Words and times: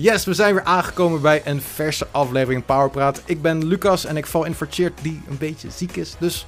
Yes, 0.00 0.24
we 0.24 0.34
zijn 0.34 0.54
weer 0.54 0.64
aangekomen 0.64 1.20
bij 1.20 1.42
een 1.44 1.60
verse 1.60 2.06
aflevering 2.10 2.64
Powerpraat. 2.64 3.22
Ik 3.24 3.42
ben 3.42 3.66
Lucas 3.66 4.04
en 4.04 4.16
ik 4.16 4.26
val 4.26 4.44
in 4.44 4.54
voor 4.54 4.66
Cheert 4.70 4.98
die 5.02 5.22
een 5.28 5.38
beetje 5.38 5.70
ziek 5.70 5.96
is. 5.96 6.14
Dus 6.18 6.46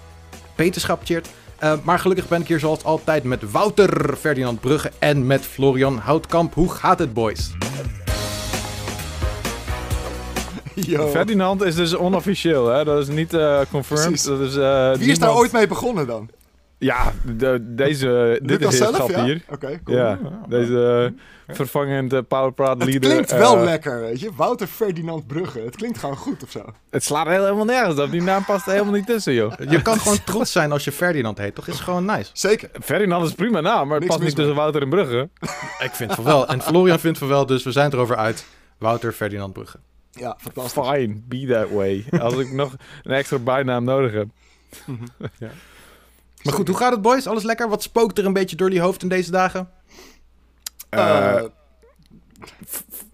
beterschap 0.57 1.01
Cheert. 1.05 1.29
Uh, 1.63 1.73
maar 1.83 1.99
gelukkig 1.99 2.29
ben 2.29 2.41
ik 2.41 2.47
hier 2.47 2.59
zoals 2.59 2.85
altijd 2.85 3.25
met 3.25 3.51
Wouter 3.51 4.17
Ferdinand 4.17 4.61
Brugge 4.61 4.91
en 4.99 5.27
met 5.27 5.41
Florian 5.41 5.99
Houtkamp. 5.99 6.55
Hoe 6.55 6.71
gaat 6.71 6.99
het, 6.99 7.13
boys? 7.13 7.51
Yo. 10.75 11.09
Ferdinand 11.09 11.63
is 11.63 11.75
dus 11.75 11.97
onofficieel, 11.97 12.69
hè? 12.69 12.85
Dat 12.85 12.99
is 12.99 13.09
niet 13.09 13.35
uh, 13.35 13.61
confirmed. 13.71 14.25
Dat 14.25 14.41
is, 14.41 14.57
uh, 14.57 14.93
Wie 14.93 15.11
is 15.11 15.19
daar 15.19 15.35
ooit 15.35 15.53
mee 15.53 15.67
begonnen 15.67 16.07
dan? 16.07 16.31
Ja, 16.81 17.13
de, 17.37 17.59
deze, 17.63 18.39
dit 18.43 18.61
is 18.61 18.79
het 18.79 18.95
zelf, 18.95 19.11
ja? 19.11 19.25
hier. 19.25 19.43
Oké, 19.49 19.81
cool. 19.85 19.99
Ja, 19.99 20.19
deze 20.49 21.13
uh, 21.49 21.55
vervangende 21.55 22.23
powerpraat 22.23 22.79
leader. 22.79 22.95
Het 22.95 23.11
klinkt 23.11 23.33
wel 23.33 23.57
uh, 23.59 23.65
lekker, 23.65 24.01
weet 24.01 24.21
je. 24.21 24.31
Wouter 24.37 24.67
Ferdinand 24.67 25.27
Brugge. 25.27 25.61
Het 25.61 25.77
klinkt 25.77 25.99
gewoon 25.99 26.17
goed 26.17 26.43
of 26.43 26.51
zo. 26.51 26.65
Het 26.91 27.05
slaat 27.05 27.27
helemaal 27.27 27.65
nergens 27.65 28.01
op. 28.01 28.11
Die 28.11 28.23
naam 28.23 28.45
past 28.45 28.67
er 28.67 28.73
helemaal 28.73 28.95
niet 28.95 29.07
tussen, 29.07 29.33
joh. 29.33 29.53
Je 29.69 29.83
kan 29.83 29.99
gewoon 29.99 30.25
trots 30.25 30.53
zijn 30.53 30.73
als 30.73 30.85
je 30.85 30.93
Ferdinand 30.93 31.39
heet, 31.39 31.55
toch? 31.55 31.67
Is 31.67 31.81
gewoon 31.81 32.05
nice. 32.05 32.31
Zeker. 32.33 32.71
Ferdinand 32.83 33.27
is 33.27 33.33
prima 33.33 33.61
naam, 33.61 33.89
maar 33.89 33.99
het 33.99 34.09
past 34.09 34.21
niet 34.21 34.35
tussen 34.35 34.55
Wouter 34.55 34.83
en 34.83 34.89
Brugge. 34.89 35.29
Ik 35.79 35.91
vind 35.93 36.15
van 36.15 36.25
wel. 36.25 36.49
En 36.49 36.63
Florian 36.63 36.99
vindt 36.99 37.19
van 37.19 37.29
wel, 37.29 37.47
dus 37.47 37.63
we 37.63 37.73
zijn 37.73 37.93
erover 37.93 38.17
uit. 38.17 38.47
Wouter 38.79 39.13
Ferdinand 39.13 39.53
Brugge. 39.53 39.79
Ja, 40.11 40.37
fantastisch. 40.39 40.89
Fine, 40.89 41.21
be 41.29 41.47
that 41.47 41.71
way. 41.71 42.05
Als 42.21 42.35
ik 42.35 42.53
nog 42.53 42.75
een 43.03 43.13
extra 43.13 43.39
bijnaam 43.39 43.85
nodig 43.85 44.13
heb. 44.13 44.29
ja. 45.39 45.51
Maar 46.43 46.55
goed, 46.55 46.69
hoe 46.69 46.77
gaat 46.77 46.93
het, 46.93 47.03
boys? 47.03 47.27
Alles 47.27 47.43
lekker? 47.43 47.69
Wat 47.69 47.83
spookt 47.83 48.19
er 48.19 48.27
een 48.27 48.33
beetje 48.33 48.57
door 48.57 48.71
die 48.71 48.81
hoofd 48.81 49.03
in 49.03 49.09
deze 49.09 49.31
dagen? 49.31 49.71
Uh, 50.91 51.43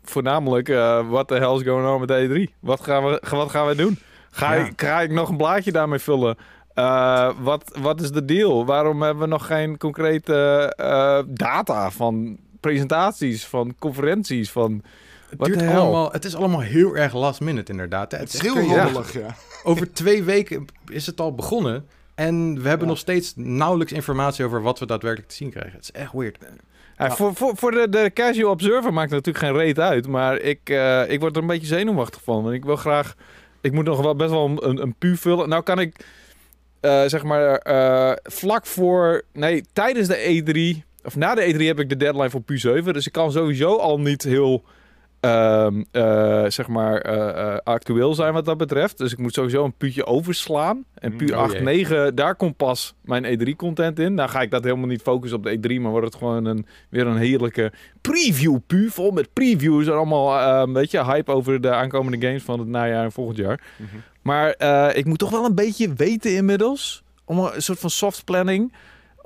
voornamelijk, 0.04 0.68
wat 1.08 1.30
uh, 1.32 1.38
de 1.38 1.44
hell 1.46 1.54
is 1.54 1.62
going 1.62 1.88
on 1.88 2.00
met 2.00 2.08
de 2.08 2.48
E3? 2.48 2.54
Wat 2.60 2.80
gaan 2.80 3.04
we, 3.04 3.22
wat 3.30 3.50
gaan 3.50 3.66
we 3.66 3.74
doen? 3.74 3.98
Ga, 4.30 4.54
ja. 4.54 4.64
ik, 4.64 4.80
ga 4.80 5.00
ik 5.00 5.10
nog 5.10 5.28
een 5.28 5.36
blaadje 5.36 5.72
daarmee 5.72 5.98
vullen? 5.98 6.36
Uh, 6.74 7.30
wat, 7.40 7.78
wat 7.80 8.00
is 8.00 8.10
de 8.10 8.24
deal? 8.24 8.66
Waarom 8.66 9.02
hebben 9.02 9.22
we 9.22 9.28
nog 9.28 9.46
geen 9.46 9.78
concrete 9.78 11.24
data 11.28 11.90
van 11.90 12.38
presentaties, 12.60 13.46
van 13.46 13.74
conferenties, 13.78 14.50
van... 14.50 14.82
Het, 15.28 15.44
duurt 15.44 15.62
allemaal, 15.62 16.12
het 16.12 16.24
is 16.24 16.36
allemaal 16.36 16.60
heel 16.60 16.96
erg 16.96 17.14
last 17.14 17.40
minute 17.40 17.72
inderdaad. 17.72 18.12
Het, 18.12 18.20
het 18.20 18.34
is 18.34 18.40
heel 18.40 18.58
rommelig, 18.58 19.12
ja. 19.12 19.34
Over 19.64 19.92
twee 19.92 20.22
weken 20.22 20.66
is 20.88 21.06
het 21.06 21.20
al 21.20 21.34
begonnen. 21.34 21.86
En 22.16 22.62
we 22.62 22.68
hebben 22.68 22.88
nog 22.88 22.98
steeds 22.98 23.32
nauwelijks 23.36 23.92
informatie 23.92 24.44
over 24.44 24.62
wat 24.62 24.78
we 24.78 24.86
daadwerkelijk 24.86 25.30
te 25.30 25.36
zien 25.36 25.50
krijgen. 25.50 25.72
Het 25.72 25.82
is 25.82 25.92
echt 25.92 26.12
weird. 26.12 26.38
Ja, 26.98 27.10
Voor, 27.10 27.34
voor, 27.34 27.56
voor 27.56 27.70
de, 27.70 27.88
de 27.88 28.10
casual 28.14 28.50
observer 28.50 28.92
maakt 28.92 29.10
het 29.10 29.24
natuurlijk 29.24 29.44
geen 29.44 29.64
reet 29.64 29.78
uit. 29.78 30.06
Maar 30.06 30.38
ik, 30.38 30.70
uh, 30.70 31.10
ik 31.10 31.20
word 31.20 31.36
er 31.36 31.42
een 31.42 31.48
beetje 31.48 31.66
zenuwachtig 31.66 32.22
van. 32.22 32.42
Want 32.42 32.54
ik 32.54 32.64
wil 32.64 32.76
graag... 32.76 33.14
Ik 33.60 33.72
moet 33.72 33.84
nog 33.84 34.00
wel 34.00 34.16
best 34.16 34.30
wel 34.30 34.58
een, 34.62 34.82
een 34.82 34.94
pu 34.98 35.16
vullen. 35.16 35.48
Nou 35.48 35.62
kan 35.62 35.78
ik, 35.78 36.04
uh, 36.80 37.02
zeg 37.06 37.22
maar, 37.22 37.66
uh, 37.66 38.12
vlak 38.22 38.66
voor... 38.66 39.22
Nee, 39.32 39.64
tijdens 39.72 40.08
de 40.08 40.42
E3... 40.80 40.84
Of 41.04 41.16
na 41.16 41.34
de 41.34 41.54
E3 41.54 41.58
heb 41.58 41.80
ik 41.80 41.88
de 41.88 41.96
deadline 41.96 42.30
voor 42.30 42.42
pu 42.42 42.58
7. 42.58 42.92
Dus 42.92 43.06
ik 43.06 43.12
kan 43.12 43.32
sowieso 43.32 43.76
al 43.76 44.00
niet 44.00 44.22
heel... 44.22 44.64
Uh, 45.26 45.66
uh, 45.92 46.44
zeg 46.48 46.68
maar 46.68 47.16
uh, 47.16 47.56
actueel 47.64 48.14
zijn 48.14 48.32
wat 48.32 48.44
dat 48.44 48.56
betreft. 48.56 48.98
Dus 48.98 49.12
ik 49.12 49.18
moet 49.18 49.34
sowieso 49.34 49.64
een 49.64 49.76
puutje 49.76 50.06
overslaan. 50.06 50.84
En 50.94 51.16
pu 51.16 51.26
oh, 51.26 51.38
8, 51.38 51.60
9, 51.60 52.14
daar 52.14 52.34
komt 52.34 52.56
pas 52.56 52.94
mijn 53.00 53.24
E3-content 53.24 53.98
in. 53.98 54.16
Dan 54.16 54.28
ga 54.28 54.40
ik 54.40 54.50
dat 54.50 54.64
helemaal 54.64 54.86
niet 54.86 55.02
focussen 55.02 55.38
op 55.38 55.44
de 55.44 55.58
E3, 55.58 55.80
maar 55.80 55.90
wordt 55.90 56.06
het 56.06 56.16
gewoon 56.16 56.44
een, 56.44 56.66
weer 56.88 57.06
een 57.06 57.16
heerlijke 57.16 57.72
preview-pu. 58.00 58.90
Vol 58.90 59.10
met 59.10 59.32
previews 59.32 59.86
en 59.86 59.92
allemaal 59.92 60.60
een 60.62 60.72
beetje 60.72 61.04
hype 61.04 61.32
over 61.32 61.60
de 61.60 61.72
aankomende 61.72 62.26
games 62.26 62.42
van 62.42 62.58
het 62.58 62.68
najaar 62.68 63.04
en 63.04 63.12
volgend 63.12 63.36
jaar. 63.36 63.60
Mm 63.76 63.86
-hmm. 63.90 64.02
Maar 64.22 64.50
ik 64.96 65.04
moet 65.04 65.18
toch 65.18 65.30
wel 65.30 65.44
een 65.44 65.54
beetje 65.54 65.92
weten 65.96 66.34
inmiddels. 66.34 67.02
Om 67.24 67.38
een 67.38 67.62
soort 67.62 67.78
van 67.78 67.90
soft 67.90 68.24
planning 68.24 68.72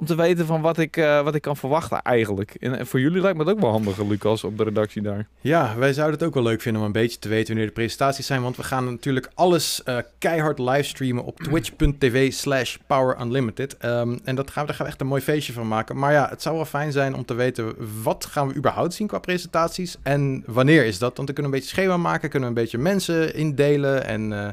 om 0.00 0.06
te 0.06 0.14
weten 0.14 0.46
van 0.46 0.60
wat 0.60 0.78
ik, 0.78 0.96
uh, 0.96 1.22
wat 1.22 1.34
ik 1.34 1.42
kan 1.42 1.56
verwachten 1.56 2.02
eigenlijk. 2.02 2.54
En 2.54 2.86
voor 2.86 3.00
jullie 3.00 3.20
lijkt 3.20 3.36
me 3.38 3.44
het 3.44 3.52
ook 3.52 3.60
wel 3.60 3.70
handig, 3.70 3.98
Lucas, 3.98 4.44
op 4.44 4.58
de 4.58 4.64
redactie 4.64 5.02
daar. 5.02 5.26
Ja, 5.40 5.76
wij 5.76 5.92
zouden 5.92 6.18
het 6.18 6.28
ook 6.28 6.34
wel 6.34 6.42
leuk 6.42 6.60
vinden 6.60 6.80
om 6.80 6.86
een 6.86 6.92
beetje 6.92 7.18
te 7.18 7.28
weten 7.28 7.46
wanneer 7.46 7.66
de 7.66 7.72
presentaties 7.72 8.26
zijn. 8.26 8.42
Want 8.42 8.56
we 8.56 8.62
gaan 8.62 8.84
natuurlijk 8.84 9.30
alles 9.34 9.82
uh, 9.84 9.98
keihard 10.18 10.58
livestreamen 10.58 11.24
op 11.24 11.40
twitch.tv 11.40 12.32
slash 12.32 12.76
powerunlimited. 12.86 13.76
Um, 13.84 14.20
en 14.24 14.34
dat 14.34 14.50
gaan 14.50 14.62
we, 14.62 14.68
daar 14.68 14.76
gaan 14.76 14.86
we 14.86 14.92
echt 14.92 15.00
een 15.00 15.06
mooi 15.06 15.22
feestje 15.22 15.52
van 15.52 15.68
maken. 15.68 15.98
Maar 15.98 16.12
ja, 16.12 16.28
het 16.28 16.42
zou 16.42 16.56
wel 16.56 16.64
fijn 16.64 16.92
zijn 16.92 17.14
om 17.14 17.24
te 17.24 17.34
weten 17.34 17.74
wat 18.02 18.24
gaan 18.24 18.48
we 18.48 18.54
überhaupt 18.54 18.94
zien 18.94 19.06
qua 19.06 19.18
presentaties. 19.18 19.96
En 20.02 20.42
wanneer 20.46 20.84
is 20.84 20.98
dat? 20.98 21.16
Want 21.16 21.26
dan 21.26 21.34
kunnen 21.34 21.52
we 21.52 21.56
een 21.56 21.62
beetje 21.64 21.76
schema 21.76 21.96
maken, 21.96 22.30
kunnen 22.30 22.48
we 22.48 22.54
een 22.54 22.62
beetje 22.62 22.78
mensen 22.78 23.34
indelen. 23.34 24.04
En 24.04 24.30
uh, 24.30 24.48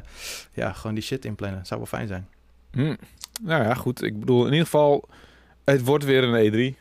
ja, 0.52 0.72
gewoon 0.72 0.94
die 0.94 1.04
shit 1.04 1.24
inplannen. 1.24 1.66
Zou 1.66 1.80
wel 1.80 1.88
fijn 1.88 2.08
zijn. 2.08 2.26
Hmm. 2.70 2.96
Nou 3.42 3.62
ja, 3.62 3.74
goed. 3.74 4.02
Ik 4.02 4.20
bedoel, 4.20 4.40
in 4.46 4.52
ieder 4.52 4.64
geval... 4.64 5.08
Het 5.72 5.84
wordt 5.84 6.04
weer 6.04 6.24
een 6.24 6.52
E3. 6.52 6.76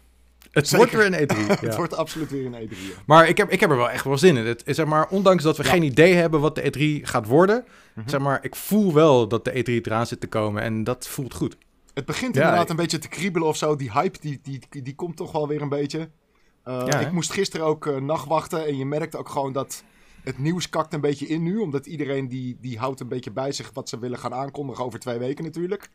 Het 0.52 0.68
Zeker. 0.68 0.78
wordt 0.78 1.10
weer 1.10 1.22
een 1.22 1.30
E3. 1.30 1.48
Ja. 1.48 1.68
het 1.68 1.76
wordt 1.76 1.96
absoluut 1.96 2.32
weer 2.32 2.46
een 2.46 2.68
E3. 2.68 2.70
Ja. 2.70 3.02
Maar 3.06 3.28
ik 3.28 3.38
heb, 3.38 3.50
ik 3.50 3.60
heb 3.60 3.70
er 3.70 3.78
wel 3.78 3.90
echt 3.90 4.04
wel 4.04 4.18
zin 4.18 4.38
in. 4.38 4.46
Het, 4.46 4.64
zeg 4.66 4.86
maar, 4.86 5.08
ondanks 5.10 5.44
dat 5.44 5.58
we 5.58 5.64
ja. 5.64 5.70
geen 5.70 5.84
idee 5.84 6.14
hebben 6.14 6.40
wat 6.40 6.56
de 6.56 7.00
E3 7.02 7.06
gaat 7.08 7.28
worden, 7.28 7.56
mm 7.56 7.64
-hmm. 7.94 8.10
zeg 8.10 8.20
maar, 8.20 8.44
ik 8.44 8.56
voel 8.56 8.94
wel 8.94 9.28
dat 9.28 9.46
de 9.46 9.52
E3 9.52 9.86
eraan 9.86 10.08
zit 10.08 10.20
te 10.20 10.28
komen 10.28 10.62
en 10.62 10.84
dat 10.84 11.08
voelt 11.08 11.34
goed. 11.34 11.58
Het 11.94 12.06
begint 12.06 12.36
inderdaad 12.36 12.70
een 12.70 12.76
beetje 12.76 12.98
te 12.98 13.08
kriebelen 13.08 13.48
of 13.48 13.58
zo. 13.58 13.76
Die 13.76 13.92
hype, 13.92 14.18
die, 14.22 14.40
die, 14.44 14.62
die 14.70 14.96
komt 14.96 15.18
toch 15.18 15.32
wel 15.32 15.48
weer 15.48 15.62
een 15.62 15.70
beetje. 15.70 16.10
Uh, 16.66 17.02
ik 17.02 17.12
moest 17.12 17.32
gisteren 17.32 17.66
ook 17.66 17.86
uh, 17.86 17.98
nachtwachten 17.98 18.66
en 18.66 18.78
je 18.78 18.86
merkt 18.86 19.16
ook 19.16 19.30
gewoon 19.30 19.54
dat 19.54 19.84
het 20.24 20.38
nieuws 20.38 20.70
kakt 20.70 20.94
een 20.94 21.02
beetje 21.02 21.28
in 21.28 21.44
nu. 21.44 21.58
Omdat 21.58 21.86
iedereen 21.86 22.28
die, 22.28 22.58
die 22.62 22.78
houdt 22.78 23.00
een 23.00 23.08
beetje 23.08 23.32
bij 23.32 23.52
zich 23.52 23.72
wat 23.74 23.90
ze 23.90 24.00
willen 24.00 24.20
gaan 24.20 24.34
aankondigen 24.34 24.86
over 24.86 25.00
twee 25.00 25.18
weken 25.18 25.44
natuurlijk. 25.44 25.90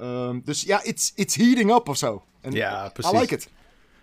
Um, 0.00 0.42
dus 0.44 0.62
ja, 0.62 0.82
it's, 0.82 1.12
it's 1.14 1.36
heating 1.36 1.74
up 1.74 1.88
of 1.88 1.96
zo. 1.96 2.24
En 2.40 2.52
ja, 2.52 2.90
precies. 2.92 3.12
I 3.12 3.18
like 3.20 3.34
it. 3.34 3.48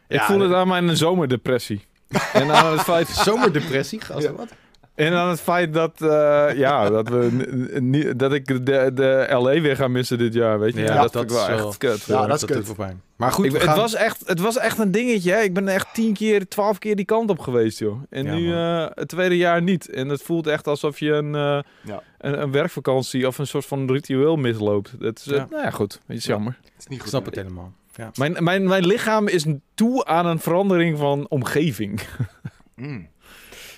Ik 0.07 0.19
ja, 0.19 0.25
voel 0.25 0.39
het 0.39 0.53
aan 0.53 0.67
mijn 0.67 0.97
zomerdepressie. 0.97 1.85
en 2.33 2.51
aan 2.51 2.71
het 2.71 2.81
feit... 2.81 3.07
Zomerdepressie? 3.07 4.01
Gast, 4.01 4.23
ja. 4.23 4.33
wat? 4.33 4.49
En 4.97 5.13
aan 5.13 5.29
het 5.29 5.41
feit 5.41 5.73
dat, 5.73 6.01
uh, 6.01 6.47
ja, 6.55 6.89
dat, 6.97 7.09
we 7.09 8.13
dat 8.15 8.33
ik 8.33 8.65
de, 8.65 8.91
de 8.93 9.27
LA 9.29 9.61
weer 9.61 9.75
ga 9.75 9.87
missen 9.87 10.17
dit 10.17 10.33
jaar, 10.33 10.59
weet 10.59 10.73
je. 10.73 10.81
Ja, 10.81 10.93
ja 10.93 11.01
dat, 11.01 11.13
dat 11.13 11.31
is 11.31 11.47
wel 11.47 11.67
echt 11.67 11.77
kut. 11.77 12.03
Ja, 12.03 12.25
dat 12.27 12.37
is 12.37 12.45
kut. 12.45 12.65
voor 12.65 12.75
pijn. 12.75 13.01
Maar 13.15 13.31
goed, 13.31 13.45
ik, 13.45 13.61
gaan... 13.61 13.67
het, 13.67 13.77
was 13.77 13.93
echt, 13.93 14.27
het 14.27 14.39
was 14.39 14.57
echt 14.57 14.77
een 14.77 14.91
dingetje. 14.91 15.31
Hè? 15.31 15.39
Ik 15.39 15.53
ben 15.53 15.67
echt 15.67 15.93
tien 15.93 16.13
keer, 16.13 16.47
twaalf 16.47 16.77
keer 16.77 16.95
die 16.95 17.05
kant 17.05 17.29
op 17.29 17.39
geweest, 17.39 17.79
joh. 17.79 18.01
En 18.09 18.25
ja, 18.25 18.33
nu 18.33 18.41
uh, 18.41 18.85
het 18.93 19.07
tweede 19.07 19.37
jaar 19.37 19.61
niet. 19.61 19.89
En 19.89 20.09
het 20.09 20.21
voelt 20.21 20.47
echt 20.47 20.67
alsof 20.67 20.99
je 20.99 21.11
een, 21.11 21.33
uh, 21.33 21.59
ja. 21.81 22.03
een, 22.17 22.41
een, 22.41 22.51
werkvakantie 22.51 23.27
of 23.27 23.37
een 23.37 23.47
soort 23.47 23.65
van 23.65 23.91
ritueel 23.91 24.35
misloopt. 24.35 24.93
Het 24.99 25.19
is, 25.19 25.25
ja. 25.25 25.47
nou 25.49 25.63
ja, 25.63 25.69
goed. 25.69 25.99
Het 26.05 26.17
is 26.17 26.25
jammer. 26.25 26.57
Het 26.63 26.73
is 26.79 26.87
niet 26.87 26.97
goed. 26.97 27.07
Ik 27.07 27.13
snap 27.13 27.25
het 27.25 27.35
helemaal. 27.35 27.73
Ja. 27.95 28.11
Mijn, 28.15 28.43
mijn, 28.43 28.67
mijn 28.67 28.85
lichaam 28.85 29.27
is 29.27 29.45
toe 29.73 30.05
aan 30.05 30.25
een 30.25 30.39
verandering 30.39 30.97
van 30.97 31.25
omgeving. 31.29 32.01
mm. 32.75 33.07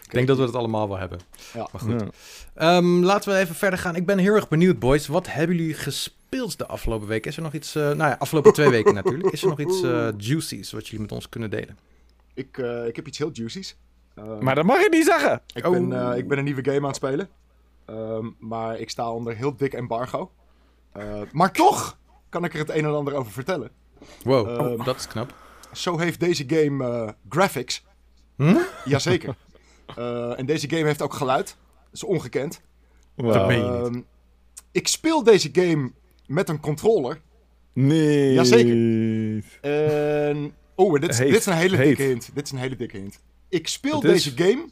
Ik 0.10 0.16
denk 0.16 0.28
dat 0.28 0.38
we 0.38 0.44
het 0.44 0.56
allemaal 0.56 0.88
wel 0.88 0.98
hebben. 0.98 1.20
Ja. 1.54 1.68
Maar 1.72 1.82
goed. 1.82 2.04
Ja. 2.56 2.78
Um, 2.78 3.04
laten 3.04 3.32
we 3.32 3.40
even 3.40 3.56
verder 3.56 3.80
gaan. 3.80 3.96
Ik 3.96 4.06
ben 4.06 4.18
heel 4.18 4.34
erg 4.34 4.48
benieuwd, 4.48 4.80
boys. 4.80 5.08
Wat 5.08 5.28
hebben 5.28 5.56
jullie 5.56 5.74
gespeeld 5.74 6.58
de 6.58 6.68
afgelopen 6.68 7.08
week? 7.08 7.26
Is 7.26 7.38
er 7.38 7.44
nog 7.44 7.54
iets... 7.54 7.76
Uh, 7.76 7.84
nou 7.84 7.98
ja, 7.98 8.16
afgelopen 8.20 8.54
twee 8.54 8.70
weken 8.70 8.94
natuurlijk. 8.94 9.34
Is 9.34 9.42
er 9.42 9.48
nog 9.48 9.60
iets 9.60 9.82
uh, 9.84 10.08
juicies 10.18 10.72
wat 10.72 10.86
jullie 10.86 11.02
met 11.02 11.12
ons 11.12 11.30
kunnen 11.30 11.50
delen? 11.50 11.78
Ik, 12.34 12.58
uh, 12.58 12.88
ik 12.88 12.96
heb 12.96 13.08
iets 13.08 13.18
heel 13.18 13.30
juicies. 13.34 13.78
Um, 14.16 14.44
maar 14.44 14.56
dat 14.56 14.66
mag 14.66 14.82
je 14.82 14.88
niet 14.90 15.06
zeggen! 15.06 15.42
Ik, 15.54 15.66
oh. 15.66 15.72
ben, 15.72 16.18
ik 16.18 16.28
ben 16.28 16.38
een 16.38 16.44
nieuwe 16.44 16.64
game 16.64 16.80
aan 16.80 16.86
het 16.86 16.96
spelen. 16.96 17.30
Um, 17.90 18.36
maar 18.40 18.80
ik 18.80 18.90
sta 18.90 19.12
onder 19.12 19.36
heel 19.36 19.56
dik 19.56 19.74
embargo. 19.74 20.32
maar 21.32 21.52
toch 21.52 21.98
kan 22.30 22.44
ik 22.44 22.54
er 22.54 22.60
het 22.60 22.70
een 22.70 22.86
en 22.86 22.94
ander 22.94 23.14
over 23.14 23.32
vertellen. 23.32 23.70
Wow, 24.24 24.48
oh, 24.48 24.86
dat 24.86 24.96
is 24.96 25.08
knap. 25.08 25.34
Zo 25.72 25.98
heeft 25.98 26.20
deze 26.20 26.44
game 26.48 27.16
graphics. 27.30 27.84
Hm? 28.36 28.58
Jazeker. 28.86 29.36
Uh, 29.98 30.40
en 30.40 30.46
deze 30.46 30.70
game 30.70 30.86
heeft 30.86 31.02
ook 31.02 31.14
geluid. 31.14 31.58
Dat 31.84 31.94
is 31.94 32.04
ongekend. 32.04 32.62
Wow. 33.16 33.52
Uh, 33.52 34.02
ik 34.72 34.88
speel 34.88 35.24
deze 35.24 35.50
game 35.52 35.92
met 36.28 36.50
een 36.50 36.60
controller. 36.60 37.22
Nee. 37.74 38.34
Jazeker. 38.34 39.44
En... 39.62 40.54
Oh, 40.76 41.00
dit 41.00 41.10
is, 41.10 41.18
dit 41.18 41.36
is 41.36 41.46
een 41.46 41.54
hele 41.54 41.78
dikke 41.78 42.04
hint. 42.04 42.30
Dit 42.34 42.46
is 42.46 42.52
een 42.52 42.58
hele 42.58 42.76
dikke 42.76 42.98
hint. 42.98 43.20
Ik 43.50 43.68
speel 43.68 44.00
deze 44.00 44.32
game 44.36 44.70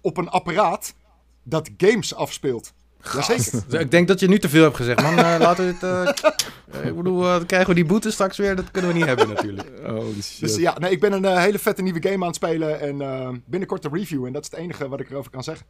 op 0.00 0.16
een 0.16 0.28
apparaat 0.28 0.94
dat 1.42 1.70
games 1.76 2.14
afspeelt. 2.14 2.72
Jazeker. 3.02 3.80
Ik 3.80 3.90
denk 3.90 4.08
dat 4.08 4.20
je 4.20 4.28
nu 4.28 4.38
te 4.38 4.48
veel 4.48 4.62
hebt 4.62 4.76
gezegd, 4.76 5.02
man. 5.02 5.18
Uh, 5.18 5.36
laten 5.38 5.66
we 5.66 5.86
het... 5.86 6.16
Uh, 6.74 6.86
ik 6.88 6.96
bedoel, 6.96 7.24
uh, 7.24 7.36
krijgen 7.46 7.68
we 7.68 7.74
die 7.74 7.84
boete 7.84 8.10
straks 8.10 8.36
weer? 8.36 8.56
Dat 8.56 8.70
kunnen 8.70 8.90
we 8.90 8.96
niet 8.96 9.06
hebben 9.06 9.28
natuurlijk. 9.28 9.68
Oh, 9.90 10.04
dus 10.40 10.56
ja, 10.56 10.78
nee, 10.78 10.90
ik 10.90 11.00
ben 11.00 11.12
een 11.12 11.38
hele 11.38 11.58
vette 11.58 11.82
nieuwe 11.82 12.02
game 12.02 12.16
aan 12.16 12.26
het 12.26 12.34
spelen. 12.34 12.80
En 12.80 13.42
binnenkort 13.46 13.84
een 13.84 13.94
review. 13.94 14.26
En 14.26 14.32
dat 14.32 14.44
is 14.44 14.50
het 14.50 14.60
enige 14.60 14.88
wat 14.88 15.00
ik 15.00 15.10
erover 15.10 15.30
kan 15.30 15.42
zeggen. 15.42 15.66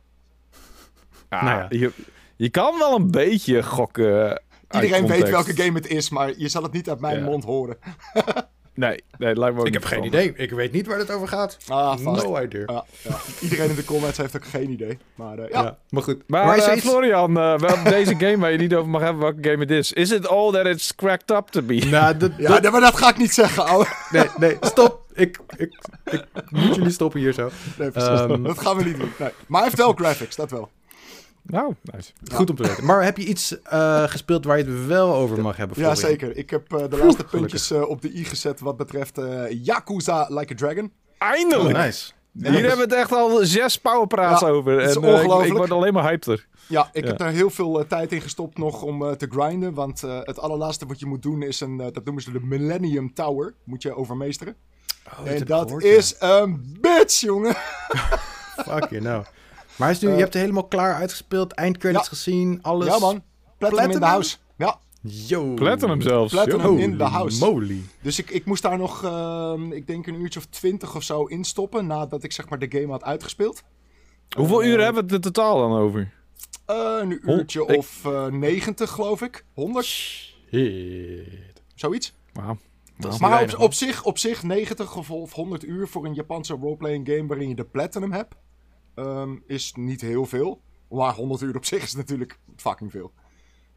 Ah, 1.28 1.42
nou 1.42 1.58
ja. 1.58 1.66
je, 1.68 1.92
je 2.36 2.48
kan 2.48 2.78
wel 2.78 2.94
een 2.94 3.10
beetje 3.10 3.62
gokken. 3.62 4.42
Iedereen 4.70 5.06
weet 5.06 5.28
welke 5.28 5.56
game 5.56 5.78
het 5.78 5.86
is, 5.86 6.10
maar 6.10 6.32
je 6.36 6.48
zal 6.48 6.62
het 6.62 6.72
niet 6.72 6.88
uit 6.88 7.00
mijn 7.00 7.18
ja. 7.18 7.24
mond 7.24 7.44
horen. 7.44 7.76
Nee, 8.74 9.02
nee 9.18 9.36
lijkt 9.36 9.54
me 9.54 9.60
ook 9.60 9.66
Ik 9.66 9.72
heb 9.72 9.84
geen 9.84 10.04
idee. 10.04 10.32
Ik 10.36 10.50
weet 10.50 10.72
niet 10.72 10.86
waar 10.86 10.98
het 10.98 11.10
over 11.10 11.28
gaat. 11.28 11.58
Ah, 11.68 11.98
vast. 11.98 12.24
No 12.24 12.40
idea. 12.40 12.62
Ja, 12.66 12.84
ja. 13.02 13.16
Iedereen 13.42 13.68
in 13.70 13.74
de 13.76 13.84
comments 13.84 14.18
heeft 14.18 14.36
ook 14.36 14.44
geen 14.44 14.70
idee. 14.70 14.98
Maar 15.14 15.38
eh, 15.38 15.50
ja, 15.50 15.62
Ja. 15.62 15.78
maar 15.90 16.02
goed. 16.02 16.22
Maar, 16.26 16.56
is 16.56 16.64
eh, 16.66 16.76
iets- 16.76 16.86
Florian, 16.86 17.36
eh, 17.38 17.58
wel 17.58 17.82
deze 17.96 18.14
game 18.18 18.36
waar 18.38 18.52
je 18.52 18.58
niet 18.58 18.74
over 18.74 18.90
mag 18.90 19.00
hebben 19.02 19.22
welke 19.22 19.48
game 19.48 19.60
het 19.62 19.70
is. 19.70 19.92
Is 19.92 20.10
it 20.10 20.28
all 20.28 20.52
that 20.52 20.66
it's 20.66 20.94
cracked 20.94 21.30
up 21.30 21.46
to 21.46 21.62
be? 21.62 21.74
Nou, 21.74 22.16
dat, 22.16 22.30
ja 22.38 22.48
dat- 22.48 22.62
nee, 22.62 22.70
maar 22.70 22.80
dat 22.80 22.96
ga 22.96 23.08
ik 23.08 23.16
niet 23.16 23.32
zeggen, 23.34 23.64
ouwe. 23.66 23.86
nee, 24.10 24.26
nee, 24.38 24.56
stop. 24.60 24.98
Ik, 25.14 25.38
ik, 25.56 25.78
ik 26.04 26.24
moet 26.50 26.74
jullie 26.74 26.90
stoppen 26.92 27.20
hier 27.20 27.32
zo. 27.32 27.50
Nee, 27.78 27.90
precies. 27.90 28.08
Ehm. 28.20 28.42
dat 28.42 28.58
gaan 28.60 28.76
we 28.76 28.84
niet 28.84 28.98
doen. 28.98 29.10
Nee. 29.18 29.30
Maar 29.46 29.60
hij 29.60 29.68
heeft 29.70 29.82
wel 29.82 29.92
graphics, 29.92 30.36
dat 30.36 30.50
wel. 30.50 30.70
Nou, 31.50 31.74
nice. 31.82 32.12
Goed 32.32 32.50
om 32.50 32.56
te 32.56 32.62
weten. 32.62 32.84
Maar 32.84 33.04
heb 33.04 33.16
je 33.16 33.24
iets 33.24 33.62
eh, 33.62 34.02
gespeeld 34.04 34.44
waar 34.44 34.58
je 34.58 34.64
het 34.64 34.86
wel 34.86 35.14
over 35.14 35.40
mag 35.40 35.56
hebben? 35.56 35.80
Ja, 35.80 35.94
zeker. 35.94 36.36
Ik 36.36 36.50
heb 36.50 36.72
eh, 36.72 36.84
de 36.90 36.96
laatste 36.96 37.24
puntjes 37.24 37.70
eh, 37.70 37.88
op 37.88 38.02
de 38.02 38.12
i 38.12 38.24
gezet 38.24 38.60
wat 38.60 38.76
betreft 38.76 39.18
eh, 39.18 39.64
Yakuza 39.64 40.26
Like 40.28 40.52
a 40.52 40.56
Dragon. 40.56 40.92
Eindelijk! 41.18 41.76
Oh, 41.76 41.82
nice. 41.84 42.12
Hier 42.32 42.52
hebben 42.52 42.76
we 42.76 42.82
het 42.82 42.92
echt 42.92 43.12
al 43.12 43.38
zes 43.42 43.76
powerpraats 43.78 44.40
Ja, 44.40 44.48
over. 44.48 44.80
het 44.80 44.90
is 44.90 44.96
En, 44.96 45.02
eh, 45.02 45.08
ik- 45.08 45.14
ik, 45.16 45.22
ongelooflijk. 45.24 45.56
word 45.58 45.70
alleen 45.70 45.92
maar 45.92 46.08
hyped 46.08 46.46
Ja, 46.68 46.88
ik 46.92 47.02
Ja. 47.02 47.08
heb 47.08 47.18
daar 47.18 47.30
heel 47.30 47.50
veel 47.50 47.86
tijd 47.88 48.12
in 48.12 48.20
gestopt 48.20 48.58
nog 48.58 48.82
om 48.82 49.04
eh, 49.06 49.12
te 49.12 49.26
grinden. 49.30 49.74
Want 49.74 50.02
eh, 50.02 50.18
het 50.22 50.38
allerlaatste 50.40 50.86
wat 50.86 50.98
je 50.98 51.06
moet 51.06 51.22
doen 51.22 51.42
is 51.42 51.60
een, 51.60 51.76
dat 51.76 52.04
noemen 52.04 52.22
ze 52.22 52.32
de 52.32 52.40
Millennium 52.40 53.14
Tower. 53.14 53.54
Moet 53.64 53.82
je 53.82 53.96
overmeesteren. 53.96 54.56
Oh, 55.20 55.28
en 55.30 55.44
dat 55.44 55.62
gehoord, 55.64 55.84
is 55.84 56.16
een 56.18 56.76
bitch, 56.80 57.20
jongen. 57.20 57.54
Fuck 58.56 58.86
you, 58.90 59.00
nou. 59.02 59.24
Maar 59.80 59.88
hij 59.88 59.96
is 59.96 60.02
nu, 60.02 60.08
Eh, 60.08 60.14
je 60.14 60.20
hebt 60.20 60.32
het 60.34 60.42
helemaal 60.42 60.66
klaar 60.68 60.94
uitgespeeld, 60.94 61.52
eindcredits 61.52 62.02
Ja. 62.02 62.08
gezien, 62.08 62.58
alles. 62.62 62.86
Ja, 62.86 62.98
man. 62.98 63.22
Platinum, 63.58 63.90
in 63.90 63.98
de 64.00 64.04
house. 64.06 64.36
Ja, 64.56 64.78
Yo. 65.02 65.54
Platinum 65.54 66.00
zelfs. 66.00 66.32
Platinum. 66.32 66.60
Yo. 66.60 66.76
in 66.76 66.96
the 66.96 67.02
Holy 67.04 67.12
house. 67.16 67.44
moly. 67.44 67.82
dus 68.02 68.18
ik, 68.18 68.30
ik 68.30 68.44
moest 68.44 68.62
daar 68.62 68.78
nog, 68.78 69.04
ehm, 69.04 69.72
ik 69.72 69.86
denk 69.86 70.06
een 70.06 70.20
uurtje 70.20 70.38
of 70.40 70.46
twintig 70.46 70.96
of 70.96 71.02
zo 71.02 71.24
instoppen. 71.24 71.86
Nadat 71.86 72.22
ik 72.22 72.32
zeg 72.32 72.48
maar 72.48 72.58
de 72.58 72.66
game 72.78 72.86
had 72.90 73.04
uitgespeeld. 73.04 73.62
Hoeveel 74.36 74.62
Eh, 74.62 74.68
uren 74.68 74.84
hebben 74.84 75.06
we 75.06 75.14
het 75.14 75.24
er 75.24 75.32
totaal 75.32 75.58
dan 75.68 75.78
over? 75.78 76.12
Eh, 76.66 76.96
een 77.00 77.30
uurtje 77.30 77.76
of 77.76 78.04
eh 78.04 78.26
90, 78.26 78.90
geloof 78.90 79.22
ik. 79.22 79.44
100, 79.54 79.84
Shit. 79.86 81.62
zoiets. 81.74 82.12
Wauw. 82.32 82.56
Maar 83.18 83.30
weinig, 83.30 83.54
op, 83.56 83.60
op, 83.60 83.72
zich, 83.74 84.04
op 84.04 84.18
zich 84.18 84.42
90 84.42 84.96
of, 84.96 85.10
of 85.10 85.32
100 85.32 85.64
uur 85.64 85.88
voor 85.88 86.04
een 86.04 86.14
Japanse 86.14 86.54
roleplaying 86.54 87.08
game 87.08 87.26
waarin 87.26 87.48
je 87.48 87.54
de 87.54 87.64
platinum 87.64 88.12
hebt, 88.12 88.34
ehm, 89.04 89.30
is 89.46 89.72
niet 89.76 90.00
heel 90.00 90.26
veel. 90.26 90.60
Maar 90.90 91.14
100 91.14 91.40
uur 91.42 91.56
op 91.56 91.64
zich 91.64 91.82
is 91.82 91.94
natuurlijk 91.94 92.38
fucking 92.56 92.90
veel. 92.90 93.12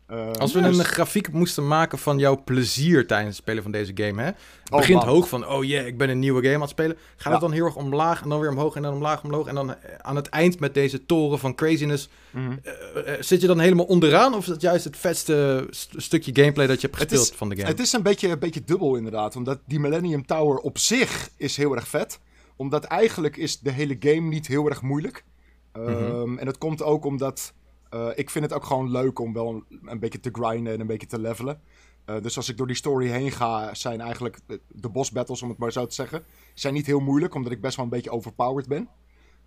Eh, 0.07 0.31
Als 0.31 0.53
we 0.53 0.61
dus- 0.61 0.77
een 0.77 0.83
grafiek 0.85 1.31
moesten 1.31 1.67
maken 1.67 1.97
van 1.97 2.17
jouw 2.19 2.43
plezier 2.43 3.07
tijdens 3.07 3.29
het 3.29 3.43
spelen 3.43 3.63
van 3.63 3.71
deze 3.71 3.91
game, 3.95 4.21
hè? 4.21 4.27
Het 4.27 4.35
Oh, 4.71 4.77
begint 4.79 4.99
man. 4.99 5.07
hoog 5.07 5.27
van, 5.29 5.47
oh 5.47 5.63
yeah, 5.63 5.87
ik 5.87 5.97
ben 5.97 6.09
een 6.09 6.19
nieuwe 6.19 6.41
game 6.41 6.53
aan 6.55 6.61
het 6.61 6.69
spelen. 6.69 6.97
Gaat 7.15 7.23
Ja. 7.25 7.31
het 7.31 7.39
dan 7.41 7.51
heel 7.51 7.65
erg 7.65 7.75
omlaag 7.75 8.21
en 8.23 8.29
dan 8.29 8.39
weer 8.39 8.49
omhoog 8.49 8.75
en 8.75 8.81
dan 8.81 8.93
omlaag, 8.93 9.23
omhoog. 9.23 9.47
En 9.47 9.55
dan 9.55 9.69
eh, 9.75 9.95
aan 10.01 10.15
het 10.15 10.27
eind 10.29 10.59
met 10.59 10.73
deze 10.73 11.05
toren 11.05 11.39
van 11.39 11.55
craziness, 11.55 12.09
Mhm. 12.31 12.51
eh, 12.63 13.13
eh, 13.13 13.21
zit 13.21 13.41
je 13.41 13.47
dan 13.47 13.59
helemaal 13.59 13.85
onderaan? 13.85 14.33
Of 14.33 14.39
is 14.41 14.45
dat 14.47 14.61
juist 14.61 14.83
het 14.83 14.97
vetste 14.97 15.67
st- 15.69 15.93
stukje 15.97 16.35
gameplay 16.35 16.67
dat 16.67 16.81
je 16.81 16.87
hebt 16.87 16.99
gespeeld 16.99 17.29
is- 17.31 17.37
van 17.37 17.49
de 17.49 17.55
game? 17.55 17.67
Het 17.67 17.79
is 17.79 17.93
een 17.93 18.03
beetje, 18.03 18.27
een 18.29 18.39
beetje 18.39 18.63
dubbel 18.63 18.95
inderdaad. 18.95 19.35
Omdat 19.35 19.59
die 19.65 19.79
Millennium 19.79 20.25
Tower 20.25 20.57
op 20.57 20.77
zich 20.77 21.29
is 21.37 21.57
heel 21.57 21.75
erg 21.75 21.87
vet. 21.87 22.19
Omdat 22.63 22.83
eigenlijk 22.83 23.37
is 23.37 23.59
de 23.59 23.71
hele 23.71 23.95
game 23.99 24.27
niet 24.27 24.47
heel 24.47 24.69
erg 24.69 24.81
moeilijk. 24.81 25.25
Mhm. 25.73 26.37
En 26.37 26.45
dat 26.45 26.57
komt 26.57 26.83
ook 26.83 27.05
omdat... 27.05 27.53
eh, 27.89 28.09
ik 28.15 28.29
vind 28.29 28.45
het 28.45 28.53
ook 28.53 28.63
gewoon 28.63 28.91
leuk 28.91 29.19
om 29.19 29.33
wel 29.33 29.49
een, 29.49 29.79
een 29.85 29.99
beetje 29.99 30.19
te 30.19 30.29
grinden 30.31 30.73
en 30.73 30.79
een 30.79 30.87
beetje 30.87 31.07
te 31.07 31.19
levelen. 31.19 31.61
Eh, 32.05 32.21
dus 32.21 32.37
als 32.37 32.49
ik 32.49 32.57
door 32.57 32.67
die 32.67 32.75
story 32.75 33.07
heen 33.07 33.31
ga, 33.31 33.73
zijn 33.73 34.01
eigenlijk 34.01 34.39
de, 34.67 34.89
boss 34.89 35.11
battles, 35.11 35.41
om 35.41 35.49
het 35.49 35.57
maar 35.57 35.71
zo 35.71 35.85
te 35.85 35.93
zeggen, 35.93 36.23
zijn 36.53 36.73
niet 36.73 36.85
heel 36.85 36.99
moeilijk, 36.99 37.35
omdat 37.35 37.51
ik 37.51 37.61
best 37.61 37.75
wel 37.75 37.85
een 37.85 37.91
beetje 37.91 38.11
overpowered 38.11 38.67
ben. 38.67 38.89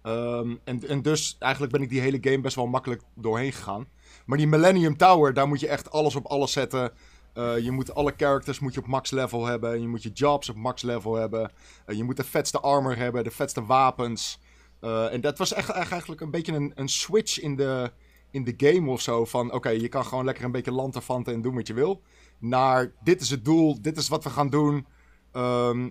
Ehm, 0.03 0.57
en, 0.65 0.89
en 0.89 1.03
dus 1.03 1.37
eigenlijk 1.39 1.73
ben 1.73 1.83
ik 1.83 1.89
die 1.89 2.01
hele 2.01 2.19
game 2.21 2.41
best 2.41 2.57
wel 2.57 2.67
makkelijk 2.67 3.03
doorheen 3.15 3.53
gegaan. 3.53 3.87
Maar 4.27 4.39
die 4.39 4.47
Millennium 4.47 4.97
Tower, 4.97 5.35
daar 5.35 5.49
moet 5.49 5.61
je 5.61 5.69
echt 5.69 5.91
alles 5.91 6.17
op 6.17 6.27
alles 6.27 6.53
zetten. 6.53 6.93
Eh, 7.37 7.59
je 7.59 7.71
moet 7.71 7.95
alle 7.95 8.15
characters 8.17 8.59
moet 8.59 8.75
je 8.75 8.81
op 8.81 8.87
max 8.87 9.11
level 9.11 9.47
hebben. 9.47 9.81
Je 9.81 9.89
moet 9.89 10.03
je 10.03 10.11
jobs 10.11 10.49
op 10.49 10.57
max 10.57 10.83
level 10.83 11.15
hebben. 11.15 11.51
Eh, 11.87 11.97
je 11.97 12.05
moet 12.05 12.17
de 12.17 12.25
vetste 12.25 12.61
armor 12.61 12.97
hebben, 12.97 13.25
de 13.25 13.31
vetste 13.31 13.65
wapens. 13.65 14.41
Eh, 14.81 15.13
en 15.13 15.21
dat 15.21 15.39
was 15.39 15.53
echt, 15.53 15.71
echt 15.71 15.91
eigenlijk 15.91 16.21
een 16.21 16.31
beetje 16.31 16.53
een, 16.53 16.73
een 16.75 16.89
switch 16.89 17.41
in 17.41 17.57
de, 17.57 17.93
in 18.31 18.45
de 18.45 18.55
game 18.57 18.91
of 18.91 19.01
zo. 19.01 19.25
Van 19.25 19.53
oké, 19.53 19.69
je 19.69 19.89
kan 19.89 20.05
gewoon 20.05 20.25
lekker 20.25 20.45
een 20.45 20.53
beetje 20.53 20.73
lanterfanten 20.73 21.35
en 21.35 21.41
doen 21.43 21.55
wat 21.55 21.67
je 21.67 21.75
wil. 21.75 22.03
Naar 22.39 22.93
dit 23.03 23.21
is 23.21 23.31
het 23.31 23.45
doel, 23.45 23.83
dit 23.83 23.97
is 23.97 24.09
wat 24.09 24.25
we 24.25 24.31
gaan 24.31 24.51
doen. 24.51 24.87
Ehm, 25.33 25.89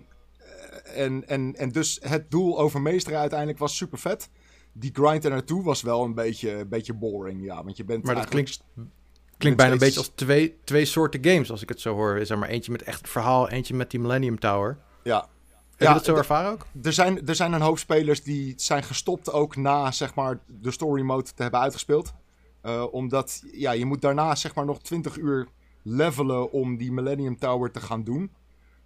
en, 0.84 1.28
en, 1.28 1.54
en 1.56 1.72
dus 1.72 1.98
het 2.02 2.30
doel 2.30 2.58
overmeesteren 2.58 3.18
uiteindelijk 3.18 3.58
was 3.58 3.76
super 3.76 3.98
vet. 3.98 4.30
Die 4.72 4.90
grind 4.92 5.24
er 5.24 5.30
naartoe 5.30 5.62
was 5.62 5.82
wel 5.82 6.04
een 6.04 6.14
beetje, 6.14 6.52
een 6.52 6.68
beetje 6.68 6.94
boring, 6.94 7.44
ja. 7.44 7.64
Want 7.64 7.76
je 7.76 7.84
bent 7.84 8.04
Maar 8.04 8.14
dat 8.14 8.24
eigenlijk- 8.24 8.58
Klinkt 8.74 8.94
bijna 9.38 9.72
een 9.72 9.78
beetje 9.78 9.98
als 9.98 10.10
twee, 10.14 10.58
twee 10.64 10.84
soorten 10.84 11.24
games, 11.24 11.50
als 11.50 11.62
ik 11.62 11.68
het 11.68 11.80
zo 11.80 11.94
hoor. 11.94 12.26
Zeg 12.26 12.38
maar 12.38 12.48
eentje 12.48 12.72
met 12.72 12.82
echt 12.82 13.08
verhaal, 13.08 13.48
eentje 13.48 13.74
met 13.74 13.90
die 13.90 14.00
Millennium 14.00 14.38
Tower. 14.38 14.78
Ja, 15.02 15.28
Heb 15.70 15.80
Ja, 15.80 15.88
je 15.88 15.94
dat 15.94 16.04
zo 16.04 16.16
ervaren 16.16 16.50
ook? 16.50 16.66
er 16.82 16.92
zijn, 16.92 17.26
er 17.26 17.34
zijn 17.34 17.52
een 17.52 17.60
hoop 17.60 17.78
spelers 17.78 18.22
die 18.22 18.54
zijn 18.56 18.82
gestopt 18.82 19.32
ook 19.32 19.56
na 19.56 19.90
zeg 19.90 20.14
maar, 20.14 20.38
de 20.46 20.70
story 20.70 21.02
mode 21.02 21.32
te 21.34 21.42
hebben 21.42 21.60
uitgespeeld. 21.60 22.12
Eh, 22.60 22.84
omdat 22.90 23.42
ja, 23.52 23.72
je 23.72 23.84
moet 23.84 24.00
daarna 24.00 24.34
zeg 24.34 24.54
maar, 24.54 24.64
nog 24.64 24.82
20 24.82 25.16
uur 25.16 25.48
levelen 25.82 26.52
om 26.52 26.76
die 26.76 26.92
Millennium 26.92 27.38
Tower 27.38 27.70
te 27.70 27.80
gaan 27.80 28.04
doen. 28.04 28.32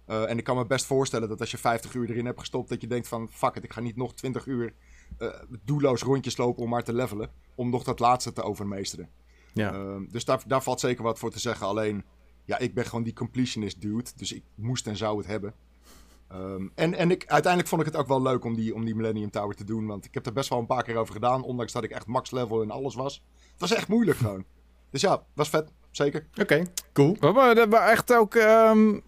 Eh, 0.05 0.29
en 0.29 0.37
ik 0.37 0.43
kan 0.43 0.55
me 0.57 0.65
best 0.65 0.85
voorstellen 0.85 1.29
dat 1.29 1.39
als 1.39 1.51
je 1.51 1.57
50 1.57 1.93
uur 1.93 2.09
erin 2.09 2.25
hebt 2.25 2.39
gestopt, 2.39 2.69
dat 2.69 2.81
je 2.81 2.87
denkt 2.87 3.07
van 3.07 3.29
fuck 3.31 3.55
it, 3.55 3.63
ik 3.63 3.73
ga 3.73 3.79
niet 3.81 3.95
nog 3.95 4.13
20 4.13 4.45
uur 4.45 4.73
eh, 5.17 5.27
doelloos 5.65 6.01
rondjes 6.01 6.37
lopen 6.37 6.63
om 6.63 6.69
maar 6.69 6.83
te 6.83 6.93
levelen. 6.93 7.29
Om 7.55 7.69
nog 7.69 7.83
dat 7.83 7.99
laatste 7.99 8.33
te 8.33 8.43
overmeesteren. 8.43 9.09
Ja. 9.53 9.73
Ehm, 9.73 10.03
dus 10.09 10.25
daar, 10.25 10.41
daar 10.47 10.63
valt 10.63 10.79
zeker 10.79 11.03
wat 11.03 11.19
voor 11.19 11.31
te 11.31 11.39
zeggen. 11.39 11.67
Alleen, 11.67 12.03
ja, 12.45 12.57
ik 12.57 12.73
ben 12.73 12.85
gewoon 12.85 13.03
die 13.03 13.13
completionist 13.13 13.81
dude. 13.81 14.09
Dus 14.15 14.31
ik 14.33 14.43
moest 14.55 14.87
en 14.87 14.97
zou 14.97 15.17
het 15.17 15.27
hebben. 15.27 15.53
Ehm, 16.27 16.67
en 16.75 16.93
en 16.93 17.11
ik, 17.11 17.25
uiteindelijk 17.27 17.67
vond 17.71 17.81
ik 17.81 17.87
het 17.87 17.97
ook 17.97 18.07
wel 18.07 18.21
leuk 18.21 18.43
om 18.43 18.55
die, 18.55 18.75
om 18.75 18.85
die 18.85 18.95
Millennium 18.95 19.29
Tower 19.31 19.55
te 19.55 19.63
doen. 19.63 19.85
Want 19.85 20.05
ik 20.05 20.13
heb 20.13 20.25
er 20.25 20.33
best 20.33 20.49
wel 20.49 20.59
een 20.59 20.65
paar 20.65 20.83
keer 20.83 20.95
over 20.95 21.13
gedaan. 21.13 21.43
Ondanks 21.43 21.71
dat 21.71 21.83
ik 21.83 21.91
echt 21.91 22.05
max 22.07 22.31
level 22.31 22.61
en 22.61 22.71
alles 22.71 22.95
was. 22.95 23.23
Het 23.51 23.59
was 23.59 23.73
echt 23.73 23.87
moeilijk 23.87 24.17
gewoon. 24.23 24.45
Dus 24.89 25.01
ja, 25.01 25.23
was 25.33 25.49
vet. 25.49 25.71
Zeker. 25.91 26.27
Oké, 26.41 26.63
cool. 26.93 27.17
Maar, 27.19 27.67
maar, 27.69 27.89
echt 27.89 28.13
ook... 28.13 28.35
ehm, 28.35 28.99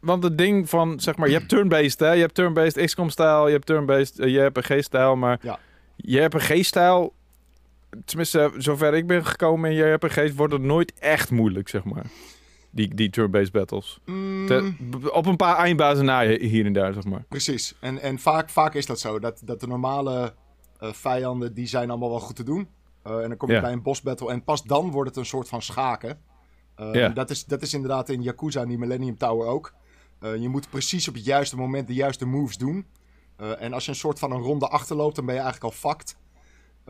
want 0.00 0.22
het 0.22 0.38
ding 0.38 0.68
van, 0.68 1.00
zeg 1.00 1.16
maar, 1.16 1.28
je 1.28 1.34
hebt 1.34 1.48
turn-based, 1.48 2.00
hè? 2.00 2.12
Je 2.12 2.20
hebt 2.20 2.34
turn-based 2.34 2.84
XCOM-stijl, 2.84 3.46
je 3.46 3.52
hebt 3.52 3.66
turn-based 3.66 4.18
eh, 4.18 4.28
JRPG-stijl, 4.28 5.16
maar 5.16 5.38
Ja. 5.42 5.58
JRPG-stijl, 5.96 7.14
tenminste, 8.04 8.52
zover 8.56 8.94
ik 8.94 9.06
ben 9.06 9.26
gekomen 9.26 9.70
in 9.70 9.76
JRPG's, 9.76 10.34
wordt 10.34 10.52
het 10.52 10.62
nooit 10.62 10.92
echt 10.98 11.30
moeilijk, 11.30 11.68
zeg 11.68 11.84
maar. 11.84 12.04
Die, 12.70 12.94
die 12.94 13.10
turn-based 13.10 13.52
battles. 13.52 14.00
Mm, 14.06 14.46
Te- 14.46 14.74
op 15.12 15.26
een 15.26 15.36
paar 15.36 15.56
eindbazen 15.56 16.04
na 16.04 16.26
hier 16.26 16.66
en 16.66 16.72
daar, 16.72 16.92
zeg 16.92 17.04
maar. 17.04 17.24
Precies. 17.28 17.74
En, 17.80 17.98
en 17.98 18.18
vaak, 18.18 18.48
vaak 18.50 18.74
is 18.74 18.86
dat 18.86 19.00
zo. 19.00 19.18
Dat, 19.18 19.40
dat 19.44 19.60
de 19.60 19.66
normale 19.66 20.34
eh, 20.78 20.92
vijanden, 20.92 21.54
die 21.54 21.66
zijn 21.66 21.90
allemaal 21.90 22.10
wel 22.10 22.20
goed 22.20 22.36
te 22.36 22.42
doen. 22.44 22.68
Eh, 23.02 23.22
en 23.22 23.28
dan 23.28 23.36
kom 23.36 23.48
je 23.48 23.54
bij 23.60 23.72
een 23.72 23.82
boss 23.82 24.02
battle. 24.02 24.30
En 24.30 24.44
pas 24.44 24.62
dan 24.62 24.90
wordt 24.90 25.08
het 25.08 25.18
een 25.18 25.26
soort 25.26 25.48
van 25.48 25.62
schaken. 25.62 26.18
Eh, 26.74 26.94
en 27.04 27.14
dat, 27.14 27.30
is, 27.30 27.44
dat 27.44 27.62
is 27.62 27.74
inderdaad 27.74 28.08
in 28.08 28.22
Yakuza 28.22 28.60
en 28.60 28.68
die 28.68 28.78
Millennium 28.78 29.16
Tower 29.16 29.46
ook. 29.46 29.74
Eh, 30.20 30.36
je 30.36 30.48
moet 30.48 30.70
precies 30.70 31.08
op 31.08 31.14
het 31.14 31.24
juiste 31.24 31.56
moment 31.56 31.86
de 31.86 31.94
juiste 31.94 32.26
moves 32.26 32.56
doen. 32.56 32.86
Eh, 33.36 33.62
en 33.62 33.72
als 33.72 33.84
je 33.84 33.90
een 33.90 33.96
soort 33.96 34.18
van 34.18 34.32
een 34.32 34.40
ronde 34.42 34.68
achterloopt, 34.68 35.16
dan 35.16 35.26
ben 35.26 35.34
je 35.34 35.40
eigenlijk 35.40 35.72
al 35.74 35.90
fucked. 35.90 36.16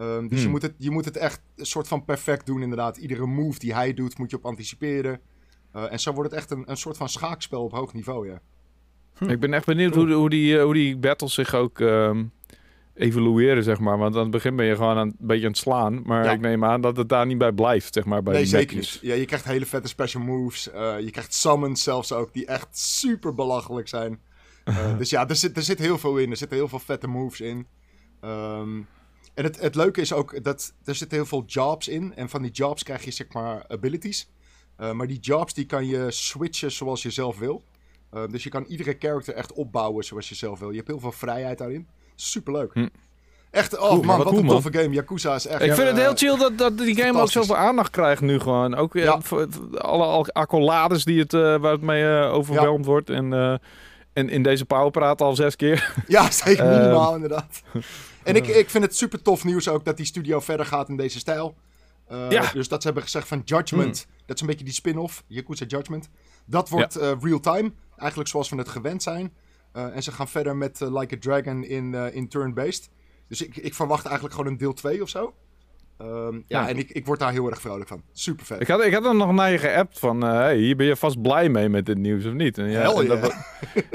Ehm, 0.01 0.29
dus 0.29 0.37
je, 0.39 0.43
Hmm. 0.43 0.51
moet 0.51 0.63
het, 0.63 0.75
je 0.77 0.91
moet 0.91 1.05
het 1.05 1.17
echt 1.17 1.41
een 1.57 1.67
soort 1.67 1.89
van 1.89 2.05
perfect 2.05 2.47
doen, 2.47 2.63
inderdaad. 2.63 2.97
Iedere 2.97 3.27
move 3.27 3.59
die 3.59 3.75
hij 3.75 3.95
doet, 3.95 4.19
moet 4.19 4.31
je 4.31 4.37
op 4.37 4.45
anticiperen. 4.45 5.21
Eh, 5.73 5.93
en 5.93 6.01
zo 6.01 6.13
wordt 6.13 6.31
het 6.31 6.39
echt 6.39 6.51
een, 6.51 6.63
een 6.71 6.77
soort 6.77 6.97
van 6.97 7.09
schaakspel 7.09 7.63
op 7.65 7.73
hoog 7.73 7.93
niveau, 7.93 8.29
ja. 8.29 8.41
Hm. 9.19 9.29
Ik 9.29 9.41
ben 9.41 9.55
echt 9.55 9.67
benieuwd 9.67 9.95
hoe, 9.95 10.13
hoe, 10.13 10.31
die, 10.31 10.57
eh, 10.59 10.65
hoe 10.65 10.75
die 10.75 10.97
battles 10.97 11.35
zich 11.35 11.55
ook 11.55 11.81
ehm, 11.81 12.25
evolueren, 12.95 13.63
zeg 13.63 13.79
maar. 13.81 13.99
Want 13.99 14.15
aan 14.15 14.21
het 14.23 14.31
begin 14.31 14.57
ben 14.57 14.67
je 14.67 14.77
gewoon 14.77 14.97
aan, 14.97 15.07
een 15.07 15.17
beetje 15.19 15.45
aan 15.45 15.51
het 15.51 15.59
slaan. 15.61 16.03
Maar 16.05 16.25
Ja. 16.25 16.33
ik 16.33 16.41
neem 16.41 16.65
aan 16.65 16.81
dat 16.81 16.97
het 16.97 17.09
daar 17.09 17.27
niet 17.27 17.39
bij 17.39 17.53
blijft, 17.53 17.95
zeg 17.95 18.05
maar, 18.05 18.23
bij 18.23 18.33
nee, 18.33 18.43
die 18.43 18.51
zeker 18.51 18.77
niet. 18.77 18.99
Ja, 19.03 19.15
je 19.15 19.25
krijgt 19.25 19.45
hele 19.45 19.67
vette 19.67 19.89
special 19.89 20.23
moves. 20.23 20.71
Eh, 20.71 21.01
je 21.01 21.11
krijgt 21.11 21.35
summons 21.35 21.83
zelfs 21.83 22.13
ook, 22.13 22.33
die 22.33 22.47
echt 22.47 22.79
super 22.79 23.35
belachelijk 23.35 23.89
zijn. 23.89 24.21
Eh, 24.65 24.97
dus 24.99 25.11
ja, 25.11 25.29
er 25.29 25.37
zit, 25.37 25.57
er 25.57 25.63
zit 25.63 25.79
heel 25.79 25.99
veel 25.99 26.17
in. 26.19 26.31
Er 26.31 26.37
zitten 26.37 26.57
heel 26.57 26.69
veel 26.69 26.79
vette 26.79 27.07
moves 27.07 27.41
in. 27.41 27.67
Ehm, 28.21 28.81
en 29.35 29.45
het, 29.45 29.61
het 29.61 29.75
leuke 29.75 30.01
is 30.01 30.13
ook 30.13 30.45
dat 30.45 30.73
er 30.85 30.95
zitten 30.95 31.17
heel 31.19 31.27
veel 31.27 31.45
jobs 31.47 31.89
in. 31.89 32.15
En 32.17 32.29
van 32.29 32.43
die 32.43 32.51
jobs 32.51 32.83
krijg 32.83 33.05
je 33.05 33.11
zeg 33.11 33.27
maar 33.33 33.65
abilities. 33.69 34.29
Eh, 34.77 34.91
maar 34.93 35.07
die 35.07 35.19
jobs 35.21 35.55
die 35.55 35.67
kan 35.67 35.87
je 35.87 36.07
switchen 36.11 36.73
zoals 36.73 37.03
je 37.03 37.11
zelf 37.11 37.39
wil. 37.39 37.63
Eh, 38.11 38.23
dus 38.31 38.43
je 38.43 38.51
kan 38.51 38.65
iedere 38.69 38.97
character 38.99 39.35
echt 39.35 39.53
opbouwen 39.53 40.05
zoals 40.05 40.29
je 40.29 40.35
zelf 40.35 40.59
wil. 40.59 40.71
Je 40.71 40.77
hebt 40.77 40.89
heel 40.89 41.01
veel 41.01 41.13
vrijheid 41.13 41.59
daarin. 41.59 41.89
Superleuk. 42.15 42.73
Hm. 42.75 42.89
Echt, 43.51 43.79
oh 43.79 43.89
Cool, 43.89 44.03
man, 44.03 44.17
wat 44.19 44.27
cool, 44.27 44.39
een 44.39 44.45
man. 44.45 44.55
toffe 44.63 44.79
game. 44.79 44.95
Yakuza 44.95 45.35
is 45.35 45.47
echt... 45.47 45.63
Ik 45.63 45.73
vind 45.75 45.89
het 45.89 45.97
eh, 45.97 46.03
heel 46.03 46.15
chill 46.17 46.37
dat, 46.37 46.59
dat 46.59 46.79
die 46.79 46.97
game 46.97 47.21
ook 47.21 47.31
zoveel 47.31 47.57
aandacht 47.57 47.91
krijgt 47.91 48.23
nu 48.23 48.41
gewoon. 48.41 48.75
Ook 48.75 48.95
eh, 48.97 49.03
Ja. 49.05 49.21
alle 49.79 50.05
al- 50.05 50.27
accolades 50.33 51.05
die 51.05 51.19
het, 51.21 51.35
eh, 51.35 51.41
waar 51.57 51.73
het 51.73 51.81
mee 51.81 52.19
eh, 52.19 52.33
overweldigd 52.33 52.85
wordt. 52.87 53.11
En 53.11 53.33
eh, 53.33 53.55
En 54.13 54.29
in 54.29 54.43
deze 54.43 54.65
powerpraat 54.65 55.21
al 55.21 55.35
zes 55.35 55.57
keer. 55.57 55.95
Ja, 56.07 56.31
zeker 56.45 56.65
minimaal 56.67 57.15
inderdaad. 57.15 57.63
En 58.25 58.37
ik, 58.37 58.47
ik 58.47 58.71
vind 58.71 58.85
het 58.85 58.97
super 58.97 59.23
tof 59.23 59.45
nieuws 59.45 59.69
ook 59.69 59.85
dat 59.85 59.97
die 59.97 60.07
studio 60.07 60.41
verder 60.41 60.67
gaat 60.67 60.89
in 60.89 60.97
deze 60.97 61.19
stijl. 61.19 61.57
ja. 62.29 62.51
Dus 62.53 62.69
dat 62.69 62.81
ze 62.81 62.87
hebben 62.87 63.03
gezegd 63.03 63.29
van 63.29 63.43
Judgment, 63.45 64.07
hmm. 64.07 64.15
dat 64.27 64.37
is 64.37 64.43
een 64.43 64.49
beetje 64.49 64.65
die 64.65 64.75
spin-off, 64.75 65.25
Yakuza 65.27 65.65
Judgment. 65.65 66.09
Dat 66.45 66.69
wordt 66.69 66.95
real-time, 66.95 67.73
eigenlijk 67.97 68.29
zoals 68.29 68.49
we 68.49 68.57
het 68.57 68.69
gewend 68.69 69.03
zijn. 69.03 69.33
en 69.73 70.03
ze 70.03 70.13
gaan 70.13 70.29
verder 70.29 70.57
met 70.57 70.81
Like 70.81 71.15
a 71.15 71.19
Dragon 71.19 71.65
in, 71.65 71.95
in 71.95 72.29
turn-based. 72.29 72.91
Dus 73.29 73.43
ik, 73.43 73.57
ik 73.57 73.75
verwacht 73.75 74.05
eigenlijk 74.05 74.35
gewoon 74.35 74.51
een 74.53 74.59
deel 74.59 74.73
2 74.73 75.03
of 75.03 75.09
zo. 75.09 75.35
Um, 76.03 76.45
ja, 76.47 76.69
en 76.69 76.79
ik, 76.79 76.91
ik 76.91 77.07
word 77.07 77.19
daar 77.19 77.33
heel 77.33 77.51
erg 77.51 77.61
vrolijk 77.61 77.89
van. 77.89 78.03
Super 78.13 78.47
vet. 78.47 78.61
Ik 78.61 78.69
had, 78.69 78.85
ik 78.85 78.93
had 78.93 79.03
dan 79.03 79.17
nog 79.17 79.33
naar 79.33 79.51
je 79.51 79.59
geappt 79.59 79.99
van, 79.99 80.25
uh, 80.25 80.33
hey, 80.33 80.57
hier 80.57 80.77
ben 80.77 80.87
je 80.87 80.97
vast 80.97 81.23
blij 81.23 81.49
mee 81.49 81.69
met 81.69 81.87
dit 81.87 81.99
nieuws 81.99 82.25
of 82.25 82.33
niet? 82.33 82.59
En, 82.59 82.71
ja, 82.71 82.93
en, 82.93 83.07
dat, 83.07 83.35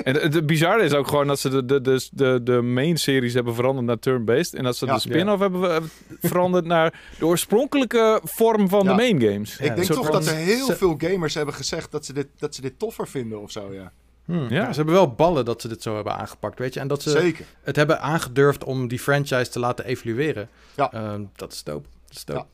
en 0.04 0.16
het 0.16 0.46
bizarre 0.46 0.84
is 0.84 0.94
ook 0.94 1.08
gewoon 1.08 1.28
dat 1.28 1.40
ze 1.40 1.50
de, 1.50 1.66
de, 1.66 1.82
de, 1.82 2.08
de, 2.12 2.40
de 2.44 2.62
main 2.62 2.98
series 2.98 3.34
hebben 3.34 3.56
veranderd 3.56 3.88
naar 3.88 4.00
turn-based. 4.00 4.54
En 4.54 4.64
dat 4.64 4.78
ze 4.78 4.86
de 4.86 5.00
spin-off 5.00 5.42
hebben 5.42 5.90
veranderd 6.22 6.66
naar 6.66 7.00
de 7.20 7.26
oorspronkelijke 7.26 8.20
vorm 8.24 8.70
van 8.70 8.86
de 8.86 8.94
main 8.94 9.22
games. 9.22 9.58
Ik 9.58 9.76
denk 9.76 9.88
toch 9.88 10.10
dat 10.10 10.28
er 10.28 10.36
heel 10.36 10.68
veel 10.68 10.96
gamers 10.98 11.34
hebben 11.34 11.54
gezegd 11.54 11.92
dat 11.92 12.06
ze 12.06 12.14
dit, 12.14 12.28
dat 12.38 12.56
ze 12.56 12.62
dit 12.62 12.80
toffer 12.80 13.08
vinden 13.08 13.42
of 13.42 13.52
zo, 13.52 13.74
ja. 13.74 13.92
Hmm, 14.26 14.50
ja. 14.50 14.70
Ze 14.70 14.76
hebben 14.76 14.94
wel 14.94 15.14
ballen 15.14 15.46
dat 15.46 15.62
ze 15.62 15.68
dit 15.68 15.82
zo 15.82 15.96
hebben 15.96 16.16
aangepakt, 16.16 16.60
weet 16.60 16.74
je. 16.74 16.80
En 16.80 16.88
dat 16.88 17.02
ze 17.02 17.10
Zeker. 17.10 17.46
het 17.62 17.76
hebben 17.76 18.02
aangedurfd 18.02 18.64
om 18.64 18.88
die 18.88 19.00
franchise 19.00 19.50
te 19.50 19.60
laten 19.60 19.86
evalueren. 19.86 20.50
Ja. 20.76 20.94
Uh, 20.94 21.26
dat 21.36 21.54
is 21.54 21.64
dope. 21.64 21.88
Dat 22.08 22.16
is 22.16 22.26
dope. 22.26 22.40
Ja. 22.40 22.48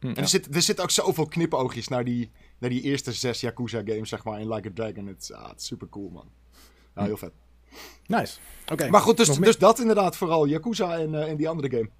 Hm. 0.00 0.06
En 0.06 0.16
er, 0.16 0.28
zit, 0.28 0.54
er 0.54 0.62
zitten 0.62 0.84
ook 0.84 0.90
zoveel 0.90 1.26
knipoogjes 1.26 1.88
naar 1.88 2.04
die, 2.04 2.30
naar 2.58 2.70
die 2.70 2.82
eerste 2.82 3.12
zes 3.12 3.40
Yakuza 3.40 3.82
games, 3.84 4.08
zeg 4.08 4.24
maar, 4.24 4.40
in 4.40 4.52
Like 4.52 4.68
a 4.68 4.70
Dragon. 4.74 5.06
Het, 5.06 5.30
ah, 5.34 5.48
het 5.48 5.60
is 5.60 5.66
super 5.66 5.88
cool, 5.88 6.08
man. 6.08 6.28
Ja, 6.94 7.00
hm. 7.00 7.06
heel 7.06 7.16
vet. 7.16 7.32
Nice. 8.06 8.38
Oké. 8.72 8.88
Maar 8.88 9.00
goed, 9.00 9.16
dus, 9.16 9.28
dus 9.28 9.58
dat 9.58 9.78
inderdaad 9.78 10.16
vooral. 10.16 10.46
Yakuza 10.46 10.98
en, 10.98 11.12
uh, 11.12 11.28
en 11.28 11.36
die 11.36 11.48
andere 11.48 11.70
game. 11.70 11.90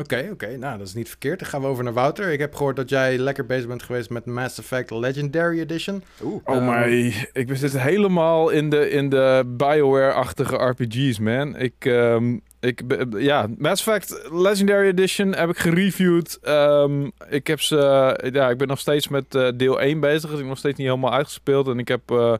Oké, 0.00 0.28
oké. 0.32 0.56
Nou, 0.56 0.78
dat 0.78 0.86
is 0.86 0.94
niet 0.94 1.08
verkeerd. 1.08 1.38
Dan 1.38 1.48
gaan 1.48 1.60
we 1.60 1.66
over 1.66 1.84
naar 1.84 1.92
Wouter. 1.92 2.32
Ik 2.32 2.38
heb 2.38 2.54
gehoord 2.54 2.76
dat 2.76 2.88
jij 2.88 3.18
lekker 3.18 3.46
bezig 3.46 3.68
bent 3.68 3.82
geweest 3.82 4.10
met 4.10 4.26
Mass 4.26 4.58
Effect 4.58 4.90
Legendary 4.90 5.60
Edition. 5.60 6.02
Oeh. 6.22 6.40
Oh 6.44 6.56
um, 6.56 6.64
my. 6.64 7.28
Ik 7.32 7.46
ben 7.46 7.60
dus 7.60 7.72
helemaal 7.72 8.48
in 8.48 8.70
de, 8.70 8.90
in 8.90 9.08
de 9.08 9.42
Bioware-achtige 9.46 10.56
RPG's, 10.56 11.18
man. 11.18 11.56
Ik, 11.56 11.84
um, 11.84 12.40
ik, 12.60 12.82
ja, 13.16 13.46
Mass 13.58 13.86
Effect 13.86 14.28
Legendary 14.32 14.86
Edition 14.86 15.34
heb 15.34 15.48
ik 15.48 15.58
gereviewd. 15.58 16.38
Um, 16.48 17.12
ik, 17.28 17.46
heb 17.46 17.60
ze, 17.60 18.30
ja, 18.32 18.50
ik 18.50 18.58
ben 18.58 18.68
nog 18.68 18.78
steeds 18.78 19.08
met 19.08 19.34
uh, 19.34 19.48
deel 19.54 19.80
1 19.80 20.00
bezig. 20.00 20.30
Dus 20.30 20.40
ik 20.40 20.46
nog 20.46 20.58
steeds 20.58 20.78
niet 20.78 20.86
helemaal 20.86 21.12
uitgespeeld. 21.12 21.68
En 21.68 21.78
ik 21.78 21.88
heb... 21.88 22.10
Uh, 22.10 22.34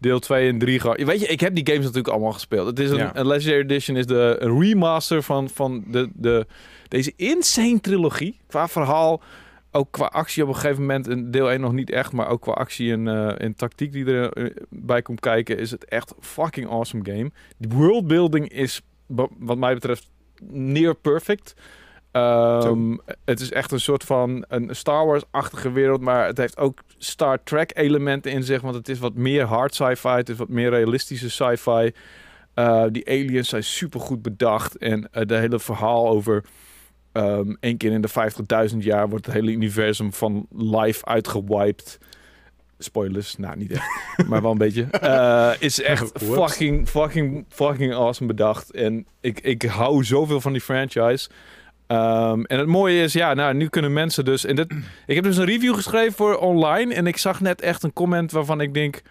deel 0.00 0.18
2 0.18 0.48
en 0.48 0.58
3 0.58 0.80
gehad. 0.80 1.02
Weet 1.02 1.20
je, 1.20 1.26
ik 1.26 1.40
heb 1.40 1.54
die 1.54 1.66
games 1.66 1.80
natuurlijk 1.80 2.08
allemaal 2.08 2.32
gespeeld. 2.32 2.66
Het 2.66 2.78
is 2.78 2.90
een, 2.90 2.96
ja. 2.96 3.16
een 3.16 3.26
Legendary 3.26 3.62
Edition 3.62 3.96
is 3.96 4.06
de 4.06 4.36
een 4.38 4.60
remaster 4.60 5.22
van, 5.22 5.48
van 5.48 5.84
de, 5.86 6.10
de, 6.14 6.46
deze 6.88 7.12
insane 7.16 7.80
trilogie. 7.80 8.40
Qua 8.46 8.68
verhaal, 8.68 9.22
ook 9.70 9.90
qua 9.90 10.06
actie 10.06 10.42
op 10.42 10.48
een 10.48 10.54
gegeven 10.54 10.80
moment. 10.80 11.08
In 11.08 11.30
deel 11.30 11.50
1 11.50 11.60
nog 11.60 11.72
niet 11.72 11.90
echt, 11.90 12.12
maar 12.12 12.28
ook 12.28 12.40
qua 12.40 12.52
actie 12.52 12.92
en, 12.92 13.06
uh, 13.06 13.42
en 13.42 13.54
tactiek 13.54 13.92
die 13.92 14.04
erbij 14.04 14.96
uh, 14.96 15.02
komt 15.02 15.20
kijken, 15.20 15.58
is 15.58 15.70
het 15.70 15.84
echt 15.84 16.14
fucking 16.20 16.70
awesome 16.70 17.04
game. 17.04 17.30
De 17.56 17.68
worldbuilding 17.68 18.48
is, 18.48 18.80
wat 19.38 19.58
mij 19.58 19.74
betreft, 19.74 20.10
near 20.48 20.94
perfect. 20.94 21.54
Um, 22.12 23.00
het 23.24 23.40
is 23.40 23.52
echt 23.52 23.72
een 23.72 23.80
soort 23.80 24.04
van 24.04 24.44
een 24.48 24.76
Star 24.76 25.06
Wars-achtige 25.06 25.72
wereld, 25.72 26.00
maar 26.00 26.26
het 26.26 26.38
heeft 26.38 26.58
ook 26.58 26.80
Star 26.98 27.42
Trek-elementen 27.44 28.32
in 28.32 28.42
zich, 28.42 28.60
want 28.60 28.74
het 28.74 28.88
is 28.88 28.98
wat 28.98 29.14
meer 29.14 29.44
hard 29.44 29.74
sci-fi, 29.74 30.08
het 30.08 30.28
is 30.28 30.36
wat 30.36 30.48
meer 30.48 30.70
realistische 30.70 31.30
sci-fi. 31.30 31.90
Uh, 32.54 32.84
die 32.90 33.08
aliens 33.08 33.48
zijn 33.48 33.64
super 33.64 34.00
goed 34.00 34.22
bedacht 34.22 34.76
en 34.76 35.08
uh, 35.12 35.22
de 35.26 35.34
hele 35.34 35.58
verhaal 35.58 36.08
over 36.08 36.44
um, 37.12 37.56
één 37.60 37.76
keer 37.76 37.92
in 37.92 38.00
de 38.00 38.70
50.000 38.70 38.76
jaar 38.76 39.08
wordt 39.08 39.26
het 39.26 39.34
hele 39.34 39.50
universum 39.50 40.12
van 40.12 40.46
life 40.50 41.04
uitgewiped. 41.04 41.98
Spoilers, 42.78 43.36
nou 43.36 43.56
niet 43.56 43.70
echt, 43.72 43.88
maar 44.28 44.42
wel 44.42 44.50
een 44.50 44.58
beetje. 44.58 44.86
Uh, 45.02 45.52
is 45.58 45.82
echt 45.82 46.10
fucking, 46.34 46.88
fucking, 46.88 47.44
fucking 47.48 47.94
awesome 47.94 48.28
bedacht. 48.28 48.70
En 48.70 49.06
ik, 49.20 49.40
ik 49.40 49.62
hou 49.62 50.04
zoveel 50.04 50.40
van 50.40 50.52
die 50.52 50.60
franchise. 50.60 51.28
Um, 51.92 52.44
en 52.44 52.58
het 52.58 52.66
mooie 52.66 53.02
is, 53.02 53.12
ja, 53.12 53.34
nou, 53.34 53.54
nu 53.54 53.68
kunnen 53.68 53.92
mensen 53.92 54.24
dus... 54.24 54.44
En 54.44 54.56
dit, 54.56 54.74
ik 55.06 55.14
heb 55.14 55.24
dus 55.24 55.36
een 55.36 55.44
review 55.44 55.74
geschreven 55.74 56.12
voor 56.12 56.36
online. 56.36 56.94
En 56.94 57.06
ik 57.06 57.16
zag 57.16 57.40
net 57.40 57.60
echt 57.60 57.82
een 57.82 57.92
comment 57.92 58.32
waarvan 58.32 58.60
ik 58.60 58.74
denk... 58.74 59.02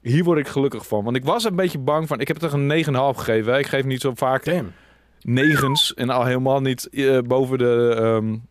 Hier 0.00 0.24
word 0.24 0.38
ik 0.38 0.48
gelukkig 0.48 0.86
van. 0.86 1.04
Want 1.04 1.16
ik 1.16 1.24
was 1.24 1.44
een 1.44 1.56
beetje 1.56 1.78
bang 1.78 2.08
van... 2.08 2.20
Ik 2.20 2.28
heb 2.28 2.40
het 2.40 2.52
er 2.52 2.58
een 2.58 2.84
9,5 2.84 3.18
gegeven. 3.18 3.52
Hè. 3.52 3.58
Ik 3.58 3.66
geef 3.66 3.84
niet 3.84 4.00
zo 4.00 4.12
vaak 4.14 4.44
Damn. 4.44 4.72
negens. 5.20 5.94
En 5.94 6.10
al 6.10 6.24
helemaal 6.24 6.60
niet 6.60 6.88
uh, 6.90 7.18
boven 7.20 7.58
de... 7.58 7.96
Um, 8.00 8.46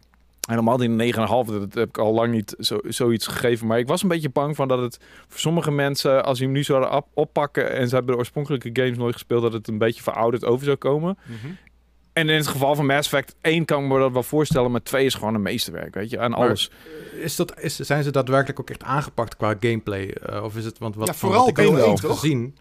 helemaal 0.47 0.77
niet 0.77 1.15
9,5. 1.15 1.19
Dat 1.19 1.73
heb 1.73 1.87
ik 1.87 1.97
al 1.97 2.13
lang 2.13 2.31
niet 2.31 2.55
zo, 2.59 2.79
zoiets 2.83 3.27
gegeven. 3.27 3.67
Maar 3.67 3.79
ik 3.79 3.87
was 3.87 4.03
een 4.03 4.09
beetje 4.09 4.29
bang 4.29 4.55
van 4.55 4.67
dat 4.67 4.81
het 4.81 4.99
voor 5.27 5.39
sommige 5.39 5.71
mensen... 5.71 6.25
Als 6.25 6.37
je 6.37 6.43
hem 6.43 6.53
nu 6.53 6.63
zouden 6.63 7.03
oppakken... 7.13 7.71
En 7.71 7.87
ze 7.87 7.95
hebben 7.95 8.13
de 8.13 8.19
oorspronkelijke 8.19 8.69
games 8.73 8.97
nooit 8.97 9.13
gespeeld... 9.13 9.41
Dat 9.41 9.53
het 9.53 9.67
een 9.67 9.77
beetje 9.77 10.03
verouderd 10.03 10.45
over 10.45 10.65
zou 10.65 10.77
komen. 10.77 11.17
Mm 11.25 11.35
-hmm. 11.41 11.57
En 12.15 12.29
in 12.29 12.35
het 12.35 12.47
geval 12.47 12.75
van 12.75 12.85
Mass 12.85 13.11
Effect 13.11 13.35
1 13.41 13.65
kan 13.65 13.83
ik 13.83 13.89
me 13.89 13.99
dat 13.99 14.11
wel 14.11 14.23
voorstellen, 14.23 14.71
maar 14.71 14.83
2 14.83 15.05
is 15.05 15.13
gewoon 15.13 15.35
een 15.35 15.41
meesterwerk, 15.41 15.93
weet 15.93 16.09
je, 16.09 16.19
aan 16.19 16.33
alles. 16.33 16.71
Is 17.13 17.35
dat, 17.35 17.59
is, 17.59 17.75
zijn 17.75 18.03
ze 18.03 18.11
daadwerkelijk 18.11 18.59
ook 18.59 18.69
echt 18.69 18.83
aangepakt 18.83 19.35
qua 19.35 19.55
gameplay? 19.59 20.15
Uh, 20.29 20.43
of 20.43 20.55
is 20.55 20.65
het, 20.65 20.77
want 20.77 20.95
wat, 20.95 21.07
ja, 21.07 21.13
vooral 21.13 21.47
ik 21.47 21.57
wel 21.57 21.95
gezien... 21.97 22.55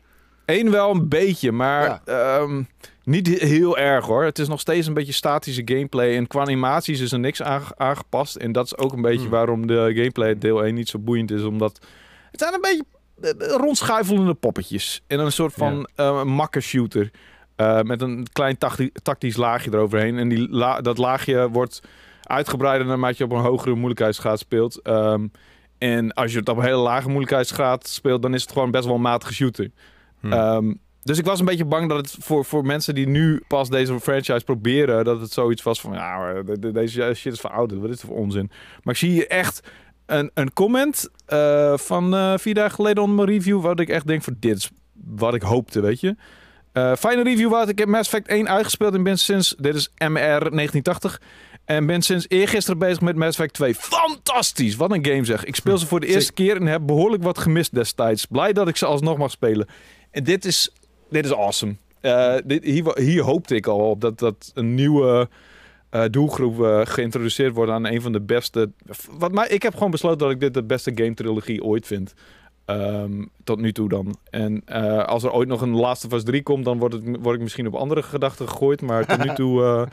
Eén 0.44 0.70
wel 0.70 0.90
een 0.90 1.08
beetje, 1.08 1.52
maar 1.52 2.00
ja. 2.04 2.38
um, 2.38 2.68
niet 3.04 3.28
heel 3.28 3.78
erg 3.78 4.06
hoor. 4.06 4.24
Het 4.24 4.38
is 4.38 4.48
nog 4.48 4.60
steeds 4.60 4.86
een 4.86 4.94
beetje 4.94 5.12
statische 5.12 5.62
gameplay. 5.64 6.16
En 6.16 6.26
qua 6.26 6.40
animaties 6.40 7.00
is 7.00 7.12
er 7.12 7.18
niks 7.18 7.42
aangepast. 7.76 8.36
En 8.36 8.52
dat 8.52 8.64
is 8.64 8.76
ook 8.76 8.92
een 8.92 9.02
beetje 9.02 9.20
hmm. 9.20 9.30
waarom 9.30 9.66
de 9.66 9.92
gameplay 9.94 10.38
deel 10.38 10.64
1 10.64 10.74
niet 10.74 10.88
zo 10.88 10.98
boeiend 10.98 11.30
is. 11.30 11.42
Omdat 11.42 11.80
het 12.30 12.40
zijn 12.40 12.54
een 12.54 12.60
beetje 12.60 12.84
eh, 13.20 13.56
rondschuifelende 13.56 14.34
poppetjes. 14.34 15.02
In 15.06 15.18
een 15.18 15.32
soort 15.32 15.52
van 15.52 15.88
ja. 15.94 16.04
uh, 16.04 16.22
makker 16.22 16.62
shooter. 16.62 17.10
Uh, 17.56 17.80
met 17.80 18.02
een 18.02 18.26
klein 18.32 18.58
tactisch 19.02 19.36
laagje 19.36 19.70
eroverheen. 19.72 20.18
En 20.18 20.28
die 20.28 20.48
la 20.50 20.80
dat 20.80 20.98
laagje 20.98 21.50
wordt 21.50 21.80
uitgebreider 22.22 22.86
naarmate 22.86 23.14
je 23.18 23.24
op 23.24 23.30
een 23.30 23.38
hogere 23.38 23.74
moeilijkheidsgraad 23.74 24.38
speelt. 24.38 24.80
Um, 24.88 25.30
en 25.78 26.12
als 26.12 26.32
je 26.32 26.38
het 26.38 26.48
op 26.48 26.56
een 26.56 26.64
hele 26.64 26.76
lage 26.76 27.08
moeilijkheidsgraad 27.08 27.88
speelt, 27.88 28.22
dan 28.22 28.34
is 28.34 28.42
het 28.42 28.52
gewoon 28.52 28.70
best 28.70 28.84
wel 28.84 28.94
een 28.94 29.00
matige 29.00 29.34
shooter. 29.34 29.70
Hmm. 30.20 30.32
Um, 30.32 30.80
dus 31.02 31.18
ik 31.18 31.24
was 31.24 31.38
een 31.38 31.44
beetje 31.44 31.64
bang 31.64 31.88
dat 31.88 31.98
het 31.98 32.16
voor, 32.20 32.44
voor 32.44 32.66
mensen 32.66 32.94
die 32.94 33.08
nu 33.08 33.42
pas 33.48 33.70
deze 33.70 34.00
franchise 34.00 34.44
proberen, 34.44 35.04
dat 35.04 35.20
het 35.20 35.32
zoiets 35.32 35.62
was 35.62 35.80
van, 35.80 35.92
ja, 35.92 36.42
deze 36.58 37.12
shit 37.14 37.32
is 37.32 37.40
verouderd, 37.40 37.80
wat 37.80 37.90
is 37.90 38.00
het 38.00 38.10
voor 38.10 38.18
onzin? 38.18 38.50
Maar 38.82 38.94
ik 38.94 39.00
zie 39.00 39.10
hier 39.10 39.28
echt 39.28 39.68
een, 40.06 40.30
een 40.34 40.52
comment 40.52 41.08
uh, 41.32 41.76
van 41.76 42.14
uh, 42.14 42.34
vier 42.36 42.54
dagen 42.54 42.74
geleden 42.74 43.02
onder 43.02 43.16
mijn 43.16 43.28
review, 43.28 43.60
waar 43.60 43.80
ik 43.80 43.88
echt 43.88 44.06
denk 44.06 44.22
van, 44.22 44.36
dit 44.38 44.56
is 44.56 44.70
wat 44.92 45.34
ik 45.34 45.42
hoopte, 45.42 45.80
weet 45.80 46.00
je. 46.00 46.16
Uh, 46.74 46.92
fijne 46.98 47.22
review, 47.22 47.50
wat 47.50 47.68
Ik 47.68 47.78
heb 47.78 47.88
Mass 47.88 48.12
Effect 48.12 48.28
1 48.28 48.48
uitgespeeld 48.48 48.94
en 48.94 49.02
ben 49.02 49.18
sinds... 49.18 49.54
Dit 49.58 49.74
is 49.74 49.90
MR 49.98 50.18
1980. 50.18 51.20
En 51.64 51.86
ben 51.86 52.02
sinds 52.02 52.26
eergisteren 52.28 52.78
bezig 52.78 53.00
met 53.00 53.16
Mass 53.16 53.38
Effect 53.38 53.54
2. 53.54 53.74
Fantastisch! 53.74 54.76
Wat 54.76 54.92
een 54.92 55.06
game 55.06 55.24
zeg. 55.24 55.44
Ik 55.44 55.54
speel 55.54 55.78
ze 55.78 55.86
voor 55.86 56.00
de 56.00 56.06
eerste 56.06 56.32
keer 56.32 56.56
en 56.56 56.66
heb 56.66 56.86
behoorlijk 56.86 57.22
wat 57.22 57.38
gemist 57.38 57.74
destijds. 57.74 58.26
Blij 58.26 58.52
dat 58.52 58.68
ik 58.68 58.76
ze 58.76 58.86
alsnog 58.86 59.18
mag 59.18 59.30
spelen. 59.30 59.66
En 60.10 60.24
dit 60.24 60.44
is, 60.44 60.72
dit 61.10 61.24
is 61.24 61.34
awesome. 61.34 61.76
Uh, 62.02 62.34
dit, 62.44 62.64
hier, 62.64 62.98
hier 62.98 63.22
hoopte 63.22 63.54
ik 63.54 63.66
al 63.66 63.90
op 63.90 64.00
dat, 64.00 64.18
dat 64.18 64.50
een 64.54 64.74
nieuwe 64.74 65.28
uh, 65.90 66.04
doelgroep 66.10 66.58
uh, 66.58 66.80
geïntroduceerd 66.84 67.54
wordt 67.54 67.72
aan 67.72 67.86
een 67.86 68.02
van 68.02 68.12
de 68.12 68.20
beste... 68.20 68.70
Wat 69.10 69.32
mij, 69.32 69.48
ik 69.48 69.62
heb 69.62 69.74
gewoon 69.74 69.90
besloten 69.90 70.18
dat 70.18 70.30
ik 70.30 70.40
dit 70.40 70.54
de 70.54 70.64
beste 70.64 70.92
game 70.94 71.14
trilogie 71.14 71.62
ooit 71.62 71.86
vind. 71.86 72.14
Um, 72.66 73.30
tot 73.44 73.60
nu 73.60 73.72
toe 73.72 73.88
dan. 73.88 74.16
En 74.30 74.62
uh, 74.68 75.04
als 75.04 75.22
er 75.22 75.32
ooit 75.32 75.48
nog 75.48 75.60
een 75.60 75.74
Last 75.74 76.04
of 76.04 76.12
Us 76.12 76.24
3 76.24 76.42
komt, 76.42 76.64
dan 76.64 76.78
word, 76.78 76.92
het, 76.92 77.02
word 77.20 77.36
ik 77.36 77.42
misschien 77.42 77.66
op 77.66 77.74
andere 77.74 78.02
gedachten 78.02 78.48
gegooid. 78.48 78.80
Maar 78.80 79.06
tot 79.06 79.24
nu 79.24 79.34
toe... 79.34 79.88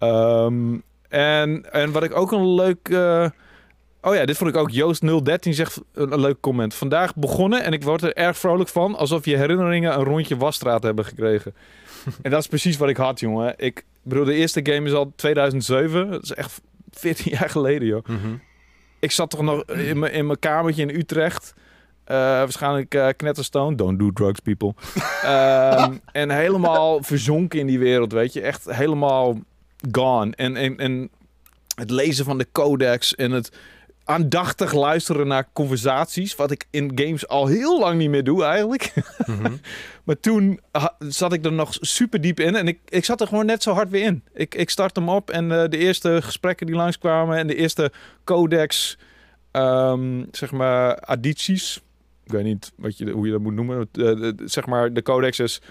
Uh, 0.00 0.44
um, 0.44 0.82
en, 1.08 1.72
en 1.72 1.92
wat 1.92 2.02
ik 2.02 2.16
ook 2.16 2.32
een 2.32 2.54
leuk... 2.54 2.88
Uh, 2.88 3.26
oh 4.02 4.14
ja, 4.14 4.24
dit 4.24 4.36
vond 4.36 4.50
ik 4.50 4.56
ook. 4.56 4.70
Joost013 4.72 5.48
zegt 5.50 5.80
een, 5.92 6.12
een, 6.12 6.20
leuk 6.20 6.40
comment. 6.40 6.74
Vandaag 6.74 7.14
begonnen 7.14 7.62
en 7.62 7.72
ik 7.72 7.82
word 7.82 8.02
er 8.02 8.14
erg 8.14 8.38
vrolijk 8.38 8.68
van. 8.68 8.96
Alsof 8.96 9.24
je 9.24 9.36
herinneringen 9.36 9.94
een 9.98 10.04
rondje 10.04 10.36
wasstraat 10.36 10.82
hebben 10.82 11.04
gekregen. 11.04 11.54
en 12.22 12.30
dat 12.30 12.40
is 12.40 12.48
precies 12.48 12.76
wat 12.76 12.88
ik 12.88 12.96
had, 12.96 13.20
jongen. 13.20 13.54
Ik 13.56 13.84
bedoel, 14.02 14.24
de 14.24 14.34
eerste 14.34 14.60
game 14.62 14.86
is 14.86 14.92
al 14.92 15.12
2007. 15.16 16.10
Dat 16.10 16.22
is 16.22 16.34
echt 16.34 16.60
14 16.90 17.32
jaar 17.32 17.50
geleden, 17.50 17.88
joh. 17.88 18.06
Mm 18.06 18.18
-hmm. 18.22 18.40
Ik 18.98 19.10
zat 19.10 19.30
toch 19.30 19.42
nog 19.42 19.64
in 19.64 19.98
mijn 20.26 20.38
kamertje 20.38 20.82
in 20.82 20.96
Utrecht... 20.96 21.54
Uh, 22.10 22.16
waarschijnlijk 22.16 22.94
uh, 22.94 23.08
knetterstone. 23.16 23.76
Don't 23.76 23.98
do 23.98 24.12
drugs, 24.12 24.40
people. 24.40 24.74
um, 25.24 26.00
en 26.12 26.30
helemaal 26.30 27.02
verzonken 27.02 27.58
in 27.58 27.66
die 27.66 27.78
wereld, 27.78 28.12
weet 28.12 28.32
je. 28.32 28.40
Echt 28.40 28.70
helemaal 28.70 29.38
gone. 29.92 30.32
En, 30.36 30.56
en, 30.56 30.76
en 30.76 31.10
het 31.74 31.90
lezen 31.90 32.24
van 32.24 32.38
de 32.38 32.46
codex 32.52 33.14
en 33.14 33.30
het 33.30 33.52
aandachtig 34.04 34.72
luisteren 34.72 35.26
naar 35.26 35.48
conversaties. 35.52 36.34
Wat 36.34 36.50
ik 36.50 36.66
in 36.70 36.92
games 36.94 37.28
al 37.28 37.46
heel 37.46 37.78
lang 37.78 37.98
niet 37.98 38.10
meer 38.10 38.24
doe 38.24 38.44
eigenlijk. 38.44 38.92
Mhm. 39.26 39.52
maar 40.04 40.20
toen 40.20 40.60
zat 40.98 41.32
ik 41.32 41.44
er 41.44 41.52
nog 41.52 41.76
super 41.80 42.20
diep 42.20 42.40
in. 42.40 42.56
En 42.56 42.68
ik, 42.68 42.78
ik 42.88 43.04
zat 43.04 43.20
er 43.20 43.26
gewoon 43.26 43.46
net 43.46 43.62
zo 43.62 43.72
hard 43.72 43.90
weer 43.90 44.04
in. 44.04 44.24
Ik, 44.34 44.54
ik 44.54 44.70
start 44.70 44.96
hem 44.96 45.08
op 45.08 45.30
en 45.30 45.44
uh, 45.44 45.64
de 45.68 45.78
eerste 45.78 46.18
gesprekken 46.22 46.66
die 46.66 46.76
langskwamen. 46.76 47.38
En 47.38 47.46
de 47.46 47.54
eerste 47.54 47.92
codex, 48.24 48.98
um, 49.52 50.28
zeg 50.30 50.50
maar, 50.50 50.94
addities. 51.00 51.80
Ik 52.30 52.36
weet 52.36 52.44
niet 52.44 52.72
wat 52.76 52.98
je, 52.98 53.10
hoe 53.10 53.26
je 53.26 53.32
dat 53.32 53.40
moet 53.40 53.54
noemen. 53.54 53.88
Uh, 53.92 54.32
zeg 54.44 54.66
maar, 54.66 54.92
de 54.92 55.02
codex 55.02 55.38
is... 55.38 55.62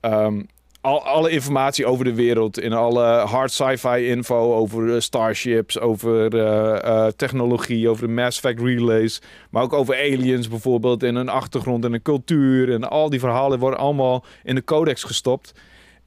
Um, 0.00 0.46
al, 0.80 1.04
alle 1.04 1.30
informatie 1.30 1.86
over 1.86 2.04
de 2.04 2.14
wereld. 2.14 2.60
In 2.60 2.72
alle 2.72 3.04
hard 3.04 3.52
sci-fi 3.52 4.06
info 4.08 4.54
over 4.54 4.82
uh, 4.82 5.00
starships, 5.00 5.78
over 5.78 6.34
uh, 6.34 7.06
technologie, 7.06 7.88
over 7.88 8.06
de 8.06 8.12
Mass 8.12 8.36
Effect 8.36 8.60
relays. 8.60 9.22
Maar 9.50 9.62
ook 9.62 9.72
over 9.72 9.94
aliens 9.94 10.48
bijvoorbeeld. 10.48 11.02
En 11.02 11.14
een 11.14 11.28
achtergrond 11.28 11.84
en 11.84 11.92
een 11.92 12.02
cultuur. 12.02 12.72
En 12.72 12.90
al 12.90 13.10
die 13.10 13.20
verhalen 13.20 13.58
worden 13.58 13.78
allemaal 13.78 14.24
in 14.42 14.54
de 14.54 14.64
codex 14.64 15.02
gestopt. 15.02 15.52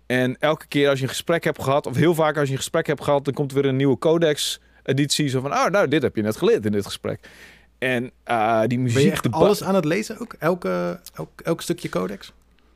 En 0.06 0.38
elke 0.40 0.68
keer 0.68 0.90
als 0.90 0.98
je 0.98 1.04
een 1.04 1.10
gesprek 1.10 1.44
hebt 1.44 1.64
gehad, 1.64 1.86
of 1.86 1.96
heel 1.96 2.14
vaak 2.14 2.38
als 2.38 2.46
je 2.46 2.52
een 2.52 2.60
gesprek 2.60 2.88
hebt 2.88 3.04
gehad, 3.04 3.26
dan 3.26 3.34
komt 3.34 3.52
er 3.52 3.62
weer 3.62 3.70
een 3.70 3.76
nieuwe 3.76 3.98
codex 3.98 4.60
editie. 4.84 5.28
Zo 5.28 5.42
van, 5.42 5.52
oh, 5.54 5.66
nou, 5.66 5.88
dit 5.88 6.02
heb 6.02 6.16
je 6.16 6.22
net 6.22 6.38
geleerd 6.38 6.66
in 6.66 6.72
dit 6.72 6.86
gesprek. 6.86 7.30
En 7.78 8.12
die 8.68 8.80
muziek... 8.80 8.96
Ben 8.96 9.06
je 9.06 9.12
echt 9.12 9.32
alles 9.32 9.64
aan 9.64 9.76
het 9.76 9.86
lezen 9.86 10.20
ook? 10.20 10.36
Elke, 10.40 11.00
elk, 11.14 11.30
elk 11.44 11.62
stukje 11.62 11.90
codex? 11.90 12.34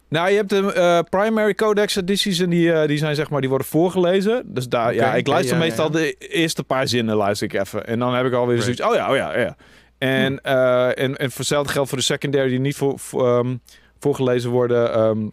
Nou, 0.08 0.30
je 0.30 0.36
hebt 0.36 0.50
de 0.50 0.74
uh, 0.76 1.00
primary 1.10 1.56
codex 1.56 1.96
edities 1.96 2.40
en 2.40 2.50
die, 2.50 2.68
uh, 2.68 2.86
die 2.86 2.98
zijn 2.98 3.16
zeg 3.16 3.30
maar, 3.30 3.40
die 3.40 3.50
worden 3.50 3.68
voorgelezen. 3.68 4.44
Dus 4.46 4.70
daar, 4.70 4.94
ja, 4.94 5.16
ik 5.16 5.28
luister 5.28 5.58
meestal 5.58 5.92
de 5.92 6.14
eerste 6.14 6.64
paar 6.64 6.88
zinnen 6.88 7.16
luister 7.16 7.54
ik 7.54 7.62
even. 7.62 7.88
En 7.88 8.00
dan 8.00 8.14
heb 8.14 8.26
ik 8.26 8.34
alweer 8.34 8.62
zoiets, 8.62 8.82
oh 8.82 8.96
ja, 8.96 9.10
oh 9.10 9.16
ja, 9.16 9.40
ja. 9.40 9.56
En, 9.98 10.40
hm. 10.44 10.48
en, 10.48 11.18
en 11.18 11.30
voor 11.30 11.40
hetzelfde 11.40 11.72
geldt 11.72 11.90
voor 11.90 11.98
de 11.98 12.04
secondary 12.04 12.50
die 12.50 12.60
niet 12.60 12.76
voor, 12.76 13.00
voor 13.00 13.38
um, 13.38 13.62
voorgelezen 14.00 14.50
worden, 14.50 15.00
um, 15.00 15.32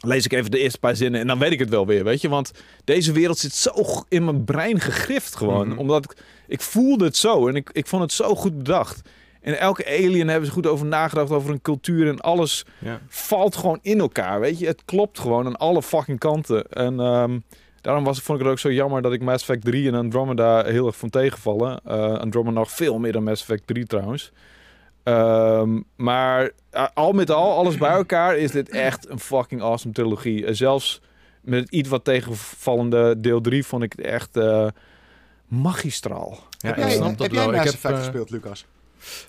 lees 0.00 0.24
ik 0.24 0.32
even 0.32 0.50
de 0.50 0.58
eerste 0.58 0.78
paar 0.78 0.96
zinnen 0.96 1.20
en 1.20 1.26
dan 1.26 1.38
weet 1.38 1.52
ik 1.52 1.58
het 1.58 1.68
wel 1.68 1.86
weer, 1.86 2.04
weet 2.04 2.20
je. 2.20 2.28
Want 2.28 2.52
deze 2.84 3.12
wereld 3.12 3.38
zit 3.38 3.54
zo 3.54 3.72
in 4.08 4.24
mijn 4.24 4.44
brein 4.44 4.80
gegrift 4.80 5.36
gewoon. 5.36 5.64
Mm 5.64 5.70
-hmm. 5.70 5.78
Omdat 5.78 6.04
ik, 6.04 6.16
ik 6.46 6.60
voelde 6.60 7.04
het 7.04 7.16
zo 7.16 7.48
en 7.48 7.56
ik, 7.56 7.70
ik 7.72 7.86
vond 7.86 8.02
het 8.02 8.12
zo 8.12 8.34
goed 8.34 8.58
bedacht. 8.58 9.02
En 9.40 9.58
elke 9.58 9.86
alien 9.86 10.28
hebben 10.28 10.46
ze 10.46 10.52
goed 10.52 10.66
over 10.66 10.86
nagedacht, 10.86 11.30
over 11.30 11.50
een 11.50 11.62
cultuur 11.62 12.08
en 12.08 12.20
alles 12.20 12.64
ja. 12.78 13.00
valt 13.08 13.56
gewoon 13.56 13.78
in 13.82 14.00
elkaar, 14.00 14.40
weet 14.40 14.58
je. 14.58 14.66
Het 14.66 14.84
klopt 14.84 15.18
gewoon 15.18 15.46
aan 15.46 15.56
alle 15.56 15.82
fucking 15.82 16.18
kanten. 16.18 16.68
En 16.68 17.00
um, 17.00 17.44
daarom 17.80 18.04
was, 18.04 18.20
vond 18.20 18.38
ik 18.38 18.44
het 18.44 18.52
ook 18.52 18.60
zo 18.60 18.72
jammer 18.72 19.02
dat 19.02 19.12
ik 19.12 19.22
Mass 19.22 19.48
Effect 19.48 19.64
3 19.64 19.88
en 19.88 19.94
Andromeda 19.94 20.64
heel 20.64 20.86
erg 20.86 20.96
van 20.96 21.10
tegenvallen. 21.10 21.80
Uh, 21.86 22.14
Andromeda 22.14 22.58
nog 22.58 22.70
veel 22.70 22.98
meer 22.98 23.12
dan 23.12 23.22
Mass 23.22 23.40
Effect 23.42 23.66
3 23.66 23.86
trouwens. 23.86 24.32
Um, 25.04 25.84
maar 25.96 26.50
uh, 26.72 26.86
al 26.94 27.12
met 27.12 27.30
al, 27.30 27.56
alles 27.56 27.76
bij 27.76 27.90
elkaar, 27.90 28.36
is 28.36 28.50
dit 28.50 28.68
echt 28.68 29.08
een 29.08 29.20
fucking 29.20 29.62
awesome 29.62 29.94
trilogie. 29.94 30.42
Uh, 30.42 30.48
zelfs 30.52 31.00
met 31.40 31.70
iets 31.70 31.88
wat 31.88 32.04
tegenvallende 32.04 33.20
deel 33.20 33.40
3 33.40 33.64
vond 33.64 33.82
ik 33.82 33.92
het 33.96 34.06
echt 34.06 34.38
magistraal. 35.48 36.38
Ja, 36.50 36.68
heb 36.68 36.76
jij, 36.76 36.90
snap 36.90 37.18
dat 37.18 37.26
heb 37.26 37.32
jij 37.32 37.46
Mass 37.46 37.74
Effect 37.74 37.98
gespeeld, 37.98 38.30
Lucas? 38.30 38.66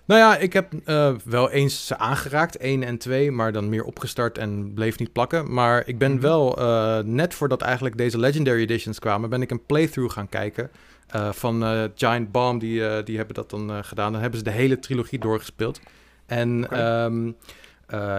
Nou 0.05 0.19
ja, 0.19 0.37
ik 0.37 0.53
heb 0.53 0.73
uh, 0.85 1.15
wel 1.25 1.49
eens 1.49 1.87
ze 1.87 1.97
aangeraakt, 1.97 2.57
1 2.57 2.83
en 2.83 2.97
2, 2.97 3.31
maar 3.31 3.51
dan 3.51 3.69
meer 3.69 3.83
opgestart 3.83 4.37
en 4.37 4.73
bleef 4.73 4.99
niet 4.99 5.11
plakken. 5.11 5.53
Maar 5.53 5.87
ik 5.87 5.97
ben 5.97 6.11
mhm. 6.11 6.21
wel, 6.21 6.59
uh, 6.59 6.97
net 6.99 7.33
voordat 7.33 7.61
eigenlijk 7.61 7.97
deze 7.97 8.19
Legendary 8.19 8.61
Editions 8.61 8.99
kwamen, 8.99 9.29
ben 9.29 9.41
ik 9.41 9.51
een 9.51 9.65
playthrough 9.65 10.13
gaan 10.13 10.29
kijken. 10.29 10.71
Uh, 11.15 11.31
van 11.31 11.89
Giant 11.95 12.31
Bomb, 12.31 12.59
die, 12.59 13.03
die 13.03 13.17
hebben 13.17 13.35
dat 13.35 13.49
dan 13.49 13.83
gedaan. 13.83 14.11
Dan 14.11 14.21
hebben 14.21 14.39
ze 14.39 14.45
de 14.45 14.51
hele 14.51 14.79
trilogie 14.79 15.19
doorgespeeld. 15.19 15.79
En 16.25 16.63
okay. 16.65 17.05
um, 17.05 17.35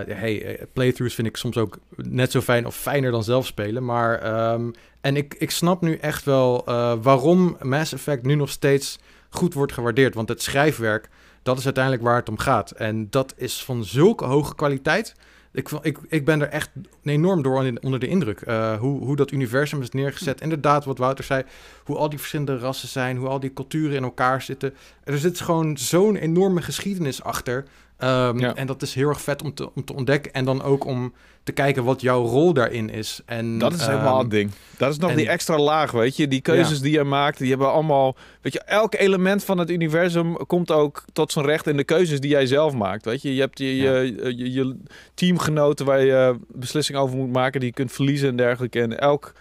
hey, 0.07 0.67
playthroughs 0.73 1.15
vind 1.15 1.29
ik 1.29 1.37
soms 1.37 1.57
ook 1.57 1.79
net 1.97 2.31
zo 2.31 2.41
fijn 2.41 2.67
of 2.67 2.77
fijner 2.77 3.11
dan 3.11 3.25
zelf 3.25 3.47
spelen. 3.47 3.85
Maar, 3.85 4.51
um, 4.53 4.73
en 5.01 5.17
ik, 5.17 5.35
ik 5.39 5.51
snap 5.51 5.81
nu 5.81 5.97
echt 5.97 6.25
wel 6.25 6.65
waarom 7.03 7.57
Mass 7.63 7.93
Effect 7.93 8.25
nu 8.25 8.35
nog 8.35 8.51
steeds 8.51 8.99
goed 9.31 9.55
wordt 9.55 9.73
gewaardeerd. 9.73 10.15
Want 10.15 10.29
het 10.29 10.43
schrijfwerk 10.43 11.09
dat 11.43 11.59
is 11.59 11.65
uiteindelijk 11.65 12.05
waar 12.05 12.17
het 12.17 12.29
om 12.29 12.39
gaat. 12.39 12.71
En 12.71 13.11
dat 13.11 13.35
is 13.37 13.65
van 13.65 13.85
zulke 13.85 14.25
hoge 14.25 14.55
kwaliteit. 14.55 15.15
Ik, 15.53 15.71
ik, 15.83 15.99
ik 16.09 16.25
ben 16.25 16.41
er 16.41 16.49
echt 16.49 16.71
enorm 17.03 17.43
door 17.43 17.57
onder 17.81 18.01
de 18.01 18.07
indruk. 18.07 18.43
Uh, 18.47 18.79
hoe, 18.79 19.01
hoe 19.01 19.17
dat 19.17 19.31
universum 19.31 19.81
is 19.81 19.91
neergezet. 19.91 20.41
Inderdaad, 20.41 20.85
wat 20.85 20.99
Wouter 20.99 21.25
zei. 21.25 21.43
Hoe 21.85 21.97
al 21.97 22.09
die 22.09 22.19
verschillende 22.19 22.59
rassen 22.59 22.89
zijn. 22.89 23.17
Hoe 23.17 23.29
al 23.29 23.41
die 23.41 23.53
culturen 23.53 23.97
in 23.97 24.03
elkaar 24.03 24.43
zitten. 24.43 24.75
Er 25.05 25.19
zit 25.19 25.41
gewoon 25.41 25.77
zo'n 25.77 26.17
enorme 26.17 26.63
geschiedenis 26.63 27.23
achter. 27.23 27.65
Um, 28.05 28.39
ja. 28.39 28.55
En 28.55 28.67
dat 28.67 28.83
is 28.83 28.95
heel 28.95 29.09
erg 29.09 29.21
vet 29.21 29.43
om 29.43 29.55
te, 29.55 29.75
om 29.75 29.85
te 29.85 29.95
ontdekken. 29.95 30.33
En 30.33 30.45
dan 30.45 30.63
ook 30.63 30.85
om 30.85 31.13
te 31.43 31.53
kijken 31.53 31.85
wat 31.85 32.01
jouw 32.01 32.25
rol 32.25 32.53
daarin 32.53 32.91
is. 32.91 33.21
En, 33.27 33.59
dat 33.59 33.73
is 33.73 33.87
helemaal 33.87 34.15
um, 34.15 34.21
het 34.21 34.31
ding. 34.31 34.51
Dat 34.77 34.91
is 34.91 34.99
nog 34.99 35.11
en, 35.11 35.17
die 35.17 35.29
extra 35.29 35.59
laag, 35.59 35.91
weet 35.91 36.17
je. 36.17 36.29
Die 36.29 36.41
keuzes 36.41 36.77
ja. 36.77 36.83
die 36.83 36.93
je 36.93 37.05
maakt, 37.05 37.39
die 37.39 37.49
hebben 37.49 37.73
allemaal... 37.73 38.17
Weet 38.41 38.53
je, 38.53 38.61
elk 38.61 38.95
element 38.95 39.45
van 39.45 39.59
het 39.59 39.71
universum 39.71 40.37
komt 40.47 40.71
ook 40.71 41.05
tot 41.13 41.33
zijn 41.33 41.45
recht 41.45 41.67
in 41.67 41.77
de 41.77 41.85
keuzes 41.85 42.21
die 42.21 42.31
jij 42.31 42.47
zelf 42.47 42.75
maakt, 42.75 43.05
weet 43.05 43.23
je. 43.23 43.35
Je 43.35 43.41
hebt 43.41 43.59
je, 43.59 43.77
ja. 43.77 43.99
je, 43.99 44.37
je, 44.37 44.53
je, 44.53 44.77
teamgenoten 45.15 45.87
waar 45.87 46.05
je 46.05 46.37
beslissingen 46.49 47.01
over 47.01 47.17
moet 47.17 47.33
maken, 47.33 47.61
die 47.61 47.69
je 47.69 47.75
kunt 47.75 47.93
verliezen 47.93 48.29
en 48.29 48.37
dergelijke. 48.37 48.81
En 48.81 48.99
elk 48.99 49.33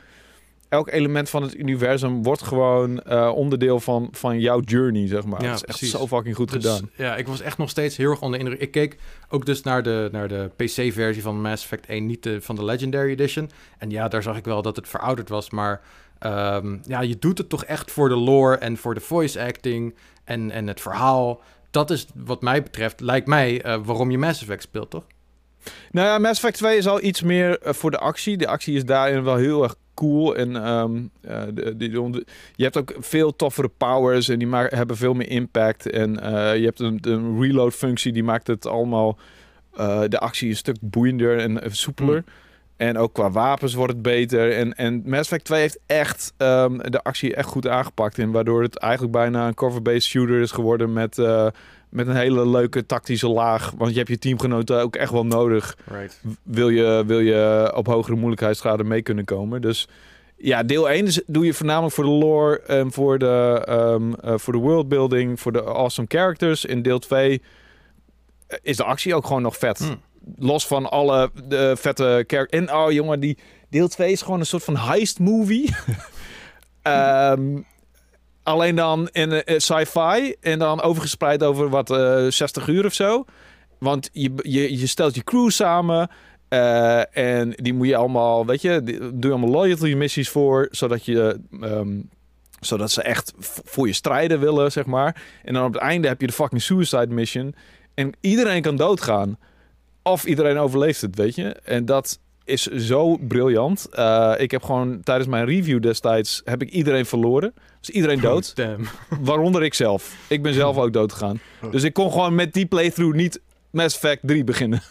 elk 0.72 0.92
element 0.92 1.30
van 1.30 1.42
het 1.42 1.56
universum 1.56 2.24
wordt 2.24 2.42
gewoon 2.42 3.02
uh, 3.08 3.32
onderdeel 3.36 3.80
van, 3.80 4.08
van 4.12 4.40
jouw 4.40 4.60
journey, 4.60 5.08
zeg 5.08 5.26
maar. 5.26 5.42
Ja, 5.42 5.50
dat 5.50 5.56
is 5.56 5.66
echt 5.66 5.92
zo 5.92 6.08
fucking 6.08 6.36
goed 6.36 6.52
dus, 6.52 6.64
gedaan. 6.64 6.90
Ja, 6.96 7.16
ik 7.16 7.28
was 7.28 7.42
echt 7.42 7.58
nog 7.58 7.70
steeds 7.70 7.98
heel 7.98 8.10
erg 8.10 8.22
onder 8.22 8.40
indruk. 8.40 8.60
Ik 8.60 8.72
keek 8.72 8.98
ook 9.30 9.46
dus 9.46 9.62
naar 9.62 9.84
de, 9.84 10.10
naar 10.12 10.28
de 10.28 10.50
PC-versie 10.56 11.22
van 11.22 11.42
Mass 11.42 11.64
Effect 11.64 11.86
1, 11.86 12.06
niet 12.06 12.24
de, 12.24 12.42
van 12.42 12.56
de 12.56 12.66
Legendary 12.66 13.10
Edition. 13.10 13.50
En 13.78 13.90
ja, 13.90 14.08
daar 14.08 14.24
zag 14.24 14.38
ik 14.38 14.46
wel 14.46 14.62
dat 14.62 14.76
het 14.76 14.88
verouderd 14.88 15.30
was, 15.30 15.50
maar 15.50 15.82
um, 16.20 16.82
ja, 16.88 17.02
je 17.02 17.20
doet 17.20 17.38
het 17.38 17.50
toch 17.50 17.66
echt 17.66 17.92
voor 17.92 18.10
de 18.10 18.16
lore 18.16 18.56
en 18.56 18.78
voor 18.78 18.94
de 18.94 19.02
voice 19.02 19.42
acting 19.42 19.96
en, 20.24 20.52
en 20.52 20.68
het 20.68 20.82
verhaal. 20.82 21.42
Dat 21.72 21.90
is 21.90 22.08
wat 22.16 22.42
mij 22.42 22.64
betreft, 22.64 23.00
lijkt 23.00 23.28
mij, 23.28 23.66
uh, 23.66 23.78
waarom 23.84 24.12
je 24.12 24.18
Mass 24.18 24.42
Effect 24.42 24.62
speelt, 24.62 24.90
toch? 24.90 25.06
Nou 25.92 26.08
ja, 26.08 26.18
Mass 26.18 26.44
Effect 26.44 26.58
2 26.58 26.78
is 26.78 26.88
al 26.88 27.04
iets 27.04 27.22
meer 27.22 27.68
uh, 27.68 27.74
voor 27.74 27.92
de 27.92 28.00
actie. 28.00 28.38
De 28.38 28.48
actie 28.48 28.76
is 28.76 28.86
daarin 28.86 29.24
wel 29.24 29.36
heel 29.36 29.64
erg 29.64 29.76
cool. 30.02 30.36
En 30.36 30.68
um, 30.70 31.12
uh, 31.22 31.42
de, 31.54 31.78
de, 31.78 32.26
je 32.56 32.64
hebt 32.64 32.78
ook 32.78 32.94
veel 33.00 33.36
toffere 33.36 33.72
powers 33.78 34.30
en 34.30 34.40
die 34.40 34.56
hebben 34.56 34.98
veel 34.98 35.14
meer 35.14 35.30
impact. 35.30 35.90
En 35.90 36.10
uh, 36.24 36.58
je 36.58 36.66
hebt 36.66 36.80
een, 36.80 36.98
een, 37.02 37.42
reload 37.42 37.74
functie 37.74 38.12
die 38.12 38.24
maakt 38.24 38.48
het 38.48 38.68
allemaal 38.68 39.18
uh, 39.80 40.02
de 40.08 40.20
actie 40.20 40.50
een 40.50 40.56
stuk 40.56 40.78
boeiender 40.82 41.38
en 41.38 41.60
soepeler. 41.72 42.16
Mm. 42.16 42.34
En 42.78 42.98
ook 42.98 43.14
qua 43.14 43.32
wapens 43.32 43.74
wordt 43.74 43.94
het 43.94 44.02
beter. 44.02 44.54
En, 44.54 44.74
en 44.74 45.02
Mass 45.06 45.22
Effect 45.22 45.46
2 45.46 45.60
heeft 45.60 45.80
echt 45.86 46.34
um, 46.38 46.78
de 46.78 47.04
actie 47.04 47.36
echt 47.36 47.48
goed 47.48 47.68
aangepakt. 47.68 48.20
En 48.20 48.32
waardoor 48.32 48.62
het 48.62 48.78
eigenlijk 48.78 49.14
bijna 49.14 49.48
een 49.48 49.54
cover-based 49.54 50.04
shooter 50.04 50.42
is 50.42 50.52
geworden 50.52 50.94
met 50.94 51.18
met 51.92 52.08
een 52.08 52.16
hele 52.16 52.48
leuke 52.48 52.86
tactische 52.86 53.28
laag. 53.28 53.74
Want 53.78 53.92
je 53.92 53.98
hebt 53.98 54.10
je 54.10 54.18
teamgenoten 54.18 54.82
ook 54.82 54.96
echt 54.96 55.12
wel 55.12 55.26
nodig. 55.26 55.78
Right. 55.92 56.22
Wil, 56.44 56.70
je, 56.70 57.04
wil 57.06 57.20
je 57.20 57.72
op 57.76 57.88
hogere 57.88 58.16
moeilijkheidsgraden 58.16 58.88
mee 58.88 59.02
kunnen 59.02 59.26
komen. 59.26 59.62
Dus 59.62 59.88
ja, 60.38 60.64
deel 60.64 60.90
1 60.90 61.24
doe 61.28 61.46
je 61.46 61.54
voornamelijk 61.54 61.94
voor 61.94 62.04
de 62.04 62.10
lore 62.10 62.62
en 62.62 62.92
voor 62.92 63.20
de, 63.20 63.68
um, 63.70 64.16
uh, 64.26 64.34
voor 64.38 64.54
de 64.54 64.60
worldbuilding, 64.60 65.40
voor 65.40 65.52
de 65.52 65.64
awesome 65.64 66.08
characters. 66.08 66.66
In 66.66 66.82
deel 66.82 67.00
2 67.00 67.42
eh, 68.48 68.58
is 68.62 68.78
de 68.78 68.84
actie 68.84 69.16
ook 69.16 69.26
gewoon 69.26 69.42
nog 69.42 69.58
vet. 69.58 69.78
Hmm. 69.78 70.02
Los 70.38 70.68
van 70.68 70.90
alle 70.90 71.32
de 71.48 71.76
vette 71.78 72.24
characters. 72.28 72.62
En 72.62 72.76
oh 72.76 72.92
jongen, 72.92 73.20
die 73.20 73.38
deel 73.70 73.88
2 73.88 74.12
is 74.12 74.22
gewoon 74.22 74.40
een 74.40 74.46
soort 74.46 74.64
van 74.64 74.78
heist 74.78 75.20
movie. 75.20 75.76
um, 76.84 77.66
Alleen 78.52 78.76
dan 78.76 79.10
in 79.12 79.32
uh, 79.32 79.40
sci-fi 79.46 80.36
en 80.42 80.60
dan 80.60 80.82
overgespreid 80.82 81.44
over 81.44 81.70
wat 81.70 81.90
uh, 81.90 82.26
eh, 82.26 82.32
60 82.32 82.68
uur 82.68 82.86
of 82.86 82.94
zo. 82.94 83.26
Want 83.80 84.10
je, 84.12 84.32
je, 84.36 84.80
je 84.80 84.88
stelt 84.88 85.16
je 85.16 85.24
crew 85.24 85.50
samen 85.50 86.10
en 87.12 87.54
die 87.56 87.74
moet 87.74 87.88
je 87.88 87.96
allemaal, 87.96 88.46
weet 88.46 88.62
je, 88.62 88.82
doe 88.84 89.14
je 89.20 89.30
allemaal 89.30 89.50
loyalty 89.50 89.94
missies 89.94 90.30
voor, 90.30 90.68
zodat 90.72 91.06
je... 91.06 91.40
Um, 91.62 92.10
zodat 92.60 92.92
ze 92.92 93.02
echt 93.02 93.34
voor 93.64 93.88
je 93.88 93.94
strijden 93.94 94.40
willen, 94.40 94.72
zeg 94.72 94.86
maar. 94.86 95.24
En 95.44 95.54
dan 95.54 95.66
op 95.66 95.74
het 95.74 95.82
einde 95.82 96.08
heb 96.08 96.22
je 96.22 96.28
de 96.28 96.34
fucking 96.34 96.62
suicide 96.62 97.08
mission. 97.08 97.56
En 97.94 98.12
iedereen 98.20 98.62
kan 98.62 98.76
doodgaan. 98.76 99.38
Of 100.04 100.26
iedereen 100.26 100.58
overleeft 100.58 101.02
het, 101.02 101.16
weet 101.16 101.36
je. 101.36 101.50
En 101.50 101.86
dat 101.86 102.20
is 102.52 102.64
zo 102.64 103.18
briljant. 103.18 103.88
Uh, 103.94 104.34
ik 104.38 104.52
heb 104.52 104.64
gewoon 104.64 105.02
tijdens 105.04 105.30
mijn 105.30 105.46
review 105.46 105.82
destijds 105.82 106.42
heb 106.46 106.62
ik 106.62 106.70
iedereen 106.70 107.06
verloren. 107.06 107.54
Dus 107.80 107.90
iedereen 107.90 108.18
oh, 108.18 108.24
dood. 108.24 108.54
Oh, 108.60 108.76
waaronder 109.30 109.64
ik 109.64 109.74
zelf. 109.74 110.16
Ik 110.28 110.42
ben 110.42 110.54
zelf 110.54 110.78
ook 110.78 110.94
dood 110.94 111.12
gegaan. 111.12 111.40
Dus 111.72 111.84
ik 111.84 111.94
kon 111.94 112.12
gewoon 112.12 112.36
met 112.36 112.54
die 112.54 112.66
playthrough 112.66 113.16
niet 113.16 113.40
Mass 113.72 113.96
Effect 113.96 114.22
3 114.22 114.44
beginnen. 114.44 114.82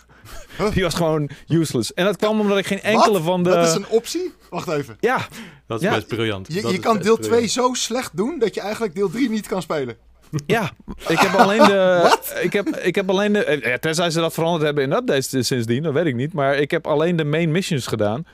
Die 0.75 0.83
was 0.83 0.95
gewoon 0.95 1.31
useless. 1.49 1.95
En 1.95 2.05
dat 2.05 2.17
kwam 2.17 2.41
omdat 2.41 2.59
ik 2.59 2.67
geen 2.67 2.81
enkele 2.81 3.13
Wat? 3.13 3.23
van 3.23 3.43
de... 3.43 3.51
Dat 3.51 3.67
is 3.67 3.75
een 3.75 3.89
optie? 3.89 4.33
Wacht 4.51 4.69
even. 4.69 4.97
Ja. 5.01 5.27
Dat 5.67 5.81
is 5.81 5.89
ja. 5.89 5.95
best 5.95 6.07
briljant. 6.07 6.53
Je, 6.53 6.69
je 6.69 6.79
kan 6.79 6.99
deel 6.99 7.17
2 7.17 7.47
zo 7.47 7.75
slecht 7.75 8.17
doen 8.17 8.39
dat 8.39 8.55
je 8.55 8.61
eigenlijk 8.61 8.95
deel 8.95 9.11
3 9.11 9.31
niet 9.31 9.47
kan 9.47 9.63
spelen. 9.63 9.97
Ja, 10.47 10.71
ik 11.09 11.19
heb 11.19 11.35
alleen 11.35 11.59
de. 11.65 12.11
ik, 12.47 12.53
heb, 12.53 12.67
ik 12.69 12.95
heb 12.95 13.09
alleen 13.11 13.33
de. 13.33 13.45
eh, 13.45 13.71
Ja, 13.71 13.79
tenzij 13.79 14.11
ze 14.11 14.21
dat 14.21 14.33
veranderd 14.35 14.65
hebben 14.65 14.85
in 14.85 14.93
updates 14.93 15.47
sindsdien, 15.47 15.83
dat 15.83 15.93
weet 15.93 16.07
ik 16.07 16.15
niet. 16.15 16.33
Maar 16.33 16.57
ik 16.57 16.71
heb 16.71 16.87
alleen 16.87 17.17
de 17.17 17.25
main 17.25 17.51
missions 17.51 17.87
gedaan. 17.87 18.27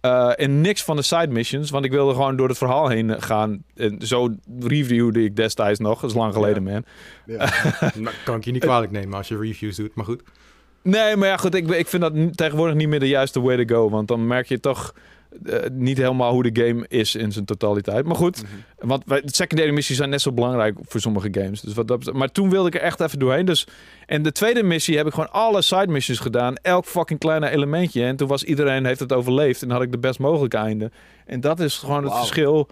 Eh, 0.00 0.30
en 0.36 0.60
niks 0.60 0.82
van 0.84 0.96
de 0.96 1.02
side 1.02 1.28
missions, 1.28 1.70
want 1.70 1.84
ik 1.84 1.90
wilde 1.90 2.12
gewoon 2.14 2.36
door 2.36 2.48
het 2.48 2.58
verhaal 2.58 2.88
heen 2.88 3.22
gaan. 3.22 3.62
En 3.76 3.96
zo 4.02 4.34
reviewde 4.60 5.24
ik 5.24 5.36
destijds 5.36 5.78
nog, 5.80 6.00
dat 6.00 6.10
is 6.10 6.16
lang 6.16 6.32
geleden, 6.34 6.62
man. 6.62 6.84
Ja. 7.26 7.48
Nou, 7.94 8.14
kan 8.24 8.36
ik 8.36 8.44
je 8.44 8.50
niet 8.50 8.62
kwalijk 8.64 8.92
nemen 8.92 9.16
als 9.16 9.28
je 9.28 9.38
reviews 9.38 9.76
doet, 9.76 9.94
maar 9.94 10.04
goed. 10.04 10.22
Nee, 10.82 11.16
maar 11.16 11.28
ja, 11.28 11.36
goed, 11.36 11.54
ik, 11.54 11.68
ik 11.70 11.86
vind 11.88 12.02
dat 12.02 12.36
tegenwoordig 12.36 12.74
niet 12.76 12.88
meer 12.88 13.00
de 13.00 13.08
juiste 13.08 13.40
way 13.40 13.64
to 13.64 13.74
go. 13.76 13.90
Want 13.90 14.08
dan 14.08 14.26
merk 14.26 14.48
je 14.48 14.60
toch 14.60 14.94
eh, 15.44 15.58
niet 15.72 15.96
helemaal 15.98 16.32
hoe 16.32 16.52
de 16.52 16.62
game 16.66 16.84
is 16.88 17.14
in 17.14 17.32
zijn 17.32 17.44
totaliteit. 17.44 18.06
Maar 18.06 18.16
goed, 18.16 18.42
Mhm. 18.42 18.88
want 18.88 19.02
wij, 19.06 19.20
de 19.20 19.34
secondary 19.34 19.70
missies 19.70 19.96
zijn 19.96 20.10
net 20.10 20.20
zo 20.20 20.32
belangrijk 20.32 20.78
voor 20.82 21.00
sommige 21.00 21.28
games. 21.30 21.60
Dus 21.60 21.74
wat 21.74 21.88
dat, 21.88 22.12
maar 22.12 22.32
toen 22.32 22.50
wilde 22.50 22.68
ik 22.68 22.74
er 22.74 22.80
echt 22.80 23.00
even 23.00 23.18
doorheen. 23.18 23.44
Dus, 23.44 23.66
en 24.06 24.22
de 24.22 24.32
tweede 24.32 24.62
missie 24.62 24.96
heb 24.96 25.06
ik 25.06 25.12
gewoon 25.12 25.30
alle 25.32 25.62
side 25.62 25.86
missions 25.86 26.18
gedaan. 26.18 26.54
Elk 26.56 26.84
fucking 26.86 27.18
kleine 27.20 27.50
elementje. 27.50 28.04
En 28.04 28.16
toen 28.16 28.28
was 28.28 28.44
iedereen 28.44 28.84
heeft 28.86 29.00
het 29.00 29.12
overleefd. 29.12 29.62
En 29.62 29.70
had 29.70 29.82
ik 29.82 29.92
de 29.92 29.98
best 29.98 30.18
mogelijke 30.18 30.56
einde. 30.56 30.90
En 31.26 31.40
dat 31.40 31.60
is 31.60 31.78
gewoon 31.78 32.04
het 32.04 32.14
verschil. 32.14 32.68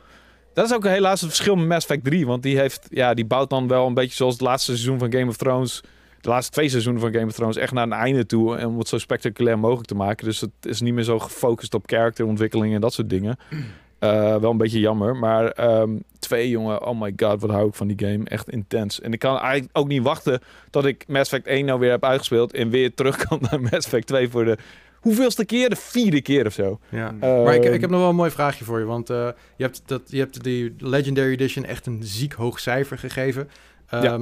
Dat 0.54 0.64
is 0.64 0.74
ook 0.74 0.84
helaas 0.86 1.20
het 1.20 1.30
verschil 1.30 1.54
met 1.56 1.66
Mass 1.68 1.86
Effect 1.86 2.04
3. 2.04 2.26
Want 2.26 2.42
die, 2.42 2.58
heeft, 2.58 2.86
ja, 2.90 3.14
die 3.14 3.24
bouwt 3.24 3.50
dan 3.50 3.68
wel 3.68 3.86
een 3.86 3.94
beetje 3.94 4.14
zoals 4.16 4.32
het 4.32 4.42
laatste 4.42 4.70
seizoen 4.72 4.98
van 4.98 5.12
Game 5.12 5.28
of 5.28 5.36
Thrones. 5.36 5.80
De 6.22 6.28
laatste 6.28 6.52
twee 6.52 6.68
seizoenen 6.68 7.00
van 7.02 7.12
Game 7.12 7.26
of 7.26 7.32
Thrones 7.32 7.56
echt 7.56 7.72
naar 7.72 7.84
een 7.84 7.92
einde 7.92 8.26
toe. 8.26 8.56
En 8.56 8.66
om 8.66 8.78
het 8.78 8.88
zo 8.88 8.98
spectaculair 8.98 9.58
mogelijk 9.58 9.88
te 9.88 9.94
maken. 9.94 10.24
Dus 10.24 10.40
het 10.40 10.50
is 10.60 10.80
niet 10.80 10.94
meer 10.94 11.04
zo 11.04 11.18
gefocust 11.18 11.74
op 11.74 11.86
karakterontwikkeling 11.86 12.74
en 12.74 12.80
dat 12.80 12.92
soort 12.92 13.10
dingen. 13.10 13.36
Eh, 14.02 14.36
wel 14.36 14.50
een 14.50 14.56
beetje 14.56 14.80
jammer. 14.80 15.16
Maar 15.16 15.46
ehm, 15.46 15.90
twee 16.18 16.48
jongen, 16.48 16.86
oh 16.86 17.00
my 17.00 17.12
god, 17.16 17.40
wat 17.40 17.50
hou 17.50 17.68
ik 17.68 17.74
van 17.74 17.86
die 17.86 18.08
game. 18.08 18.24
Echt 18.24 18.50
intens. 18.50 19.00
En 19.00 19.12
ik 19.12 19.18
kan 19.18 19.38
eigenlijk 19.38 19.78
ook 19.78 19.88
niet 19.88 20.02
wachten 20.02 20.40
tot 20.70 20.84
ik 20.84 21.04
Mass 21.08 21.32
Effect 21.32 21.46
1 21.46 21.64
nou 21.64 21.80
weer 21.80 21.90
heb 21.90 22.04
uitgespeeld. 22.04 22.52
En 22.52 22.70
weer 22.70 22.94
terug 22.94 23.16
kan 23.16 23.38
naar 23.50 23.60
Mass 23.70 23.86
Effect 23.86 24.06
2 24.06 24.28
voor 24.28 24.44
de 24.44 24.56
hoeveelste 25.00 25.44
keer? 25.44 25.68
De 25.68 25.76
vierde 25.76 26.22
keer 26.22 26.46
of 26.46 26.52
zo. 26.52 26.78
Ja. 26.88 27.14
Eh, 27.20 27.44
Maar 27.44 27.54
ik, 27.54 27.64
ik 27.64 27.80
heb 27.80 27.90
nog 27.90 28.00
wel 28.00 28.08
een 28.08 28.14
mooi 28.14 28.30
vraagje 28.30 28.64
voor 28.64 28.78
je. 28.78 28.84
Want 28.84 29.10
eh, 29.10 29.28
je, 29.56 29.64
hebt 29.64 29.82
dat, 29.86 30.02
je 30.06 30.18
hebt 30.18 30.44
die 30.44 30.74
Legendary 30.78 31.32
Edition 31.32 31.64
echt 31.64 31.86
een 31.86 32.00
ziek 32.02 32.32
hoog 32.32 32.60
cijfer 32.60 32.98
gegeven. 32.98 33.48
Ja. 33.90 34.18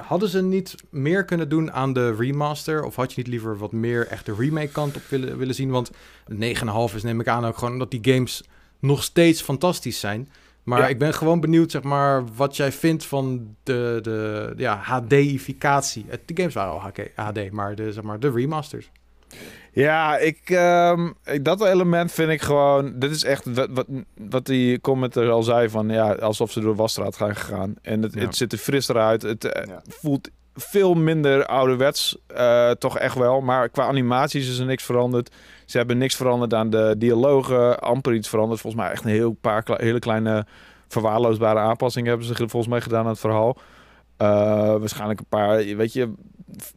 Hadden 0.00 0.28
ze 0.28 0.42
niet 0.42 0.74
meer 0.90 1.24
kunnen 1.24 1.48
doen 1.48 1.72
aan 1.72 1.92
de 1.92 2.14
remaster? 2.14 2.84
Of 2.84 2.96
had 2.96 3.10
je 3.12 3.18
niet 3.18 3.26
liever 3.26 3.58
wat 3.58 3.72
meer 3.72 4.06
echt 4.06 4.26
de 4.26 4.34
remake 4.38 4.68
kant 4.68 4.96
op 4.96 5.02
willen, 5.08 5.38
willen 5.38 5.54
zien? 5.54 5.70
Want 5.70 5.90
9,5 6.32 6.94
is 6.94 7.02
neem 7.02 7.20
ik 7.20 7.28
aan 7.28 7.44
ook 7.44 7.58
gewoon 7.58 7.72
omdat 7.72 7.90
die 7.90 8.14
games 8.14 8.42
nog 8.78 9.02
steeds 9.02 9.42
fantastisch 9.42 10.00
zijn. 10.00 10.28
Maar 10.62 10.80
Ja. 10.80 10.88
ik 10.88 10.98
ben 10.98 11.14
gewoon 11.14 11.40
benieuwd, 11.40 11.70
zeg 11.70 11.82
maar, 11.82 12.24
wat 12.36 12.56
jij 12.56 12.72
vindt 12.72 13.04
van 13.04 13.54
de, 13.62 13.98
de 14.02 14.52
ja, 14.56 14.76
HD-ificatie. 14.82 16.06
De 16.24 16.36
games 16.36 16.54
waren 16.54 16.72
al 16.72 16.92
HD, 17.14 17.50
maar 17.50 17.74
de, 17.74 17.92
zeg 17.92 18.02
maar, 18.04 18.20
de 18.20 18.30
remasters. 18.30 18.90
Ja, 19.82 20.16
ik, 20.16 20.40
ehm, 20.50 21.08
ik- 21.24 21.44
dat 21.44 21.62
element 21.64 22.12
vind 22.12 22.30
ik 22.30 22.42
gewoon. 22.42 22.92
Dit 22.98 23.10
is 23.10 23.24
echt 23.24 23.54
wat, 23.54 23.68
wat, 23.70 23.86
wat 24.14 24.46
die 24.46 24.80
commenter 24.80 25.30
al 25.30 25.42
zei: 25.42 25.68
van 25.68 25.88
ja, 25.88 26.12
alsof 26.12 26.50
ze 26.50 26.60
door 26.60 26.70
de 26.72 26.76
wasstraat 26.78 27.16
gaan 27.16 27.36
gegaan. 27.36 27.74
En 27.82 28.02
het, 28.02 28.14
Ja. 28.14 28.20
het 28.20 28.36
ziet 28.36 28.52
er 28.52 28.58
frisser 28.58 28.96
uit. 28.98 29.22
Het 29.22 29.44
eh, 29.44 29.66
Ja. 29.66 29.82
voelt 29.88 30.28
veel 30.54 30.94
minder 30.94 31.46
ouderwets. 31.46 32.18
eh, 32.26 32.70
toch 32.70 32.98
echt 32.98 33.14
wel. 33.14 33.40
Maar 33.40 33.68
qua 33.68 33.86
animaties 33.86 34.48
is 34.48 34.58
er 34.58 34.66
niks 34.66 34.82
veranderd. 34.82 35.30
Ze 35.66 35.76
hebben 35.78 35.98
niks 35.98 36.16
veranderd 36.16 36.54
aan 36.54 36.70
de 36.70 36.94
dialogen. 36.98 37.78
Amper 37.80 38.14
iets 38.14 38.28
veranderd. 38.28 38.60
Volgens 38.60 38.82
mij 38.82 38.92
echt 38.92 39.04
een 39.04 39.10
heel 39.10 39.32
paar 39.40 39.62
hele 39.66 39.98
kleine 39.98 40.46
verwaarloosbare 40.88 41.58
aanpassingen 41.58 42.08
hebben 42.08 42.26
ze 42.26 42.34
ge- 42.34 42.48
volgens 42.48 42.72
mij 42.72 42.80
gedaan 42.80 43.04
aan 43.04 43.10
het 43.10 43.18
verhaal. 43.20 43.56
Eh, 44.18 44.28
waarschijnlijk 44.78 45.18
een 45.20 45.26
paar, 45.28 45.56
weet 45.56 45.92
je, 45.92 46.12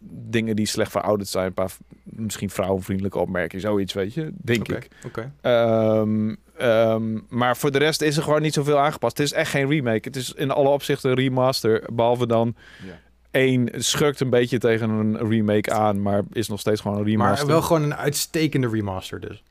dingen 0.09 0.55
die 0.55 0.65
slecht 0.65 0.91
verouderd 0.91 1.29
zijn. 1.29 1.45
Een 1.45 1.53
paar 1.53 1.71
misschien 2.03 2.49
vrouwenvriendelijke 2.49 3.19
opmerkingen, 3.19 3.61
zoiets, 3.65 3.93
weet 3.93 4.13
je, 4.13 4.31
denk 4.35 4.67
ik. 4.67 4.87
oké. 5.05 5.31
Ehm, 5.41 6.35
ehm, 6.57 7.19
maar 7.29 7.57
voor 7.57 7.71
de 7.71 7.77
rest 7.77 8.01
is 8.01 8.17
er 8.17 8.23
gewoon 8.23 8.41
niet 8.41 8.53
zoveel 8.53 8.79
aangepast. 8.79 9.17
Het 9.17 9.25
is 9.27 9.33
echt 9.33 9.51
geen 9.51 9.69
remake. 9.69 10.07
Het 10.07 10.15
is 10.15 10.33
in 10.33 10.51
alle 10.51 10.69
opzichten 10.69 11.09
een 11.09 11.15
remaster. 11.17 11.83
Behalve 11.93 12.27
dan 12.27 12.55
Ja. 12.85 12.99
één 13.31 13.69
schurkt 13.83 14.19
een 14.19 14.29
beetje 14.29 14.57
tegen 14.57 14.89
een 14.89 15.17
remake 15.29 15.71
aan, 15.71 16.01
maar 16.01 16.21
is 16.31 16.47
nog 16.49 16.59
steeds 16.59 16.81
gewoon 16.81 16.97
een 16.97 17.03
remaster. 17.05 17.45
Maar 17.45 17.55
wel 17.55 17.63
gewoon 17.63 17.83
een 17.83 17.95
uitstekende 17.95 18.69
remaster 18.69 19.19
dus. 19.19 19.43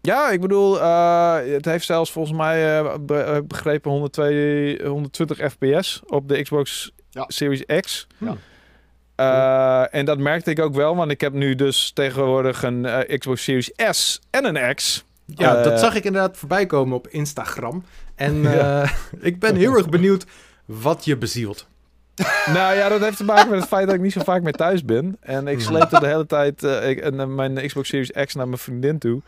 Ja, 0.00 0.30
ik 0.30 0.40
bedoel, 0.40 0.80
eh, 0.80 1.36
het 1.44 1.64
heeft 1.64 1.84
zelfs 1.86 2.12
volgens 2.12 2.36
mij 2.36 2.82
be- 3.00 3.14
eh, 3.20 3.38
begrepen 3.46 3.90
102, 3.90 4.80
120 4.86 5.38
fps 5.52 6.02
op 6.06 6.28
de 6.28 6.42
Xbox 6.42 6.92
Ja. 7.10 7.24
Series 7.28 7.64
X. 7.80 8.06
Ja. 8.18 8.36
Eh, 9.14 9.98
en 9.98 10.04
dat 10.04 10.18
merkte 10.18 10.50
ik 10.50 10.60
ook 10.60 10.74
wel, 10.74 10.96
want 10.96 11.10
ik 11.10 11.20
heb 11.20 11.32
nu 11.32 11.54
dus 11.54 11.90
tegenwoordig 11.94 12.62
een 12.62 12.84
eh, 12.86 13.18
Xbox 13.18 13.42
Series 13.42 13.70
S 13.90 14.20
en 14.30 14.44
een 14.56 14.74
X. 14.74 15.04
Ja, 15.24 15.56
Eh, 15.56 15.64
dat 15.64 15.78
zag 15.80 15.94
ik 15.94 16.04
inderdaad 16.04 16.36
voorbij 16.36 16.66
komen 16.66 16.96
op 16.96 17.08
Instagram. 17.08 17.84
En 18.14 18.42
Ja. 18.42 18.82
eh, 18.82 18.90
ik 19.20 19.38
ben 19.38 19.56
heel 19.56 19.76
erg 19.76 19.88
benieuwd 19.88 20.24
wat 20.64 21.04
je 21.04 21.16
bezielt. 21.16 21.66
nou 22.54 22.76
ja, 22.76 22.88
dat 22.88 23.00
heeft 23.00 23.16
te 23.16 23.24
maken 23.24 23.50
met 23.50 23.58
het 23.60 23.68
feit 23.68 23.86
dat 23.86 23.94
ik 23.94 24.00
niet 24.02 24.12
zo 24.12 24.22
vaak 24.22 24.42
meer 24.42 24.52
thuis 24.52 24.84
ben. 24.84 25.16
En 25.20 25.46
ik 25.48 25.54
Hmm. 25.56 25.66
sleepte 25.66 26.00
de 26.00 26.06
hele 26.06 26.26
tijd 26.26 26.62
eh, 26.62 26.88
ik, 26.90 26.98
en, 26.98 27.20
eh, 27.20 27.26
mijn 27.26 27.66
Xbox 27.66 27.88
Series 27.88 28.10
X 28.24 28.34
naar 28.34 28.46
mijn 28.48 28.58
vriendin 28.58 28.98
toe. 28.98 29.22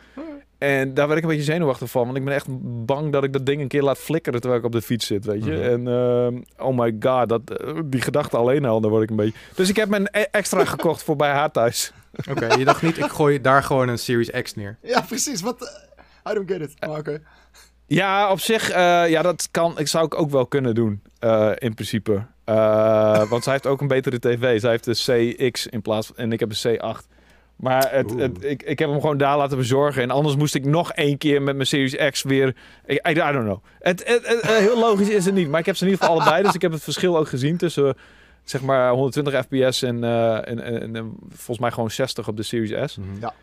En 0.61 0.93
daar 0.93 1.07
werd 1.07 1.17
ik 1.19 1.23
een 1.23 1.29
beetje 1.29 1.51
zenuwachtig 1.51 1.89
van. 1.89 2.05
Want 2.05 2.17
ik 2.17 2.25
ben 2.25 2.33
echt 2.33 2.47
bang 2.85 3.11
dat 3.11 3.23
ik 3.23 3.33
dat 3.33 3.45
ding 3.45 3.61
een 3.61 3.67
keer 3.67 3.81
laat 3.81 3.97
flikkeren 3.97 4.39
terwijl 4.39 4.61
ik 4.61 4.67
op 4.67 4.71
de 4.71 4.81
fiets 4.81 5.05
zit, 5.05 5.25
weet 5.25 5.43
je. 5.45 5.51
Mhm. 5.51 5.61
En 5.61 5.87
ehm, 5.87 6.67
oh 6.67 6.77
my 6.77 6.95
god, 6.99 7.29
dat, 7.29 7.41
eh, 7.51 7.79
die 7.85 8.01
gedachte 8.01 8.37
alleen 8.37 8.65
al, 8.65 8.81
daar 8.81 8.91
word 8.91 9.03
ik 9.03 9.09
een 9.09 9.15
beetje... 9.15 9.39
Dus 9.55 9.69
ik 9.69 9.75
heb 9.75 9.89
mijn 9.89 10.07
e- 10.11 10.25
extra 10.31 10.65
gekocht 10.75 11.03
voor 11.03 11.15
bij 11.15 11.29
haar 11.29 11.51
thuis. 11.51 11.93
Oké, 12.29 12.53
je 12.53 12.65
dacht 12.65 12.81
niet, 12.81 12.97
ik 12.97 13.11
gooi 13.11 13.41
daar 13.41 13.63
gewoon 13.63 13.87
een 13.87 13.97
Series 13.99 14.29
X 14.41 14.55
neer. 14.55 14.77
Ja, 14.81 15.01
precies. 15.01 15.41
Wat? 15.41 15.61
eh, 16.25 16.31
I 16.31 16.35
don't 16.35 16.51
get 16.51 16.61
it. 16.61 16.87
Maar 16.87 16.97
oké. 16.97 17.21
Ja, 17.87 18.31
op 18.31 18.39
zich, 18.39 18.69
eh, 18.69 19.09
ja, 19.09 19.21
dat 19.21 19.47
kan, 19.51 19.79
ik 19.79 19.87
zou 19.87 20.05
ik 20.05 20.19
ook 20.19 20.29
wel 20.29 20.45
kunnen 20.45 20.75
doen, 20.75 21.01
eh, 21.19 21.51
in 21.55 21.73
principe. 21.73 22.25
Eh, 22.43 23.29
want 23.29 23.43
zij 23.43 23.53
heeft 23.53 23.67
ook 23.67 23.81
een 23.81 23.87
betere 23.87 24.19
tv. 24.19 24.59
Zij 24.59 24.69
heeft 24.69 24.83
de 24.85 25.33
CX 25.35 25.67
in 25.67 25.81
plaats 25.81 26.07
van, 26.07 26.15
en 26.15 26.31
ik 26.31 26.39
heb 26.39 26.51
een 26.51 26.77
C8. 26.77 27.07
Maar 27.61 27.87
het, 27.91 28.13
het, 28.17 28.43
ik, 28.43 28.63
ik 28.63 28.79
heb 28.79 28.89
hem 28.89 28.99
gewoon 29.01 29.17
daar 29.17 29.37
laten 29.37 29.57
bezorgen. 29.57 30.01
En 30.01 30.11
anders 30.11 30.35
moest 30.35 30.55
ik 30.55 30.65
nog 30.65 30.91
één 30.93 31.17
keer 31.17 31.41
met 31.41 31.55
mijn 31.55 31.67
Series 31.67 31.95
X 32.09 32.23
weer... 32.23 32.55
Ik, 32.85 33.07
I, 33.07 33.11
I 33.11 33.13
don't 33.13 33.43
know. 33.43 33.63
Het, 33.79 34.07
het, 34.07 34.27
het- 34.27 34.39
eh, 34.39 34.49
heel 34.55 34.79
logisch 34.79 35.09
is 35.09 35.25
het 35.25 35.33
niet. 35.33 35.49
Maar 35.49 35.59
ik 35.59 35.65
heb 35.65 35.75
ze 35.75 35.85
in 35.85 35.91
ieder 35.91 36.05
geval 36.05 36.21
allebei. 36.21 36.43
Dus 36.43 36.53
ik 36.53 36.61
heb 36.61 36.71
het 36.71 36.83
verschil 36.83 37.17
ook 37.17 37.27
gezien 37.27 37.57
tussen 37.57 37.95
zeg 38.43 38.61
maar 38.61 38.91
120 38.91 39.33
fps 39.45 39.81
en, 39.81 40.03
eh, 40.03 40.35
en, 40.47 40.63
en, 40.63 40.95
en, 40.95 41.13
volgens 41.29 41.59
mij 41.59 41.71
gewoon 41.71 41.91
60 41.91 42.27
op 42.27 42.37
de 42.37 42.43
Series 42.43 42.91
S. 42.91 42.97
Ja. 43.19 43.33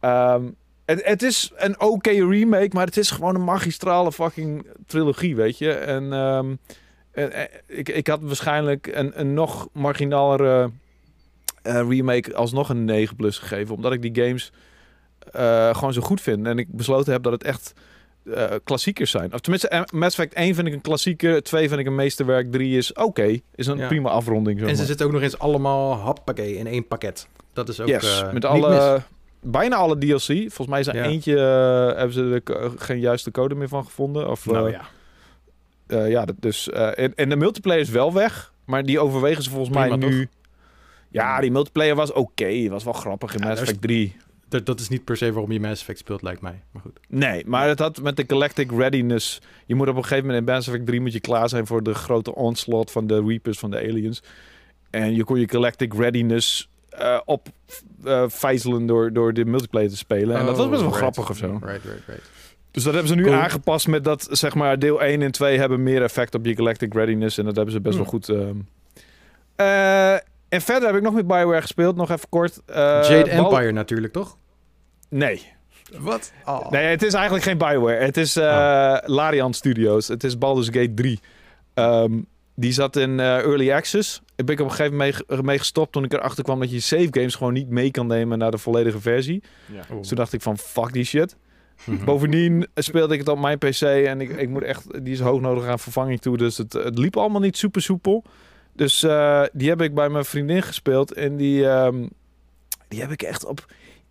Ehm, 0.00 0.42
het, 0.84 1.04
het 1.04 1.22
is 1.22 1.52
een 1.56 1.80
oké 1.80 2.10
remake, 2.10 2.70
maar 2.72 2.86
het 2.86 2.96
is 2.96 3.10
gewoon 3.10 3.34
een 3.34 3.44
magistrale 3.44 4.12
fucking 4.12 4.66
trilogie, 4.86 5.36
weet 5.36 5.58
je. 5.58 5.72
En, 5.72 6.12
ehm, 6.12 6.54
en- 7.12 7.32
en 7.32 7.48
ik, 7.66 7.88
ik 7.88 8.06
had 8.06 8.20
waarschijnlijk 8.22 8.86
een, 8.86 9.20
een 9.20 9.34
nog 9.34 9.68
marginalere 9.72 10.70
eh, 11.62 11.74
remake 11.88 12.34
alsnog 12.34 12.68
een 12.68 12.84
9 12.84 13.16
plus 13.16 13.38
gegeven, 13.38 13.74
omdat 13.74 13.92
ik 13.92 14.02
die 14.14 14.24
games 14.24 14.52
eh, 15.32 15.74
gewoon 15.74 15.92
zo 15.92 16.00
goed 16.00 16.20
vind. 16.20 16.46
En 16.46 16.58
ik 16.58 16.66
besloten 16.70 17.12
heb 17.12 17.22
dat 17.22 17.32
het 17.32 17.44
echt 17.44 17.72
eh, 18.34 18.44
klassiekers 18.64 19.10
zijn. 19.10 19.32
Of 19.34 19.40
tenminste, 19.40 19.86
Mass 19.92 20.18
Effect 20.18 20.34
1 20.34 20.54
vind 20.54 20.66
ik 20.66 20.72
een 20.72 20.80
klassieker, 20.80 21.42
2 21.42 21.68
vind 21.68 21.80
ik 21.80 21.86
een 21.86 21.94
meesterwerk, 21.94 22.52
3 22.52 22.76
is 22.76 22.92
oké. 22.92 23.38
Is 23.54 23.66
een 23.66 23.78
Ja. 23.78 23.86
prima 23.86 24.08
afronding. 24.10 24.60
zeg 24.60 24.68
En 24.68 24.76
ze 24.76 24.84
zitten 24.84 25.06
ook 25.06 25.12
nog 25.12 25.22
eens 25.22 25.38
allemaal 25.38 25.94
happakee 25.96 26.56
in 26.56 26.66
één 26.66 26.86
pakket. 26.88 27.28
Dat 27.52 27.68
is 27.68 27.80
ook 27.80 27.88
yes, 27.88 28.22
met 28.32 28.44
alle, 28.44 29.02
bijna 29.40 29.76
alle 29.76 29.98
DLC. 29.98 30.20
Volgens 30.26 30.66
mij 30.66 30.80
is 30.80 30.86
er 30.86 30.94
Ja. 30.94 31.04
eentje, 31.04 31.38
hebben 31.96 32.12
ze 32.12 32.40
co- 32.44 32.72
geen 32.76 33.00
juiste 33.00 33.30
code 33.30 33.54
meer 33.54 33.68
van 33.68 33.84
gevonden. 33.84 34.28
Of, 34.30 34.46
Nou 34.46 34.70
ja, 34.70 36.06
ja, 36.06 36.24
dus, 36.40 36.68
en, 36.70 37.14
en 37.14 37.28
de 37.28 37.36
multiplayer 37.36 37.80
is 37.80 37.90
wel 37.90 38.12
weg, 38.12 38.52
maar 38.64 38.84
die 38.84 39.00
overwegen 39.00 39.42
ze 39.42 39.50
volgens 39.50 39.78
Prima, 39.78 39.96
mij 39.96 40.08
nu. 40.08 40.28
Ja, 41.10 41.40
die 41.40 41.50
multiplayer 41.50 41.94
was 41.94 42.12
oké, 42.12 42.68
was 42.68 42.84
wel 42.84 42.92
grappig 42.92 43.34
in 43.34 43.40
Ja, 43.42 43.48
Mass 43.48 43.60
Effect 43.60 43.80
3. 43.82 44.16
dat, 44.48 44.66
dat 44.66 44.80
is 44.80 44.88
niet 44.88 45.04
per 45.04 45.16
se 45.16 45.32
waarom 45.32 45.52
je 45.52 45.60
Mass 45.60 45.80
Effect 45.80 45.98
speelt, 45.98 46.22
lijkt 46.22 46.40
mij. 46.40 46.62
Maar 46.70 46.82
goed. 46.82 46.98
Nee, 47.08 47.42
maar 47.46 47.68
het 47.68 47.78
had 47.78 48.02
met 48.02 48.16
de 48.16 48.24
Galactic 48.26 48.70
Readiness. 48.70 49.40
Je 49.66 49.74
moet 49.74 49.88
op 49.88 49.96
een 49.96 50.02
gegeven 50.02 50.26
moment 50.26 50.46
in 50.48 50.54
Mass 50.54 50.66
Effect 50.68 50.86
3 50.86 51.00
moet 51.00 51.12
je 51.12 51.20
klaar 51.20 51.48
zijn 51.48 51.66
voor 51.66 51.82
de 51.82 51.94
grote 51.94 52.34
onslaught 52.34 52.90
van 52.90 53.06
de 53.06 53.22
Reapers 53.26 53.58
van 53.58 53.70
de 53.70 53.76
aliens. 53.76 54.22
En 54.90 55.14
je 55.14 55.24
kon 55.24 55.40
je 55.40 55.48
Galactic 55.50 55.94
Readiness 55.94 56.68
eh 56.90 57.20
op 57.24 57.48
vijzelen 58.26 58.86
door, 58.86 59.12
door 59.12 59.32
de 59.32 59.44
multiplayer 59.44 59.88
te 59.90 59.96
spelen. 59.96 60.36
en 60.36 60.46
dat 60.46 60.56
was 60.56 60.68
best 60.68 60.80
wel 60.80 60.90
Oh, 60.90 60.96
grappig 60.96 61.30
of 61.30 61.36
zo. 61.36 61.46
Right, 61.62 61.84
right, 61.84 62.06
right. 62.06 62.30
Dus 62.70 62.82
dat 62.82 62.92
hebben 62.92 63.10
ze 63.12 63.16
nu 63.16 63.22
Cool. 63.24 63.34
aangepast 63.34 63.88
met 63.88 64.04
dat, 64.04 64.28
zeg 64.30 64.54
maar, 64.54 64.78
deel 64.78 65.02
1 65.02 65.22
en 65.22 65.30
2 65.32 65.58
hebben 65.58 65.82
meer 65.82 66.02
effect 66.02 66.34
op 66.34 66.44
je 66.46 66.54
Galactic 66.56 66.94
Readiness. 66.94 67.38
En 67.38 67.44
dat 67.44 67.56
hebben 67.56 67.74
ze 67.74 67.80
best 67.80 67.94
Hmm. 67.94 68.02
wel 68.04 68.12
goed. 68.12 68.28
ehm. 68.28 68.56
En 70.50 70.60
verder 70.60 70.88
heb 70.88 70.96
ik 70.96 71.02
nog 71.02 71.14
met 71.14 71.26
Bioware 71.26 71.60
gespeeld, 71.60 71.96
nog 71.96 72.10
even 72.10 72.28
kort. 72.28 72.60
Eh, 72.66 72.74
Jade 72.76 73.24
Bal- 73.36 73.44
Empire 73.44 73.72
natuurlijk, 73.72 74.12
toch? 74.12 74.36
Nee. 75.08 75.42
Wat? 75.98 76.32
Oh. 76.44 76.70
Nee, 76.70 76.84
het 76.86 77.02
is 77.02 77.14
eigenlijk 77.14 77.44
geen 77.44 77.58
Bioware. 77.58 78.04
Het 78.04 78.16
is 78.16 78.36
eh, 78.36 78.44
Oh. 78.44 78.96
Larian 79.04 79.54
Studios. 79.54 80.08
Het 80.08 80.24
is 80.24 80.38
Baldur's 80.38 80.66
Gate 80.66 80.94
3. 80.94 81.20
Ehm, 81.74 82.12
die 82.54 82.72
zat 82.72 82.96
in 82.96 83.20
eh, 83.20 83.36
Early 83.38 83.72
Access. 83.72 84.22
Ik 84.36 84.44
ben 84.46 84.54
ik 84.54 84.60
op 84.60 84.66
een 84.70 84.74
gegeven 84.74 84.96
moment 84.96 85.28
mee, 85.28 85.42
mee 85.42 85.58
gestopt 85.58 85.92
toen 85.92 86.04
ik 86.04 86.12
erachter 86.12 86.44
kwam 86.44 86.60
dat 86.60 86.70
je 86.70 86.80
save 86.80 87.08
games 87.10 87.34
gewoon 87.34 87.52
niet 87.52 87.68
mee 87.68 87.90
kan 87.90 88.06
nemen 88.06 88.38
naar 88.38 88.50
de 88.50 88.58
volledige 88.58 89.00
versie. 89.00 89.42
Ja. 89.66 89.96
Dus 89.96 90.08
toen 90.08 90.16
dacht 90.16 90.32
ik 90.32 90.40
van 90.42 90.58
fuck 90.58 90.92
die 90.92 91.04
shit. 91.04 91.36
Mhm. 91.84 92.04
Bovendien 92.04 92.66
speelde 92.74 93.12
ik 93.14 93.20
het 93.20 93.28
op 93.28 93.38
mijn 93.38 93.58
PC 93.58 93.80
en 93.82 94.20
ik, 94.20 94.30
ik 94.30 94.48
moet 94.48 94.62
echt, 94.62 95.04
die 95.04 95.12
is 95.12 95.20
hoog 95.20 95.40
nodig 95.40 95.66
aan 95.66 95.78
vervanging 95.78 96.20
toe. 96.20 96.36
Dus 96.36 96.58
het, 96.58 96.72
het 96.72 96.98
liep 96.98 97.16
allemaal 97.16 97.40
niet 97.40 97.56
super 97.56 97.82
soepel. 97.82 98.24
Dus 98.72 99.02
eh, 99.02 99.42
die 99.52 99.68
heb 99.68 99.80
ik 99.82 99.94
bij 99.94 100.08
mijn 100.08 100.24
vriendin 100.24 100.62
gespeeld 100.62 101.12
en 101.12 101.36
die, 101.36 101.68
ehm, 101.68 102.06
die 102.88 103.00
heb 103.00 103.10
ik 103.10 103.22
echt 103.22 103.44
op 103.44 103.66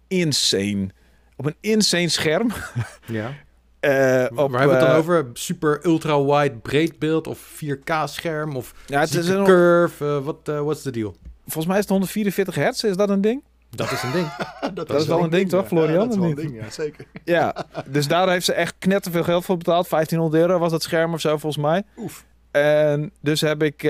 insane, 0.08 0.90
op 1.36 1.46
een 1.46 1.56
insane 1.60 2.08
scherm. 2.10 2.52
Ja. 3.06 3.34
eh, 3.80 4.26
op, 4.38 4.52
Waar 4.52 4.60
hebben 4.60 4.68
we 4.68 4.74
het 4.74 4.80
dan 4.80 4.90
eh, 4.90 4.98
over? 4.98 5.28
Super 5.34 5.80
ultra-wide 5.86 6.56
breedbeeld 6.58 7.28
of 7.28 7.40
4K-scherm 7.64 8.56
of 8.56 8.74
Ja, 8.86 9.00
het 9.00 9.14
is 9.14 9.28
een, 9.28 9.44
curve? 9.44 10.06
eh, 10.06 10.18
Wat 10.20 10.40
what's 10.44 10.82
the 10.82 10.92
deal? 10.92 11.16
volgens 11.44 11.66
mij 11.66 11.76
is 11.76 11.82
het 11.82 11.90
144 11.92 12.56
hertz, 12.56 12.84
is 12.84 12.96
dat 12.96 13.10
een 13.10 13.22
ding? 13.22 13.44
Dat 13.70 13.92
is 13.92 14.04
een 14.04 14.12
ding. 14.12 14.28
dat, 14.74 14.90
is 14.90 15.08
wel 15.08 15.24
een 15.24 15.30
ding, 15.30 15.50
toch, 15.50 15.68
Florian, 15.68 15.94
Ja, 15.94 16.00
dat 16.00 16.10
is 16.10 16.18
wel 16.18 16.30
een 16.30 16.36
ding, 16.36 16.56
ja, 16.56 16.70
zeker. 16.70 17.06
Ja, 17.24 17.66
dus 17.88 18.08
daar 18.08 18.30
heeft 18.30 18.46
ze 18.46 18.54
echt 18.54 18.76
knetterveel 18.80 19.24
geld 19.24 19.46
voor 19.46 19.58
betaald. 19.58 19.90
1500 19.90 20.44
euro 20.44 20.60
was 20.60 20.72
dat 20.72 20.84
scherm 20.84 21.14
of 21.14 21.20
zo 21.22 21.38
volgens 21.38 21.64
mij. 21.64 21.84
Oef. 21.98 22.26
En 22.52 23.12
dus 23.22 23.42
heb 23.42 23.64
ik, 23.64 23.84
eh, 23.84 23.90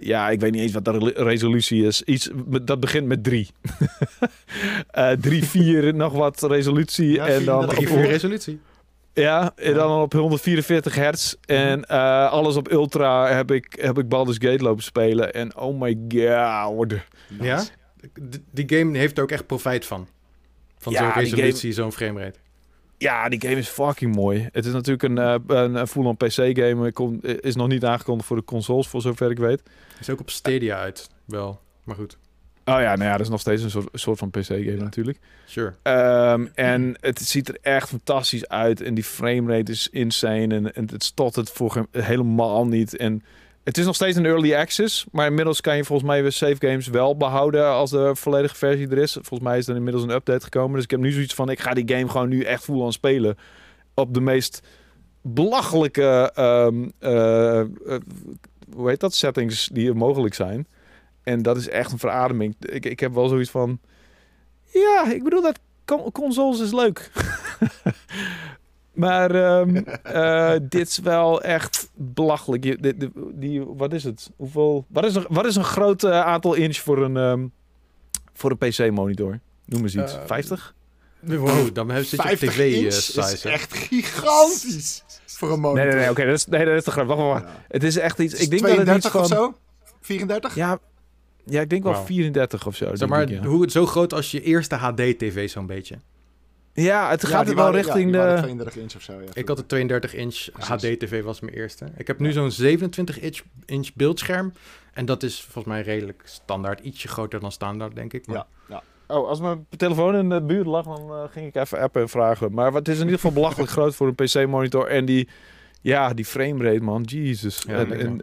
ja, 0.00 0.28
ik 0.30 0.40
weet 0.40 0.52
niet 0.52 0.60
eens 0.60 0.72
wat 0.72 0.84
de 0.84 0.90
re- 0.98 1.22
resolutie 1.24 1.86
is. 1.86 2.02
Iets, 2.02 2.30
dat 2.62 2.80
begint 2.80 3.06
met 3.06 3.24
3. 3.24 3.48
Eh 4.90 5.10
3, 5.10 5.44
4, 5.44 5.94
nog 5.94 6.12
wat 6.12 6.42
resolutie. 6.42 7.12
Ja, 7.12 7.26
en 7.26 7.44
dan 7.44 7.58
34 7.62 7.74
Drie 7.76 7.88
op, 7.88 7.94
voor 7.94 8.04
resolutie. 8.12 8.60
ja, 9.12 9.52
en 9.56 9.74
dan 9.74 10.00
op 10.00 10.12
144 10.12 10.94
hertz. 10.94 11.34
En 11.46 11.84
eh, 11.84 12.30
alles 12.30 12.56
op 12.56 12.70
ultra 12.72 13.26
heb 13.34 13.50
ik, 13.50 13.76
heb 13.80 13.98
ik 13.98 14.08
Baldur's 14.08 14.38
Gate 14.40 14.62
lopen 14.62 14.82
spelen. 14.82 15.32
En 15.34 15.56
oh 15.56 15.80
my 15.80 15.98
god. 16.08 16.94
Ja? 17.40 17.62
Die 18.52 18.78
game 18.78 18.98
heeft 18.98 19.16
er 19.16 19.22
ook 19.22 19.30
echt 19.30 19.46
profijt 19.46 19.86
van. 19.86 20.08
Van 20.78 20.92
Ja, 20.92 20.98
zo'n 21.12 21.22
resolutie, 21.22 21.72
zo'n 21.72 21.92
framerate. 21.92 22.38
Ja, 23.02 23.28
die 23.28 23.40
game 23.40 23.56
is 23.56 23.68
fucking 23.68 24.14
mooi. 24.14 24.48
Het 24.52 24.66
is 24.66 24.72
natuurlijk 24.72 25.02
een, 25.02 25.18
eh, 25.18 25.34
een, 25.46 25.74
een 25.74 25.86
full-on 25.86 26.16
PC 26.16 26.32
game. 26.32 26.86
Ik 26.86 26.94
kom, 26.94 27.18
is 27.22 27.54
nog 27.54 27.68
niet 27.68 27.84
aangekondigd 27.84 28.28
voor 28.28 28.36
de 28.36 28.44
consoles, 28.44 28.88
voor 28.88 29.00
zover 29.00 29.30
ik 29.30 29.38
weet. 29.38 29.62
Is 30.00 30.10
ook 30.10 30.20
op 30.20 30.30
Stadia 30.30 30.78
uit, 30.78 31.10
wel. 31.24 31.60
Maar 31.84 31.96
goed, 31.96 32.18
Oh 32.64 32.80
ja, 32.80 32.96
nou 32.96 33.04
ja, 33.04 33.12
dat 33.12 33.20
is 33.20 33.28
nog 33.28 33.40
steeds 33.40 33.62
een 33.62 33.70
soort, 33.70 33.88
soort 33.92 34.18
van 34.18 34.30
PC-game 34.30 34.76
natuurlijk. 34.76 35.18
sure. 35.46 35.74
Ehm, 35.82 36.46
en 36.54 36.96
het 37.00 37.20
ziet 37.20 37.48
er 37.48 37.58
echt 37.60 37.88
fantastisch 37.88 38.48
uit. 38.48 38.80
En 38.80 38.94
die 38.94 39.04
framerate 39.04 39.72
is 39.72 39.88
insane. 39.88 40.54
En, 40.54 40.74
en 40.74 40.88
het 40.92 41.04
stottert 41.04 41.50
voor 41.50 41.86
helemaal 41.90 42.66
niet. 42.66 42.96
En 42.96 43.22
het 43.70 43.78
is 43.78 43.84
nog 43.84 43.94
steeds 43.94 44.16
een 44.16 44.26
early 44.26 44.54
access. 44.54 45.06
Maar 45.12 45.26
inmiddels 45.26 45.60
kan 45.60 45.76
je 45.76 45.84
volgens 45.84 46.08
mij 46.08 46.22
weer 46.22 46.32
save 46.32 46.56
games 46.58 46.86
wel 46.86 47.16
behouden 47.16 47.66
als 47.66 47.90
de 47.90 48.10
volledige 48.14 48.54
versie 48.54 48.88
er 48.88 48.98
is. 48.98 49.12
Volgens 49.12 49.40
mij 49.40 49.58
is 49.58 49.68
er 49.68 49.76
inmiddels 49.76 50.04
een 50.04 50.10
update 50.10 50.44
gekomen. 50.44 50.74
Dus 50.74 50.84
ik 50.84 50.90
heb 50.90 51.00
nu 51.00 51.12
zoiets 51.12 51.34
van, 51.34 51.50
ik 51.50 51.60
ga 51.60 51.74
die 51.74 51.96
game 51.96 52.08
gewoon 52.08 52.28
nu 52.28 52.42
echt 52.42 52.64
full 52.64 52.82
aan 52.82 52.92
spelen. 52.92 53.36
Op 53.94 54.14
de 54.14 54.20
meest 54.20 54.60
belachelijke, 55.22 56.30
ehm, 56.34 56.88
eh, 56.98 57.60
eh, 57.60 57.66
hoe 58.74 58.88
heet 58.88 59.00
dat, 59.00 59.14
settings 59.14 59.68
die 59.72 59.88
er 59.88 59.96
mogelijk 59.96 60.34
zijn. 60.34 60.66
En 61.22 61.42
dat 61.42 61.56
is 61.56 61.68
echt 61.68 61.92
een 61.92 61.98
verademing. 61.98 62.54
Ik, 62.60 62.86
ik 62.86 63.00
heb 63.00 63.14
wel 63.14 63.28
zoiets 63.28 63.50
van, 63.50 63.78
ja, 64.72 65.12
ik 65.12 65.24
bedoel 65.24 65.42
dat 65.42 65.58
con- 65.84 66.12
consoles 66.12 66.60
is 66.60 66.72
leuk. 66.72 67.10
maar 69.00 69.30
ehm, 69.34 69.76
eh, 70.02 70.52
dit 70.68 70.88
is 70.88 70.98
wel 70.98 71.42
echt 71.42 71.90
belachelijk. 71.94 72.64
Je, 72.64 72.76
de, 72.76 72.96
de- 72.96 73.10
die, 73.34 73.64
wat 73.64 73.92
is 73.92 74.04
het? 74.04 74.30
Hoeveel, 74.36 74.84
wat, 74.88 75.04
is 75.04 75.14
een, 75.14 75.24
wat 75.28 75.44
is 75.46 75.56
een 75.56 75.64
groot 75.64 76.02
eh, 76.04 76.20
aantal 76.20 76.54
inch 76.54 76.76
voor 76.76 77.02
een, 77.04 77.16
ehm, 77.16 77.46
voor 78.32 78.50
een 78.50 78.58
PC-monitor? 78.58 79.38
Noem 79.64 79.82
eens 79.82 79.96
iets. 79.96 80.14
Eh, 80.14 80.20
50? 80.26 80.74
Wow, 81.20 81.74
dan 81.74 81.90
heb- 81.90 82.02
zit 82.04 82.10
je 82.10 82.16
op 82.16 82.22
50 82.22 82.52
tv 82.52 82.72
inch 82.74 83.24
eh, 83.26 83.32
is 83.32 83.44
echt 83.44 83.74
gigantisch 83.74 85.02
voor 85.26 85.52
een 85.52 85.60
monitor. 85.60 85.84
Nee, 85.84 85.94
nee, 85.94 86.02
nee. 86.02 86.10
Oké, 86.10 86.24
dat, 86.24 86.34
is, 86.34 86.46
nee, 86.46 86.64
dat 86.64 86.74
is 86.76 86.84
te 86.84 86.90
groot. 86.90 87.06
Wacht 87.06 87.18
maar, 87.18 87.28
wacht. 87.28 87.42
Ja. 87.44 87.64
Het 87.68 87.82
is 87.82 87.96
echt 87.96 88.18
iets... 88.18 88.34
Is 88.34 88.40
Ik 88.40 88.50
denk 88.50 88.62
dat 88.62 88.70
het 88.70 88.96
iets 88.96 89.10
32 89.10 89.12
van... 89.12 89.20
of 89.20 89.26
zo? 89.26 89.58
34? 90.00 90.54
Ja, 90.54 90.78
ja, 91.44 91.60
ik 91.60 91.70
denk 91.70 91.82
wel 91.82 91.92
Wauw. 91.92 92.04
34 92.04 92.66
of 92.66 92.76
zo. 92.76 92.84
Zeg 92.88 92.98
denk 92.98 93.10
maar, 93.10 93.22
ik, 93.22 93.28
ja. 93.28 93.42
hoe, 93.42 93.70
zo 93.70 93.86
groot 93.86 94.12
als 94.12 94.30
je 94.30 94.42
eerste 94.42 94.74
HD-tv 94.74 95.48
zo'n 95.48 95.66
beetje. 95.66 95.96
Ja, 96.72 97.10
het 97.10 97.26
gaat 97.26 97.48
er 97.48 97.54
wel 97.54 97.64
waren- 97.64 97.78
ja, 97.80 97.84
richting 97.86 98.12
de... 98.12 98.34
32 98.38 98.76
inch 98.76 98.94
of 98.96 99.02
zo. 99.02 99.12
Ja, 99.12 99.28
Ik 99.32 99.48
had 99.48 99.58
een 99.58 99.66
32 99.66 100.14
inch. 100.14 100.48
HD-tv 100.58 101.22
was 101.22 101.40
mijn 101.40 101.54
eerste. 101.54 101.86
Ik 101.96 102.06
heb 102.06 102.18
nu 102.18 102.32
zo'n 102.32 102.50
27 102.50 103.20
inch, 103.20 103.40
inch 103.66 103.88
beeldscherm. 103.94 104.52
En 104.92 105.04
dat 105.06 105.22
is 105.22 105.40
volgens 105.42 105.64
mij 105.74 105.82
redelijk 105.82 106.22
standaard. 106.24 106.80
Ietsje 106.80 107.08
groter 107.08 107.40
dan 107.40 107.52
standaard, 107.52 107.94
denk 107.94 108.12
ik. 108.12 108.26
Maar 108.26 108.36
Ja, 108.36 108.46
ja. 108.68 108.82
Oh, 109.16 109.28
als 109.28 109.40
mijn 109.40 109.66
telefoon 109.76 110.14
in 110.16 110.28
de 110.28 110.40
buurt 110.42 110.66
lag, 110.66 110.84
dan 110.84 111.10
eh, 111.10 111.22
ging 111.30 111.46
ik 111.46 111.54
even 111.54 111.78
appen 111.78 112.02
en 112.02 112.08
vragen. 112.08 112.52
Maar 112.52 112.72
het 112.72 112.88
is 112.88 112.94
in 112.94 113.00
ieder 113.04 113.14
geval 113.14 113.32
belachelijk 113.32 113.70
groot 113.76 113.94
voor 113.94 114.06
een 114.06 114.14
PC-monitor. 114.14 114.86
En 114.86 115.04
die, 115.04 115.28
ja, 115.80 116.14
die 116.14 116.24
framerate, 116.24 116.82
man. 116.82 117.02
Jesus. 117.02 117.62
Ja, 117.66 117.74
En- 117.74 117.88
lekker. 117.88 118.06
en- 118.06 118.22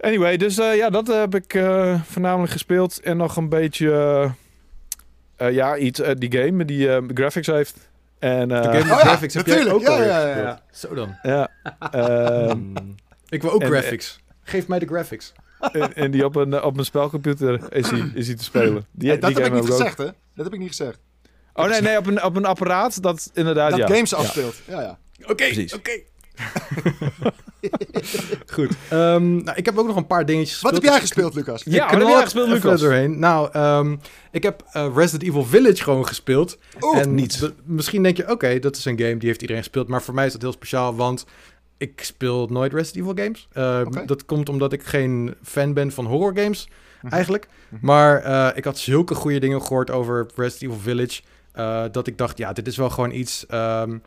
anyway, 0.00 0.36
dus 0.36 0.58
eh, 0.58 0.76
ja, 0.76 0.90
dat 0.90 1.06
heb 1.06 1.34
ik 1.34 1.54
eh, 1.54 2.00
voornamelijk 2.02 2.52
gespeeld. 2.52 3.00
En 3.00 3.16
nog 3.16 3.36
een 3.36 3.48
beetje, 3.48 4.30
eh, 5.40 5.52
ja, 5.52 5.76
iets, 5.76 6.00
eh, 6.00 6.14
die 6.18 6.32
game 6.38 6.64
die 6.64 6.88
eh, 6.94 7.02
graphics 7.14 7.46
heeft. 7.46 7.76
En, 8.18 8.50
eh, 8.50 8.62
De 8.62 8.68
game 8.68 8.72
met 8.74 8.82
Oh 8.82 8.88
ja, 8.88 8.96
graphics 8.96 9.34
heb 9.34 9.46
jij 9.46 9.56
natuurlijk. 9.64 9.88
ook 9.88 9.96
Ja, 9.96 10.04
ja, 10.04 10.28
ja, 10.28 10.36
ja. 10.38 10.62
Zo 10.72 10.94
dan. 10.94 11.16
ja, 11.22 11.48
ehm, 11.90 12.48
Hmm. 12.74 12.94
Ik 13.28 13.42
wil 13.42 13.50
ook 13.52 13.62
en- 13.62 13.68
graphics. 13.70 14.20
Geef 14.42 14.68
mij 14.68 14.78
de 14.78 14.86
graphics. 14.86 15.32
en, 15.72 15.94
en 15.94 16.10
die 16.10 16.24
op 16.24 16.36
een, 16.36 16.62
op 16.62 16.78
een 16.78 16.84
spelcomputer 16.84 17.72
is 17.72 17.90
hij 17.90 18.10
is 18.14 18.26
hij 18.26 18.36
te 18.36 18.44
spelen. 18.44 18.86
Die, 18.90 19.18
dat 19.18 19.20
die 19.34 19.42
heb 19.42 19.46
ik 19.46 19.52
niet 19.60 19.70
ook. 19.70 19.76
gezegd, 19.76 19.98
hè? 19.98 20.04
Dat 20.34 20.44
heb 20.44 20.52
ik 20.52 20.58
niet 20.58 20.68
gezegd. 20.68 20.98
Oh 21.52 21.68
nee, 21.68 21.80
nee, 21.80 21.96
op 21.98 22.06
een, 22.06 22.22
op 22.24 22.36
een 22.36 22.44
apparaat 22.44 23.02
dat 23.02 23.30
inderdaad, 23.34 23.70
Dat 23.70 23.78
ja. 23.78 23.86
games 23.86 24.10
Ja. 24.10 24.16
afspeelt. 24.16 24.54
Ja, 24.66 24.80
ja. 24.80 24.98
Oké, 25.22 25.34
Precies. 25.34 25.74
oké. 25.74 25.90
Goed. 28.46 28.70
Ehm, 28.90 29.34
nou, 29.42 29.56
ik 29.56 29.64
heb 29.64 29.78
ook 29.78 29.86
nog 29.86 29.96
een 29.96 30.06
paar 30.06 30.26
dingetjes 30.26 30.60
Wat 30.60 30.72
heb 30.72 30.82
jij 30.82 31.00
gespeeld, 31.00 31.34
Lucas? 31.34 31.62
Ja, 31.64 31.72
ik 31.72 31.80
wat 31.80 31.90
heb 31.90 31.98
knal 31.98 32.08
jij 32.10 32.16
er 32.18 32.24
gespeeld, 32.24 32.48
Lucas? 32.48 32.80
doorheen. 32.80 33.18
Nou, 33.18 33.48
ehm, 33.52 33.96
ik 34.30 34.42
heb 34.42 34.64
eh, 34.72 34.86
Resident 34.94 35.22
Evil 35.22 35.44
Village 35.44 35.82
gewoon 35.82 36.06
gespeeld. 36.06 36.58
Oeh, 36.80 36.98
en 36.98 37.14
niet. 37.14 37.38
d- 37.38 37.52
misschien 37.64 38.02
denk 38.02 38.16
je, 38.16 38.30
oké, 38.30 38.58
dat 38.58 38.76
is 38.76 38.84
een 38.84 38.98
game 38.98 39.16
die 39.16 39.28
heeft 39.28 39.40
iedereen 39.40 39.62
gespeeld. 39.62 39.88
Maar 39.88 40.02
voor 40.02 40.14
mij 40.14 40.26
is 40.26 40.32
dat 40.32 40.42
heel 40.42 40.52
speciaal, 40.52 40.94
want 40.96 41.26
ik 41.78 42.00
speel 42.04 42.46
nooit 42.46 42.72
Resident 42.72 43.08
Evil 43.08 43.24
games. 43.24 43.48
Eh, 43.52 43.80
Oké. 43.86 44.04
Dat 44.06 44.24
komt 44.24 44.48
omdat 44.48 44.72
ik 44.72 44.82
geen 44.82 45.34
fan 45.42 45.72
ben 45.72 45.92
van 45.92 46.06
horror 46.06 46.36
games, 46.38 46.68
Mhm. 47.02 47.14
eigenlijk. 47.14 47.48
Mhm. 47.68 47.86
Maar 47.86 48.22
eh, 48.22 48.48
ik 48.54 48.64
had 48.64 48.78
zulke 48.78 49.14
goede 49.14 49.38
dingen 49.40 49.62
gehoord 49.62 49.90
over 49.90 50.26
Resident 50.34 50.62
Evil 50.72 50.82
Village... 50.82 51.20
eh, 51.52 51.84
dat 51.92 52.06
ik 52.06 52.18
dacht, 52.18 52.38
ja, 52.38 52.52
dit 52.52 52.66
is 52.66 52.76
wel 52.76 52.90
gewoon 52.90 53.10
iets... 53.12 53.46
ehm, 53.46 53.98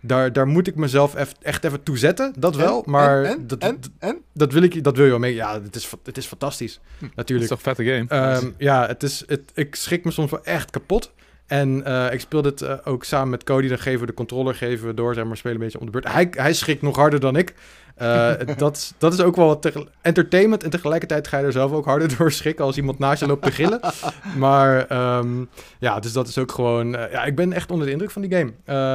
daar, 0.00 0.32
daar 0.32 0.46
moet 0.46 0.66
ik 0.66 0.74
mezelf 0.74 1.14
echt 1.40 1.64
even 1.64 1.82
toe 1.82 1.98
zetten, 1.98 2.32
dat 2.38 2.56
wel. 2.56 2.84
En? 2.84 2.90
maar 2.90 3.24
En? 3.24 3.46
dat, 3.46 3.58
En? 3.58 3.76
dat, 3.80 3.90
En? 3.98 4.18
dat 4.34 4.52
wil 4.52 4.62
ik, 4.62 4.84
dat 4.84 4.96
wil 4.96 5.04
je 5.04 5.10
wel 5.10 5.20
mee. 5.20 5.34
Ja, 5.34 5.62
het 5.62 5.76
is, 5.76 5.90
het 6.04 6.16
is 6.16 6.26
fantastisch, 6.26 6.80
Hm. 6.98 7.02
Dat 7.04 7.10
is 7.10 7.16
natuurlijk. 7.16 7.48
toch 7.48 7.58
een 7.58 7.74
vette 7.74 7.84
game? 7.84 8.06
Ehm, 8.08 8.50
ja, 8.58 8.86
het 8.86 9.02
is, 9.02 9.24
het, 9.26 9.50
ik 9.54 9.74
schrik 9.74 10.04
me 10.04 10.10
soms 10.10 10.30
wel 10.30 10.44
echt 10.44 10.70
kapot. 10.70 11.12
En 11.48 11.84
eh, 11.84 12.12
ik 12.12 12.20
speel 12.20 12.42
dit 12.42 12.62
eh, 12.62 12.72
ook 12.84 13.04
samen 13.04 13.28
met 13.30 13.44
Cody. 13.44 13.68
Dan 13.68 13.78
geven 13.78 14.00
we 14.00 14.06
de 14.06 14.14
controller 14.14 14.54
geven 14.54 14.86
we 14.86 14.94
door, 14.94 15.14
zeg 15.14 15.24
maar, 15.24 15.36
spelen 15.36 15.56
een 15.56 15.62
beetje 15.62 15.78
om 15.78 15.84
de 15.86 15.90
beurt. 15.92 16.12
Hij, 16.12 16.28
hij 16.30 16.52
schrikt 16.52 16.82
nog 16.82 16.96
harder 16.96 17.20
dan 17.20 17.36
ik. 17.36 17.54
Eh, 17.96 18.32
dat, 18.56 18.76
is- 18.76 18.92
dat 18.98 19.12
is 19.12 19.20
ook 19.20 19.36
wel 19.36 19.46
wat 19.46 19.72
entertainment. 20.02 20.62
En 20.64 20.70
tegelijkertijd 20.70 21.28
ga 21.28 21.38
je 21.38 21.44
er 21.44 21.52
zelf 21.52 21.72
ook 21.72 21.84
harder 21.84 22.16
door 22.16 22.32
schrikken 22.32 22.64
als 22.64 22.76
iemand 22.76 22.98
naast 22.98 23.20
je 23.20 23.26
loopt 23.26 23.42
te 23.44 23.50
gillen. 23.50 23.80
Maar 24.36 24.86
ehm, 24.86 25.44
ja, 25.78 26.00
dus 26.00 26.12
dat 26.12 26.28
is 26.28 26.38
ook 26.38 26.52
gewoon... 26.52 26.90
ja, 26.90 27.24
ik 27.24 27.36
ben 27.36 27.52
echt 27.52 27.70
onder 27.70 27.86
de 27.86 27.92
indruk 27.92 28.10
van 28.10 28.22
die 28.22 28.36
game. 28.38 28.52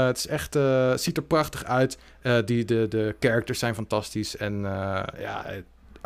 Het 0.08 0.18
is 0.18 0.28
echt, 0.28 0.58
ziet 1.02 1.18
er 1.18 1.24
prachtig 1.24 1.64
uit. 1.66 1.98
Die, 2.46 2.66
de, 2.66 2.86
de 2.90 3.16
characters 3.20 3.60
zijn 3.60 3.76
fantastisch. 3.76 4.38
En 4.38 4.62
ja, 5.20 5.46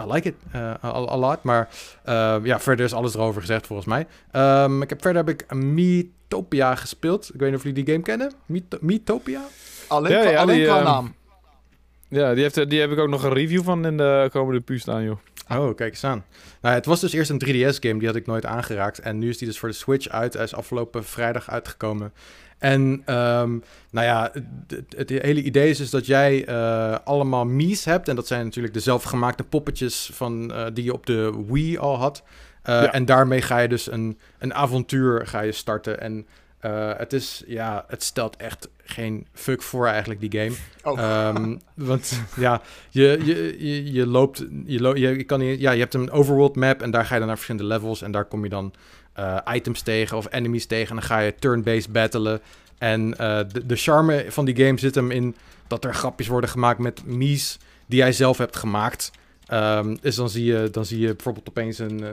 I 0.01 0.11
like 0.11 0.27
it 0.27 0.35
eh, 0.51 0.61
a, 0.61 0.77
a 0.91 1.17
lot. 1.17 1.43
Maar 1.43 1.69
eh, 2.03 2.35
ja, 2.43 2.59
verder 2.59 2.85
is 2.85 2.93
alles 2.93 3.13
erover 3.15 3.41
gezegd 3.41 3.67
volgens 3.67 3.87
mij. 3.87 4.07
Ehm, 4.31 4.81
ik 4.81 4.89
heb, 4.89 5.01
verder 5.01 5.25
heb 5.25 5.39
ik 5.41 5.53
Miitopia 5.53 6.75
gespeeld. 6.75 7.29
Ik 7.33 7.39
weet 7.39 7.49
niet 7.49 7.57
of 7.57 7.63
jullie 7.65 7.83
die 7.83 7.93
game 7.93 8.03
kennen. 8.05 8.31
Miito- 8.45 8.77
Miitopia? 8.81 9.41
Alleen, 9.87 10.11
Ja, 10.11 10.29
ja, 10.29 10.39
alleen 10.41 10.55
die, 10.57 10.65
qua 10.65 10.75
ehm, 10.75 10.83
naam. 10.85 11.15
Ja, 12.09 12.33
die, 12.33 12.43
heeft, 12.43 12.69
die 12.69 12.79
heb 12.79 12.91
ik 12.91 12.97
ook 12.99 13.09
nog 13.09 13.23
een 13.23 13.33
review 13.33 13.63
van 13.63 13.85
in 13.85 13.97
de 13.97 14.29
komende 14.31 14.61
puur 14.61 14.79
staan, 14.79 15.03
joh. 15.03 15.17
Oh, 15.49 15.75
kijk 15.75 15.91
eens 15.91 16.03
aan. 16.03 16.25
Nou, 16.61 16.75
het 16.75 16.85
was 16.85 16.99
dus 16.99 17.13
eerst 17.13 17.29
een 17.29 17.41
3DS-game, 17.45 17.97
die 17.97 18.07
had 18.07 18.15
ik 18.15 18.25
nooit 18.25 18.45
aangeraakt. 18.45 18.99
En 18.99 19.19
nu 19.19 19.29
is 19.29 19.37
die 19.37 19.47
dus 19.47 19.59
voor 19.59 19.69
de 19.69 19.75
Switch 19.75 20.07
uit. 20.07 20.33
Hij 20.33 20.43
is 20.43 20.55
afgelopen 20.55 21.03
vrijdag 21.03 21.49
uitgekomen. 21.49 22.13
En 22.57 23.01
ehm, 23.05 23.57
nou 23.91 24.05
ja, 24.05 24.31
het, 24.67 24.95
het 24.95 25.09
hele 25.09 25.41
idee 25.41 25.69
is 25.69 25.77
dus 25.77 25.89
dat 25.89 26.05
jij 26.05 26.45
eh, 26.45 26.95
allemaal 27.03 27.45
Mii's 27.45 27.85
hebt. 27.85 28.07
En 28.07 28.15
dat 28.15 28.27
zijn 28.27 28.45
natuurlijk 28.45 28.73
de 28.73 28.79
zelfgemaakte 28.79 29.43
poppetjes 29.43 30.09
van, 30.13 30.53
eh, 30.53 30.65
die 30.73 30.83
je 30.83 30.93
op 30.93 31.05
de 31.05 31.43
Wii 31.47 31.77
al 31.77 31.97
had. 31.97 32.23
Eh, 32.63 32.81
Ja. 32.81 32.93
En 32.93 33.05
daarmee 33.05 33.41
ga 33.41 33.57
je 33.57 33.67
dus 33.67 33.91
een, 33.91 34.19
een 34.39 34.53
avontuur 34.53 35.27
ga 35.27 35.41
je 35.41 35.51
starten. 35.51 35.99
En 35.99 36.27
het 36.97 37.13
is, 37.13 37.43
ja, 37.47 37.85
het 37.87 38.03
stelt 38.03 38.35
echt 38.35 38.69
geen 38.83 39.27
fuck 39.33 39.61
voor 39.61 39.87
eigenlijk, 39.87 40.19
die 40.19 40.39
game. 40.39 40.55
Oh. 40.83 41.35
Um, 41.35 41.59
want 41.89 42.21
ja, 42.35 42.61
je, 42.89 43.19
je, 43.23 43.55
je, 43.67 43.91
je 43.91 44.07
loopt, 44.07 44.45
je, 44.65 44.81
lo 44.81 44.95
je, 44.95 45.17
je, 45.17 45.23
kan, 45.23 45.41
ja, 45.41 45.71
je 45.71 45.79
hebt 45.79 45.93
een 45.93 46.11
overworld 46.11 46.55
map 46.55 46.81
en 46.81 46.91
daar 46.91 47.05
ga 47.05 47.13
je 47.13 47.17
dan 47.19 47.27
naar 47.27 47.37
verschillende 47.37 47.73
levels 47.73 48.01
en 48.01 48.11
daar 48.11 48.25
kom 48.25 48.43
je 48.43 48.49
dan 48.49 48.73
uh, 49.19 49.37
items 49.53 49.81
tegen 49.81 50.17
of 50.17 50.27
enemies 50.31 50.65
tegen 50.65 50.89
en 50.89 50.95
dan 50.95 51.05
ga 51.05 51.19
je 51.19 51.35
turn-based 51.39 51.91
battlen. 51.91 52.41
En 52.77 53.07
uh, 53.09 53.39
de, 53.51 53.65
de 53.65 53.75
charme 53.75 54.25
van 54.29 54.45
die 54.45 54.55
game 54.55 54.79
zit 54.79 54.95
hem 54.95 55.11
in 55.11 55.35
dat 55.67 55.85
er 55.85 55.93
grapjes 55.93 56.27
worden 56.27 56.49
gemaakt 56.49 56.79
met 56.79 57.05
mies 57.05 57.57
die 57.85 57.99
jij 57.99 58.11
zelf 58.11 58.37
hebt 58.37 58.55
gemaakt. 58.55 59.11
Um, 59.53 59.97
dus 60.01 60.15
dan 60.15 60.29
zie, 60.29 60.45
je, 60.45 60.69
dan 60.71 60.85
zie 60.85 60.99
je 60.99 61.13
bijvoorbeeld 61.13 61.49
opeens 61.49 61.79
een, 61.79 62.03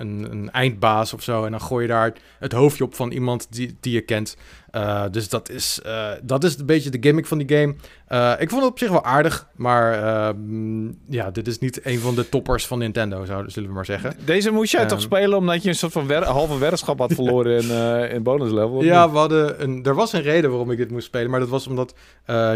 een, 0.00 0.30
een, 0.30 0.50
eindbaas 0.50 1.14
of 1.14 1.22
zo. 1.22 1.44
En 1.44 1.50
dan 1.50 1.60
gooi 1.60 1.82
je 1.82 1.88
daar 1.88 2.12
het 2.38 2.52
hoofdje 2.52 2.84
op 2.84 2.94
van 2.94 3.10
iemand 3.10 3.46
die, 3.50 3.76
die 3.80 3.92
je 3.92 4.00
kent. 4.00 4.36
Uh, 4.74 5.04
dus 5.10 5.28
dat 5.28 5.48
is, 5.48 5.80
uh, 5.86 6.10
dat 6.22 6.44
is 6.44 6.58
een 6.58 6.66
beetje 6.66 6.90
de 6.90 6.98
gimmick 7.00 7.26
van 7.26 7.38
die 7.38 7.58
game. 7.58 7.74
Uh, 8.08 8.32
ik 8.38 8.50
vond 8.50 8.62
het 8.62 8.70
op 8.70 8.78
zich 8.78 8.90
wel 8.90 9.04
aardig. 9.04 9.48
Maar 9.56 9.92
ehm, 9.92 10.86
ja, 11.08 11.30
dit 11.30 11.46
is 11.46 11.58
niet 11.58 11.86
een 11.86 11.98
van 11.98 12.14
de 12.14 12.28
toppers 12.28 12.66
van 12.66 12.78
Nintendo, 12.78 13.24
zou, 13.24 13.50
zullen 13.50 13.68
we 13.68 13.74
maar 13.74 13.84
zeggen. 13.84 14.14
Deze 14.24 14.50
moest 14.50 14.72
jij 14.72 14.86
toch 14.86 15.00
spelen 15.00 15.38
omdat 15.38 15.62
je 15.62 15.68
een 15.68 15.74
soort 15.74 15.92
van 15.92 16.06
wer 16.06 16.24
halve 16.24 16.58
weddenschap 16.58 16.98
had 16.98 17.12
verloren 17.12 17.62
in, 17.62 17.70
in 18.10 18.22
bonus 18.22 18.50
level? 18.50 18.84
Ja, 18.84 19.10
we 19.10 19.18
hadden 19.18 19.62
een, 19.62 19.84
er 19.84 19.94
was 19.94 20.12
een 20.12 20.22
reden 20.22 20.50
waarom 20.50 20.70
ik 20.70 20.76
dit 20.76 20.90
moest 20.90 21.06
spelen. 21.06 21.30
Maar 21.30 21.40
dat 21.40 21.48
was 21.48 21.66
omdat 21.66 21.94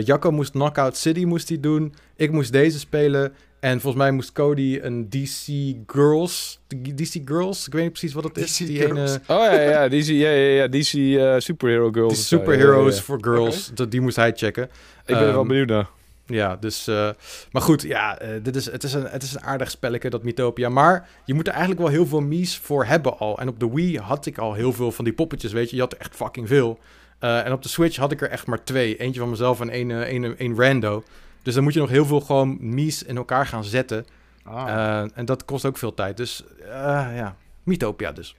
Jacco 0.04 0.30
moest 0.30 0.50
Knockout 0.50 0.96
City 0.96 1.24
moest 1.24 1.48
die 1.48 1.60
doen. 1.60 1.94
Ik 2.16 2.30
moest 2.30 2.52
deze 2.52 2.78
spelen. 2.78 3.32
En 3.64 3.80
volgens 3.80 4.02
mij 4.02 4.12
moest 4.12 4.32
Cody 4.32 4.78
een 4.82 5.08
DC 5.08 5.46
Girls. 5.86 6.60
DC 6.94 7.20
Girls? 7.24 7.66
Ik 7.66 7.72
weet 7.72 7.82
niet 7.82 7.92
precies 7.92 8.12
wat 8.12 8.24
het 8.24 8.36
is. 8.36 8.56
DC 8.56 8.66
die 8.66 8.80
Girls. 8.80 9.10
ene. 9.10 9.20
Oh 9.26 9.44
ja, 9.44 9.60
ja, 9.60 9.88
DC, 9.88 10.04
ja, 10.04 10.30
ja, 10.30 10.62
ja, 10.62 10.68
DC 10.68 10.92
uh, 10.92 11.34
Superhero 11.38 11.90
Girls. 11.90 12.14
Die 12.14 12.22
Superheroes 12.22 13.00
for 13.00 13.18
Girls. 13.20 13.70
Okay. 13.70 13.88
Die 13.88 14.00
moest 14.00 14.16
hij 14.16 14.32
checken. 14.34 14.64
Ik 14.64 14.70
ben 15.06 15.16
um, 15.16 15.26
er 15.26 15.32
wel 15.32 15.44
benieuwd 15.44 15.68
naar. 15.68 15.88
Ja, 16.26 16.56
dus. 16.56 16.88
Uh, 16.88 17.10
maar 17.52 17.62
goed, 17.62 17.82
ja, 17.82 18.22
uh, 18.22 18.28
dit 18.42 18.56
is, 18.56 18.70
het, 18.70 18.82
is 18.82 18.92
een, 18.92 19.06
het 19.06 19.22
is 19.22 19.34
een 19.34 19.42
aardig 19.42 19.70
spelletje, 19.70 20.10
dat 20.10 20.22
Mythopia. 20.22 20.68
Maar 20.68 21.08
je 21.24 21.34
moet 21.34 21.46
er 21.46 21.52
eigenlijk 21.52 21.82
wel 21.82 21.90
heel 21.90 22.06
veel 22.06 22.20
mies 22.20 22.58
voor 22.58 22.84
hebben 22.84 23.18
al. 23.18 23.38
En 23.38 23.48
op 23.48 23.60
de 23.60 23.70
Wii 23.70 23.98
had 23.98 24.26
ik 24.26 24.38
al 24.38 24.54
heel 24.54 24.72
veel 24.72 24.92
van 24.92 25.04
die 25.04 25.14
poppetjes, 25.14 25.52
weet 25.52 25.70
je. 25.70 25.76
Je 25.76 25.82
had 25.82 25.92
er 25.92 26.00
echt 26.00 26.16
fucking 26.16 26.48
veel. 26.48 26.78
Uh, 27.20 27.46
en 27.46 27.52
op 27.52 27.62
de 27.62 27.68
Switch 27.68 27.96
had 27.96 28.12
ik 28.12 28.20
er 28.20 28.30
echt 28.30 28.46
maar 28.46 28.64
twee. 28.64 28.96
Eentje 28.96 29.20
van 29.20 29.30
mezelf 29.30 29.60
en 29.60 29.70
één, 29.70 30.06
één, 30.06 30.38
één 30.38 30.56
rando. 30.56 31.04
Dus 31.44 31.54
dan 31.54 31.62
moet 31.62 31.74
je 31.74 31.80
nog 31.80 31.88
heel 31.88 32.06
veel 32.06 32.20
gewoon 32.20 32.56
mies 32.60 33.02
in 33.02 33.16
elkaar 33.16 33.46
gaan 33.46 33.64
zetten. 33.64 34.06
Ah. 34.44 34.68
Uh, 34.68 35.04
en 35.14 35.24
dat 35.24 35.44
kost 35.44 35.64
ook 35.64 35.78
veel 35.78 35.94
tijd. 35.94 36.16
Dus 36.16 36.44
uh, 36.60 36.66
ja, 37.14 37.36
Mythopia 37.62 38.12
dus. 38.12 38.36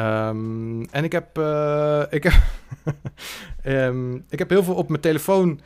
Um, 0.00 0.88
en 0.90 1.04
ik 1.04 1.12
heb, 1.12 1.38
uh, 1.38 2.02
ik, 2.10 2.22
heb 2.22 2.32
um, 3.64 4.24
ik 4.30 4.38
heb 4.38 4.50
heel 4.50 4.62
veel 4.62 4.74
op 4.74 4.88
mijn 4.88 5.00
telefoon 5.00 5.60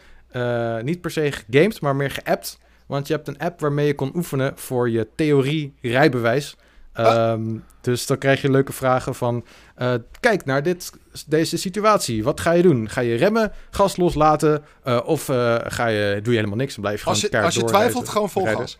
niet 0.82 1.00
per 1.00 1.10
se 1.10 1.32
gegamed, 1.32 1.80
maar 1.80 1.96
meer 1.96 2.10
geappt. 2.10 2.58
Want 2.86 3.06
je 3.06 3.14
hebt 3.14 3.28
een 3.28 3.38
app 3.38 3.60
waarmee 3.60 3.86
je 3.86 3.94
kon 3.94 4.16
oefenen 4.16 4.52
voor 4.56 4.90
je 4.90 5.08
theorie 5.14 5.74
rijbewijs. 5.80 6.56
Ah. 6.96 7.32
Um, 7.32 7.64
dus 7.80 8.06
dan 8.06 8.18
krijg 8.18 8.42
je 8.42 8.50
leuke 8.50 8.72
vragen 8.72 9.14
van... 9.14 9.44
Uh, 9.78 9.94
kijk 10.20 10.44
naar 10.44 10.62
dit, 10.62 10.92
deze 11.26 11.56
situatie. 11.58 12.24
Wat 12.24 12.40
ga 12.40 12.50
je 12.52 12.62
doen? 12.62 12.88
Ga 12.88 13.00
je 13.00 13.14
remmen, 13.16 13.52
gas 13.70 13.96
loslaten? 13.96 14.64
Uh, 14.84 15.00
of 15.04 15.28
uh, 15.28 15.56
ga 15.66 15.86
je, 15.86 16.20
doe 16.22 16.32
je 16.32 16.38
helemaal 16.38 16.58
niks 16.58 16.74
en 16.74 16.80
blijf 16.80 16.96
je 16.96 17.02
gewoon 17.02 17.20
Als 17.22 17.30
je, 17.30 17.42
als 17.42 17.54
je 17.54 17.64
twijfelt, 17.64 18.08
gewoon 18.08 18.30
vol 18.30 18.44
rijden. 18.44 18.60
gas. 18.62 18.78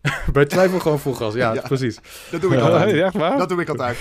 Bij 0.32 0.44
twijfel 0.44 0.78
gewoon 0.78 0.98
vol 0.98 1.14
gas, 1.14 1.34
ja, 1.34 1.52
Ja. 1.54 1.60
precies. 1.60 1.98
Dat 2.30 2.40
doe 2.40 2.54
ik 2.54 2.60
altijd. 2.60 2.90
Ja, 2.90 3.04
echt 3.04 3.14
waar? 3.16 3.38
Dat 3.38 3.48
doe 3.48 3.60
ik 3.60 3.68
altijd. 3.68 3.96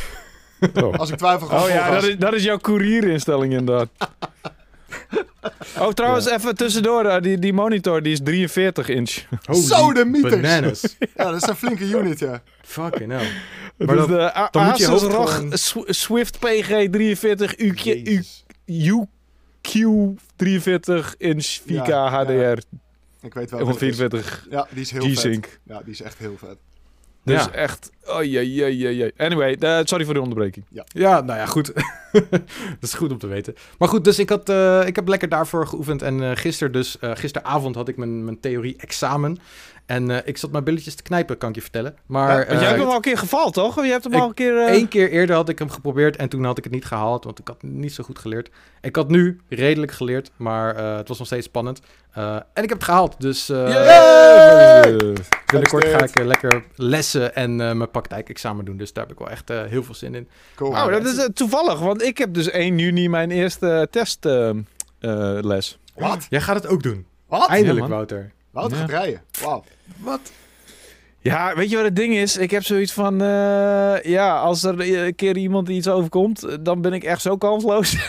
Oh. 0.73 0.93
Als 0.97 1.09
ik 1.09 1.17
twijfel, 1.17 1.47
gewoon 1.47 1.61
Oh 1.61 1.67
vol 1.67 1.75
ja, 1.75 1.85
gas. 1.85 1.93
dat 2.01 2.03
is, 2.03 2.17
dat 2.17 2.33
is 2.33 2.43
jouw 2.43 2.57
courierinstelling 2.57 3.53
inderdaad. 3.53 3.89
Oh, 5.79 5.89
trouwens, 5.89 6.25
even 6.29 6.55
tussendoor. 6.55 7.05
eh, 7.05 7.21
die, 7.21 7.39
die 7.39 7.53
monitor 7.53 8.01
die 8.03 8.11
is 8.13 8.19
43 8.23 8.87
inch. 8.89 9.23
Holy 9.45 9.61
Zo, 9.61 9.93
de 9.93 10.05
mieters. 10.05 10.33
Bananas. 10.41 10.95
Ja, 11.15 11.31
dat 11.31 11.41
is 11.41 11.47
een 11.47 11.55
flinke 11.55 11.83
unit, 11.83 12.19
ja. 12.19 12.41
Fucking 12.61 13.11
hell. 13.11 13.27
Maar 13.77 13.87
Maar 13.87 13.95
dus 13.95 14.05
dan- 14.07 14.15
de 14.17 14.37
A- 14.37 14.47
dan 14.51 14.65
moet 14.65 14.77
je 14.77 14.87
Asus 14.87 15.01
hoofd 15.01 15.13
ROG 15.15 15.35
gewoon- 15.35 15.57
Sw- 15.57 15.89
Swift 15.91 16.39
PG 16.39 16.87
43 16.91 17.55
UQ, 17.57 17.79
Jezus. 17.79 18.45
UQ 18.65 20.17
43 20.35 21.15
inch 21.17 21.45
4K 21.61 21.85
Ja, 21.87 22.09
HDR 22.09 22.61
Ik 23.21 23.33
weet 23.33 23.49
wel 23.49 23.59
wat 23.65 23.79
het 23.79 23.81
is. 23.81 23.97
144 23.99 24.47
Ja, 24.49 24.67
die 24.69 24.81
is 24.81 24.91
heel 24.91 25.01
vet. 25.01 25.11
G-Sync. 25.17 25.59
Ja, 25.63 25.81
die 25.83 25.93
is 25.93 26.01
echt 26.01 26.17
heel 26.17 26.35
vet. 26.37 26.57
Dus 27.23 27.43
Ja. 27.45 27.51
echt, 27.51 27.91
oh 28.05 28.23
jee, 28.23 28.53
jee, 28.53 28.77
jee, 28.77 28.95
jee. 28.95 29.13
Anyway, 29.17 29.53
eh, 29.59 29.79
sorry 29.83 30.05
voor 30.05 30.13
de 30.13 30.21
onderbreking. 30.21 30.65
Ja, 30.87 31.21
nou 31.21 31.39
ja, 31.39 31.45
goed. 31.45 31.71
dat 32.31 32.41
is 32.81 32.93
goed 32.93 33.11
om 33.11 33.17
te 33.17 33.27
weten. 33.27 33.55
Maar 33.77 33.87
goed, 33.87 34.03
dus 34.03 34.19
ik, 34.19 34.29
had, 34.29 34.49
eh, 34.49 34.87
ik 34.87 34.95
heb 34.95 35.07
lekker 35.07 35.29
daarvoor 35.29 35.67
geoefend. 35.67 36.01
En 36.01 36.23
eh 36.23 36.31
gisteren 36.33 36.73
dus, 36.73 36.97
gisteravond 37.01 37.75
had 37.75 37.87
ik 37.87 37.97
mijn, 37.97 38.23
mijn 38.23 38.39
theorie-examen. 38.39 39.37
En 39.85 40.09
eh, 40.11 40.17
ik 40.25 40.37
zat 40.37 40.51
mijn 40.51 40.63
billetjes 40.63 40.95
te 40.95 41.03
knijpen, 41.03 41.37
kan 41.37 41.49
ik 41.49 41.55
je 41.55 41.61
vertellen. 41.61 41.95
Maar 42.05 42.29
Ja, 42.29 42.35
jij 42.45 42.55
eh, 42.55 42.59
hebt 42.67 42.79
hem 42.79 42.87
al 42.89 42.95
een 42.95 43.01
keer 43.01 43.17
gevallen, 43.17 43.51
toch? 43.51 43.83
Je 43.85 43.91
hebt 43.91 44.03
hem 44.03 44.13
ik- 44.13 44.19
al 44.19 44.27
een 44.27 44.33
keer... 44.33 44.57
eh, 44.57 44.65
één 44.71 44.87
keer 44.87 45.09
eerder 45.09 45.35
had 45.35 45.49
ik 45.49 45.59
hem 45.59 45.69
geprobeerd 45.69 46.15
en 46.15 46.29
toen 46.29 46.43
had 46.43 46.57
ik 46.57 46.63
het 46.63 46.73
niet 46.73 46.85
gehaald. 46.85 47.23
Want 47.23 47.39
ik 47.39 47.47
had 47.47 47.63
niet 47.63 47.93
zo 47.93 48.03
goed 48.03 48.19
geleerd. 48.19 48.49
Ik 48.81 48.95
had 48.95 49.09
nu 49.09 49.41
redelijk 49.49 49.91
geleerd, 49.91 50.31
maar 50.35 50.75
eh, 50.75 50.95
het 50.95 51.07
was 51.07 51.17
nog 51.17 51.27
steeds 51.27 51.45
spannend. 51.45 51.81
Eh, 52.11 52.35
en 52.35 52.63
ik 52.63 52.69
heb 52.69 52.77
het 52.77 52.83
gehaald, 52.83 53.15
dus... 53.21 53.49
eh! 53.49 54.81
Binnenkort 55.45 55.85
ga 55.85 56.03
ik 56.03 56.15
eh, 56.15 56.25
lekker 56.25 56.63
lessen 56.75 57.35
en 57.35 57.51
eh, 57.61 57.71
mijn 57.71 57.91
praktijkexamen 57.91 58.65
doen. 58.65 58.77
Dus 58.77 58.93
daar 58.93 59.03
heb 59.03 59.13
ik 59.13 59.19
wel 59.19 59.29
echt 59.29 59.49
eh, 59.49 59.61
heel 59.63 59.83
veel 59.83 59.95
zin 59.95 60.15
in. 60.15 60.27
Cool. 60.55 60.71
Oh, 60.71 60.87
dat 60.91 61.05
is 61.05 61.17
eh, 61.17 61.25
toevallig, 61.25 61.79
want 61.79 62.01
ik 62.01 62.17
heb 62.17 62.33
dus 62.33 62.49
1 62.49 62.77
juni 62.77 63.09
mijn 63.09 63.31
eerste 63.31 63.87
testles. 63.91 65.77
Wat? 65.95 66.25
Jij 66.29 66.41
gaat 66.41 66.55
het 66.55 66.67
ook 66.67 66.83
doen. 66.83 67.05
Wat? 67.27 67.47
Eindelijk. 67.49 67.87
Wouter. 67.87 68.31
Wouter 68.53 68.77
Ja. 68.77 68.83
gaat 68.83 68.91
rijden. 68.91 69.21
Wauw. 69.41 69.63
Wat? 69.97 70.31
Ja, 71.19 71.55
weet 71.55 71.69
je 71.69 71.75
wat 71.75 71.85
het 71.85 71.95
ding 71.95 72.13
is? 72.15 72.37
Ik 72.37 72.51
heb 72.51 72.63
zoiets 72.63 72.91
van, 72.93 73.21
eh, 73.21 74.03
ja, 74.03 74.37
als 74.39 74.63
er 74.63 74.95
een 75.05 75.15
keer 75.15 75.37
iemand 75.37 75.69
iets 75.69 75.87
overkomt, 75.87 76.57
dan 76.65 76.81
ben 76.81 76.93
ik 76.93 77.03
echt 77.03 77.21
zo 77.21 77.37
kansloos. 77.37 77.95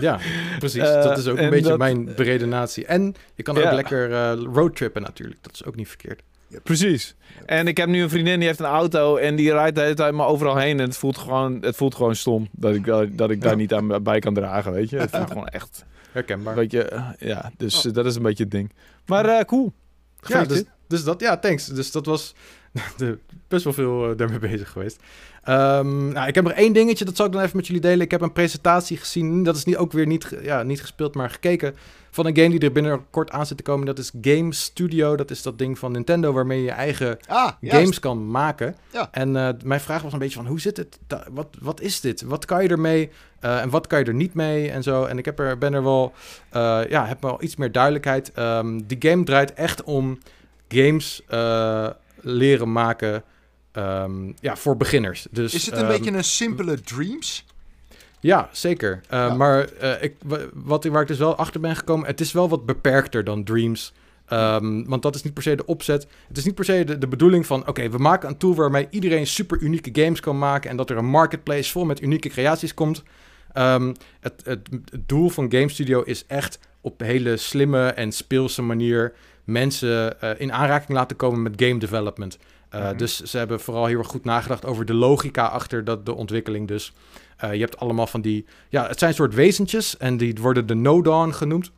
Ja, 0.00 0.18
precies. 0.58 0.82
Eh, 0.82 1.02
dat 1.02 1.18
is 1.18 1.26
ook 1.26 1.36
een 1.36 1.42
en 1.44 1.50
beetje 1.50 1.68
dat- 1.68 1.78
mijn 1.78 2.04
beredenatie. 2.16 2.86
En 2.86 3.14
je 3.34 3.42
kan 3.42 3.54
Ja. 3.54 3.66
ook 3.68 3.72
lekker 3.72 4.12
eh, 4.12 4.32
roadtrippen 4.52 5.02
natuurlijk. 5.02 5.38
Dat 5.42 5.52
is 5.54 5.64
ook 5.64 5.76
niet 5.76 5.88
verkeerd. 5.88 6.22
Precies. 6.62 7.14
En 7.46 7.66
ik 7.68 7.76
heb 7.76 7.88
nu 7.88 8.02
een 8.02 8.08
vriendin 8.10 8.38
die 8.38 8.46
heeft 8.48 8.60
een 8.60 8.66
auto 8.66 9.16
en 9.16 9.36
die 9.36 9.52
rijdt 9.52 9.76
de 9.76 9.82
hele 9.82 9.94
tijd 9.94 10.14
maar 10.14 10.26
overal 10.26 10.56
heen. 10.56 10.80
En 10.80 10.86
het 10.86 10.96
voelt 10.96 11.18
gewoon, 11.18 11.58
het 11.60 11.76
voelt 11.76 11.94
gewoon 11.94 12.14
stom 12.14 12.48
dat 12.52 12.74
ik, 12.74 12.84
dat, 12.84 13.06
dat 13.12 13.30
ik 13.30 13.40
daar 13.40 13.56
niet 13.56 13.72
aan 13.74 14.02
bij 14.02 14.18
kan 14.18 14.34
dragen, 14.34 14.72
weet 14.72 14.90
je. 14.90 14.96
Het 14.98 15.10
voelt 15.10 15.30
gewoon 15.36 15.46
echt, 15.48 15.84
Herkenbaar. 16.12 16.54
weet 16.54 16.72
je, 16.72 16.82
eh, 16.82 17.08
ja. 17.18 17.50
Dus 17.56 17.86
eh, 17.86 17.92
dat 17.92 18.06
is 18.06 18.16
een 18.16 18.22
beetje 18.22 18.42
het 18.42 18.52
ding. 18.52 18.72
Maar 19.06 19.24
eh, 19.24 19.44
cool. 19.44 19.72
Ja, 20.20 20.44
dus, 20.44 20.62
dus 20.86 21.04
dat, 21.04 21.20
ja, 21.20 21.38
thanks. 21.38 21.66
Dus 21.66 21.90
dat 21.90 22.06
was 22.06 22.34
best 23.48 23.64
wel 23.64 23.72
veel 23.72 24.10
eh, 24.10 24.16
daarmee 24.16 24.38
bezig 24.50 24.70
geweest. 24.70 25.00
Ehm, 25.42 26.08
nou, 26.08 26.28
ik 26.28 26.34
heb 26.34 26.44
nog 26.44 26.52
één 26.52 26.72
dingetje, 26.72 27.04
dat 27.04 27.16
zal 27.16 27.26
ik 27.26 27.32
dan 27.32 27.42
even 27.42 27.56
met 27.56 27.66
jullie 27.66 27.82
delen. 27.82 28.00
Ik 28.00 28.10
heb 28.10 28.20
een 28.20 28.32
presentatie 28.32 28.96
gezien, 28.96 29.42
dat 29.42 29.56
is 29.56 29.64
niet, 29.64 29.76
ook 29.76 29.92
weer 29.92 30.06
niet, 30.06 30.28
ja, 30.42 30.62
niet 30.62 30.80
gespeeld, 30.80 31.14
maar 31.14 31.30
gekeken. 31.30 31.74
Van 32.10 32.26
een 32.26 32.36
game 32.36 32.50
die 32.50 32.60
er 32.60 32.72
binnenkort 32.72 33.30
aan 33.30 33.46
zit 33.46 33.56
te 33.56 33.62
komen. 33.62 33.86
Dat 33.86 33.98
is 33.98 34.12
Game 34.20 34.54
Studio. 34.54 35.16
Dat 35.16 35.30
is 35.30 35.42
dat 35.42 35.58
ding 35.58 35.78
van 35.78 35.92
Nintendo 35.92 36.32
waarmee 36.32 36.58
je 36.58 36.64
je 36.64 36.70
eigen 36.70 37.18
Ah, 37.28 37.52
games 37.60 37.98
kan 37.98 38.30
maken. 38.30 38.76
Ja. 38.92 39.08
En 39.10 39.36
eh, 39.36 39.48
mijn 39.64 39.80
vraag 39.80 40.02
was 40.02 40.12
een 40.12 40.18
beetje 40.18 40.36
van, 40.36 40.46
hoe 40.46 40.60
zit 40.60 40.76
het? 40.76 40.98
wat, 41.32 41.46
wat 41.60 41.80
is 41.80 42.00
dit? 42.00 42.22
Wat 42.22 42.44
kan 42.44 42.62
je 42.62 42.68
ermee? 42.68 43.10
Eh, 43.40 43.60
en 43.60 43.70
wat 43.70 43.86
kan 43.86 43.98
je 43.98 44.04
er 44.04 44.14
niet 44.14 44.34
mee? 44.34 44.70
En 44.70 44.82
zo. 44.82 45.04
En 45.04 45.18
ik 45.18 45.24
heb 45.24 45.38
er, 45.38 45.58
ben 45.58 45.74
er 45.74 45.82
wel, 45.82 46.12
eh, 46.50 46.80
ja, 46.88 47.06
heb 47.06 47.22
wel 47.22 47.42
iets 47.42 47.56
meer 47.56 47.72
duidelijkheid. 47.72 48.32
Ehm, 48.32 48.80
die 48.86 49.10
game 49.10 49.24
draait 49.24 49.52
echt 49.52 49.82
om 49.82 50.18
games 50.68 51.22
leren 52.22 52.72
maken 52.72 53.22
ehm, 53.72 54.32
ja, 54.40 54.56
voor 54.56 54.76
beginners. 54.76 55.26
Dus, 55.30 55.54
Is 55.54 55.66
het 55.66 55.74
een 55.74 55.80
ehm, 55.80 55.88
beetje 55.88 56.12
een 56.12 56.24
simpele 56.24 56.80
Dreams? 56.80 57.44
ja, 58.20 58.48
zeker. 58.52 59.00
Uh, 59.04 59.08
Ja. 59.10 59.34
Maar 59.34 59.68
uh, 59.82 60.02
ik, 60.02 60.14
wa- 60.24 60.46
wat, 60.54 60.84
waar 60.84 61.02
ik 61.02 61.08
dus 61.08 61.18
wel 61.18 61.36
achter 61.36 61.60
ben 61.60 61.76
gekomen, 61.76 62.06
het 62.06 62.20
is 62.20 62.32
wel 62.32 62.48
wat 62.48 62.66
beperkter 62.66 63.24
dan 63.24 63.44
Dreams. 63.44 63.92
Um, 64.32 64.88
want 64.88 65.02
dat 65.02 65.14
is 65.14 65.22
niet 65.22 65.34
per 65.34 65.42
se 65.42 65.56
de 65.56 65.66
opzet. 65.66 66.06
Het 66.28 66.36
is 66.38 66.44
niet 66.44 66.54
per 66.54 66.64
se 66.64 66.84
de, 66.84 66.98
de 66.98 67.08
bedoeling 67.08 67.46
van... 67.46 67.68
oké, 67.68 67.88
we 67.88 67.98
maken 67.98 68.28
een 68.28 68.36
tool 68.36 68.54
waarmee 68.54 68.86
iedereen 68.90 69.26
super 69.26 69.58
unieke 69.60 70.02
games 70.02 70.20
kan 70.20 70.38
maken... 70.38 70.70
en 70.70 70.76
dat 70.76 70.90
er 70.90 70.96
een 70.96 71.04
marketplace 71.04 71.70
vol 71.70 71.84
met 71.84 72.02
unieke 72.02 72.28
creaties 72.28 72.74
komt. 72.74 73.02
Um, 73.54 73.94
het, 74.20 74.42
het, 74.44 74.68
het 74.90 75.08
doel 75.08 75.28
van 75.28 75.52
Game 75.52 75.68
Studio 75.68 76.02
is 76.02 76.24
echt 76.26 76.58
op 76.80 77.00
een 77.00 77.06
hele 77.06 77.36
slimme 77.36 77.86
en 77.88 78.12
speelse 78.12 78.62
manier... 78.62 79.12
mensen 79.50 80.16
uh, 80.24 80.30
in 80.38 80.52
aanraking 80.52 80.98
laten 80.98 81.16
komen 81.16 81.42
met 81.42 81.62
game 81.62 81.78
development. 81.78 82.38
Uh, 82.74 82.80
Mhm. 82.80 82.96
Dus 82.96 83.20
ze 83.20 83.38
hebben 83.38 83.60
vooral 83.60 83.86
heel 83.86 83.98
erg 83.98 84.06
goed 84.06 84.24
nagedacht 84.24 84.64
over 84.64 84.84
de 84.84 84.94
logica 84.94 85.46
achter 85.46 85.84
dat, 85.84 86.06
de 86.06 86.14
ontwikkeling 86.14 86.68
dus... 86.68 86.92
Uh, 87.44 87.54
je 87.54 87.60
hebt 87.60 87.78
allemaal 87.78 88.06
van 88.06 88.20
die... 88.20 88.46
Ja, 88.68 88.86
het 88.86 88.98
zijn 88.98 89.14
soort 89.14 89.34
wezentjes 89.34 89.96
en 89.96 90.16
die 90.16 90.34
worden 90.40 90.66
de 90.66 90.74
Nodon 90.74 91.34
genoemd. 91.34 91.70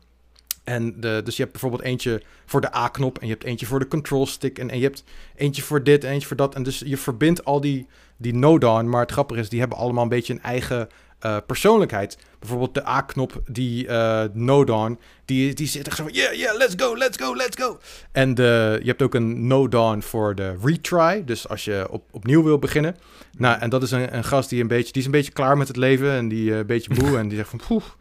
En 0.63 1.01
de, 1.01 1.21
dus 1.23 1.35
je 1.35 1.41
hebt 1.41 1.51
bijvoorbeeld 1.51 1.83
eentje 1.83 2.21
voor 2.45 2.61
de 2.61 2.75
A-knop 2.75 3.17
en 3.17 3.27
je 3.27 3.33
hebt 3.33 3.45
eentje 3.45 3.65
voor 3.65 3.79
de 3.79 3.87
control 3.87 4.25
stick 4.25 4.59
en, 4.59 4.69
en 4.69 4.77
je 4.77 4.83
hebt 4.83 5.03
eentje 5.35 5.61
voor 5.61 5.83
dit 5.83 6.03
en 6.03 6.11
eentje 6.11 6.27
voor 6.27 6.37
dat. 6.37 6.55
En 6.55 6.63
dus 6.63 6.81
je 6.85 6.97
verbindt 6.97 7.45
al 7.45 7.61
die, 7.61 7.87
die 8.17 8.33
Nodon, 8.33 8.89
maar 8.89 9.01
het 9.01 9.11
grappige 9.11 9.39
is, 9.39 9.49
die 9.49 9.59
hebben 9.59 9.77
allemaal 9.77 10.03
een 10.03 10.09
beetje 10.09 10.33
een 10.33 10.41
eigen 10.41 10.87
uh, 11.25 11.37
persoonlijkheid. 11.47 12.17
Bijvoorbeeld 12.39 12.73
de 12.73 12.87
A-knop, 12.87 13.41
die 13.45 13.87
uh, 13.87 14.23
No 14.33 14.63
Dawn, 14.63 14.99
die, 15.25 15.53
die 15.53 15.67
zit 15.67 15.87
echt 15.87 15.95
zo 15.95 16.03
van... 16.03 16.13
Yeah, 16.13 16.33
yeah, 16.33 16.57
let's 16.57 16.73
go, 16.77 16.97
let's 16.97 17.17
go, 17.17 17.35
let's 17.35 17.61
go. 17.61 17.79
En 18.11 18.35
de, 18.35 18.79
je 18.81 18.87
hebt 18.87 19.01
ook 19.01 19.13
een 19.15 19.47
No 19.47 19.67
Dawn 19.67 20.01
voor 20.01 20.35
de 20.35 20.55
retry. 20.63 21.23
Dus 21.25 21.49
als 21.49 21.65
je 21.65 21.87
op, 21.89 22.03
opnieuw 22.11 22.43
wil 22.43 22.59
beginnen. 22.59 22.95
Nou, 23.37 23.59
en 23.59 23.69
dat 23.69 23.83
is 23.83 23.91
een, 23.91 24.15
een 24.15 24.23
gast 24.23 24.49
die 24.49 24.61
een 24.61 24.67
beetje... 24.67 24.91
Die 24.91 25.01
is 25.01 25.05
een 25.05 25.11
beetje 25.11 25.31
klaar 25.31 25.57
met 25.57 25.67
het 25.67 25.77
leven 25.77 26.11
en 26.11 26.27
die 26.27 26.49
uh, 26.49 26.57
een 26.57 26.65
beetje 26.65 26.93
moe. 27.01 27.17
en 27.19 27.27
die 27.27 27.37
zegt 27.37 27.49
van... 27.49 27.61
Poef, 27.67 27.97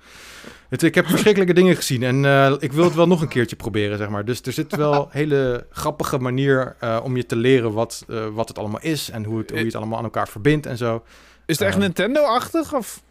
het, 0.69 0.83
ik 0.83 0.95
heb 0.95 1.07
verschrikkelijke 1.07 1.55
dingen 1.55 1.77
gezien 1.77 2.03
en 2.03 2.25
uh, 2.25 2.55
ik 2.59 2.73
wil 2.73 2.85
het 2.85 2.95
wel 2.95 3.07
nog 3.07 3.21
een 3.21 3.29
keertje 3.29 3.57
proberen, 3.57 3.99
zeg 3.99 4.09
maar. 4.09 4.25
Dus 4.25 4.41
er 4.43 4.53
zit 4.53 4.77
wel 4.77 4.95
een 4.95 5.09
hele 5.21 5.67
grappige 5.71 6.19
manier 6.19 6.77
uh, 6.85 7.01
om 7.03 7.17
je 7.17 7.27
te 7.27 7.37
leren 7.37 7.73
wat, 7.73 8.05
uh, 8.09 8.27
wat 8.27 8.49
het 8.49 8.59
allemaal 8.59 8.81
is 8.81 9.11
en 9.11 9.25
hoe, 9.25 9.39
het, 9.39 9.51
hoe 9.51 9.59
je 9.59 9.65
het 9.65 9.75
allemaal 9.75 9.99
aan 9.99 10.05
elkaar 10.05 10.29
verbindt 10.29 10.67
en 10.67 10.77
zo. 10.77 11.03
Is 11.47 11.59
het 11.59 11.69
echt 11.69 11.79
Nintendo-achtig? 11.79 12.75
Of? 12.75 13.03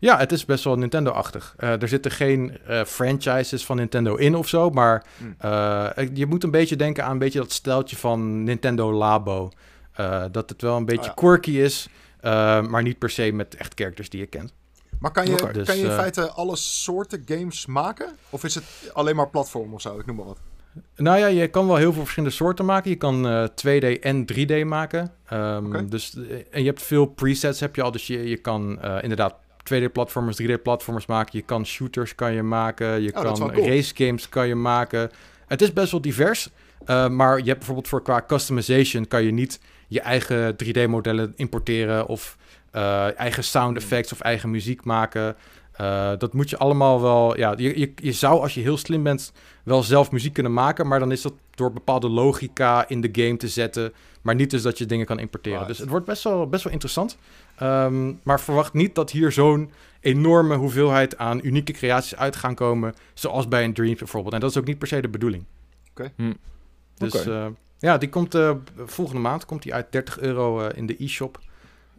Ja, 0.00 0.18
het 0.18 0.32
is 0.32 0.44
best 0.44 0.64
wel 0.64 0.76
Nintendo-achtig. 0.76 1.54
er 1.58 1.88
zitten 1.88 2.10
geen 2.10 2.58
franchises 2.86 3.64
van 3.64 3.76
Nintendo 3.76 4.14
in 4.14 4.34
of 4.34 4.48
zo, 4.48 4.70
maar 4.70 5.04
hmm. 5.18 5.34
je 6.14 6.26
moet 6.26 6.44
een 6.44 6.50
beetje 6.50 6.76
denken 6.76 7.04
aan 7.04 7.10
een 7.10 7.18
beetje 7.18 7.38
dat 7.38 7.52
steltje 7.52 7.96
van 7.96 8.44
Nintendo 8.44 8.92
Labo. 8.92 9.50
dat 10.30 10.50
het 10.50 10.62
wel 10.62 10.76
een 10.76 10.84
beetje 10.84 11.10
oh, 11.10 11.16
ja. 11.16 11.28
quirky 11.28 11.50
is, 11.50 11.88
maar 12.68 12.82
niet 12.82 12.98
per 12.98 13.10
se 13.10 13.32
met 13.32 13.54
echt 13.54 13.72
characters 13.74 14.10
die 14.10 14.20
je 14.20 14.26
kent. 14.26 14.52
Maar 15.00 15.10
kan 15.10 15.26
je, 15.26 15.48
dus, 15.52 15.66
kan 15.66 15.78
je 15.78 15.84
in 15.84 15.90
feite 15.90 16.30
alle 16.30 16.56
soorten 16.56 17.22
games 17.24 17.66
maken? 17.66 18.16
Of 18.30 18.44
is 18.44 18.54
het 18.54 18.64
alleen 18.92 19.16
maar 19.16 19.28
platform 19.28 19.74
of 19.74 19.80
zo? 19.80 19.98
Ik 19.98 20.06
noem 20.06 20.16
maar 20.16 20.26
wat. 20.26 20.38
Nou 20.96 21.18
ja, 21.18 21.26
je 21.26 21.48
kan 21.48 21.66
wel 21.66 21.76
heel 21.76 21.92
veel 21.92 22.02
verschillende 22.02 22.34
soorten 22.34 22.64
maken. 22.64 22.90
Je 22.90 22.96
kan 22.96 23.26
uh, 23.26 23.46
2D 23.48 24.00
en 24.00 24.24
3D 24.32 24.66
maken. 24.66 25.12
Um, 25.32 25.66
okay. 25.66 25.88
dus, 25.88 26.14
en 26.50 26.60
je 26.60 26.66
hebt 26.66 26.82
veel 26.82 27.06
presets 27.06 27.60
heb 27.60 27.76
je 27.76 27.82
al. 27.82 27.90
Dus 27.90 28.06
je, 28.06 28.28
je 28.28 28.36
kan 28.36 28.78
uh, 28.84 28.98
inderdaad 29.02 29.34
2D-platformers, 29.62 30.42
3D-platformers 30.42 31.06
maken. 31.06 31.38
Je 31.38 31.42
kan 31.42 31.66
shooters 31.66 32.14
kan 32.14 32.32
je 32.32 32.42
maken. 32.42 33.02
Je 33.02 33.14
oh, 33.14 33.22
kan 33.22 33.52
cool. 33.52 33.66
race 33.66 33.94
games 33.94 34.28
kan 34.28 34.48
je 34.48 34.54
maken. 34.54 35.10
Het 35.46 35.62
is 35.62 35.72
best 35.72 35.90
wel 35.90 36.00
divers. 36.00 36.48
Uh, 36.86 37.08
maar 37.08 37.38
je 37.38 37.44
hebt 37.44 37.58
bijvoorbeeld 37.58 37.88
voor 37.88 38.02
qua 38.02 38.24
customization... 38.26 39.08
kan 39.08 39.24
je 39.24 39.30
niet 39.30 39.60
je 39.88 40.00
eigen 40.00 40.56
3D-modellen 40.64 41.32
importeren... 41.36 42.06
of 42.06 42.36
uh, 42.72 43.18
eigen 43.18 43.44
sound 43.44 43.76
effects 43.76 44.12
of 44.12 44.20
eigen 44.20 44.50
muziek 44.50 44.84
maken. 44.84 45.36
Uh, 45.80 46.12
dat 46.18 46.32
moet 46.32 46.50
je 46.50 46.58
allemaal 46.58 47.00
wel. 47.00 47.36
Ja, 47.36 47.54
je, 47.56 47.78
je, 47.78 47.92
je, 47.96 48.12
zou 48.12 48.40
als 48.40 48.54
je 48.54 48.60
heel 48.60 48.76
slim 48.76 49.02
bent 49.02 49.32
wel 49.62 49.82
zelf 49.82 50.10
muziek 50.10 50.32
kunnen 50.32 50.52
maken. 50.52 50.86
Maar 50.86 50.98
dan 50.98 51.12
is 51.12 51.22
dat 51.22 51.32
door 51.54 51.72
bepaalde 51.72 52.08
logica 52.08 52.88
in 52.88 53.00
de 53.00 53.08
game 53.12 53.36
te 53.36 53.48
zetten. 53.48 53.92
Maar 54.22 54.34
niet 54.34 54.50
dus 54.50 54.62
dat 54.62 54.78
je 54.78 54.86
dingen 54.86 55.06
kan 55.06 55.18
importeren. 55.18 55.58
Right. 55.58 55.72
Dus 55.72 55.78
het 55.78 55.88
wordt 55.88 56.06
best 56.06 56.24
wel, 56.24 56.48
best 56.48 56.64
wel 56.64 56.72
interessant. 56.72 57.18
Um, 57.62 58.20
maar 58.22 58.40
verwacht 58.40 58.72
niet 58.72 58.94
dat 58.94 59.10
hier 59.10 59.32
zo'n 59.32 59.70
enorme 60.00 60.56
hoeveelheid 60.56 61.18
aan 61.18 61.40
unieke 61.42 61.72
creaties 61.72 62.16
uit 62.16 62.36
gaan 62.36 62.54
komen. 62.54 62.94
Zoals 63.14 63.48
bij 63.48 63.64
een 63.64 63.74
Dreams 63.74 63.98
bijvoorbeeld. 63.98 64.34
En 64.34 64.40
dat 64.40 64.50
is 64.50 64.56
ook 64.56 64.66
niet 64.66 64.78
per 64.78 64.88
se 64.88 65.00
de 65.00 65.08
bedoeling. 65.08 65.44
Oké. 65.90 66.02
Okay. 66.02 66.12
Hm. 66.16 66.34
Dus 66.94 67.14
okay. 67.14 67.46
uh, 67.46 67.52
ja, 67.78 67.98
die 67.98 68.08
komt 68.08 68.34
uh, 68.34 68.50
volgende 68.76 69.20
maand 69.20 69.44
komt 69.44 69.62
die 69.62 69.74
uit 69.74 69.92
30 69.92 70.20
euro 70.20 70.68
in 70.68 70.86
de 70.86 70.96
e-shop. 70.98 71.38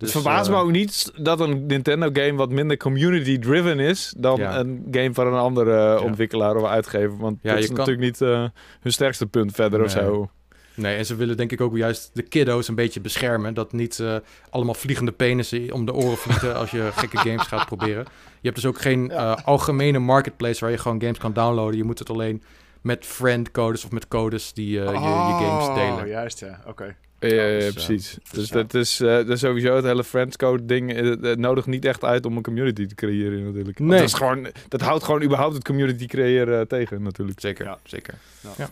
Dus, 0.01 0.13
het 0.13 0.21
verbaast 0.23 0.49
uh, 0.49 0.55
me 0.55 0.61
ook 0.61 0.71
niet 0.71 1.11
dat 1.15 1.39
een 1.39 1.65
Nintendo-game 1.65 2.33
wat 2.33 2.49
minder 2.49 2.77
community-driven 2.77 3.79
is 3.79 4.13
dan 4.17 4.37
ja. 4.37 4.59
een 4.59 4.87
game 4.91 5.13
van 5.13 5.27
een 5.27 5.39
andere 5.39 5.71
ja. 5.71 5.99
ontwikkelaar 5.99 6.55
of 6.55 6.67
uitgever. 6.67 7.17
Want 7.17 7.39
ja, 7.41 7.51
dat 7.51 7.59
is 7.59 7.67
kan... 7.67 7.75
natuurlijk 7.75 8.05
niet 8.05 8.21
uh, 8.21 8.45
hun 8.81 8.91
sterkste 8.91 9.25
punt 9.25 9.51
verder 9.51 9.79
nee. 9.79 9.87
of 9.87 9.93
zo. 9.93 10.29
Nee, 10.73 10.97
en 10.97 11.05
ze 11.05 11.15
willen 11.15 11.37
denk 11.37 11.51
ik 11.51 11.61
ook 11.61 11.77
juist 11.77 12.09
de 12.13 12.21
kiddo's 12.21 12.67
een 12.67 12.75
beetje 12.75 13.01
beschermen. 13.01 13.53
Dat 13.53 13.71
niet 13.71 14.03
allemaal 14.49 14.73
vliegende 14.73 15.11
penissen 15.11 15.71
om 15.71 15.85
de 15.85 15.93
oren 15.93 16.17
vliegen 16.17 16.55
als 16.55 16.71
je 16.71 16.89
gekke 16.95 17.17
games 17.17 17.43
gaat 17.43 17.65
proberen. 17.65 18.05
Je 18.41 18.49
hebt 18.49 18.55
dus 18.55 18.65
ook 18.65 18.81
geen 18.81 19.13
algemene 19.43 19.99
marketplace 19.99 20.59
waar 20.59 20.71
je 20.71 20.77
gewoon 20.77 21.01
games 21.01 21.17
kan 21.17 21.33
downloaden. 21.33 21.77
Je 21.77 21.83
moet 21.83 21.99
het 21.99 22.09
alleen 22.09 22.43
met 22.81 23.05
friend 23.05 23.51
codes 23.51 23.85
of 23.85 23.91
met 23.91 24.07
codes 24.07 24.53
die 24.53 24.79
oh, 24.79 24.85
je, 24.85 24.99
je, 24.99 25.45
games 25.45 25.75
delen. 25.75 26.07
juist 26.07 26.39
ja, 26.39 26.59
oké. 26.59 26.69
Okay. 26.69 26.95
Ja, 27.29 27.35
ja, 27.35 27.57
ja, 27.57 27.71
precies. 27.71 28.17
Dus, 28.31 28.49
dat, 28.49 28.73
is, 28.73 29.01
uh, 29.01 29.07
dat 29.09 29.29
is 29.29 29.39
sowieso 29.39 29.75
het 29.75 29.85
hele 29.85 30.03
friendscode 30.03 30.65
ding. 30.65 30.93
Het, 30.93 31.21
het 31.21 31.39
nodigt 31.39 31.67
niet 31.67 31.85
echt 31.85 32.03
uit 32.03 32.25
om 32.25 32.37
een 32.37 32.43
community 32.43 32.85
te 32.85 32.95
creëren 32.95 33.43
natuurlijk. 33.43 33.79
Nee. 33.79 33.99
Dat, 33.99 34.07
is 34.07 34.13
gewoon, 34.13 34.47
dat 34.67 34.81
houdt 34.81 35.03
gewoon 35.03 35.23
überhaupt 35.23 35.53
het 35.53 35.63
community 35.63 36.05
creëren 36.05 36.59
uh, 36.59 36.65
tegen 36.65 37.01
natuurlijk. 37.03 37.39
Zeker, 37.39 37.65
ja. 37.65 37.77
zeker. 37.83 38.13
Ja. 38.57 38.69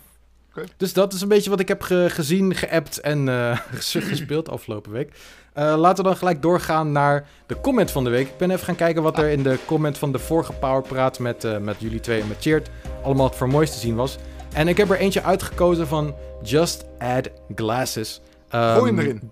Okay. 0.49 0.65
Dus 0.77 0.93
dat 0.93 1.13
is 1.13 1.21
een 1.21 1.27
beetje 1.27 1.49
wat 1.49 1.59
ik 1.59 1.67
heb 1.67 1.81
ge 1.81 2.05
gezien, 2.09 2.55
geappt 2.55 2.99
en 2.99 3.27
uh, 3.27 3.59
gespeeld 3.71 4.49
afgelopen 4.49 4.91
week. 4.91 5.11
Uh, 5.57 5.75
laten 5.77 6.03
we 6.03 6.09
dan 6.09 6.17
gelijk 6.17 6.41
doorgaan 6.41 6.91
naar 6.91 7.27
de 7.45 7.59
comment 7.61 7.91
van 7.91 8.03
de 8.03 8.09
week. 8.09 8.27
Ik 8.27 8.37
ben 8.37 8.51
even 8.51 8.65
gaan 8.65 8.75
kijken 8.75 9.03
wat 9.03 9.17
er 9.17 9.29
in 9.29 9.43
de 9.43 9.57
comment 9.65 9.97
van 9.97 10.11
de 10.11 10.19
vorige 10.19 10.53
Powerpraat 10.53 11.19
met, 11.19 11.43
uh, 11.43 11.57
met 11.57 11.75
jullie 11.79 11.99
twee 11.99 12.21
en 12.21 12.27
met 12.27 12.37
Cheert 12.39 12.69
allemaal 13.03 13.31
voor 13.31 13.47
moois 13.47 13.71
te 13.71 13.79
zien 13.79 13.95
was. 13.95 14.17
En 14.53 14.67
ik 14.67 14.77
heb 14.77 14.89
er 14.89 14.97
eentje 14.97 15.23
uitgekozen 15.23 15.87
van 15.87 16.15
Just 16.43 16.85
Add 16.97 17.29
Glasses. 17.55 18.21
Um, 18.55 18.61
gooi 18.61 18.91
hem 18.91 18.99
erin. 18.99 19.31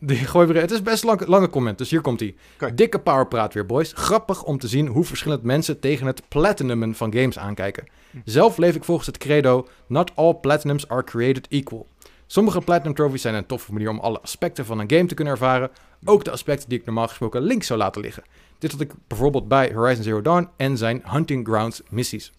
Die 0.00 0.16
gooi 0.16 0.48
erin. 0.48 0.60
Het 0.60 0.70
is 0.70 0.82
best 0.82 1.04
lang, 1.04 1.26
lange 1.26 1.50
comment, 1.50 1.78
dus 1.78 1.90
hier 1.90 2.00
komt 2.00 2.20
hij. 2.20 2.34
Okay. 2.54 2.74
Dikke 2.74 2.98
powerpraat 2.98 3.54
weer, 3.54 3.66
boys. 3.66 3.92
Grappig 3.94 4.42
om 4.42 4.58
te 4.58 4.68
zien 4.68 4.86
hoe 4.86 5.04
verschillend 5.04 5.42
mensen 5.42 5.80
tegen 5.80 6.06
het 6.06 6.28
platinumen 6.28 6.94
van 6.94 7.12
games 7.12 7.38
aankijken. 7.38 7.86
Hm. 8.10 8.18
Zelf 8.24 8.56
leef 8.56 8.74
ik 8.74 8.84
volgens 8.84 9.06
het 9.06 9.18
credo: 9.18 9.68
Not 9.86 10.12
all 10.14 10.34
platinums 10.34 10.88
are 10.88 11.04
created 11.04 11.48
equal. 11.48 11.86
Sommige 12.26 12.60
platinum 12.60 12.94
trophies 12.94 13.22
zijn 13.22 13.34
een 13.34 13.46
toffe 13.46 13.72
manier 13.72 13.88
om 13.88 13.98
alle 13.98 14.20
aspecten 14.20 14.64
van 14.64 14.78
een 14.78 14.90
game 14.90 15.06
te 15.06 15.14
kunnen 15.14 15.32
ervaren. 15.32 15.70
Ook 16.04 16.24
de 16.24 16.30
aspecten 16.30 16.68
die 16.68 16.78
ik 16.78 16.84
normaal 16.84 17.08
gesproken 17.08 17.42
links 17.42 17.66
zou 17.66 17.78
laten 17.78 18.00
liggen. 18.00 18.22
Dit 18.58 18.72
had 18.72 18.80
ik 18.80 18.92
bijvoorbeeld 19.06 19.48
bij 19.48 19.72
Horizon 19.74 20.02
Zero 20.02 20.22
Dawn 20.22 20.48
en 20.56 20.76
zijn 20.76 21.02
Hunting 21.04 21.46
Grounds 21.46 21.82
missies. 21.90 22.32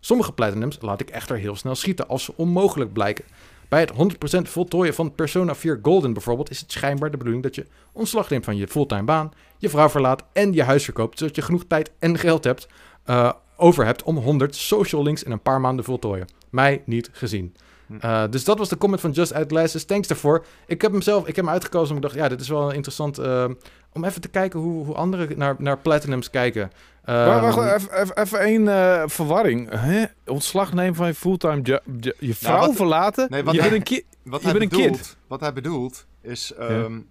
Sommige 0.00 0.32
platinums 0.32 0.78
laat 0.80 1.00
ik 1.00 1.10
echter 1.10 1.36
heel 1.36 1.56
snel 1.56 1.74
schieten 1.74 2.08
als 2.08 2.24
ze 2.24 2.32
onmogelijk 2.36 2.92
blijken. 2.92 3.24
Bij 3.68 3.80
het 3.80 3.92
100% 4.38 4.42
voltooien 4.42 4.94
van 4.94 5.14
Persona 5.14 5.54
4 5.54 5.78
Golden 5.82 6.12
bijvoorbeeld 6.12 6.50
is 6.50 6.60
het 6.60 6.72
schijnbaar 6.72 7.10
de 7.10 7.16
bedoeling 7.16 7.42
dat 7.42 7.54
je 7.54 7.66
ontslag 7.92 8.30
neemt 8.30 8.44
van 8.44 8.56
je 8.56 8.68
fulltime 8.68 9.02
baan, 9.02 9.32
je 9.58 9.68
vrouw 9.68 9.88
verlaat 9.88 10.24
en 10.32 10.52
je 10.52 10.62
huis 10.62 10.84
verkoopt, 10.84 11.18
zodat 11.18 11.36
je 11.36 11.42
genoeg 11.42 11.64
tijd 11.68 11.90
en 11.98 12.18
geld 12.18 12.44
hebt, 12.44 12.68
uh, 13.06 13.32
over 13.56 13.84
hebt 13.84 14.02
om 14.02 14.16
100 14.16 14.56
social 14.56 15.02
links 15.02 15.22
in 15.22 15.30
een 15.30 15.42
paar 15.42 15.60
maanden 15.60 15.84
voltooien. 15.84 16.26
Mij 16.50 16.82
niet 16.84 17.08
gezien. 17.12 17.54
Uh, 18.04 18.24
dus 18.30 18.44
dat 18.44 18.58
was 18.58 18.68
de 18.68 18.76
comment 18.76 19.00
van 19.00 19.10
Just 19.10 19.32
Add 19.32 19.50
Glasses. 19.50 19.84
Thanks 19.84 20.08
daarvoor. 20.08 20.44
Ik 20.66 20.82
heb 20.82 20.92
hem 20.92 21.02
zelf, 21.02 21.26
ik 21.26 21.36
heb 21.36 21.44
hem 21.44 21.54
uitgekozen 21.54 21.94
omdat 21.94 22.10
ik 22.10 22.16
dacht, 22.16 22.28
ja, 22.28 22.36
dit 22.36 22.44
is 22.44 22.48
wel 22.48 22.70
interessant 22.70 23.18
uh, 23.18 23.44
om 23.92 24.04
even 24.04 24.20
te 24.20 24.28
kijken 24.28 24.60
hoe, 24.60 24.84
hoe 24.84 24.94
anderen 24.94 25.38
naar, 25.38 25.54
naar 25.58 25.78
Platinums 25.78 26.30
kijken. 26.30 26.70
Maar 27.06 27.40
wacht, 27.40 27.88
ehm, 27.88 28.08
even, 28.14 28.40
één 28.40 28.62
uh, 28.62 29.02
verwarring. 29.06 29.70
Hè? 29.70 30.04
Ontslag 30.24 30.72
nemen 30.72 30.94
van 30.94 31.06
je 31.06 31.14
fulltime 31.14 31.60
job. 31.60 31.82
Je 32.18 32.34
vrouw 32.34 32.54
nou, 32.54 32.66
wat, 32.66 32.76
verlaten. 32.76 33.26
Nee, 33.30 33.44
wat 33.44 33.54
je 33.54 33.60
hij, 33.60 33.70
bent 33.70 33.90
een, 33.90 34.04
wat 34.22 34.42
je 34.42 34.52
bent 34.52 34.62
een 34.62 34.68
bedoelt, 34.68 34.96
kid. 34.96 35.16
Wat 35.26 35.40
hij 35.40 35.52
bedoelt 35.52 36.06
is... 36.22 36.52
Um, 36.60 37.08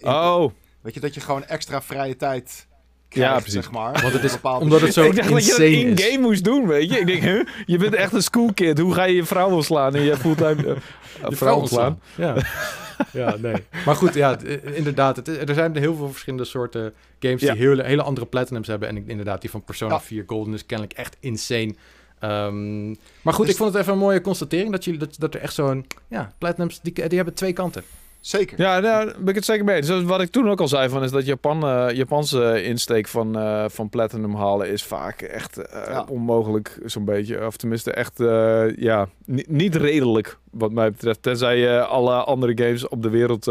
ja. 0.00 0.36
Oh. 0.36 0.52
Weet 0.80 0.94
je, 0.94 1.00
dat 1.00 1.14
je 1.14 1.20
gewoon 1.20 1.44
extra 1.44 1.82
vrije 1.82 2.16
tijd 2.16 2.67
krijgt, 3.08 3.30
ja, 3.30 3.40
precies. 3.40 3.52
zeg 3.52 3.70
maar. 3.70 4.00
Want 4.02 4.12
het 4.12 4.24
is, 4.24 4.40
omdat 4.42 4.80
het 4.80 4.92
zo 4.92 5.04
Ik 5.04 5.16
dacht 5.16 5.28
dat 5.28 5.44
je 5.44 5.50
dat 5.50 5.60
in-game 5.60 6.18
moest 6.18 6.44
doen, 6.44 6.66
weet 6.66 6.90
je. 6.90 6.98
Ik 6.98 7.06
denk, 7.06 7.22
huh? 7.22 7.46
je 7.66 7.78
bent 7.78 7.94
echt 7.94 8.12
een 8.12 8.22
schoolkid. 8.22 8.78
Hoe 8.78 8.94
ga 8.94 9.04
je 9.04 9.14
je 9.14 9.24
vrouw 9.24 9.50
ontslaan 9.50 9.94
en 9.94 10.02
je 10.02 10.16
fulltime 10.16 10.64
uh, 10.66 10.76
je 11.28 11.36
vrouw 11.36 11.58
ontslaan? 11.58 12.00
Ja. 12.16 12.34
ja, 13.12 13.36
nee. 13.36 13.64
Maar 13.84 13.94
goed, 13.94 14.14
ja, 14.14 14.38
inderdaad. 14.74 15.16
Het, 15.16 15.48
er 15.48 15.54
zijn 15.54 15.76
heel 15.76 15.94
veel 15.94 16.08
verschillende 16.10 16.44
soorten 16.44 16.92
games 17.18 17.40
die 17.40 17.52
hele, 17.52 17.82
hele 17.82 18.02
andere 18.02 18.26
platinums 18.26 18.68
hebben. 18.68 18.88
En 18.88 19.08
inderdaad, 19.08 19.40
die 19.40 19.50
van 19.50 19.64
Persona 19.64 19.94
ja. 19.94 20.00
4 20.00 20.24
Golden 20.26 20.54
is 20.54 20.66
kennelijk 20.66 20.98
echt 20.98 21.16
insane. 21.20 21.74
Um, 22.24 22.96
maar 23.22 23.34
goed, 23.34 23.44
dus 23.44 23.54
ik 23.54 23.60
vond 23.60 23.72
het 23.72 23.82
even 23.82 23.92
een 23.92 23.98
mooie 23.98 24.20
constatering 24.20 24.72
dat, 24.72 24.84
jullie, 24.84 25.00
dat, 25.00 25.16
dat 25.18 25.34
er 25.34 25.40
echt 25.40 25.54
zo'n... 25.54 25.86
Ja, 26.08 26.32
platinums, 26.38 26.80
die, 26.80 26.92
die 26.92 27.16
hebben 27.16 27.34
twee 27.34 27.52
kanten. 27.52 27.82
Zeker. 28.20 28.60
Ja, 28.60 28.80
daar 28.80 29.04
ben 29.06 29.28
ik 29.28 29.34
het 29.34 29.44
zeker 29.44 29.64
mee. 29.64 29.80
Dus 29.80 30.02
wat 30.02 30.20
ik 30.20 30.30
toen 30.30 30.50
ook 30.50 30.60
al 30.60 30.68
zei, 30.68 30.88
van, 30.88 31.02
is 31.02 31.10
dat 31.10 31.26
Japan, 31.26 31.64
uh, 31.64 31.96
Japanse 31.96 32.62
insteek 32.62 33.08
van, 33.08 33.38
uh, 33.38 33.64
van 33.68 33.88
Platinum 33.88 34.34
halen 34.34 34.70
is 34.70 34.82
vaak 34.82 35.22
echt 35.22 35.58
uh, 35.58 35.64
ja. 35.86 36.06
onmogelijk, 36.08 36.80
zo'n 36.84 37.04
beetje. 37.04 37.46
Of 37.46 37.56
tenminste 37.56 37.92
echt, 37.92 38.18
ja, 38.76 39.08
niet 39.46 39.74
redelijk, 39.74 40.38
wat 40.50 40.72
mij 40.72 40.90
betreft. 40.90 41.22
Tenzij 41.22 41.58
je 41.58 41.84
alle 41.84 42.14
andere 42.14 42.64
games 42.64 42.88
op 42.88 43.02
de 43.02 43.10
wereld 43.10 43.46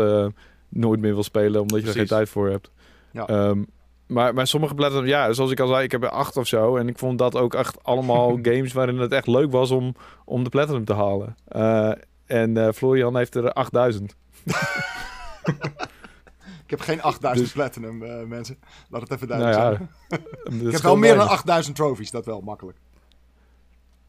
nooit 0.69 0.99
meer 0.99 1.13
wil 1.13 1.23
spelen, 1.23 1.61
omdat 1.61 1.77
je 1.77 1.83
Precies. 1.83 2.01
er 2.01 2.07
geen 2.07 2.17
tijd 2.17 2.29
voor 2.29 2.49
hebt. 2.49 2.71
Ja. 3.11 3.47
Um, 3.47 3.67
maar, 4.07 4.33
maar 4.33 4.47
sommige 4.47 4.73
Platinum, 4.73 5.05
ja, 5.05 5.33
zoals 5.33 5.51
ik 5.51 5.59
al 5.59 5.67
zei, 5.67 5.83
ik 5.83 5.91
heb 5.91 6.03
er 6.03 6.09
acht 6.09 6.37
of 6.37 6.47
zo. 6.47 6.77
En 6.77 6.87
ik 6.87 6.97
vond 6.97 7.17
dat 7.17 7.35
ook 7.35 7.53
echt 7.53 7.83
allemaal 7.83 8.39
games 8.49 8.73
waarin 8.73 8.99
het 8.99 9.11
echt 9.11 9.27
leuk 9.27 9.51
was 9.51 9.71
om, 9.71 9.95
om 10.25 10.43
de 10.43 10.49
Platinum 10.49 10.85
te 10.85 10.93
halen. 10.93 11.35
en 12.25 12.73
Florian 12.73 13.17
heeft 13.17 13.35
er 13.35 13.53
8000. 13.53 14.15
ik 16.65 16.69
heb 16.69 16.79
geen 16.79 17.01
8000 17.01 17.45
dus... 17.45 17.55
platinum, 17.55 18.03
uh, 18.03 18.23
mensen. 18.23 18.59
Laat 18.89 19.01
het 19.01 19.11
even 19.11 19.27
duidelijk 19.27 19.59
nou 19.59 19.71
ja, 19.71 19.77
zijn. 20.07 20.21
ik 20.67 20.71
heb 20.71 20.81
wel 20.81 20.95
meer 20.95 21.15
dan 21.15 21.27
8000 21.27 21.75
trophies, 21.75 22.11
dat 22.11 22.25
wel, 22.25 22.41
makkelijk. 22.41 22.77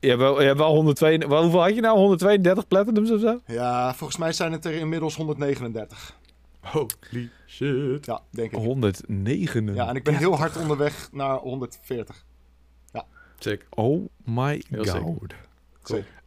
Je 0.00 0.08
hebt 0.08 0.20
wel, 0.20 0.40
je 0.40 0.46
hebt 0.46 0.58
wel 0.58 0.74
102, 0.74 1.24
hoeveel 1.24 1.62
had 1.62 1.74
je 1.74 1.80
nou? 1.80 1.98
132 1.98 2.68
platinums 2.68 3.10
of 3.10 3.20
zo? 3.20 3.40
Ja, 3.46 3.94
volgens 3.94 4.18
mij 4.18 4.32
zijn 4.32 4.52
het 4.52 4.64
er 4.64 4.72
inmiddels 4.72 5.16
139. 5.16 6.16
Holy 6.60 7.30
shit. 7.46 8.06
Ja, 8.06 8.20
denk 8.30 8.52
ik. 8.52 8.58
109. 8.58 9.74
Ja, 9.74 9.88
en 9.88 9.96
ik 9.96 10.04
ben 10.04 10.16
heel 10.16 10.36
hard 10.36 10.56
onderweg 10.56 11.08
naar 11.12 11.36
140. 11.36 12.26
Sick. 13.38 13.66
Oh 13.70 14.08
my 14.24 14.62
Heel 14.68 14.84
god. 14.84 15.34
Zeker. 15.82 16.22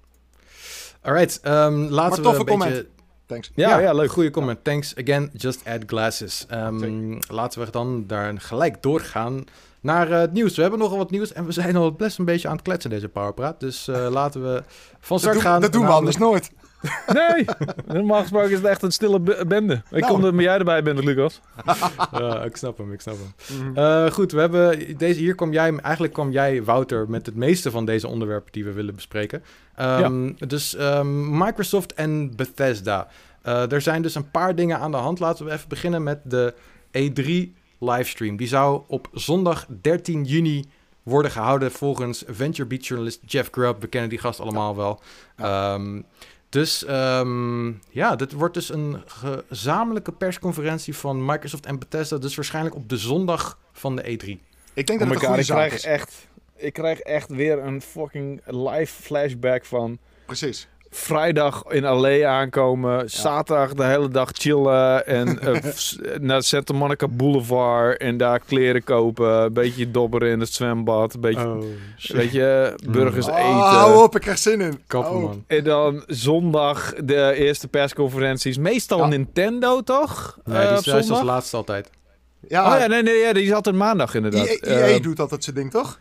Alright, 1.01 1.39
ehm, 1.39 1.73
laten 1.73 2.17
we 2.17 2.21
toffe 2.21 2.39
een 2.39 2.45
beetje... 2.45 2.69
comment. 2.69 2.87
Thanks. 3.31 3.51
Ja, 3.55 3.79
ja, 3.79 3.93
leuk. 3.93 4.11
Goede 4.11 4.29
comment. 4.29 4.63
Thanks 4.63 4.95
again. 4.95 5.29
Just 5.33 5.61
add 5.65 5.83
glasses. 5.87 6.45
Ehm, 6.49 7.17
laten 7.27 7.61
we 7.65 7.71
dan 7.71 8.03
daar 8.07 8.33
gelijk 8.39 8.81
doorgaan 8.81 9.43
naar 9.81 10.11
eh, 10.11 10.19
het 10.19 10.33
nieuws. 10.33 10.55
We 10.55 10.61
hebben 10.61 10.79
nogal 10.79 10.97
wat 10.97 11.11
nieuws 11.11 11.33
en 11.33 11.45
we 11.45 11.51
zijn 11.51 11.75
al 11.75 11.91
best 11.91 12.17
een 12.19 12.25
beetje 12.25 12.47
aan 12.47 12.53
het 12.55 12.63
kletsen 12.63 12.89
deze 12.89 13.07
Powerpraat. 13.07 13.59
Dus 13.59 13.87
eh, 13.87 14.07
laten 14.19 14.41
we 14.43 14.63
van 14.99 15.19
start 15.19 15.41
gaan. 15.41 15.61
dat 15.61 15.71
doen 15.73 15.85
we 15.85 15.91
anders 15.91 16.17
nooit. 16.17 16.51
Nee, 17.13 17.45
normaal 17.87 18.21
gesproken 18.21 18.49
is 18.49 18.57
het 18.57 18.65
echt 18.65 18.83
een 18.83 18.91
stille 18.91 19.19
be- 19.19 19.43
bende. 19.47 19.73
Ik 19.73 19.99
Nou. 19.99 20.11
kom 20.13 20.21
dat 20.21 20.33
jij 20.43 20.57
erbij 20.57 20.83
bent, 20.83 21.03
Lucas. 21.03 21.41
Ik 22.45 22.55
snap 22.57 22.77
hem, 22.77 22.93
ik 22.93 23.01
snap 23.01 23.15
hem. 23.17 23.57
Mhm. 23.67 23.77
Eh, 23.77 24.11
goed, 24.11 24.31
we 24.31 24.39
hebben 24.39 24.97
deze, 24.97 25.19
hier 25.19 25.35
kwam 25.35 25.51
jij, 25.53 25.75
eigenlijk 25.75 26.13
kwam 26.13 26.31
jij, 26.31 26.63
Wouter, 26.63 27.09
met 27.09 27.25
het 27.25 27.35
meeste 27.35 27.71
van 27.71 27.85
deze 27.85 28.07
onderwerpen 28.07 28.51
die 28.51 28.63
we 28.63 28.71
willen 28.71 28.95
bespreken. 28.95 29.43
Ehm, 29.85 30.31
Dus 30.47 30.75
ehm, 30.75 31.37
Microsoft 31.37 31.93
en 31.93 32.35
Bethesda. 32.35 33.07
Eh, 33.41 33.71
er 33.71 33.81
zijn 33.81 34.01
dus 34.01 34.15
een 34.15 34.31
paar 34.31 34.55
dingen 34.55 34.79
aan 34.79 34.91
de 34.91 34.97
hand. 34.97 35.19
Laten 35.19 35.45
we 35.45 35.51
even 35.51 35.69
beginnen 35.69 36.03
met 36.03 36.19
de 36.23 36.53
E3 36.91 37.53
livestream. 37.79 38.37
Die 38.37 38.47
zou 38.47 38.81
op 38.87 39.07
zondag 39.13 39.65
13 39.81 40.23
juni 40.23 40.65
worden 41.03 41.31
gehouden 41.31 41.71
volgens 41.71 42.23
Venture 42.27 42.67
Beat 42.67 42.85
journalist 42.87 43.19
Jeff 43.25 43.49
Grubb. 43.51 43.81
We 43.81 43.87
kennen 43.87 44.09
die 44.09 44.19
gast 44.19 44.39
allemaal 44.39 44.75
wel. 44.75 45.01
Ehm, 45.35 46.01
dus 46.49 46.85
ehm, 46.85 47.67
ja, 47.89 48.15
dit 48.15 48.31
wordt 48.31 48.53
dus 48.53 48.69
een 48.69 49.03
gezamenlijke 49.05 50.11
persconferentie 50.11 50.95
van 50.95 51.25
Microsoft 51.25 51.65
en 51.65 51.79
Bethesda. 51.79 52.17
Dus 52.17 52.35
waarschijnlijk 52.35 52.75
op 52.75 52.89
de 52.89 52.97
zondag 52.97 53.59
van 53.71 53.95
de 53.95 54.09
E 54.09 54.13
E3. 54.17 54.39
Ik 54.73 54.87
denk 54.87 55.01
Oh 55.01 55.05
dat 55.07 55.13
het 55.15 55.23
een 55.23 55.27
goede 55.29 55.43
zaak 55.43 55.71
is. 55.71 55.83
echt... 55.83 56.27
Ik 56.61 56.73
krijg 56.73 56.99
echt 56.99 57.29
weer 57.29 57.59
een 57.59 57.81
fucking 57.81 58.41
live 58.45 59.01
flashback 59.01 59.65
van 59.65 59.97
Precies. 60.25 60.67
vrijdag 60.89 61.63
in 61.69 61.85
Allee 61.85 62.27
aankomen, 62.27 63.09
zaterdag 63.09 63.73
de 63.73 63.83
hele 63.83 64.07
dag 64.09 64.29
chillen 64.33 65.07
en 65.07 65.39
eh, 65.41 65.63
naar 66.19 66.43
Santa 66.43 66.73
Monica 66.73 67.07
Boulevard 67.07 67.97
en 68.01 68.17
daar 68.17 68.39
kleren 68.39 68.83
kopen, 68.83 69.29
een 69.29 69.53
beetje 69.53 69.91
dobberen 69.91 70.29
in 70.31 70.39
het 70.39 70.53
zwembad, 70.53 71.13
een 71.13 71.21
beetje, 71.21 71.47
Oh, 71.47 71.63
weet 72.07 72.31
je, 72.31 72.75
burgers 72.89 73.27
Oh, 73.27 73.37
eten. 73.37 73.49
hou 73.51 74.03
op, 74.03 74.15
ik 74.15 74.21
krijg 74.21 74.37
zin 74.37 74.61
in. 74.61 74.79
Kappen, 74.87 75.11
Oh. 75.15 75.21
man. 75.23 75.43
En 75.47 75.63
dan 75.63 76.03
zondag 76.07 76.93
de 77.03 77.33
eerste 77.35 77.67
persconferenties. 77.67 78.57
Meestal 78.57 78.99
Ja. 78.99 79.05
Nintendo, 79.07 79.81
toch? 79.81 80.37
Nee, 80.43 80.57
Eh, 80.57 80.61
die 80.63 80.71
op 80.71 80.77
is 80.79 80.85
juist 80.85 80.97
als 80.97 81.05
zondag? 81.07 81.23
laatste 81.35 81.55
altijd. 81.57 81.89
Ja, 82.47 82.73
Oh 82.73 82.79
ja, 82.79 82.87
nee, 82.87 83.03
nee, 83.03 83.15
ja, 83.17 83.33
die 83.33 83.47
zat 83.47 83.67
er 83.67 83.75
maandag 83.75 84.15
inderdaad. 84.15 84.45
EA, 84.47 84.57
Eh, 84.59 84.93
EA 84.93 84.99
doet 84.99 85.19
altijd 85.19 85.43
zijn 85.43 85.55
ding, 85.55 85.71
toch? 85.71 85.99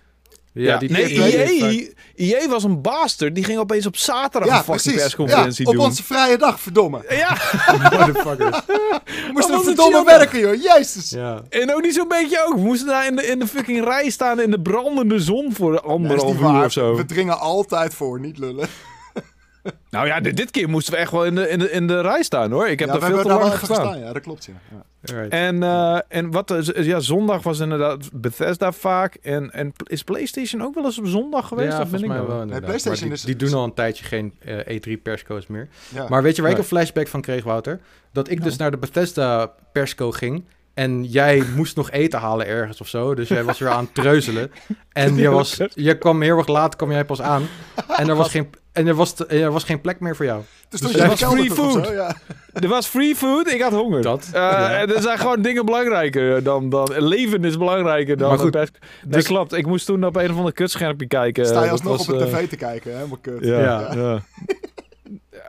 Ja, 0.53 0.79
die 0.79 0.91
nee, 0.91 1.93
EA 2.17 2.49
was 2.49 2.65
een 2.65 2.81
bastard. 2.83 3.35
Die 3.35 3.45
ging 3.45 3.59
opeens 3.59 3.87
op 3.87 3.97
zaterdag 3.97 4.51
Ja, 4.51 4.57
een 4.57 4.65
fucking 4.65 4.97
persconferentie 4.97 5.65
ja, 5.65 5.71
op 5.71 5.77
doen. 5.77 5.85
onze 5.85 6.03
vrije 6.03 6.39
dag, 6.39 6.61
verdomme. 6.61 7.05
Ja, 7.09 7.37
Motherfuckers. 7.99 8.61
We 8.67 9.31
moesten 9.33 9.55
het 9.55 9.65
verdomme 9.65 10.05
werken, 10.05 10.39
joh. 10.41 10.63
Jezus. 10.63 11.11
Ja. 11.11 11.43
en 11.49 11.75
ook 11.75 11.83
niet 11.83 11.95
zo'n 11.95 12.09
beetje 12.09 12.45
ook. 12.47 12.55
We 12.55 12.61
moesten 12.61 12.87
daar 12.89 13.07
in 13.07 13.17
de, 13.17 13.27
in 13.27 13.39
de 13.39 13.47
fucking 13.47 13.85
rij 13.85 14.11
staan 14.11 14.41
in 14.41 14.51
de 14.51 14.61
brandende 14.61 15.19
zon 15.19 15.53
voor 15.55 15.75
is 15.75 15.81
anderhalf 15.81 16.41
uur 16.41 16.65
of 16.65 16.73
zo. 16.73 16.97
We 16.97 17.05
dringen 17.05 17.39
altijd 17.39 17.95
voor, 17.95 18.21
niet 18.21 18.39
lullen. 18.39 18.69
Nou 19.91 20.07
ja, 20.07 20.21
dit, 20.21 20.37
dit 20.37 20.51
keer 20.51 20.69
moesten 20.69 20.93
we 20.93 20.99
echt 20.99 21.11
wel 21.11 21.25
in 21.25 21.35
de, 21.35 21.49
in 21.49 21.59
de, 21.59 21.71
in 21.71 21.87
de 21.87 22.01
rij 22.01 22.23
staan 22.23 22.51
hoor. 22.51 22.69
Ik 22.69 22.79
heb 22.79 22.89
ja, 22.89 22.95
we 22.95 23.01
daar 23.01 23.11
veel 23.11 23.23
te 23.23 23.29
lang 23.29 23.55
gestaan. 23.55 23.77
gestaan. 23.77 23.99
Ja, 23.99 24.13
dat 24.13 24.23
klopt, 24.23 24.45
ja. 24.45 24.53
ja. 24.71 24.85
En, 25.29 25.63
eh, 25.63 25.99
en 26.09 26.31
wat, 26.31 26.51
is- 26.51 26.71
ja, 26.87 27.01
zondag 27.01 27.43
was 27.43 27.59
inderdaad 27.61 28.09
Bethesda 28.13 28.73
vaak. 28.73 29.15
En, 29.15 29.51
en 29.53 29.73
is 29.85 30.03
PlayStation 30.05 30.63
ook 30.63 30.75
wel 30.75 30.85
eens 30.85 30.99
op 30.99 31.07
zondag 31.07 31.49
geweest? 31.49 31.73
ja, 31.73 31.81
of 31.83 31.91
ben 31.91 32.01
volgens 32.01 32.11
ik 32.13 32.19
mij 32.19 32.27
wel 32.27 32.41
inderdaad. 32.43 32.65
PlayStation 32.65 33.09
Maar 33.09 33.17
is- 33.17 33.23
die, 33.25 33.37
die 33.37 33.49
doen 33.49 33.59
al 33.59 33.65
een 33.65 33.75
tijdje 33.75 34.05
geen 34.05 34.35
eh, 34.39 34.77
E3-persco's 34.79 35.47
meer. 35.47 35.69
ja. 35.89 36.07
Maar 36.09 36.23
weet 36.23 36.37
je 36.37 36.43
waar 36.43 36.51
ik 36.51 36.57
Nee. 36.57 36.67
een 36.67 36.71
flashback 36.73 37.09
van 37.09 37.21
kreeg, 37.21 37.45
Wouter? 37.45 37.81
Dat 38.13 38.31
ik 38.31 38.43
dus 38.43 38.57
naar 38.57 38.71
de 38.71 38.79
Bethesda 38.79 39.53
persco 39.73 40.11
ging. 40.11 40.45
En 40.75 41.05
jij 41.05 41.43
moest 41.57 41.77
nog 41.77 41.91
eten 41.91 42.21
halen 42.21 42.47
ergens 42.47 42.81
of 42.81 42.89
zo. 42.89 43.15
Dus 43.15 43.29
jij 43.29 43.45
was 43.45 43.59
weer 43.59 43.69
aan 43.69 43.85
het 43.85 43.95
treuzelen. 43.95 44.51
En 44.93 45.17
je, 45.17 45.29
was, 45.29 45.61
je 45.75 45.99
kwam 45.99 46.23
heel 46.23 46.37
erg 46.39 46.47
laat, 46.47 46.77
kwam 46.77 46.91
jij 46.91 47.05
pas 47.05 47.21
aan. 47.21 47.43
En 47.97 48.09
er 48.09 48.15
was 48.17 48.31
geen, 48.31 48.51
en 48.73 48.87
er 48.87 48.95
was, 48.95 49.15
te- 49.15 49.27
er 49.27 49.51
was 49.53 49.65
geen 49.65 49.81
plek 49.81 50.01
meer 50.01 50.17
voor 50.17 50.25
jou. 50.25 50.43
dus 50.69 50.81
dus 50.81 50.81
toen 50.81 50.91
je 51.01 51.03
er 51.03 51.09
was 51.09 51.25
free 51.25 51.51
food. 51.51 51.87
zo, 51.87 51.93
ja. 51.93 52.17
Er 52.53 52.69
was 52.69 52.87
free 52.87 53.17
food, 53.17 53.53
ik 53.53 53.61
had 53.61 53.73
honger. 53.73 54.03
Dat. 54.03 54.25
Eh, 54.33 54.41
Ja. 54.41 54.73
en 54.79 54.95
Er 54.95 55.03
zijn 55.03 55.19
gewoon 55.19 55.43
dingen 55.43 55.65
belangrijker 55.65 56.43
dan, 56.43 56.69
dan... 56.71 56.89
Leven 56.99 57.45
is 57.45 57.59
belangrijker 57.59 58.17
dan... 58.17 58.29
Maar 58.29 58.39
goed, 58.39 58.53
nee, 58.55 58.67
dus- 59.07 59.27
klopt. 59.27 59.53
Ik 59.53 59.67
moest 59.67 59.87
toen 59.87 60.05
op 60.05 60.17
een 60.17 60.31
of 60.31 60.37
ander 60.37 60.53
kutschermpje 60.53 61.07
kijken. 61.07 61.47
Sta 61.47 61.65
je 61.65 61.71
alsnog 61.71 61.97
was, 61.97 62.09
op 62.09 62.15
het 62.19 62.29
eh, 62.29 62.35
tv 62.37 62.49
te 62.49 62.57
kijken, 62.57 62.99
hè? 62.99 63.07
Maar 63.07 63.19
kut. 63.21 63.45
Ja, 63.45 63.61
Ja. 63.61 63.93
ja. 63.95 64.19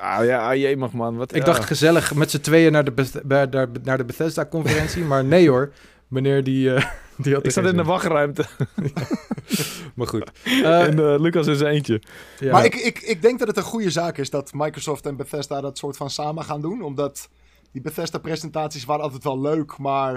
Ah, 0.01 0.25
ja, 0.25 0.49
ah, 0.49 0.55
jee 0.55 0.77
mag 0.77 0.91
man. 0.91 1.15
Wat, 1.17 1.31
Ik 1.31 1.37
ja. 1.37 1.45
dacht 1.45 1.65
gezellig 1.65 2.13
met 2.13 2.31
z'n 2.31 2.39
tweeën 2.39 2.71
naar 2.71 2.83
de, 2.83 2.91
Beth- 2.91 3.21
bij- 3.23 3.47
naar, 3.51 3.67
naar 3.83 3.97
de 3.97 4.03
Bethesda-conferentie. 4.05 5.03
maar 5.03 5.23
nee 5.25 5.49
hoor, 5.49 5.71
meneer 6.11 6.43
die, 6.43 6.73
eh, 6.73 6.85
die 7.23 7.33
had 7.33 7.45
Ik 7.45 7.51
zat 7.51 7.65
in 7.65 7.75
de 7.77 7.83
wachtruimte 7.83 8.45
Maar 9.95 10.07
goed. 10.07 10.31
Eh, 10.43 10.81
en 10.87 10.99
eh, 10.99 11.19
Lucas 11.19 11.45
zijn 11.45 11.73
eentje. 11.73 12.01
ja. 12.39 12.51
Maar 12.51 12.65
ik, 12.65 12.75
ik, 12.75 12.99
ik 12.99 13.21
denk 13.21 13.39
dat 13.39 13.47
het 13.47 13.57
een 13.57 13.63
goede 13.63 13.89
zaak 13.89 14.17
is 14.17 14.29
dat 14.29 14.51
Microsoft 14.53 15.05
en 15.05 15.15
Bethesda 15.15 15.61
dat 15.61 15.77
soort 15.77 15.97
van 15.97 16.09
samen 16.09 16.43
gaan 16.43 16.61
doen. 16.61 16.81
Omdat 16.81 17.29
die 17.71 17.81
Bethesda-presentaties 17.81 18.85
waren 18.85 19.03
altijd 19.03 19.23
wel 19.23 19.41
leuk, 19.41 19.77
maar 19.77 20.13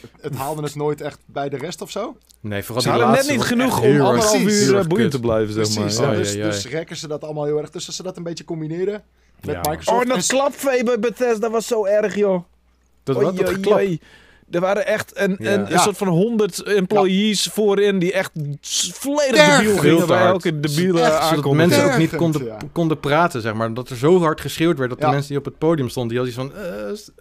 het, 0.00 0.10
het 0.20 0.34
haalde 0.34 0.62
het 0.62 0.74
nooit 0.74 1.00
echt 1.00 1.18
bij 1.26 1.48
de 1.48 1.56
rest 1.56 1.80
of 1.82 1.90
zo. 1.90 2.16
Nee, 2.40 2.62
vooral 2.62 2.82
Ze 2.82 2.90
die 2.90 2.98
hadden 2.98 3.16
net 3.18 3.28
niet 3.28 3.38
was 3.38 3.46
genoeg 3.46 3.80
om 3.80 4.00
anderhalf 4.00 4.40
uur 4.40 4.78
eh, 4.78 4.86
boeiend 4.86 5.10
te 5.10 5.20
blijven, 5.20 5.54
zeg 5.54 5.74
Precies, 5.74 5.98
maar. 6.00 6.10
ja. 6.10 6.16
dus, 6.16 6.32
dus 6.32 6.66
rekken 6.68 6.96
ze 6.96 7.08
dat 7.08 7.24
allemaal 7.24 7.44
heel 7.44 7.58
erg. 7.58 7.70
Dus 7.70 7.86
als 7.86 7.96
ze 7.96 8.02
dat 8.02 8.16
een 8.16 8.22
beetje 8.22 8.44
combineren 8.44 9.02
met 9.40 9.54
Ja. 9.54 9.56
Microsoft. 9.56 9.88
Oh, 9.88 9.94
en 9.96 10.02
en 10.02 10.08
dat 10.08 10.24
s- 10.24 10.28
klapvee 10.28 10.84
bij 10.84 10.98
Bethesda 10.98 11.50
was 11.50 11.66
zo 11.66 11.84
erg, 11.84 12.14
joh. 12.14 12.42
Dat, 13.02 13.16
wat, 13.22 13.24
Oei, 13.40 13.60
dat. 13.62 13.98
Er 14.50 14.60
waren 14.60 14.86
echt 14.86 15.12
een, 15.14 15.36
Ja. 15.38 15.52
een, 15.52 15.60
een 15.60 15.68
Ja. 15.70 15.78
soort 15.78 15.96
van 15.96 16.08
honderd 16.08 16.62
employees 16.62 17.42
voorin 17.52 17.98
die 17.98 18.12
echt 18.12 18.30
volledig 18.92 19.56
debiel 19.56 19.72
Veel 19.76 19.78
gingen 19.96 20.06
bij 20.06 20.26
elke 20.26 20.60
debiele 20.60 20.98
Zodat 20.98 21.12
aankondiging. 21.12 21.56
mensen 21.56 21.84
ook 21.92 21.98
niet 21.98 22.16
konden, 22.16 22.44
ja. 22.44 22.56
konden 22.72 23.00
praten, 23.00 23.40
zeg 23.40 23.54
maar. 23.54 23.74
Dat 23.74 23.88
er 23.90 23.96
zo 23.96 24.20
hard 24.20 24.40
geschreeuwd 24.40 24.78
werd 24.78 24.90
dat 24.90 24.98
Ja. 24.98 25.06
de 25.06 25.10
mensen 25.12 25.28
die 25.30 25.38
op 25.38 25.44
het 25.44 25.58
podium 25.58 25.88
stonden, 25.88 26.16
die 26.16 26.32
hadden 26.32 26.46
iets 26.48 26.54
van... 26.54 26.62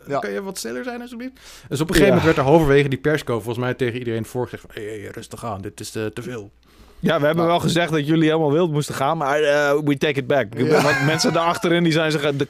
eh, 0.06 0.08
Ja. 0.14 0.20
Kan 0.20 0.32
je 0.32 0.42
wat 0.44 0.58
stiller 0.58 0.84
zijn, 0.84 1.02
alsjeblieft? 1.02 1.34
Dus 1.70 1.82
op 1.82 1.88
een 1.90 1.94
gegeven 1.96 2.16
Ja. 2.16 2.20
moment 2.20 2.24
werd 2.24 2.38
er 2.38 2.44
halverwege 2.54 2.90
die 2.90 3.00
persco 3.00 3.34
volgens 3.36 3.58
mij 3.66 3.74
tegen 3.74 3.98
iedereen 4.00 4.26
voorgezegd 4.26 4.62
van... 4.62 4.72
Hey, 4.84 4.84
hey, 5.00 5.10
rustig 5.12 5.46
aan, 5.46 5.62
dit 5.62 5.80
is 5.80 5.96
eh, 5.96 6.06
te 6.06 6.22
veel. 6.22 6.52
Ja, 7.00 7.20
we 7.20 7.26
hebben 7.26 7.46
wel 7.46 7.60
gezegd 7.60 7.92
dat 7.92 8.08
jullie 8.08 8.28
helemaal 8.28 8.52
wild 8.52 8.72
moesten 8.72 8.96
gaan, 8.96 9.18
maar 9.18 9.42
eh, 9.42 9.78
we 9.84 9.98
take 9.98 10.20
it 10.20 10.28
back. 10.28 10.48
Ja. 10.58 10.82
Want 10.84 11.06
mensen 11.06 11.34
daarachterin 11.34 11.84
die 11.84 11.92
zijn 11.94 12.12
zich 12.12 12.36
de 12.36 12.48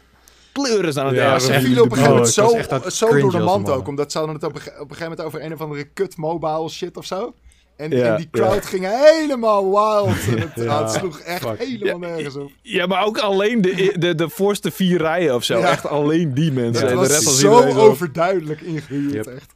kleuren 0.61 0.97
aan 1.01 1.05
het 1.07 1.15
Ja, 1.15 1.39
vielen 1.39 1.83
op 1.83 1.91
een 1.91 1.97
gegeven 1.97 2.27
zo, 2.27 2.57
het 2.57 2.93
zo 2.93 3.19
door 3.19 3.31
de 3.31 3.39
mand 3.39 3.67
man. 3.67 3.75
ook. 3.77 3.87
Omdat 3.87 4.11
ze 4.11 4.17
hadden 4.17 4.35
het 4.35 4.45
op 4.45 4.55
een, 4.55 4.61
op 4.61 4.67
een 4.67 4.95
gegeven 4.95 5.01
moment 5.09 5.21
over 5.21 5.43
een 5.43 5.53
of 5.53 5.61
andere 5.61 5.83
kut 5.83 6.17
mobile 6.17 6.69
shit 6.69 6.97
of 6.97 7.05
zo. 7.05 7.33
En, 7.75 7.91
Ja, 7.91 8.05
en 8.11 8.17
die 8.17 8.29
crowd 8.31 8.65
ging 8.65 8.85
helemaal 8.87 9.63
wild. 9.69 10.15
En 10.27 10.39
het, 10.39 10.51
Ja, 10.55 10.81
het 10.83 10.91
sloeg 10.91 11.19
echt 11.19 11.41
fuck. 11.41 11.57
helemaal 11.57 11.99
nergens 12.09 12.35
op. 12.35 12.51
Ja, 12.61 12.85
maar 12.85 13.05
ook 13.05 13.17
alleen 13.17 13.61
de, 13.61 13.93
de, 13.97 14.15
de 14.15 14.29
voorste 14.29 14.71
vier 14.71 14.97
rijen 14.97 15.35
of 15.35 15.43
zo. 15.43 15.57
Ja. 15.57 15.69
Echt 15.69 15.87
alleen 15.87 16.33
die 16.33 16.51
mensen. 16.51 16.81
Het 16.83 16.91
en 16.91 16.97
was 16.97 17.07
de 17.07 17.13
rest 17.13 17.25
was 17.25 17.39
zo 17.39 17.63
overduidelijk 17.77 18.61
ingehuurd, 18.61 19.13
Yep. 19.13 19.25
echt. 19.27 19.53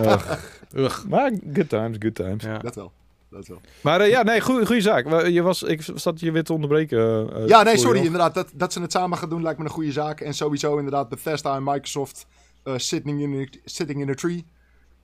Ugh. 0.00 0.32
Ugh. 0.84 1.04
Maar 1.08 1.32
good 1.54 1.68
times, 1.68 1.96
good 1.98 2.14
times. 2.14 2.44
Ja. 2.44 2.58
Dat 2.58 2.74
wel. 2.74 2.92
Dat 3.30 3.46
wel. 3.46 3.60
Maar 3.82 4.00
eh, 4.00 4.08
ja, 4.10 4.22
nee, 4.22 4.40
goede 4.40 4.66
goede 4.66 4.80
zaak. 4.80 5.08
Wa- 5.08 5.24
Je 5.26 5.42
was, 5.42 5.62
ik 5.62 5.82
zat 5.94 6.20
je 6.20 6.30
weer 6.30 6.44
te 6.44 6.52
onderbreken. 6.52 7.32
eh, 7.34 7.46
Ja, 7.46 7.62
nee, 7.62 7.76
sorry. 7.76 7.98
Inderdaad, 8.04 8.34
dat, 8.34 8.50
dat 8.54 8.72
ze 8.72 8.80
het 8.80 8.92
samen 8.92 9.18
gaan 9.18 9.28
doen 9.28 9.42
lijkt 9.42 9.58
me 9.58 9.64
een 9.64 9.70
goede 9.70 9.92
zaak. 9.92 10.20
En 10.20 10.34
sowieso 10.34 10.76
inderdaad 10.76 11.08
Bethesda 11.08 11.56
en 11.56 11.62
Microsoft 11.64 12.26
eh, 12.62 12.74
sitting, 12.76 13.20
in 13.20 13.40
a, 13.40 13.58
sitting 13.64 14.00
in 14.00 14.08
a 14.10 14.14
tree. 14.14 14.46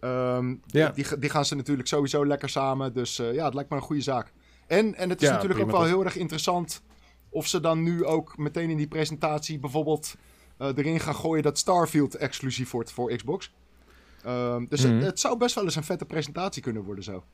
Ehm, 0.00 0.54
Ja. 0.66 0.88
die, 0.90 1.18
die 1.18 1.30
gaan 1.30 1.44
ze 1.44 1.54
natuurlijk 1.54 1.88
sowieso 1.88 2.26
lekker 2.26 2.48
samen. 2.48 2.92
Dus 2.94 3.18
eh, 3.18 3.34
ja, 3.34 3.44
het 3.44 3.54
lijkt 3.54 3.70
me 3.70 3.76
een 3.76 3.82
goede 3.82 4.02
zaak. 4.02 4.32
En, 4.66 4.94
en 4.94 5.08
het 5.10 5.22
is 5.22 5.28
Ja, 5.28 5.34
natuurlijk 5.34 5.60
ook 5.60 5.70
wel 5.70 5.84
heel 5.84 6.04
erg 6.04 6.16
interessant 6.16 6.82
of 7.28 7.46
ze 7.46 7.60
dan 7.60 7.82
nu 7.82 8.04
ook 8.04 8.36
meteen 8.38 8.70
in 8.70 8.76
die 8.76 8.88
presentatie 8.88 9.58
bijvoorbeeld 9.58 10.14
eh, 10.58 10.68
erin 10.76 11.00
gaan 11.00 11.14
gooien 11.14 11.42
dat 11.42 11.58
Starfield 11.58 12.14
exclusief 12.16 12.70
wordt 12.70 12.92
voor 12.92 13.16
Xbox. 13.16 13.52
Ehm, 14.24 14.64
dus 14.68 14.84
Mhm. 14.84 14.94
het, 14.94 15.04
het 15.04 15.20
zou 15.20 15.38
best 15.38 15.54
wel 15.54 15.64
eens 15.64 15.76
een 15.76 15.84
vette 15.84 16.04
presentatie 16.04 16.62
kunnen 16.62 16.82
worden 16.82 17.04
zo. 17.04 17.24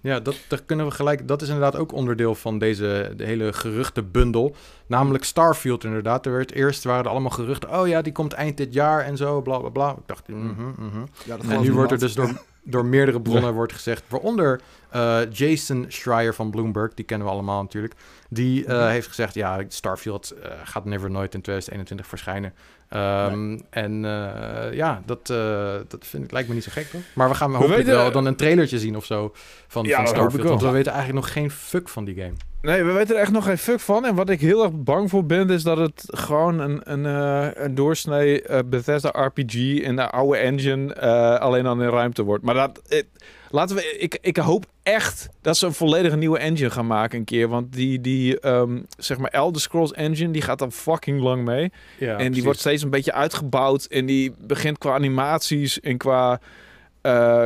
Ja, 0.00 0.20
dat, 0.20 0.36
daar 0.48 0.62
kunnen 0.62 0.86
we 0.86 0.92
gelijk. 0.92 1.28
Dat 1.28 1.42
is 1.42 1.48
inderdaad 1.48 1.76
ook 1.76 1.92
onderdeel 1.92 2.34
van 2.34 2.58
deze 2.58 3.12
de 3.16 3.24
hele 3.24 3.52
geruchtenbundel. 3.52 4.54
Namelijk 4.86 5.24
Starfield, 5.24 5.84
inderdaad. 5.84 6.26
Er 6.26 6.32
werd 6.32 6.52
eerst 6.52 6.84
waren 6.84 7.04
er 7.04 7.10
allemaal 7.10 7.30
geruchten. 7.30 7.80
Oh 7.80 7.88
ja, 7.88 8.02
die 8.02 8.12
komt 8.12 8.32
eind 8.32 8.56
dit 8.56 8.74
jaar 8.74 9.04
en 9.04 9.16
zo. 9.16 9.42
Bla 9.42 9.58
bla 9.58 9.68
bla. 9.68 9.90
Ik 9.90 10.06
dacht, 10.06 10.28
mhm, 10.28 10.70
mhm. 10.76 11.04
Ja, 11.24 11.36
dat 11.36 11.46
En 11.46 11.60
nu 11.60 11.72
wordt 11.72 11.92
er 11.92 11.98
dus 11.98 12.14
door, 12.14 12.40
door 12.62 12.86
meerdere 12.86 13.20
bronnen 13.20 13.54
wordt 13.54 13.72
gezegd. 13.72 14.02
Waaronder 14.08 14.60
Uh, 14.96 15.18
Jason 15.32 15.84
Schreier 15.88 16.34
van 16.34 16.50
Bloomberg, 16.50 16.94
die 16.94 17.04
kennen 17.04 17.26
we 17.26 17.32
allemaal 17.32 17.62
natuurlijk. 17.62 17.94
Die 18.28 18.64
uh, 18.64 18.88
heeft 18.88 19.08
gezegd, 19.08 19.34
ja, 19.34 19.62
Starfield 19.68 20.34
uh, 20.38 20.50
gaat 20.64 20.84
never 20.84 21.10
nooit 21.10 21.34
in 21.34 21.40
2021 21.40 22.06
verschijnen. 22.06 22.54
Um, 22.90 23.48
nee. 23.48 23.64
En 23.70 24.00
ja, 24.72 25.02
dat, 25.06 25.26
dat 25.88 26.06
vind 26.06 26.24
ik, 26.24 26.32
lijkt 26.32 26.48
me 26.48 26.54
niet 26.54 26.64
zo 26.64 26.70
gek, 26.72 26.86
toch? 26.86 27.00
Maar 27.12 27.28
we 27.28 27.34
gaan 27.34 27.50
we 27.50 27.56
hopelijk 27.56 27.84
weten, 27.84 28.00
wel 28.00 28.12
dan 28.12 28.26
een 28.26 28.36
trailertje 28.36 28.78
zien 28.78 28.96
of 28.96 29.04
zo 29.04 29.32
van, 29.66 29.84
ja, 29.84 29.96
van 29.96 30.06
Starfield. 30.06 30.48
Want 30.48 30.62
we 30.62 30.70
weten 30.70 30.92
eigenlijk 30.92 31.24
nog 31.24 31.32
geen 31.32 31.50
fuck 31.50 31.88
van 31.88 32.04
die 32.04 32.14
game. 32.14 32.32
Nee, 32.62 32.84
we 32.84 32.92
weten 32.92 33.14
er 33.14 33.20
echt 33.20 33.32
nog 33.32 33.44
geen 33.44 33.58
fuck 33.58 33.80
van. 33.80 34.04
En 34.04 34.14
wat 34.14 34.28
ik 34.28 34.40
heel 34.40 34.62
erg 34.62 34.72
bang 34.72 35.10
voor 35.10 35.26
ben, 35.26 35.50
is 35.50 35.62
dat 35.62 35.78
het 35.78 36.04
gewoon 36.06 36.58
een, 36.58 36.80
een, 36.84 37.04
uh, 37.04 37.64
een 37.64 37.74
doorsnee 37.74 38.42
Bethesda 38.64 39.08
RPG 39.08 39.54
in 39.54 39.96
de 39.96 40.10
oude 40.10 40.38
engine 40.38 41.00
alleen 41.38 41.64
dan 41.64 41.82
in 41.82 41.88
ruimte 41.88 42.22
wordt. 42.22 42.44
Maar 42.44 42.54
dat, 42.54 42.82
it, 42.88 43.06
laten 43.50 43.76
we, 43.76 43.96
ik, 43.98 44.18
ik 44.20 44.36
hoop 44.36 44.64
echt 44.82 45.28
dat 45.40 45.56
ze 45.56 45.66
een 45.66 45.72
volledige 45.72 46.16
nieuwe 46.16 46.38
engine 46.38 46.70
gaan 46.70 46.86
maken 46.86 47.18
een 47.18 47.24
keer. 47.24 47.48
Want 47.48 47.72
die, 47.72 48.00
die 48.00 48.48
um, 48.48 48.86
zeg 48.98 49.18
maar 49.18 49.30
Elder 49.30 49.60
Scrolls 49.60 49.92
engine, 49.92 50.32
die 50.32 50.42
gaat 50.42 50.58
dan 50.58 50.72
fucking 50.72 51.20
lang 51.20 51.44
mee. 51.44 51.72
Ja, 51.98 52.16
en 52.16 52.32
die 52.32 52.42
wordt 52.42 52.58
steeds 52.58 52.82
een 52.82 52.90
beetje 52.90 53.12
uitgebouwd. 53.12 53.84
En 53.84 54.06
die 54.06 54.34
begint 54.38 54.78
qua 54.78 54.94
animaties 54.94 55.80
en 55.80 55.96
qua, 55.96 56.40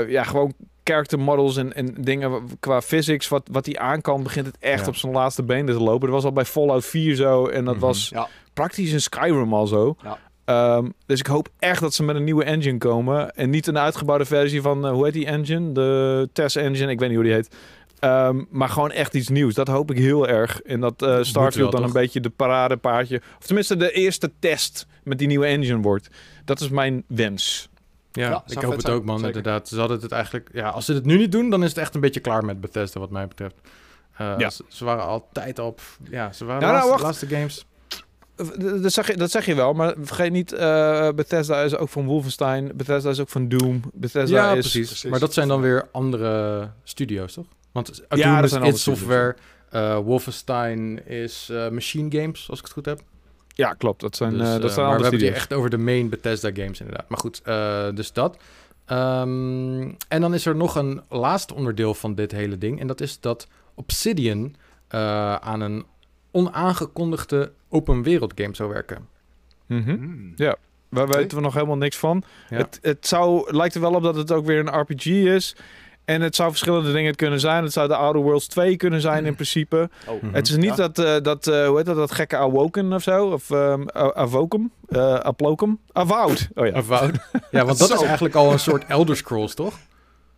ja, 0.08 0.24
gewoon 0.24 0.54
character 0.90 1.18
models 1.18 1.56
en, 1.56 1.74
en 1.74 1.94
dingen 1.98 2.48
qua 2.60 2.80
physics, 2.80 3.28
wat, 3.28 3.48
wat 3.50 3.66
hij 3.66 3.78
aan 3.78 4.00
kan, 4.00 4.22
begint 4.22 4.46
het 4.46 4.56
echt 4.58 4.88
op 4.88 4.96
zijn 4.96 5.12
laatste 5.12 5.42
benen 5.42 5.74
te 5.74 5.82
lopen. 5.82 6.00
Dat 6.00 6.16
was 6.16 6.24
al 6.24 6.32
bij 6.32 6.44
Fallout 6.44 6.84
4 6.84 7.14
zo 7.14 7.46
en 7.46 7.64
dat 7.64 7.74
mm 7.74 7.80
-hmm. 7.80 7.88
was 7.88 8.08
ja. 8.08 8.28
praktisch 8.52 8.92
in 8.92 9.00
Skyrim 9.00 9.54
al 9.54 9.66
zo. 9.66 9.96
Ja. 10.02 10.18
Um, 10.50 10.94
dus 11.06 11.18
ik 11.18 11.26
hoop 11.26 11.48
echt 11.58 11.80
dat 11.80 11.94
ze 11.94 12.02
met 12.02 12.16
een 12.16 12.24
nieuwe 12.24 12.44
engine 12.44 12.78
komen. 12.78 13.34
En 13.34 13.50
niet 13.50 13.66
een 13.66 13.78
uitgebouwde 13.78 14.24
versie 14.24 14.62
van, 14.62 14.86
uh, 14.86 14.92
hoe 14.92 15.04
heet 15.04 15.12
die 15.12 15.26
engine? 15.26 15.72
De 15.72 16.28
Test 16.32 16.56
Engine, 16.56 16.90
ik 16.90 16.98
weet 16.98 17.08
niet 17.08 17.18
hoe 17.18 17.26
die 17.26 17.34
heet. 17.34 17.56
Um, 18.00 18.46
maar 18.50 18.68
gewoon 18.68 18.90
echt 18.90 19.14
iets 19.14 19.28
nieuws. 19.28 19.54
Dat 19.54 19.68
hoop 19.68 19.90
ik 19.90 19.98
heel 19.98 20.28
erg. 20.28 20.60
En 20.60 20.80
dat 20.80 21.02
uh, 21.02 21.18
Starfield 21.22 21.72
dan 21.72 21.80
toch? 21.80 21.90
een 21.90 22.00
beetje 22.00 22.20
de 22.20 22.30
paradepaardje... 22.30 23.20
Of 23.38 23.46
tenminste 23.46 23.76
de 23.76 23.92
eerste 23.92 24.30
test 24.38 24.86
met 25.04 25.18
die 25.18 25.26
nieuwe 25.26 25.46
engine 25.46 25.80
wordt. 25.80 26.08
Dat 26.44 26.60
is 26.60 26.68
mijn 26.68 27.04
wens. 27.06 27.68
Ja, 28.12 28.28
ja 28.28 28.42
ik 28.46 28.58
hoop 28.58 28.76
het 28.76 28.88
ook, 28.88 29.04
man. 29.04 29.18
Zeker. 29.18 29.36
Inderdaad. 29.36 29.68
Ze 29.68 29.78
hadden 29.78 30.00
het 30.00 30.12
eigenlijk. 30.12 30.48
Ja, 30.52 30.68
als 30.68 30.84
ze 30.84 30.92
het 30.92 31.04
nu 31.04 31.16
niet 31.16 31.32
doen, 31.32 31.50
dan 31.50 31.62
is 31.62 31.68
het 31.68 31.78
echt 31.78 31.94
een 31.94 32.00
beetje 32.00 32.20
klaar 32.20 32.44
met 32.44 32.60
Bethesda, 32.60 33.00
wat 33.00 33.10
mij 33.10 33.28
betreft. 33.28 33.54
Uh, 34.20 34.34
ja. 34.38 34.50
ze, 34.50 34.64
ze, 34.68 34.84
waren 34.84 35.04
altijd 35.04 35.58
op. 35.58 35.80
Ja, 36.10 36.32
ze 36.32 36.44
waren 36.44 36.68
laatste, 36.68 36.90
nou, 36.90 37.02
laatste 37.02 37.26
games. 37.26 37.66
Dat 38.82 38.92
zeg, 38.92 39.06
je, 39.06 39.16
dat 39.16 39.30
zeg 39.30 39.46
je 39.46 39.54
wel, 39.54 39.72
maar 39.72 39.94
vergeet 40.00 40.32
niet, 40.32 40.52
uh, 40.52 41.08
Bethesda 41.14 41.62
is 41.62 41.76
ook 41.76 41.88
van 41.88 42.04
Wolfenstein. 42.04 42.70
Bethesda 42.74 43.10
is 43.10 43.20
ook 43.20 43.28
van 43.28 43.48
Doom. 43.48 43.80
Bethesda 43.92 44.36
ja, 44.36 44.52
is... 44.52 44.58
Precies. 44.58 44.86
precies. 44.86 45.10
Maar 45.10 45.20
dat 45.20 45.32
zijn 45.34 45.48
dan 45.48 45.60
weer 45.60 45.88
andere 45.92 46.70
studio's, 46.82 47.32
toch? 47.32 47.46
Want 47.72 48.02
ja, 48.08 48.34
Doom 48.40 48.44
is 48.44 48.68
id 48.68 48.78
Software. 48.78 49.36
Uh, 49.74 49.98
Wolfenstein 49.98 51.06
is 51.06 51.48
uh, 51.50 51.68
Machine 51.68 52.20
Games, 52.20 52.46
als 52.50 52.58
ik 52.58 52.64
het 52.64 52.74
goed 52.74 52.86
heb. 52.86 53.00
Ja, 53.54 53.72
klopt. 53.72 54.00
Dat 54.00 54.16
zijn, 54.16 54.38
dus, 54.38 54.48
uh, 54.48 54.60
dat 54.60 54.72
zijn 54.72 54.86
maar 54.86 54.96
we 54.96 55.02
hebben 55.02 55.24
het 55.24 55.34
echt 55.34 55.52
over 55.52 55.70
de 55.70 55.78
main 55.78 56.08
Bethesda 56.08 56.50
games 56.54 56.80
inderdaad. 56.80 57.08
Maar 57.08 57.18
goed, 57.18 57.42
uh, 57.46 57.86
dus 57.94 58.12
dat. 58.12 58.36
Um, 58.86 59.96
en 60.08 60.20
dan 60.20 60.34
is 60.34 60.46
er 60.46 60.56
nog 60.56 60.74
een 60.74 61.00
laatste 61.08 61.54
onderdeel 61.54 61.94
van 61.94 62.14
dit 62.14 62.32
hele 62.32 62.58
ding. 62.58 62.80
En 62.80 62.86
dat 62.86 63.00
is 63.00 63.20
dat 63.20 63.46
Obsidian 63.74 64.54
uh, 64.94 65.34
aan 65.34 65.60
een 65.60 65.84
onaangekondigde 66.30 67.52
open 67.68 68.02
wereld 68.02 68.32
game 68.34 68.54
zou 68.54 68.68
werken. 68.68 69.08
Mm 69.66 69.82
-hmm. 69.82 70.32
Ja, 70.36 70.56
waar 70.88 71.08
weten 71.08 71.36
we 71.36 71.42
nog 71.42 71.54
helemaal 71.54 71.76
niks 71.76 71.96
van. 71.96 72.22
Ja. 72.48 72.56
Het, 72.56 72.78
het 72.82 73.06
zou, 73.06 73.54
lijkt 73.56 73.74
er 73.74 73.80
wel 73.80 73.94
op 73.94 74.02
dat 74.02 74.16
het 74.16 74.32
ook 74.32 74.46
weer 74.46 74.58
een 74.58 74.80
RPG 74.80 75.06
is. 75.06 75.56
En 76.04 76.20
het 76.20 76.34
zou 76.34 76.50
verschillende 76.50 76.92
dingen 76.92 77.14
kunnen 77.14 77.40
zijn. 77.40 77.62
Het 77.62 77.72
zou 77.72 77.88
de 77.88 77.96
Outer 77.96 78.22
Worlds 78.22 78.46
2 78.46 78.76
kunnen 78.76 79.00
zijn 79.00 79.26
in 79.26 79.34
principe. 79.34 79.90
Oh. 80.06 80.22
Het 80.32 80.48
is 80.48 80.56
niet 80.56 80.76
ja. 80.76 80.88
dat, 80.88 80.98
uh, 80.98 81.16
dat 81.22 81.46
uh, 81.46 81.66
hoe 81.66 81.76
heet 81.76 81.86
dat, 81.86 81.96
dat 81.96 82.12
gekke 82.12 82.36
Awoken 82.36 82.92
of 82.92 83.02
zo. 83.02 83.26
Of 83.26 83.50
um, 83.50 83.90
Avokum. 83.90 84.72
Uh, 84.88 85.14
Aplokum. 85.14 85.78
Avowed. 85.92 86.48
Oh 86.54 86.66
ja. 86.66 86.72
Avowed. 86.72 87.18
ja, 87.50 87.64
want 87.64 87.78
dat 87.78 87.92
is 87.92 88.02
eigenlijk 88.02 88.34
al 88.34 88.52
een 88.52 88.58
soort 88.58 88.84
Elder 88.84 89.16
Scrolls, 89.16 89.54
toch? 89.54 89.78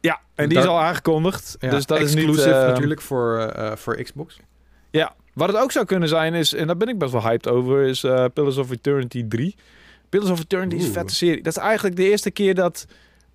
Ja, 0.01 0.21
en 0.35 0.49
die 0.49 0.55
Daar... 0.55 0.67
is 0.67 0.73
al 0.73 0.81
aangekondigd. 0.81 1.57
Ja, 1.59 1.71
dus 1.71 1.87
dat 1.87 1.99
exclusive 1.99 2.49
is 2.51 2.57
niet, 2.57 2.67
natuurlijk 2.67 3.01
voor, 3.01 3.53
voor 3.77 4.03
Xbox. 4.03 4.39
Ja, 4.91 5.15
wat 5.33 5.49
het 5.49 5.57
ook 5.57 5.73
zou 5.73 5.85
kunnen 5.85 6.09
zijn 6.09 6.35
is, 6.35 6.55
en 6.55 6.67
daar 6.67 6.77
ben 6.77 6.89
ik 6.89 6.99
best 6.99 7.13
wel 7.13 7.23
hyped 7.23 7.49
over, 7.49 7.83
is 7.83 8.01
Pillars 8.33 8.57
of 8.57 8.71
Eternity 8.71 9.25
3. 9.29 9.55
Pillars 10.09 10.31
of 10.31 10.41
Eternity 10.41 10.77
is 10.77 10.87
een 10.87 10.93
vette 10.93 11.15
serie. 11.15 11.43
Dat 11.43 11.57
is 11.57 11.63
eigenlijk 11.63 11.97
de 11.97 12.09
eerste 12.09 12.31
keer 12.31 12.55
dat 12.55 12.87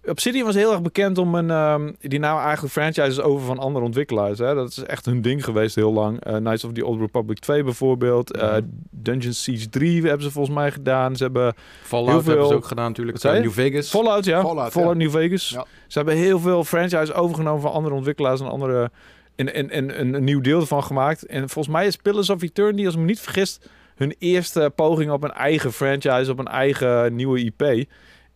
Obsidian 0.10 0.46
was 0.46 0.56
heel 0.56 0.72
erg 0.72 0.82
bekend 0.82 1.18
om 1.18 1.36
een... 1.36 1.50
Um, 1.50 1.96
die 2.00 2.20
nou 2.20 2.42
eigenlijk 2.42 2.74
franchises 2.74 3.22
over 3.22 3.46
van 3.46 3.60
andere 3.60 3.86
ontwikkelaars. 3.86 4.40
Hè? 4.40 4.54
Dat 4.54 4.70
is 4.70 4.78
echt 4.78 5.06
hun 5.06 5.22
ding 5.22 5.44
geweest 5.44 5.76
heel 5.76 5.94
lang. 5.94 6.28
Uh, 6.28 6.36
Knights 6.36 6.64
of 6.64 6.72
the 6.72 6.86
Old 6.86 7.00
Republic 7.00 7.40
2 7.40 7.64
bijvoorbeeld. 7.64 8.36
Uh, 8.36 8.54
mm. 8.54 8.70
Dungeon 8.92 9.34
Siege 9.34 9.70
3 9.70 10.02
hebben 10.04 10.22
ze 10.22 10.32
volgens 10.32 10.56
mij 10.56 10.72
gedaan. 10.72 11.16
Ze 11.16 11.24
hebben 11.24 11.54
Fallout 11.82 12.10
heel 12.10 12.22
veel... 12.22 12.32
hebben 12.32 12.50
ze 12.50 12.56
ook 12.56 12.66
gedaan 12.66 12.88
natuurlijk. 12.88 13.24
Uh, 13.24 13.32
New 13.32 13.52
Vegas. 13.52 13.90
Fallout, 13.90 14.26
ja. 14.26 14.42
Fallout, 14.42 14.72
Fallout 14.72 14.98
ja. 14.98 14.98
New 14.98 15.12
Vegas. 15.12 15.50
Ja. 15.50 15.66
Ze 15.88 15.98
hebben 15.98 16.16
heel 16.16 16.40
veel 16.40 16.64
franchises 16.64 17.14
overgenomen 17.14 17.62
van 17.62 17.72
andere 17.72 17.96
ontwikkelaars 17.96 18.40
en 18.40 18.50
andere... 18.50 18.92
En, 19.38 19.54
en, 19.54 19.70
en 19.70 20.00
een, 20.00 20.14
een 20.14 20.24
nieuw 20.24 20.42
deel 20.42 20.60
ervan 20.60 20.84
gemaakt. 20.84 21.26
En 21.26 21.50
volgens 21.50 21.76
mij 21.76 21.88
is 21.88 21.96
Pillars 21.96 22.30
of 22.30 22.42
Eternity, 22.42 22.86
als 22.86 22.94
ik 22.94 23.00
me 23.00 23.06
niet 23.06 23.20
vergis... 23.20 23.60
hun 23.96 24.16
eerste 24.20 24.72
poging 24.76 25.12
op 25.12 25.24
een 25.24 25.32
eigen 25.32 25.74
franchise, 25.74 26.32
op 26.32 26.40
een 26.40 26.48
eigen 26.48 27.16
nieuwe 27.16 27.40
IP... 27.40 27.88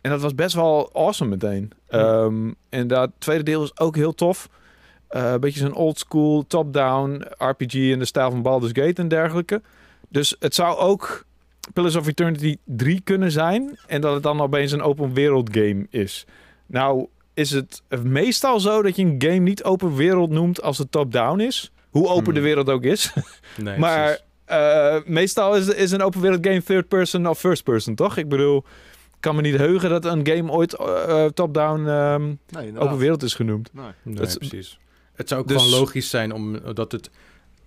En 0.02 0.10
dat 0.10 0.20
was 0.20 0.34
best 0.34 0.54
wel 0.54 0.90
awesome 0.92 1.30
meteen. 1.30 1.70
Ja. 1.88 2.22
Um, 2.22 2.54
en 2.68 2.86
dat 2.86 3.10
tweede 3.18 3.42
deel 3.44 3.62
is 3.62 3.78
ook 3.78 3.96
heel 3.96 4.14
tof. 4.14 4.48
Uh, 5.10 5.32
een 5.32 5.40
beetje 5.40 5.60
zo'n 5.60 5.74
old 5.74 5.98
school, 5.98 6.46
top-down 6.46 7.24
RPG 7.38 7.74
in 7.74 7.98
de 7.98 8.04
stijl 8.04 8.30
van 8.30 8.42
Baldur's 8.42 8.72
Gate 8.74 9.02
en 9.02 9.08
dergelijke. 9.08 9.62
Dus 10.08 10.36
het 10.38 10.54
zou 10.54 10.76
ook 10.76 11.26
Pillars 11.72 11.96
of 11.96 12.06
Eternity 12.06 12.56
3 12.64 13.00
kunnen 13.00 13.30
zijn. 13.30 13.78
En 13.86 14.00
dat 14.00 14.14
het 14.14 14.22
dan 14.22 14.40
opeens 14.40 14.72
een 14.72 14.82
open 14.82 15.12
wereld 15.12 15.48
game 15.52 15.86
is. 15.90 16.26
Nou 16.66 17.06
is 17.34 17.50
het 17.50 17.82
meestal 18.02 18.60
zo 18.60 18.82
dat 18.82 18.96
je 18.96 19.04
een 19.04 19.14
game 19.18 19.38
niet 19.38 19.64
open 19.64 19.94
wereld 19.94 20.30
noemt 20.30 20.62
als 20.62 20.78
het 20.78 20.90
top-down 20.90 21.40
is. 21.40 21.72
Hoe 21.90 22.08
open 22.08 22.24
hmm. 22.24 22.34
de 22.34 22.40
wereld 22.40 22.68
ook 22.68 22.84
is. 22.84 23.12
Nee, 23.56 23.78
maar 23.78 24.20
uh, 24.50 24.96
meestal 25.04 25.56
is, 25.56 25.68
is 25.68 25.90
een 25.90 26.02
open 26.02 26.20
wereld 26.20 26.46
game 26.46 26.62
third 26.62 26.88
person 26.88 27.26
of 27.26 27.38
first 27.38 27.64
person, 27.64 27.94
toch? 27.94 28.16
Ik 28.16 28.28
bedoel 28.28 28.64
kan 29.20 29.36
me 29.36 29.42
niet 29.42 29.56
heugen 29.56 29.90
dat 29.90 30.04
een 30.04 30.26
game 30.26 30.52
ooit 30.52 30.80
uh, 30.80 31.24
top-down 31.26 31.86
um, 31.86 32.38
nee, 32.48 32.78
open 32.78 32.96
wereld 32.96 33.22
is 33.22 33.34
genoemd. 33.34 33.70
Nee, 33.72 33.84
nee 34.02 34.14
dat 34.14 34.26
is, 34.26 34.36
precies. 34.36 34.78
Het 35.12 35.28
zou 35.28 35.40
ook 35.40 35.48
dus, 35.48 35.62
gewoon 35.62 35.78
logisch 35.78 36.10
zijn 36.10 36.32
omdat 36.32 36.92
het 36.92 37.10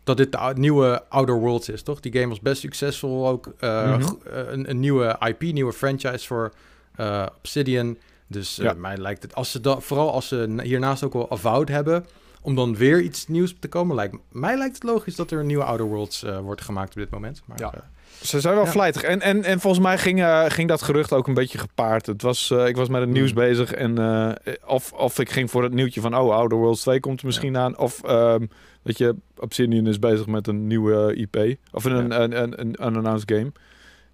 dat 0.03 0.18
dit 0.18 0.32
de 0.32 0.53
nieuwe 0.55 1.03
Outer 1.09 1.39
Worlds 1.39 1.70
is, 1.70 1.82
toch? 1.82 1.99
Die 1.99 2.11
game 2.11 2.28
was 2.28 2.39
best 2.39 2.61
succesvol 2.61 3.28
ook. 3.28 3.53
Uh, 3.59 3.95
mm 3.95 4.01
-hmm. 4.01 4.20
een, 4.24 4.70
een, 4.70 4.80
nieuwe 4.80 5.18
IP, 5.20 5.41
nieuwe 5.41 5.74
franchise 5.74 6.28
voor 6.28 6.53
uh, 6.99 7.26
Obsidian. 7.38 7.97
Dus 8.28 8.56
ja. 8.56 8.74
mij 8.74 8.98
lijkt 8.98 9.24
het, 9.24 9.36
als 9.36 9.52
ze 9.52 9.62
dat, 9.62 9.84
vooral 9.84 10.12
als 10.12 10.28
ze 10.28 10.56
hiernaast 10.64 11.04
ook 11.04 11.14
wel 11.14 11.32
Avowed 11.32 11.70
hebben, 11.70 12.06
om 12.42 12.56
dan 12.56 12.76
weer 12.76 13.02
iets 13.02 13.28
nieuws 13.28 13.56
te 13.60 13.68
komen, 13.68 13.96
lijkt 13.96 14.16
mij 14.32 14.58
lijkt 14.58 14.74
het 14.74 14.84
logisch 14.84 15.16
dat 15.16 15.32
er 15.32 15.40
een 15.40 15.46
nieuwe 15.46 15.64
Outer 15.64 15.86
Worlds 15.86 16.24
uh, 16.24 16.40
wordt 16.40 16.62
gemaakt 16.62 16.90
op 16.90 16.96
dit 16.96 17.10
moment. 17.10 17.42
Maar, 17.46 17.60
ja. 17.60 17.74
Ze 18.22 18.40
zijn 18.40 18.56
wel 18.56 18.66
ja. 18.66 18.72
vlijtig. 18.72 19.02
En, 19.02 19.22
en, 19.22 19.44
en 19.44 19.60
volgens 19.60 19.84
mij 19.84 19.98
ging, 19.98 20.20
uh, 20.20 20.46
ging 20.48 20.68
dat 20.68 20.82
gerucht 20.82 21.14
ook 21.14 21.28
een 21.28 21.34
beetje 21.34 21.58
gepaard. 21.58 22.06
Het 22.06 22.22
was, 22.22 22.50
uh, 22.50 22.68
ik 22.68 22.76
was 22.76 22.90
met 22.90 23.02
het 23.02 23.10
nieuws 23.10 23.30
mm. 23.30 23.36
bezig. 23.36 23.74
En 23.74 24.00
uh, 24.00 24.32
of, 24.66 24.92
of 24.92 25.20
ik 25.20 25.30
ging 25.30 25.52
voor 25.52 25.64
het 25.64 25.74
nieuwtje 25.74 26.02
van... 26.02 26.18
Oh, 26.18 26.36
Outer 26.36 26.58
Worlds 26.58 26.82
2 26.82 27.00
komt 27.00 27.20
er 27.20 27.26
misschien 27.26 27.54
ja. 27.54 27.60
aan. 27.60 27.78
Of 27.78 28.10
um, 28.10 28.50
dat 28.84 28.98
je, 28.98 29.16
Obsidian 29.38 29.88
is 29.88 30.00
bezig 30.00 30.26
met 30.26 30.48
een 30.48 30.68
nieuwe 30.68 31.16
IP. 31.16 31.58
Of 31.72 31.84
een, 31.84 32.08
ja. 32.08 32.20
een, 32.20 32.42
een, 32.42 32.62
een 32.62 32.88
unannounced 32.88 33.32
game. 33.32 33.52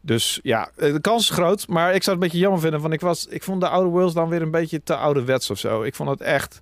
Dus 0.02 0.40
ja, 0.44 0.72
de 0.76 1.02
kans 1.02 1.22
is 1.22 1.30
groot. 1.30 1.68
Maar 1.68 1.94
ik 1.94 2.04
zou 2.04 2.16
het 2.16 2.24
een 2.24 2.30
beetje 2.30 2.44
jammer 2.44 2.62
vinden. 2.62 2.82
Want 2.82 2.94
ik, 2.94 3.02
was, 3.02 3.28
ik 3.28 3.44
vond 3.44 3.62
de 3.62 3.68
Outer 3.68 3.92
Worlds 3.92 4.14
dan 4.14 4.30
weer 4.30 4.42
een 4.42 4.52
beetje 4.52 4.84
te 4.84 4.96
ouderwets 4.96 5.50
of 5.50 5.60
zo. 5.60 5.84
Ik 5.84 5.96
vond 5.96 6.10
het 6.10 6.22
echt 6.22 6.62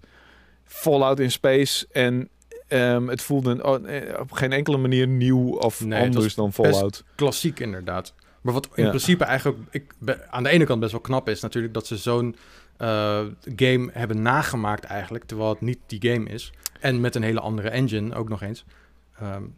Fallout 0.64 1.20
in 1.20 1.32
space. 1.32 1.88
En 1.92 2.30
Um, 2.72 3.10
het 3.10 3.22
voelde 3.22 3.64
oh, 3.64 4.20
op 4.20 4.32
geen 4.32 4.52
enkele 4.52 4.78
manier 4.78 5.08
nieuw 5.08 5.58
of 5.58 5.86
nee, 5.86 6.02
anders 6.02 6.36
dan 6.36 6.54
Fallout. 6.54 7.04
Klassiek 7.16 7.60
inderdaad. 7.60 8.14
Maar 8.42 8.54
wat 8.54 8.70
in 8.76 8.84
ja. 8.84 8.90
principe 8.90 9.24
eigenlijk 9.24 9.58
ik, 9.72 9.94
aan 10.30 10.44
de 10.44 10.50
ene 10.50 10.66
kant 10.66 10.80
best 10.80 10.92
wel 10.92 11.02
knap 11.02 11.30
is, 11.30 11.42
natuurlijk 11.42 11.74
dat 11.74 11.88
ze 11.88 11.98
zo'n 11.98 12.36
uh, 12.78 13.20
game 13.56 13.90
hebben 13.94 14.22
nagemaakt 14.22 14.84
eigenlijk, 14.84 15.24
terwijl 15.24 15.50
het 15.50 15.62
niet 15.62 15.80
die 15.88 16.12
game 16.12 16.30
is. 16.30 16.54
En 16.80 17.02
met 17.02 17.16
een 17.16 17.24
hele 17.24 17.40
andere 17.40 17.70
engine 17.70 18.16
ook 18.16 18.30
nog 18.30 18.42
eens. 18.42 18.66
Um, 19.24 19.54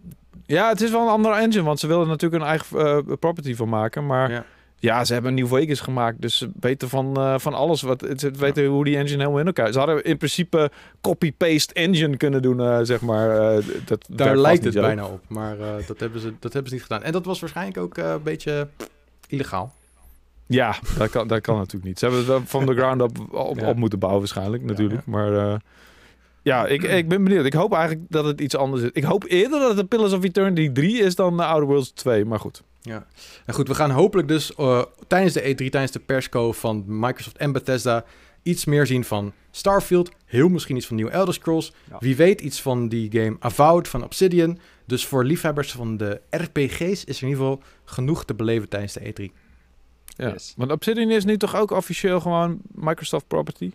ja, 0.45 0.69
het 0.69 0.81
is 0.81 0.91
wel 0.91 1.01
een 1.01 1.07
andere 1.07 1.35
engine, 1.35 1.63
want 1.63 1.79
ze 1.79 1.87
wilden 1.87 2.07
natuurlijk 2.07 2.41
een 2.41 2.49
eigen 2.49 3.05
uh, 3.07 3.15
property 3.19 3.55
van 3.55 3.69
maken, 3.69 4.05
maar... 4.05 4.31
Ja. 4.31 4.45
Ja, 4.79 5.05
ze 5.05 5.13
hebben 5.13 5.31
een 5.31 5.37
nieuw 5.37 5.47
Vegas 5.47 5.79
gemaakt, 5.79 6.21
dus 6.21 6.47
weten 6.59 6.89
van, 6.89 7.13
uh, 7.17 7.37
van 7.37 7.53
alles. 7.53 7.81
Wat, 7.81 8.05
ze 8.15 8.31
weten 8.31 8.63
ja. 8.63 8.69
hoe 8.69 8.83
die 8.83 8.97
engine 8.97 9.17
helemaal 9.17 9.39
in 9.39 9.45
elkaar... 9.45 9.71
Ze 9.71 9.77
hadden 9.77 10.03
in 10.03 10.17
principe 10.17 10.71
copy-paste 11.01 11.73
engine 11.73 12.17
kunnen 12.17 12.41
doen, 12.41 12.59
uh, 12.59 12.79
zeg 12.81 13.01
maar. 13.01 13.59
Dat, 13.85 14.07
Daar 14.09 14.37
lijkt 14.37 14.63
het 14.63 14.73
bijna 14.73 15.05
op, 15.05 15.21
maar 15.27 15.57
dat, 15.87 15.99
hebben 15.99 16.21
ze, 16.21 16.33
dat 16.39 16.53
hebben 16.53 16.69
ze 16.69 16.75
niet 16.75 16.83
gedaan. 16.83 17.03
En 17.03 17.11
dat 17.11 17.25
was 17.25 17.39
waarschijnlijk 17.39 17.77
ook 17.77 17.97
een 17.97 18.23
beetje 18.23 18.67
illegaal. 19.27 19.73
Ja, 20.45 20.75
dat 20.97 21.09
kan, 21.09 21.27
dat 21.27 21.41
kan 21.41 21.55
natuurlijk 21.55 21.85
niet. 21.85 21.99
Ze 21.99 22.05
hebben 22.05 22.35
het 22.35 22.49
van 22.49 22.65
de 22.65 22.73
ground 22.73 23.01
up 23.01 23.33
op, 23.33 23.59
ja. 23.59 23.69
op 23.69 23.75
moeten 23.75 23.99
bouwen 23.99 24.21
waarschijnlijk, 24.21 24.63
natuurlijk. 24.63 25.05
Maar 25.05 25.61
Ja, 26.41 26.67
ik, 26.67 26.83
ik 26.83 27.07
ben 27.07 27.23
benieuwd. 27.23 27.45
Ik 27.45 27.53
hoop 27.53 27.73
eigenlijk 27.73 28.05
dat 28.09 28.25
het 28.25 28.41
iets 28.41 28.55
anders 28.55 28.81
is. 28.81 28.89
Ik 28.93 29.03
hoop 29.03 29.23
eerder 29.27 29.59
dat 29.59 29.67
het 29.67 29.77
de 29.77 29.85
Pillars 29.85 30.13
of 30.13 30.23
Eternity 30.23 30.71
3 30.71 30.99
is 30.99 31.15
dan 31.15 31.37
de 31.37 31.45
Outer 31.45 31.67
Worlds 31.67 31.91
2, 31.91 32.25
maar 32.25 32.39
goed. 32.39 32.63
Ja, 32.81 33.05
en 33.45 33.53
goed, 33.53 33.67
we 33.67 33.75
gaan 33.75 33.91
hopelijk 33.91 34.27
dus 34.27 34.53
uh, 34.59 34.83
tijdens 35.07 35.33
de 35.33 35.41
E3, 35.41 35.55
tijdens 35.55 35.91
de 35.91 35.99
persco 35.99 36.51
van 36.51 36.83
Microsoft 36.87 37.37
en 37.37 37.51
Bethesda 37.51 38.05
iets 38.43 38.65
meer 38.65 38.85
zien 38.85 39.03
van 39.03 39.33
Starfield. 39.51 40.11
Heel 40.25 40.49
misschien 40.49 40.75
iets 40.75 40.87
van 40.87 40.95
nieuwe 40.95 41.11
Elder 41.11 41.33
Scrolls. 41.33 41.73
Ja. 41.89 41.97
Wie 41.99 42.15
weet 42.15 42.41
iets 42.41 42.61
van 42.61 42.87
die 42.87 43.11
game 43.11 43.35
Avowed 43.39 43.87
van 43.87 44.03
Obsidian. 44.03 44.59
Dus 44.85 45.05
voor 45.05 45.25
liefhebbers 45.25 45.71
van 45.71 45.97
de 45.97 46.21
RPG's 46.29 47.03
is 47.03 47.17
er 47.17 47.23
in 47.23 47.29
ieder 47.29 47.43
geval 47.43 47.63
genoeg 47.83 48.25
te 48.25 48.33
beleven 48.33 48.69
tijdens 48.69 48.93
de 48.93 48.99
E3. 48.99 49.23
Ja, 50.05 50.29
yes. 50.29 50.53
want 50.57 50.71
Obsidian 50.71 51.11
is 51.11 51.25
nu 51.25 51.37
toch 51.37 51.55
ook 51.55 51.71
officieel 51.71 52.19
gewoon 52.19 52.59
Microsoft 52.71 53.27
property? 53.27 53.71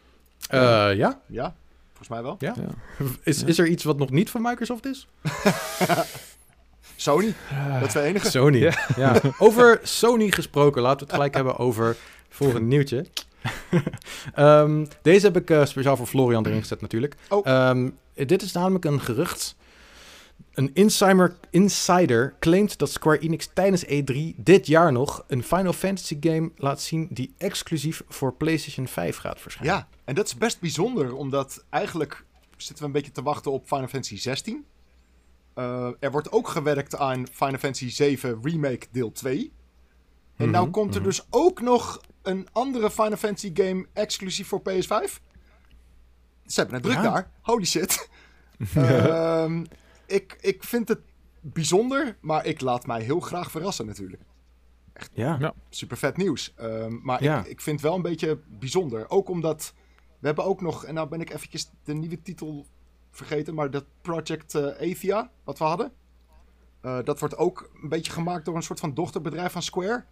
Uh, 0.55 0.95
ja. 0.95 1.21
Ja, 1.27 1.55
volgens 1.97 2.09
mij 2.09 2.23
wel. 2.23 2.37
Ja. 2.39 2.55
ja. 2.57 3.05
Is, 3.23 3.43
is 3.43 3.59
er 3.59 3.67
iets 3.67 3.85
wat 3.85 3.99
nog 3.99 4.11
niet 4.11 4.31
van 4.31 4.43
Microsoft 4.43 4.87
is? 4.87 5.07
Sony. 6.97 7.35
Dat 7.81 7.87
is 7.87 7.93
de 7.93 8.01
enige. 8.01 8.31
Sony. 8.31 8.59
Ja. 8.59 8.73
ja. 8.97 9.21
Over 9.39 9.81
Sony 9.83 10.31
gesproken, 10.31 10.83
laten 10.83 10.99
we 10.99 11.05
het 11.05 11.13
gelijk 11.13 11.35
hebben 11.35 11.57
over 11.57 11.97
volgende 12.29 12.67
nieuwtje. 12.67 13.07
um, 14.39 14.89
deze 15.03 15.27
heb 15.27 15.37
ik 15.37 15.51
uh, 15.51 15.65
speciaal 15.65 15.97
voor 15.97 16.07
Florian 16.07 16.47
erin 16.47 16.61
gezet 16.61 16.81
natuurlijk. 16.81 17.15
Oh. 17.29 17.69
Um, 17.69 17.99
dit 18.15 18.43
is 18.43 18.53
namelijk 18.53 18.85
een 18.85 19.01
gerucht. 19.01 19.57
Een 20.57 20.71
insider, 20.75 21.37
insider 21.51 22.35
claimt 22.39 22.79
dat 22.79 22.91
Square 22.91 23.19
Enix 23.19 23.51
tijdens 23.55 23.85
E3 23.85 24.37
dit 24.37 24.67
jaar 24.67 24.93
nog 24.93 25.25
een 25.27 25.43
Final 25.43 25.73
Fantasy 25.73 26.17
game 26.21 26.51
laat 26.57 26.81
zien 26.81 27.09
die 27.11 27.35
exclusief 27.39 28.03
voor 28.09 28.35
PlayStation 28.35 28.87
5 28.87 29.17
gaat 29.17 29.41
verschijnen. 29.41 29.75
Ja, 29.75 29.89
en 30.05 30.15
dat 30.15 30.27
is 30.27 30.37
best 30.37 30.61
bijzonder, 30.61 31.15
omdat 31.15 31.65
eigenlijk 31.71 32.25
zitten 32.57 32.79
we 32.79 32.85
een 32.85 32.93
beetje 32.93 33.13
te 33.13 33.23
wachten 33.23 33.53
op 33.53 33.67
Final 33.67 33.89
Fantasy 33.89 34.19
16. 34.19 34.65
Uh, 35.55 35.89
er 36.01 36.11
wordt 36.11 36.33
ook 36.33 36.49
gewerkt 36.49 36.97
aan 36.97 37.27
Final 37.33 37.59
Fantasy 37.59 37.91
7 37.91 38.39
Remake 38.43 38.87
deel 38.91 39.13
2. 39.13 39.39
En 39.39 39.43
mm 39.43 39.53
-hmm, 40.37 40.51
nou 40.51 40.71
komt 40.71 40.95
er 40.95 41.01
-hmm. 41.01 41.09
dus 41.09 41.27
ook 41.31 41.61
nog 41.61 42.01
een 42.23 42.49
andere 42.53 42.91
Final 42.91 43.17
Fantasy 43.17 43.51
game 43.55 43.87
exclusief 43.93 44.49
voor 44.49 44.61
PS5. 44.61 45.21
Ze 46.47 46.61
hebben 46.61 46.75
het 46.75 46.83
druk 46.83 46.97
ja. 46.97 47.03
daar. 47.03 47.31
Holy 47.43 47.65
shit. 47.65 48.09
uh, 48.77 49.45
ik, 50.07 50.37
ik 50.41 50.65
vind 50.65 50.89
het 50.89 51.01
bijzonder, 51.41 52.17
maar 52.21 52.47
ik 52.47 52.61
laat 52.61 52.87
mij 52.87 53.03
heel 53.03 53.21
graag 53.21 53.51
verrassen 53.51 53.87
natuurlijk. 53.87 54.23
Echt 54.93 55.11
ja. 55.15 55.37
ja. 55.41 55.55
super 55.71 55.97
vet 55.97 56.17
nieuws. 56.17 56.55
Uh, 56.61 56.87
maar 56.87 57.23
ja. 57.23 57.39
ik, 57.39 57.47
ik 57.47 57.61
vind 57.61 57.81
het 57.81 57.89
wel 57.89 57.97
een 57.97 58.03
beetje 58.03 58.39
bijzonder. 58.59 59.11
Ook 59.11 59.29
omdat 59.29 59.73
we 60.19 60.27
hebben 60.27 60.45
ook 60.45 60.61
nog, 60.61 60.85
en 60.85 60.95
nou 60.95 61.09
ben 61.09 61.21
ik 61.21 61.31
eventjes 61.31 61.71
de 61.85 61.95
nieuwe 61.95 62.23
titel 62.23 62.67
vergeten, 63.11 63.55
maar 63.55 63.71
dat 63.71 63.85
Project 64.03 64.55
uh, 64.55 64.67
Athia, 64.67 65.31
wat 65.45 65.59
we 65.59 65.65
hadden. 65.65 65.93
Uh, 66.83 66.99
dat 67.05 67.21
wordt 67.21 67.37
ook 67.37 67.71
een 67.83 67.89
beetje 67.89 68.13
gemaakt 68.13 68.45
door 68.45 68.57
een 68.57 68.63
soort 68.63 68.81
van 68.81 68.95
dochterbedrijf 68.95 69.53
van 69.53 69.63
Square. 69.63 70.05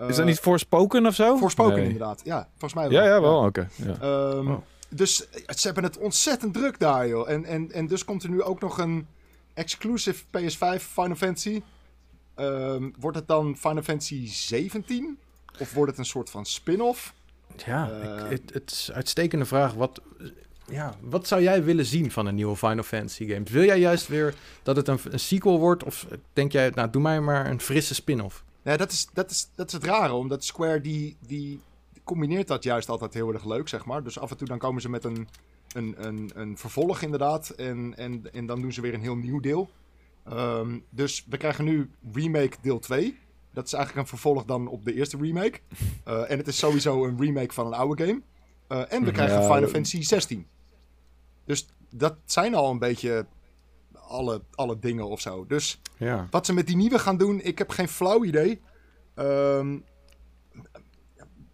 Uh, 0.00 0.08
is 0.08 0.16
dat 0.16 0.26
niet 0.26 0.38
Forspoken 0.40 1.06
of 1.06 1.14
zo? 1.14 1.36
Forspoken 1.36 1.74
nee. 1.74 1.84
inderdaad, 1.84 2.20
ja. 2.24 2.48
Volgens 2.50 2.74
mij 2.74 2.88
wel. 2.88 3.02
Ja, 3.02 3.14
ja, 3.14 3.20
wel, 3.20 3.44
oké. 3.44 3.68
Okay. 3.76 3.96
Ja. 4.00 4.32
Um, 4.34 4.50
oh. 4.50 4.58
Dus 4.88 5.16
ze 5.30 5.66
hebben 5.66 5.84
het 5.84 5.98
ontzettend 5.98 6.54
druk 6.54 6.78
daar, 6.78 7.08
joh. 7.08 7.30
En, 7.30 7.44
en, 7.44 7.72
en 7.72 7.86
dus 7.86 8.04
komt 8.04 8.22
er 8.22 8.30
nu 8.30 8.42
ook 8.42 8.60
nog 8.60 8.78
een 8.78 9.06
exclusive 9.54 10.24
PS5 10.24 10.82
Final 10.82 11.16
Fantasy. 11.16 11.62
Um, 12.36 12.94
wordt 12.98 13.16
het 13.16 13.28
dan 13.28 13.56
Final 13.56 13.82
Fantasy 13.82 14.26
17? 14.26 15.18
Of 15.58 15.72
wordt 15.72 15.90
het 15.90 15.98
een 15.98 16.06
soort 16.06 16.30
van 16.30 16.46
spin-off? 16.46 17.14
Ja, 17.66 17.86
ik, 17.86 18.30
het, 18.30 18.54
het 18.54 18.70
is 18.70 18.88
een 18.88 18.94
uitstekende 18.94 19.44
vraag. 19.44 19.74
Wat, 19.74 20.00
ja, 20.66 20.94
wat 21.00 21.26
zou 21.26 21.42
jij 21.42 21.64
willen 21.64 21.86
zien 21.86 22.10
van 22.10 22.26
een 22.26 22.34
nieuwe 22.34 22.56
Final 22.56 22.82
Fantasy 22.82 23.26
game? 23.26 23.44
Wil 23.44 23.64
jij 23.64 23.78
juist 23.78 24.08
weer 24.08 24.34
dat 24.62 24.76
het 24.76 24.88
een, 24.88 24.98
een 25.10 25.20
sequel 25.20 25.58
wordt? 25.58 25.84
Of 25.84 26.06
denk 26.32 26.52
jij, 26.52 26.70
nou, 26.74 26.90
doe 26.90 27.02
mij 27.02 27.20
maar 27.20 27.50
een 27.50 27.60
frisse 27.60 27.94
spin-off? 27.94 28.44
Ja, 28.62 28.76
dat 28.76 28.92
is, 28.92 29.08
dat, 29.12 29.30
is, 29.30 29.48
dat 29.54 29.66
is 29.66 29.72
het 29.72 29.84
rare, 29.84 30.12
omdat 30.12 30.44
Square 30.44 30.80
die, 30.80 31.16
die 31.26 31.60
combineert 32.04 32.48
dat 32.48 32.62
juist 32.62 32.88
altijd 32.88 33.14
heel 33.14 33.32
erg 33.32 33.44
leuk, 33.44 33.68
zeg 33.68 33.84
maar. 33.84 34.02
Dus 34.02 34.18
af 34.18 34.30
en 34.30 34.36
toe 34.36 34.48
dan 34.48 34.58
komen 34.58 34.82
ze 34.82 34.88
met 34.90 35.04
een, 35.04 35.28
een, 35.74 35.94
een, 36.06 36.30
een 36.34 36.58
vervolg 36.58 37.02
inderdaad. 37.02 37.50
En, 37.50 37.94
en, 37.96 38.32
en 38.32 38.46
dan 38.46 38.60
doen 38.60 38.72
ze 38.72 38.80
weer 38.80 38.94
een 38.94 39.00
heel 39.00 39.16
nieuw 39.16 39.40
deel. 39.40 39.70
Um, 40.32 40.84
dus 40.90 41.24
we 41.28 41.36
krijgen 41.36 41.64
nu 41.64 41.90
remake 42.12 42.56
deel 42.60 42.78
2. 42.78 43.18
Dat 43.52 43.66
is 43.66 43.72
eigenlijk 43.72 44.02
een 44.02 44.18
vervolg 44.18 44.44
dan 44.44 44.66
op 44.66 44.84
de 44.84 44.94
eerste 44.94 45.16
remake. 45.16 45.60
Uh, 46.08 46.30
en 46.30 46.38
het 46.38 46.46
is 46.46 46.58
sowieso 46.58 47.04
een 47.04 47.18
remake 47.18 47.54
van 47.54 47.66
een 47.66 47.74
oude 47.74 48.06
game. 48.06 48.20
Uh, 48.68 48.92
en 48.92 49.04
we 49.04 49.10
krijgen 49.10 49.40
ja, 49.40 49.54
Final 49.54 49.68
Fantasy 49.68 50.02
16. 50.02 50.46
Dus 51.44 51.66
dat 51.90 52.16
zijn 52.24 52.54
al 52.54 52.70
een 52.70 52.78
beetje 52.78 53.26
alle, 53.92 54.42
alle 54.54 54.78
dingen 54.78 55.08
of 55.08 55.20
zo. 55.20 55.46
Dus 55.46 55.80
ja. 55.96 56.26
wat 56.30 56.46
ze 56.46 56.52
met 56.52 56.66
die 56.66 56.76
nieuwe 56.76 56.98
gaan 56.98 57.16
doen, 57.16 57.40
ik 57.40 57.58
heb 57.58 57.70
geen 57.70 57.88
flauw 57.88 58.24
idee. 58.24 58.60
Um, 59.16 59.84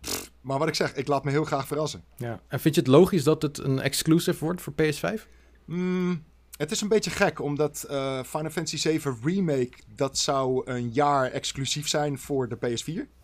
pff, 0.01 0.30
maar 0.41 0.59
wat 0.59 0.69
ik 0.69 0.75
zeg, 0.75 0.95
ik 0.95 1.07
laat 1.07 1.25
me 1.25 1.31
heel 1.31 1.45
graag 1.45 1.67
verrassen. 1.67 2.05
Ja. 2.17 2.41
En 2.49 2.61
vind 2.61 2.75
je 2.75 2.81
het 2.81 2.91
logisch 2.91 3.25
dat 3.25 3.43
het 3.43 3.59
een 3.59 3.81
exclusive 3.81 4.45
wordt 4.45 4.63
voor 4.63 4.73
PS5? 4.73 5.27
Mm, 5.65 6.25
het 6.57 6.71
is 6.71 6.81
een 6.81 6.89
beetje 6.89 7.11
gek, 7.11 7.41
omdat 7.41 7.87
uh, 7.91 8.23
Final 8.23 8.51
Fantasy 8.51 8.77
7 8.77 9.19
Remake, 9.23 9.73
dat 9.95 10.19
zou 10.19 10.71
een 10.71 10.91
jaar 10.93 11.31
exclusief 11.31 11.89
zijn 11.89 12.19
voor 12.19 12.49
de 12.49 12.57
PS4. 12.57 13.19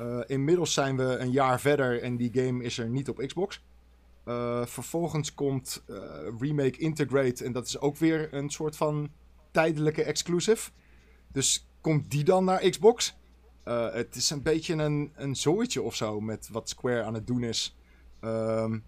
Uh, 0.00 0.18
inmiddels 0.26 0.72
zijn 0.72 0.96
we 0.96 1.16
een 1.18 1.30
jaar 1.30 1.60
verder 1.60 2.02
en 2.02 2.16
die 2.16 2.30
game 2.32 2.64
is 2.64 2.78
er 2.78 2.88
niet 2.88 3.08
op 3.08 3.18
Xbox. 3.26 3.62
Uh, 4.28 4.66
vervolgens 4.66 5.34
komt 5.34 5.84
Remake 6.40 6.78
Integrate 6.78 7.44
en 7.44 7.52
dat 7.52 7.66
is 7.66 7.78
ook 7.78 7.96
weer 7.96 8.34
een 8.34 8.50
soort 8.50 8.76
van 8.76 9.10
tijdelijke 9.50 10.02
exclusive. 10.02 10.70
Dus 11.32 11.66
komt 11.80 12.10
die 12.10 12.24
dan 12.24 12.44
naar 12.44 12.68
Xbox? 12.70 13.16
Uh, 13.68 13.92
het 13.92 14.14
is 14.14 14.30
een 14.30 14.42
beetje 14.42 14.74
een, 14.74 15.12
een 15.14 15.36
zooitje 15.36 15.82
of 15.82 15.94
zo 15.94 16.20
met 16.20 16.48
wat 16.52 16.68
Square 16.68 17.02
aan 17.02 17.14
het 17.14 17.26
doen 17.26 17.42
is. 17.42 17.76
Um, 18.20 18.84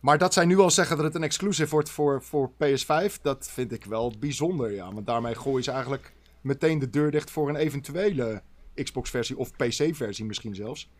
maar 0.00 0.18
dat 0.18 0.32
zij 0.32 0.44
nu 0.44 0.58
al 0.58 0.70
zeggen 0.70 0.96
dat 0.96 1.04
het 1.04 1.14
een 1.14 1.22
exclusive 1.22 1.70
wordt 1.70 1.90
voor, 1.90 2.22
voor 2.22 2.50
PS5, 2.50 3.20
dat 3.22 3.50
vind 3.50 3.72
ik 3.72 3.84
wel 3.84 4.12
bijzonder, 4.18 4.72
ja. 4.72 4.92
Want 4.92 5.06
daarmee 5.06 5.34
gooien 5.34 5.64
ze 5.64 5.70
eigenlijk 5.70 6.12
meteen 6.40 6.78
de 6.78 6.90
deur 6.90 7.10
dicht 7.10 7.30
voor 7.30 7.48
een 7.48 7.56
eventuele 7.56 8.42
Xbox-versie 8.74 9.38
of 9.38 9.50
PC-versie 9.50 10.24
misschien 10.24 10.54
zelfs. 10.54 10.90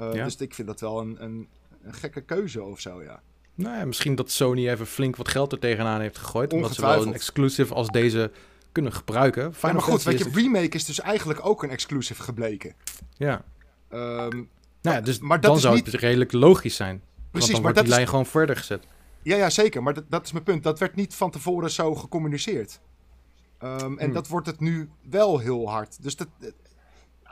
Uh, 0.00 0.14
ja. 0.14 0.24
Dus 0.24 0.36
ik 0.36 0.54
vind 0.54 0.68
dat 0.68 0.80
wel 0.80 1.00
een, 1.00 1.22
een, 1.22 1.48
een 1.82 1.94
gekke 1.94 2.20
keuze 2.20 2.62
of 2.62 2.80
zo, 2.80 3.02
ja. 3.02 3.22
Nou 3.54 3.76
ja, 3.76 3.84
misschien 3.84 4.14
dat 4.14 4.30
Sony 4.30 4.68
even 4.68 4.86
flink 4.86 5.16
wat 5.16 5.28
geld 5.28 5.52
er 5.52 5.58
tegenaan 5.58 6.00
heeft 6.00 6.18
gegooid. 6.18 6.52
Omdat 6.52 6.74
ze 6.74 6.80
wel 6.80 7.02
een 7.02 7.14
exclusive 7.14 7.74
als 7.74 7.88
deze 7.88 8.30
kunnen 8.78 8.96
gebruiken. 8.96 9.54
Final 9.54 9.70
ja, 9.70 9.72
maar 9.72 9.82
goed, 9.82 10.02
weet 10.02 10.18
je, 10.18 10.30
remake 10.32 10.76
is 10.76 10.84
dus 10.84 11.00
eigenlijk 11.00 11.46
ook 11.46 11.62
een 11.62 11.70
exclusive 11.70 12.22
gebleken. 12.22 12.74
Ja. 13.16 13.44
Um, 13.90 14.48
nou 14.82 14.96
ja, 14.96 15.00
dus 15.00 15.18
maar 15.18 15.40
dan 15.40 15.60
zou 15.60 15.74
niet... 15.74 15.86
het 15.86 15.94
redelijk 15.94 16.32
logisch 16.32 16.76
zijn. 16.76 17.02
Precies, 17.30 17.30
Want 17.30 17.40
dan 17.40 17.52
maar 17.52 17.60
wordt 17.62 17.76
dat 17.76 17.84
die 17.84 17.94
lijn 17.94 18.04
is... 18.04 18.10
gewoon 18.10 18.26
verder 18.26 18.56
gezet. 18.56 18.86
Ja, 19.22 19.36
ja, 19.36 19.50
zeker. 19.50 19.82
Maar 19.82 19.94
dat, 19.94 20.04
dat 20.08 20.24
is 20.24 20.32
mijn 20.32 20.44
punt. 20.44 20.62
Dat 20.62 20.78
werd 20.78 20.94
niet 20.94 21.14
van 21.14 21.30
tevoren 21.30 21.70
zo 21.70 21.94
gecommuniceerd. 21.94 22.80
Um, 23.62 23.98
en 23.98 24.04
hmm. 24.04 24.12
dat 24.12 24.28
wordt 24.28 24.46
het 24.46 24.60
nu 24.60 24.88
wel 25.10 25.38
heel 25.38 25.70
hard. 25.70 26.02
Dus 26.02 26.16
dat, 26.16 26.28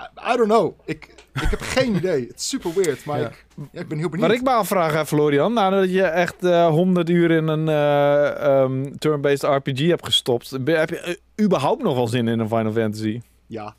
I 0.00 0.36
don't 0.36 0.48
know. 0.48 0.80
Ik, 0.84 1.14
ik 1.32 1.50
heb 1.50 1.60
geen 1.60 1.94
idee. 2.00 2.26
Het 2.26 2.36
is 2.36 2.48
super 2.48 2.74
weird, 2.74 3.04
maar 3.04 3.20
ja. 3.20 3.26
Ik, 3.28 3.46
ja, 3.72 3.80
ik 3.80 3.88
ben 3.88 3.98
heel 3.98 4.08
benieuwd. 4.08 4.28
Wat 4.28 4.38
ik 4.38 4.44
me 4.44 4.50
afvraag, 4.50 5.08
Florian, 5.08 5.52
nadat 5.52 5.90
je 5.92 6.02
echt 6.02 6.44
uh, 6.44 6.68
100 6.68 7.08
uur 7.10 7.30
in 7.30 7.48
een 7.48 7.68
uh, 7.68 8.60
um, 8.62 8.98
turn-based 8.98 9.42
RPG 9.42 9.86
hebt 9.86 10.04
gestopt, 10.04 10.50
heb 10.50 10.88
je 10.88 11.18
uh, 11.36 11.44
überhaupt 11.44 11.82
nog 11.82 11.94
wel 11.94 12.08
zin 12.08 12.28
in 12.28 12.38
een 12.38 12.48
Final 12.48 12.72
Fantasy? 12.72 13.20
Ja. 13.46 13.74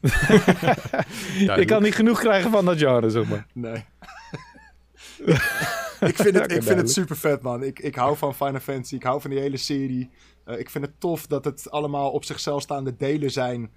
je 1.56 1.64
kan 1.66 1.82
niet 1.82 1.94
genoeg 1.94 2.20
krijgen 2.20 2.50
van 2.50 2.64
dat 2.64 2.78
genre, 2.78 3.10
zeg 3.10 3.28
maar. 3.28 3.46
Nee. 3.52 3.84
ik 6.10 6.16
vind 6.16 6.38
het, 6.38 6.52
ik 6.52 6.62
vind 6.62 6.80
het 6.80 6.90
super 6.90 7.16
vet, 7.16 7.42
man. 7.42 7.62
Ik, 7.62 7.78
ik 7.78 7.94
hou 7.94 8.16
van 8.16 8.34
Final 8.34 8.60
Fantasy. 8.60 8.94
Ik 8.94 9.02
hou 9.02 9.20
van 9.20 9.30
die 9.30 9.38
hele 9.38 9.56
serie. 9.56 10.10
Uh, 10.46 10.58
ik 10.58 10.70
vind 10.70 10.84
het 10.84 11.00
tof 11.00 11.26
dat 11.26 11.44
het 11.44 11.70
allemaal 11.70 12.10
op 12.10 12.24
zichzelf 12.24 12.62
staande 12.62 12.96
delen 12.96 13.30
zijn. 13.30 13.70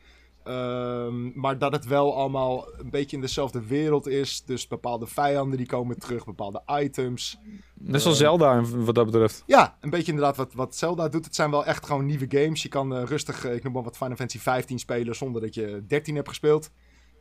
Um, 0.44 1.32
maar 1.36 1.58
dat 1.58 1.72
het 1.72 1.86
wel 1.86 2.16
allemaal 2.16 2.68
een 2.78 2.90
beetje 2.90 3.16
in 3.16 3.22
dezelfde 3.22 3.68
wereld 3.68 4.08
is. 4.08 4.44
Dus 4.46 4.68
bepaalde 4.68 5.08
vijanden 5.08 5.58
die 5.58 5.68
komen 5.68 6.00
terug, 6.00 6.26
bepaalde 6.26 6.62
items. 6.68 7.38
Net 7.74 8.02
zoals 8.02 8.22
uh, 8.22 8.28
Zelda 8.28 8.62
wat 8.62 8.96
dat 8.96 9.06
betreft. 9.06 9.44
Ja, 9.46 9.78
een 9.82 9.90
beetje 9.90 10.12
inderdaad 10.12 10.38
wat, 10.38 10.54
wat 10.54 10.76
Zelda 10.76 11.10
doet. 11.10 11.26
Het 11.26 11.36
zijn 11.36 11.52
wel 11.52 11.66
echt 11.66 11.86
gewoon 11.86 12.06
nieuwe 12.06 12.26
games. 12.30 12.62
Je 12.62 12.70
kan 12.70 12.98
uh, 12.98 13.04
rustig, 13.04 13.46
ik 13.46 13.64
noem 13.64 13.74
maar 13.74 13.84
wat 13.84 13.98
Final 13.98 14.16
Fantasy 14.16 14.40
15 14.40 14.80
spelen 14.80 15.16
zonder 15.16 15.42
dat 15.42 15.54
je 15.54 15.84
13 15.88 16.16
hebt 16.16 16.28
gespeeld. 16.28 16.72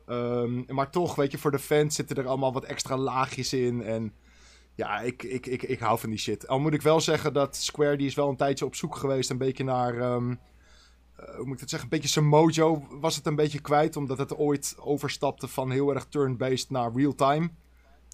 Um, 0.06 0.64
maar 0.68 0.90
toch, 0.90 1.14
weet 1.14 1.32
je, 1.32 1.38
voor 1.38 1.50
de 1.50 1.58
fans 1.58 1.94
zitten 1.94 2.16
er 2.16 2.26
allemaal 2.26 2.52
wat 2.52 2.64
extra 2.64 2.96
laagjes 2.96 3.52
in. 3.52 3.82
En 3.82 4.12
ja, 4.74 5.00
ik, 5.00 5.22
ik, 5.22 5.46
ik, 5.46 5.62
ik 5.62 5.78
hou 5.78 5.98
van 5.98 6.10
die 6.10 6.18
shit. 6.18 6.48
Al 6.48 6.60
moet 6.60 6.74
ik 6.74 6.82
wel 6.82 7.00
zeggen 7.00 7.32
dat 7.32 7.56
Square, 7.56 7.96
die 7.96 8.06
is 8.06 8.14
wel 8.14 8.28
een 8.28 8.36
tijdje 8.36 8.64
op 8.64 8.74
zoek 8.74 8.96
geweest, 8.96 9.30
een 9.30 9.38
beetje 9.38 9.64
naar... 9.64 10.12
Um, 10.12 10.30
uh, 10.30 10.36
hoe 11.36 11.44
moet 11.44 11.54
ik 11.54 11.60
het 11.60 11.70
zeggen? 11.70 11.88
Een 11.88 11.96
beetje 11.96 12.12
zijn 12.12 12.26
mojo 12.26 12.86
was 12.90 13.16
het 13.16 13.26
een 13.26 13.36
beetje 13.36 13.60
kwijt. 13.60 13.96
Omdat 13.96 14.18
het 14.18 14.36
ooit 14.36 14.76
overstapte 14.78 15.48
van 15.48 15.70
heel 15.70 15.94
erg 15.94 16.06
turn-based 16.08 16.70
naar 16.70 16.92
real-time. 16.94 17.50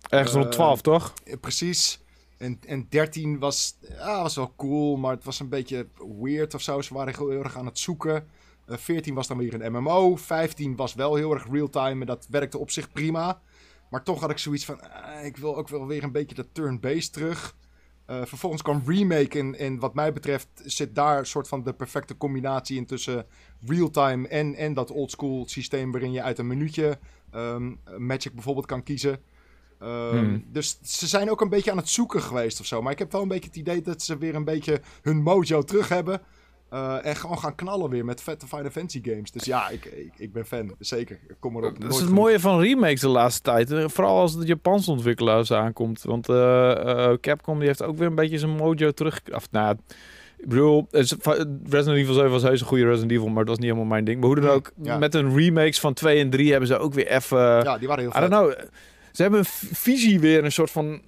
Ergens 0.09 0.33
rond 0.33 0.53
12, 0.53 0.81
toch? 0.81 1.13
Precies. 1.41 2.01
En, 2.39 2.59
en 2.67 2.87
13 2.89 3.39
was, 3.39 3.79
ja, 3.81 4.23
was 4.23 4.37
wel 4.37 4.53
cool, 4.57 4.97
maar 4.97 5.15
het 5.15 5.25
was 5.25 5.41
een 5.41 5.49
beetje 5.49 5.87
weird 6.21 6.55
of 6.55 6.63
zo. 6.63 6.81
Ze 6.81 6.95
waren 6.95 7.15
heel 7.17 7.31
erg 7.31 7.57
aan 7.57 7.67
het 7.67 7.79
zoeken. 7.79 8.29
14 8.67 9.15
was 9.15 9.27
dan 9.27 9.39
weer 9.39 9.63
een 9.63 9.73
MMO. 9.73 10.17
15 10.17 10.77
was 10.77 10.95
wel 10.95 11.15
heel 11.15 11.33
erg 11.33 11.47
real-time 11.51 12.01
en 12.01 12.07
dat 12.07 12.27
werkte 12.31 12.59
op 12.59 12.71
zich 12.71 12.93
prima. 12.93 13.41
Maar 13.91 14.03
toch 14.03 14.21
had 14.21 14.31
ik 14.31 14.39
zoiets 14.39 14.65
van, 14.65 14.81
ik 15.23 15.37
wil 15.37 15.57
ook 15.57 15.69
wel 15.69 15.87
weer 15.87 16.05
een 16.05 16.13
beetje 16.13 16.35
de 16.35 16.53
turn-based 16.53 17.13
terug. 17.13 17.57
Uh, 18.11 18.25
vervolgens 18.25 18.63
kwam 18.63 18.83
Remake 18.87 19.39
en, 19.39 19.59
en 19.59 19.79
wat 19.79 19.95
mij 19.95 20.13
betreft 20.13 20.49
zit 20.65 20.95
daar 20.95 21.19
een 21.19 21.27
soort 21.27 21.49
van 21.49 21.63
de 21.63 21.73
perfecte 21.73 22.17
combinatie 22.17 22.77
in 22.77 22.87
tussen 22.87 23.27
real-time 23.67 24.29
en, 24.29 24.55
en 24.55 24.75
dat 24.75 24.91
oldschool 24.91 25.45
systeem 25.49 25.93
waarin 25.93 26.13
je 26.13 26.23
uit 26.23 26.39
een 26.39 26.47
minuutje 26.47 26.99
um, 27.35 27.81
Magic 27.97 28.33
bijvoorbeeld 28.33 28.67
kan 28.67 28.83
kiezen. 28.83 29.21
Um, 29.83 30.45
Dus 30.49 30.79
ze 30.83 31.07
zijn 31.07 31.31
ook 31.31 31.41
een 31.41 31.49
beetje 31.49 31.71
aan 31.71 31.77
het 31.77 31.89
zoeken 31.89 32.23
geweest 32.23 32.61
of 32.61 32.67
zo. 32.67 32.83
Maar 32.83 32.93
ik 32.93 32.99
heb 32.99 33.13
wel 33.13 33.23
een 33.23 33.29
beetje 33.29 33.49
het 33.49 33.57
idee 33.57 33.81
dat 33.83 34.03
ze 34.03 34.19
weer 34.19 34.35
een 34.35 34.45
beetje 34.45 34.81
hun 35.03 35.23
mojo 35.23 35.63
terug 35.63 35.89
hebben. 35.89 36.23
Uh, 36.73 37.07
en 37.07 37.17
gewoon 37.17 37.39
gaan 37.39 37.55
knallen 37.55 37.91
weer 37.91 38.05
met 38.05 38.23
vette 38.23 38.47
Final 38.47 38.71
Fantasy 38.71 39.01
games. 39.03 39.31
Dus 39.31 39.45
ja, 39.45 39.69
ik, 39.69 39.85
ik, 39.85 40.13
ik 40.17 40.33
ben 40.33 40.47
fan. 40.47 40.75
Zeker. 40.79 41.19
Ik 41.29 41.37
kom 41.41 41.57
erop. 41.57 41.81
Dat 41.81 41.93
is 41.93 42.01
het 42.01 42.11
mooie 42.11 42.41
van 42.41 42.61
remakes 42.61 43.01
de 43.01 43.09
laatste 43.09 43.43
tijd. 43.43 43.93
Vooral 43.93 44.19
als 44.21 44.35
het 44.35 44.47
Japanse 44.47 44.91
ontwikkelaars 44.91 45.53
aankomt. 45.53 46.03
Want 46.03 46.29
uh, 46.29 46.37
uh, 46.37 47.13
Capcom 47.21 47.59
die 47.59 47.67
heeft 47.67 47.83
ook 47.83 47.97
weer 47.97 48.07
een 48.07 48.15
beetje 48.15 48.39
zijn 48.39 48.51
mojo 48.51 48.91
terug... 48.91 49.21
Of, 49.33 49.51
nou, 49.51 49.77
ik 50.37 50.49
bedoel, 50.49 50.87
Resident 50.91 51.97
Evil 51.97 52.15
7 52.15 52.31
was 52.31 52.43
heus 52.43 52.61
een 52.61 52.67
goede 52.67 52.85
Resident 52.85 53.11
Evil, 53.11 53.27
maar 53.27 53.45
dat 53.45 53.49
was 53.49 53.59
niet 53.59 53.67
helemaal 53.67 53.89
mijn 53.89 54.05
ding. 54.05 54.21
Maar 54.21 54.29
hoe 54.29 54.41
dan 54.41 54.51
ook, 54.51 54.73
ja. 54.83 54.99
met 54.99 55.15
een 55.15 55.37
remakes 55.37 55.81
van 55.81 55.95
2 55.95 56.21
en 56.21 56.31
3 56.31 56.51
hebben 56.51 56.69
ze 56.69 56.79
ook 56.79 56.95
weer 56.95 57.07
even... 57.07 57.39
Ja, 57.39 57.79
die 57.79 57.89
waren 57.89 58.03
heel 58.03 58.13
vet. 58.13 58.25
I 58.25 58.29
don't 58.29 58.55
know. 58.55 58.69
Ze 59.13 59.23
hebben 59.23 59.41
een 59.41 59.47
visie 59.75 60.21
weer 60.21 60.45
een 60.45 60.53
soort 60.53 60.71
van 60.71 61.01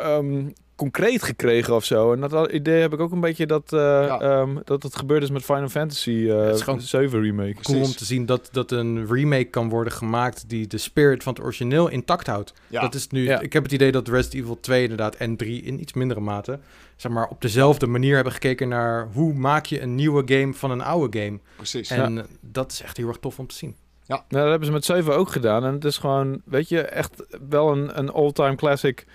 um, 0.00 0.52
concreet 0.76 1.22
gekregen 1.22 1.74
of 1.74 1.84
zo. 1.84 2.12
En 2.12 2.20
dat 2.20 2.50
idee 2.50 2.80
heb 2.80 2.92
ik 2.92 3.00
ook 3.00 3.12
een 3.12 3.20
beetje 3.20 3.46
dat, 3.46 3.72
uh, 3.72 3.80
ja. 3.80 4.40
um, 4.40 4.60
dat 4.64 4.82
het 4.82 4.96
gebeurd 4.96 5.22
is 5.22 5.30
met 5.30 5.42
Final 5.42 5.68
Fantasy 5.68 6.10
uh, 6.10 6.44
het 6.44 6.54
is 6.54 6.62
gewoon 6.62 6.80
7 6.80 7.22
remake. 7.22 7.54
Cool 7.62 7.82
om 7.82 7.92
te 7.92 8.04
zien 8.04 8.26
dat, 8.26 8.48
dat 8.52 8.70
een 8.70 9.06
remake 9.06 9.44
kan 9.44 9.68
worden 9.68 9.92
gemaakt 9.92 10.48
die 10.48 10.66
de 10.66 10.78
spirit 10.78 11.22
van 11.22 11.32
het 11.32 11.42
origineel 11.42 11.88
intact 11.88 12.26
houdt. 12.26 12.52
Ja. 12.66 12.80
Dat 12.80 12.94
is 12.94 13.08
nu. 13.08 13.24
Ja. 13.24 13.40
Ik 13.40 13.52
heb 13.52 13.62
het 13.62 13.72
idee 13.72 13.92
dat 13.92 14.08
Resident 14.08 14.42
Evil 14.42 14.60
2 14.60 14.82
inderdaad 14.82 15.14
en 15.14 15.36
3 15.36 15.62
in 15.62 15.80
iets 15.80 15.92
mindere 15.92 16.20
mate 16.20 16.58
zeg 16.96 17.12
maar 17.12 17.28
op 17.28 17.40
dezelfde 17.40 17.86
manier 17.86 18.14
hebben 18.14 18.32
gekeken 18.32 18.68
naar 18.68 19.08
hoe 19.12 19.34
maak 19.34 19.66
je 19.66 19.80
een 19.80 19.94
nieuwe 19.94 20.22
game 20.26 20.54
van 20.54 20.70
een 20.70 20.82
oude 20.82 21.20
game. 21.20 21.38
Precies. 21.56 21.90
En 21.90 22.26
dat 22.40 22.72
is 22.72 22.82
echt 22.82 22.96
heel 22.96 23.08
erg 23.08 23.18
tof 23.18 23.38
om 23.38 23.46
te 23.46 23.54
zien. 23.54 23.76
Ja. 24.06 24.14
Nou, 24.14 24.42
dat 24.42 24.50
hebben 24.50 24.66
ze 24.66 24.72
met 24.72 24.84
7 24.84 25.16
ook 25.16 25.30
gedaan. 25.30 25.64
En 25.64 25.72
het 25.72 25.84
is 25.84 25.98
gewoon, 25.98 26.42
weet 26.44 26.68
je, 26.68 26.80
echt 26.80 27.24
wel 27.48 27.72
een, 27.72 27.98
een 27.98 28.10
all-time 28.10 28.54
classic 28.54 29.06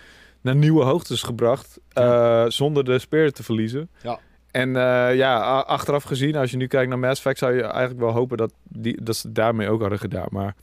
naar 0.41 0.55
nieuwe 0.55 0.83
hoogtes 0.83 1.23
gebracht. 1.23 1.79
Ja. 1.89 2.43
Uh, 2.43 2.49
zonder 2.49 2.85
de 2.85 2.99
spirit 2.99 3.35
te 3.35 3.43
verliezen. 3.43 3.89
Ja. 4.03 4.19
En 4.51 4.69
uh, 4.69 5.15
ja, 5.15 5.39
achteraf 5.59 6.03
gezien, 6.03 6.35
als 6.35 6.51
je 6.51 6.57
nu 6.57 6.67
kijkt 6.67 6.89
naar 6.89 6.99
Mass 6.99 7.17
Effect, 7.19 7.37
zou 7.37 7.55
je 7.55 7.61
eigenlijk 7.61 7.99
wel 7.99 8.11
hopen 8.11 8.37
dat, 8.37 8.53
die, 8.63 9.03
dat 9.03 9.15
ze 9.15 9.27
het 9.27 9.35
daarmee 9.35 9.69
ook 9.69 9.81
hadden 9.81 9.99
gedaan. 9.99 10.27
Maar 10.29 10.55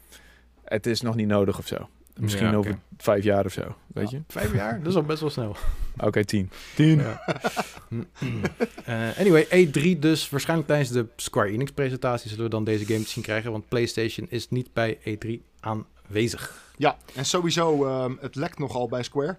het 0.64 0.86
is 0.86 1.00
nog 1.00 1.14
niet 1.14 1.28
nodig 1.28 1.58
of 1.58 1.66
zo. 1.66 1.88
Misschien 2.16 2.50
ja, 2.50 2.58
okay. 2.58 2.70
over 2.70 2.80
vijf 2.96 3.24
jaar 3.24 3.44
of 3.44 3.52
zo, 3.52 3.76
weet 3.86 4.10
je? 4.10 4.20
Vijf 4.28 4.54
jaar? 4.54 4.78
Dat 4.78 4.86
is 4.86 4.96
al 4.96 5.02
best 5.02 5.20
wel 5.20 5.30
snel. 5.30 5.48
Oké, 5.96 6.06
okay, 6.06 6.24
tien. 6.24 6.50
Tien. 6.74 6.98
Ja. 6.98 7.22
uh, 8.88 9.18
anyway, 9.20 9.44
E3 9.44 9.98
dus. 9.98 10.30
Waarschijnlijk 10.30 10.68
tijdens 10.68 10.90
de 10.90 11.06
Square 11.16 11.48
Enix 11.48 11.70
presentatie 11.70 12.28
zullen 12.28 12.44
we 12.44 12.50
dan 12.50 12.64
deze 12.64 12.84
game 12.84 13.02
te 13.02 13.08
zien 13.08 13.22
krijgen. 13.22 13.50
Want 13.52 13.68
PlayStation 13.68 14.26
is 14.30 14.48
niet 14.48 14.72
bij 14.72 14.98
E3 14.98 15.30
aanwezig. 15.60 16.64
Ja, 16.76 16.96
en 17.14 17.24
sowieso, 17.24 17.86
uh, 17.86 18.12
het 18.20 18.34
lekt 18.34 18.58
nogal 18.58 18.88
bij 18.88 19.02
Square. 19.02 19.36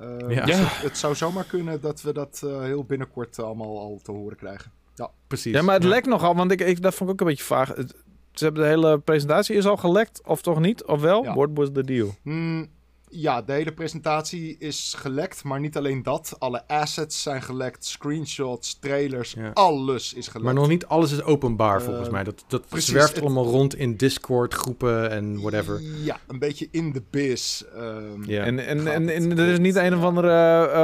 Uh, 0.00 0.34
ja. 0.34 0.44
Dus 0.44 0.58
het, 0.58 0.82
het, 0.82 0.98
zou 0.98 1.14
zomaar 1.14 1.44
kunnen 1.44 1.80
dat 1.80 2.02
we 2.02 2.12
dat 2.12 2.42
uh, 2.44 2.60
heel 2.60 2.84
binnenkort 2.84 3.38
allemaal 3.38 3.78
al 3.78 4.00
te 4.02 4.12
horen 4.12 4.36
krijgen. 4.36 4.72
Ja, 4.94 5.10
precies. 5.26 5.52
Ja, 5.52 5.62
maar 5.62 5.74
het 5.74 5.82
ja. 5.82 5.88
lekt 5.88 6.06
nogal, 6.06 6.34
want 6.34 6.50
ik, 6.50 6.60
ik, 6.60 6.82
dat 6.82 6.94
vond 6.94 7.10
ik 7.10 7.14
ook 7.14 7.20
een 7.20 7.26
beetje 7.26 7.44
vaag. 7.44 7.68
Het, 7.68 7.94
ze 8.32 8.44
hebben 8.44 8.62
de 8.62 8.68
hele 8.68 8.98
presentatie 8.98 9.56
is 9.56 9.66
al 9.66 9.76
gelekt, 9.76 10.20
of 10.24 10.42
toch 10.42 10.60
niet? 10.60 10.84
Of 10.84 11.00
wel? 11.00 11.22
Ja. 11.24 11.34
What 11.34 11.48
was 11.54 11.68
the 11.72 11.84
deal? 11.84 12.14
Mm, 12.22 12.68
ja, 13.10 13.42
de 13.42 13.52
hele 13.52 13.72
presentatie 13.72 14.56
is 14.58 14.94
gelekt, 14.96 15.44
maar 15.44 15.60
niet 15.60 15.76
alleen 15.76 16.02
dat. 16.02 16.36
Alle 16.38 16.68
assets 16.68 17.22
zijn 17.22 17.42
gelekt, 17.42 17.84
screenshots, 17.84 18.78
trailers, 18.78 19.32
ja. 19.32 19.50
alles 19.54 20.14
is 20.14 20.26
gelekt. 20.26 20.44
Maar 20.44 20.54
nog 20.54 20.68
niet 20.68 20.86
alles 20.86 21.12
is 21.12 21.22
openbaar 21.22 21.82
volgens 21.82 22.06
uh, 22.06 22.12
mij. 22.12 22.24
Dat, 22.24 22.44
dat 22.48 22.64
zwerft 22.68 23.14
het... 23.14 23.24
allemaal 23.24 23.44
rond 23.44 23.74
in 23.74 23.96
Discord 23.96 24.54
groepen 24.54 25.10
en 25.10 25.40
whatever. 25.40 25.80
Ja, 25.82 26.16
een 26.26 26.38
beetje 26.38 26.68
in 26.70 26.92
de 26.92 27.02
biz. 27.10 27.62
Um, 27.76 28.24
ja. 28.26 28.44
En, 28.44 28.66
en, 28.66 28.86
en, 28.86 29.08
en, 29.08 29.38
er 29.38 29.48
is 29.48 29.58
niet 29.58 29.76
een 29.76 29.94
of 29.94 30.02
andere 30.02 30.28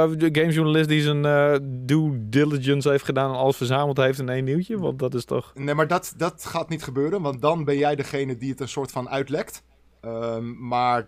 uh, 0.09 0.11
uh, 0.21 0.29
gamejournalist 0.33 0.89
die 0.89 1.01
zijn 1.01 1.25
uh, 1.25 1.55
due 1.63 2.29
diligence 2.29 2.89
heeft 2.89 3.05
gedaan 3.05 3.29
en 3.29 3.37
alles 3.37 3.57
verzameld 3.57 3.97
heeft 3.97 4.19
in 4.19 4.29
één 4.29 4.43
nieuwtje, 4.43 4.77
want 4.79 4.99
dat 4.99 5.13
is 5.13 5.25
toch... 5.25 5.51
Nee, 5.55 5.75
maar 5.75 5.87
dat, 5.87 6.13
dat 6.17 6.45
gaat 6.45 6.69
niet 6.69 6.83
gebeuren, 6.83 7.21
want 7.21 7.41
dan 7.41 7.63
ben 7.63 7.77
jij 7.77 7.95
degene 7.95 8.37
die 8.37 8.49
het 8.49 8.59
een 8.59 8.67
soort 8.67 8.91
van 8.91 9.09
uitlekt. 9.09 9.63
Um, 10.05 10.67
maar 10.67 11.07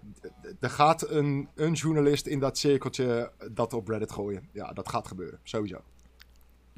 er 0.59 0.69
gaat 0.69 1.09
een, 1.09 1.47
een 1.55 1.73
journalist 1.73 2.25
in 2.25 2.39
dat 2.39 2.57
cirkeltje 2.57 3.31
dat 3.51 3.73
op 3.73 3.87
Reddit 3.87 4.11
gooien. 4.11 4.49
Ja, 4.51 4.73
dat 4.73 4.89
gaat 4.89 5.07
gebeuren. 5.07 5.39
Sowieso. 5.43 5.77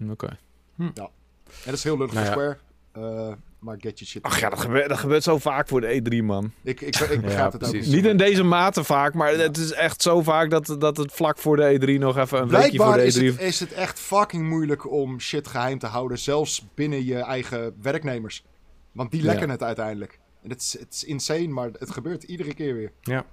Oké. 0.01 0.11
Okay. 0.11 0.37
Hm. 0.75 0.89
Ja. 0.93 1.09
En 1.45 1.65
dat 1.65 1.73
is 1.73 1.83
heel 1.83 1.97
leuk 1.97 2.11
nou 2.11 2.25
voor 2.25 2.43
ja. 2.43 2.57
Square. 2.91 3.27
Uh, 3.29 3.33
maar 3.59 3.75
get 3.79 3.99
your 3.99 4.11
shit. 4.11 4.23
Ach 4.23 4.39
ja, 4.39 4.49
dat 4.49 4.59
gebeurt, 4.59 4.89
dat 4.89 4.97
gebeurt 4.97 5.23
zo 5.23 5.37
vaak 5.37 5.67
voor 5.67 5.81
de 5.81 6.01
E3, 6.01 6.25
man. 6.25 6.51
Ik, 6.61 6.81
ik, 6.81 6.95
ik 6.95 7.21
begrijp 7.21 7.51
ja, 7.51 7.57
het 7.57 7.67
ook. 7.67 7.73
Niet 7.73 8.05
in 8.05 8.17
deze 8.17 8.43
mate 8.43 8.83
vaak, 8.83 9.13
maar 9.13 9.31
ja. 9.31 9.37
het 9.37 9.57
is 9.57 9.71
echt 9.71 10.01
zo 10.01 10.21
vaak 10.21 10.49
dat, 10.49 10.75
dat 10.79 10.97
het 10.97 11.11
vlak 11.11 11.37
voor 11.37 11.55
de 11.55 11.79
E3 11.79 11.99
nog 11.99 12.17
even 12.17 12.41
een 12.41 12.47
Blijkbaar 12.47 12.95
weekje 12.95 13.11
voor 13.11 13.23
de 13.23 13.31
E3... 13.31 13.35
Is 13.35 13.39
het, 13.39 13.47
is 13.47 13.59
het 13.59 13.73
echt 13.73 13.99
fucking 13.99 14.49
moeilijk 14.49 14.91
om 14.91 15.19
shit 15.19 15.47
geheim 15.47 15.79
te 15.79 15.87
houden, 15.87 16.19
zelfs 16.19 16.67
binnen 16.73 17.05
je 17.05 17.17
eigen 17.17 17.75
werknemers. 17.81 18.43
Want 18.91 19.11
die 19.11 19.21
lekken 19.21 19.49
het 19.49 19.63
uiteindelijk. 19.63 20.19
En 20.43 20.49
het 20.49 20.61
is, 20.61 20.77
het 20.79 20.93
is 20.93 21.03
insane, 21.03 21.47
maar 21.47 21.69
het 21.79 21.91
gebeurt 21.91 22.23
iedere 22.23 22.53
keer 22.53 22.75
weer. 22.75 22.91
Ja. 23.01 23.25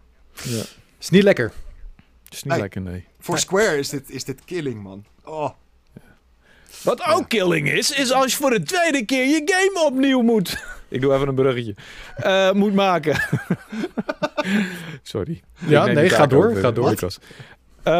ja. 0.42 0.62
Is 1.00 1.10
niet 1.10 1.22
lekker. 1.22 1.52
Is 2.28 2.42
niet 2.42 2.56
lekker, 2.56 2.80
nee. 2.80 3.04
Voor 3.18 3.38
Square 3.38 3.78
is 3.78 3.88
dit, 3.88 4.10
is 4.10 4.24
dit 4.24 4.44
killing, 4.44 4.82
man. 4.82 5.04
Oh. 5.24 5.50
Ja. 5.94 6.16
Wat 6.82 7.04
ook 7.04 7.18
ja. 7.18 7.26
killing 7.26 7.70
is, 7.70 7.90
is 7.90 8.12
als 8.12 8.32
je 8.32 8.38
voor 8.38 8.50
de 8.50 8.62
tweede 8.62 9.04
keer 9.04 9.24
je 9.24 9.42
game 9.44 9.86
opnieuw 9.86 10.22
moet. 10.22 10.56
Ik 10.88 11.00
doe 11.00 11.14
even 11.14 11.28
een 11.28 11.34
bruggetje. 11.34 11.74
Uh, 12.24 12.52
moet 12.52 12.74
maken. 12.74 13.20
Sorry. 15.02 15.42
Ja, 15.66 15.86
nee, 15.86 16.08
ga 16.08 16.26
door. 16.26 16.56
Ga 16.56 16.70
door. 16.70 16.96
Uh, 17.88 17.92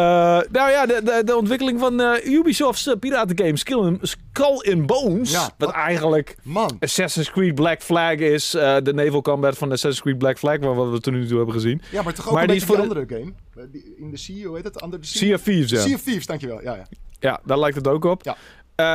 nou 0.51 0.71
ja, 0.71 0.85
de, 0.85 1.01
de, 1.03 1.21
de 1.25 1.35
ontwikkeling 1.35 1.79
van 1.79 2.01
uh, 2.01 2.25
Ubisoft's 2.25 2.87
uh, 2.87 2.93
piratengame 2.99 3.57
Skull 3.57 3.85
in, 3.87 3.99
Skull 4.01 4.59
in 4.61 4.85
Bones. 4.85 5.31
Ja, 5.31 5.49
wat 5.57 5.71
eigenlijk 5.71 6.35
man. 6.43 6.77
Assassin's 6.79 7.31
Creed 7.31 7.55
Black 7.55 7.81
Flag 7.81 8.15
is. 8.15 8.49
de 8.49 8.91
naval 8.93 9.21
combat 9.21 9.57
van 9.57 9.71
Assassin's 9.71 10.01
Creed 10.01 10.17
Black 10.17 10.37
Flag, 10.37 10.59
wat 10.59 10.91
we 10.91 10.99
tot 10.99 11.13
nu 11.13 11.27
toe 11.27 11.37
hebben 11.37 11.55
gezien. 11.55 11.81
Ja, 11.91 12.01
maar 12.01 12.13
toch 12.13 12.27
ook 12.27 12.33
maar 12.33 12.49
een 12.49 12.59
die 12.59 12.77
andere 12.77 13.05
game. 13.07 13.33
In 13.97 14.11
de 14.11 14.17
Sea, 14.17 14.45
hoe 14.45 14.55
heet 14.55 14.65
het? 14.65 14.83
Under 14.83 14.99
the 14.99 15.07
sea? 15.07 15.19
sea 15.19 15.35
of 15.35 15.41
Thieves, 15.41 15.69
ja. 15.69 15.79
Sea 15.79 15.95
of 15.95 16.01
Thieves, 16.01 16.25
dankjewel. 16.25 16.61
Ja, 16.61 16.75
ja. 16.75 16.85
ja 17.19 17.39
daar 17.45 17.59
lijkt 17.59 17.75
het 17.75 17.87
ook 17.87 18.03
op. 18.03 18.23
Ja. 18.23 18.37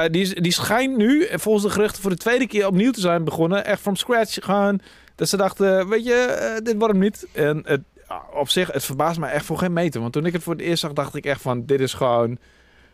Uh, 0.05 0.11
die, 0.11 0.40
die 0.40 0.53
schijnt 0.53 0.97
nu, 0.97 1.26
volgens 1.30 1.64
de 1.64 1.70
geruchten, 1.70 2.03
voor 2.03 2.11
de 2.11 2.16
tweede 2.16 2.47
keer 2.47 2.66
opnieuw 2.66 2.90
te 2.90 3.01
zijn 3.01 3.24
begonnen. 3.24 3.64
Echt 3.64 3.80
from 3.80 3.97
scratch 3.97 4.45
gaan. 4.45 4.78
Dat 5.14 5.28
ze 5.28 5.36
dachten, 5.36 5.88
weet 5.88 6.05
je, 6.05 6.53
uh, 6.57 6.64
dit 6.64 6.74
wordt 6.78 6.93
hem 6.93 7.03
niet. 7.03 7.26
En 7.32 7.62
het, 7.64 7.80
op 8.34 8.48
zich, 8.48 8.72
het 8.72 8.84
verbaast 8.84 9.18
me 9.18 9.26
echt 9.26 9.44
voor 9.44 9.58
geen 9.58 9.72
meter. 9.72 10.00
Want 10.00 10.12
toen 10.12 10.26
ik 10.26 10.32
het 10.32 10.42
voor 10.42 10.52
het 10.52 10.62
eerst 10.62 10.80
zag, 10.80 10.92
dacht 10.92 11.14
ik 11.14 11.24
echt 11.24 11.40
van, 11.40 11.66
dit 11.66 11.80
is 11.80 11.94
gewoon... 11.94 12.38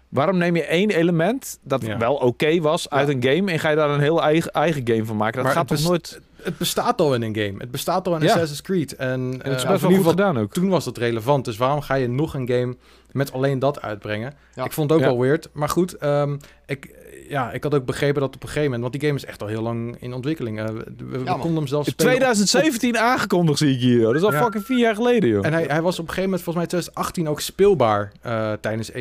Waarom 0.09 0.37
neem 0.37 0.57
je 0.57 0.65
één 0.65 0.91
element 0.91 1.59
dat 1.63 1.87
ja. 1.87 1.99
wel 1.99 2.15
oké 2.15 2.25
okay 2.25 2.61
was 2.61 2.91
uit 2.91 3.09
ja. 3.09 3.15
een 3.15 3.37
game 3.37 3.53
en 3.53 3.59
ga 3.59 3.71
je 3.71 3.77
daar 3.77 3.91
een 3.91 4.01
heel 4.01 4.23
eigen, 4.23 4.53
eigen 4.53 4.83
game 4.85 5.05
van 5.05 5.17
maken? 5.17 5.35
Dat 5.35 5.45
maar 5.45 5.53
gaat 5.53 5.69
toch 5.69 5.83
nooit... 5.83 6.21
Het 6.43 6.59
bestaat 6.59 7.01
al 7.01 7.15
in 7.15 7.23
een 7.23 7.35
game. 7.35 7.55
Het 7.59 7.71
bestaat 7.71 8.07
al 8.07 8.15
in 8.15 8.23
ja. 8.23 8.27
Assassin's 8.27 8.63
Creed. 8.63 8.97
En, 8.97 9.11
en 9.43 9.51
het 9.51 9.57
is 9.57 9.65
uh, 9.65 9.71
best 9.71 9.83
wel 9.83 9.93
goed 9.93 10.07
gedaan 10.07 10.39
ook. 10.39 10.53
Toen 10.53 10.69
was 10.69 10.85
dat 10.85 10.97
relevant. 10.97 11.45
Dus 11.45 11.57
waarom 11.57 11.81
ga 11.81 11.95
je 11.95 12.09
nog 12.09 12.35
een 12.35 12.49
game 12.49 12.77
met 13.13 13.33
alleen 13.33 13.59
dat 13.59 13.83
uitbrengen? 13.83 14.35
Ik 14.65 14.73
vond 14.73 14.91
het 14.91 14.99
ook 14.99 15.05
wel 15.05 15.19
weird. 15.21 15.49
Maar 15.53 15.69
goed, 15.69 16.03
um, 16.05 16.39
ik, 16.67 16.95
ja, 17.29 17.53
ik 17.53 17.63
had 17.63 17.75
ook 17.75 17.85
begrepen 17.85 18.21
dat 18.21 18.35
op 18.35 18.43
een 18.43 18.49
gegeven 18.49 18.71
moment... 18.71 18.81
Want 18.81 18.93
die 18.93 19.03
game 19.03 19.15
is 19.15 19.25
echt 19.25 19.43
al 19.43 19.49
heel 19.49 19.63
lang 19.63 19.97
in 20.01 20.13
ontwikkeling. 20.13 20.59
Uh, 20.59 20.67
we, 20.67 20.85
we 20.97 21.25
ja, 21.25 21.33
konden 21.33 21.57
hem 21.57 21.67
zelfs 21.67 21.89
In 21.89 21.95
2017 21.95 22.91
op... 22.91 22.97
aangekondigd 22.97 23.59
zie 23.59 23.75
ik 23.75 23.81
hier. 23.81 24.03
Dat 24.03 24.15
is 24.15 24.23
al 24.23 24.33
ja. 24.33 24.43
fucking 24.43 24.65
vier 24.65 24.79
jaar 24.79 24.95
geleden, 24.95 25.29
joh. 25.29 25.47
En 25.47 25.53
hij, 25.53 25.65
hij 25.65 25.83
was 25.83 25.99
op 25.99 26.09
een 26.09 26.15
gegeven 26.15 26.31
moment, 26.31 26.43
volgens 26.43 26.57
mij 26.57 26.67
2018, 26.67 27.29
ook 27.29 27.41
speelbaar 27.41 28.13
uh, 28.27 28.53
tijdens 28.53 28.91
E3. 28.91 28.97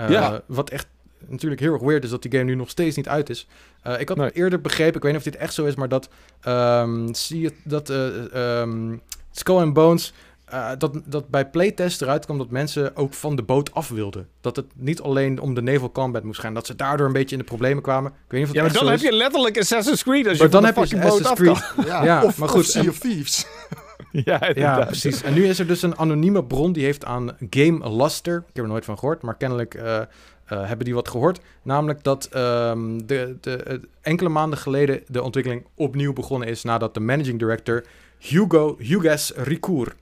Uh, 0.00 0.10
ja. 0.10 0.42
Wat 0.46 0.70
echt 0.70 0.86
natuurlijk 1.28 1.60
heel 1.60 1.72
erg 1.72 1.82
weird 1.82 2.04
is 2.04 2.10
dat 2.10 2.22
die 2.22 2.30
game 2.30 2.44
nu 2.44 2.54
nog 2.54 2.70
steeds 2.70 2.96
niet 2.96 3.08
uit 3.08 3.30
is. 3.30 3.46
Uh, 3.86 4.00
ik 4.00 4.08
had 4.08 4.16
nee. 4.16 4.30
eerder 4.32 4.60
begrepen, 4.60 4.96
ik 4.96 5.02
weet 5.02 5.12
niet 5.12 5.26
of 5.26 5.32
dit 5.32 5.36
echt 5.36 5.54
zo 5.54 5.64
is, 5.64 5.74
maar 5.74 5.88
dat 5.88 6.08
um, 6.48 7.14
zie 7.14 7.40
je 7.40 7.52
dat 7.64 7.90
uh, 7.90 8.60
um, 8.60 9.00
Skull 9.30 9.56
and 9.56 9.72
Bones 9.72 10.12
uh, 10.52 10.70
dat, 10.78 11.00
dat 11.04 11.28
bij 11.28 11.48
playtest 11.48 12.02
eruit 12.02 12.24
kwam 12.24 12.38
dat 12.38 12.50
mensen 12.50 12.96
ook 12.96 13.14
van 13.14 13.36
de 13.36 13.42
boot 13.42 13.74
af 13.74 13.88
wilden. 13.88 14.28
Dat 14.40 14.56
het 14.56 14.66
niet 14.74 15.00
alleen 15.00 15.40
om 15.40 15.54
de 15.54 15.62
naval 15.62 15.92
combat 15.92 16.22
moest 16.22 16.40
gaan. 16.40 16.54
Dat 16.54 16.66
ze 16.66 16.76
daardoor 16.76 17.06
een 17.06 17.12
beetje 17.12 17.36
in 17.36 17.42
de 17.42 17.48
problemen 17.48 17.82
kwamen. 17.82 18.10
Ik 18.10 18.16
weet 18.28 18.40
niet 18.40 18.48
of 18.48 18.56
ja, 18.56 18.62
maar 18.62 18.72
dan 18.72 18.88
heb 18.88 19.00
je 19.00 19.12
letterlijk 19.12 19.58
Assassin's 19.58 20.02
Creed 20.02 20.26
als 20.26 20.38
maar 20.38 20.46
je 20.46 20.52
dan 20.52 20.64
heb 20.64 20.74
je 20.76 21.02
Assassin's 21.02 21.32
Creed. 21.32 21.74
ja, 21.86 22.04
ja, 22.04 22.24
of, 22.24 22.38
maar 22.38 22.48
goed. 22.48 22.60
Of 22.60 22.66
Sea 22.66 22.88
of 22.88 22.98
Thieves. 22.98 23.46
ja, 24.30 24.50
ja, 24.54 24.84
precies. 24.84 25.22
En 25.22 25.34
nu 25.34 25.46
is 25.46 25.58
er 25.58 25.66
dus 25.66 25.82
een 25.82 25.98
anonieme 25.98 26.44
bron 26.44 26.72
die 26.72 26.84
heeft 26.84 27.04
aan 27.04 27.36
Game 27.50 27.96
Luster, 27.96 28.36
ik 28.36 28.56
heb 28.56 28.64
er 28.64 28.70
nooit 28.70 28.84
van 28.84 28.98
gehoord, 28.98 29.22
maar 29.22 29.36
kennelijk 29.36 29.74
uh, 29.74 30.00
hebben 30.46 30.84
die 30.84 30.94
wat 30.94 31.08
gehoord. 31.08 31.40
Namelijk 31.62 32.02
dat 32.02 32.28
um, 32.36 33.06
de, 33.06 33.36
de, 33.40 33.80
enkele 34.00 34.28
maanden 34.28 34.58
geleden 34.58 35.02
de 35.06 35.22
ontwikkeling 35.22 35.66
opnieuw 35.74 36.12
begonnen 36.12 36.48
is 36.48 36.62
nadat 36.62 36.94
de 36.94 37.00
managing 37.00 37.38
director 37.38 37.84
Hugo 38.18 38.76
Hugues 38.78 39.32
Ricoeur 39.36 39.94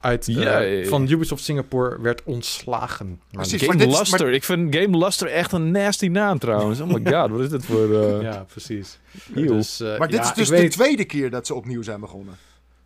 uit, 0.00 0.28
uh, 0.28 0.86
van 0.86 1.10
Ubisoft 1.10 1.44
Singapore 1.44 2.00
werd 2.00 2.22
ontslagen. 2.24 3.20
Precies, 3.30 3.62
Game 3.62 3.86
Luster. 3.86 4.32
Ik 4.32 4.44
vind 4.44 4.74
Game 4.76 4.98
Luster 4.98 5.28
echt 5.28 5.52
een 5.52 5.70
nasty 5.70 6.06
naam 6.06 6.38
trouwens. 6.38 6.80
Oh 6.80 6.88
my 6.88 7.00
god, 7.12 7.30
wat 7.30 7.40
is 7.40 7.48
dit 7.48 7.64
voor... 7.64 7.88
Uh... 7.88 8.22
Ja, 8.22 8.44
precies. 8.52 8.98
Dus, 9.34 9.80
uh, 9.80 9.98
maar 9.98 10.08
dit 10.08 10.18
ja, 10.18 10.28
is 10.28 10.34
dus 10.34 10.48
de 10.48 10.56
weet... 10.56 10.70
tweede 10.70 11.04
keer 11.04 11.30
dat 11.30 11.46
ze 11.46 11.54
opnieuw 11.54 11.82
zijn 11.82 12.00
begonnen. 12.00 12.34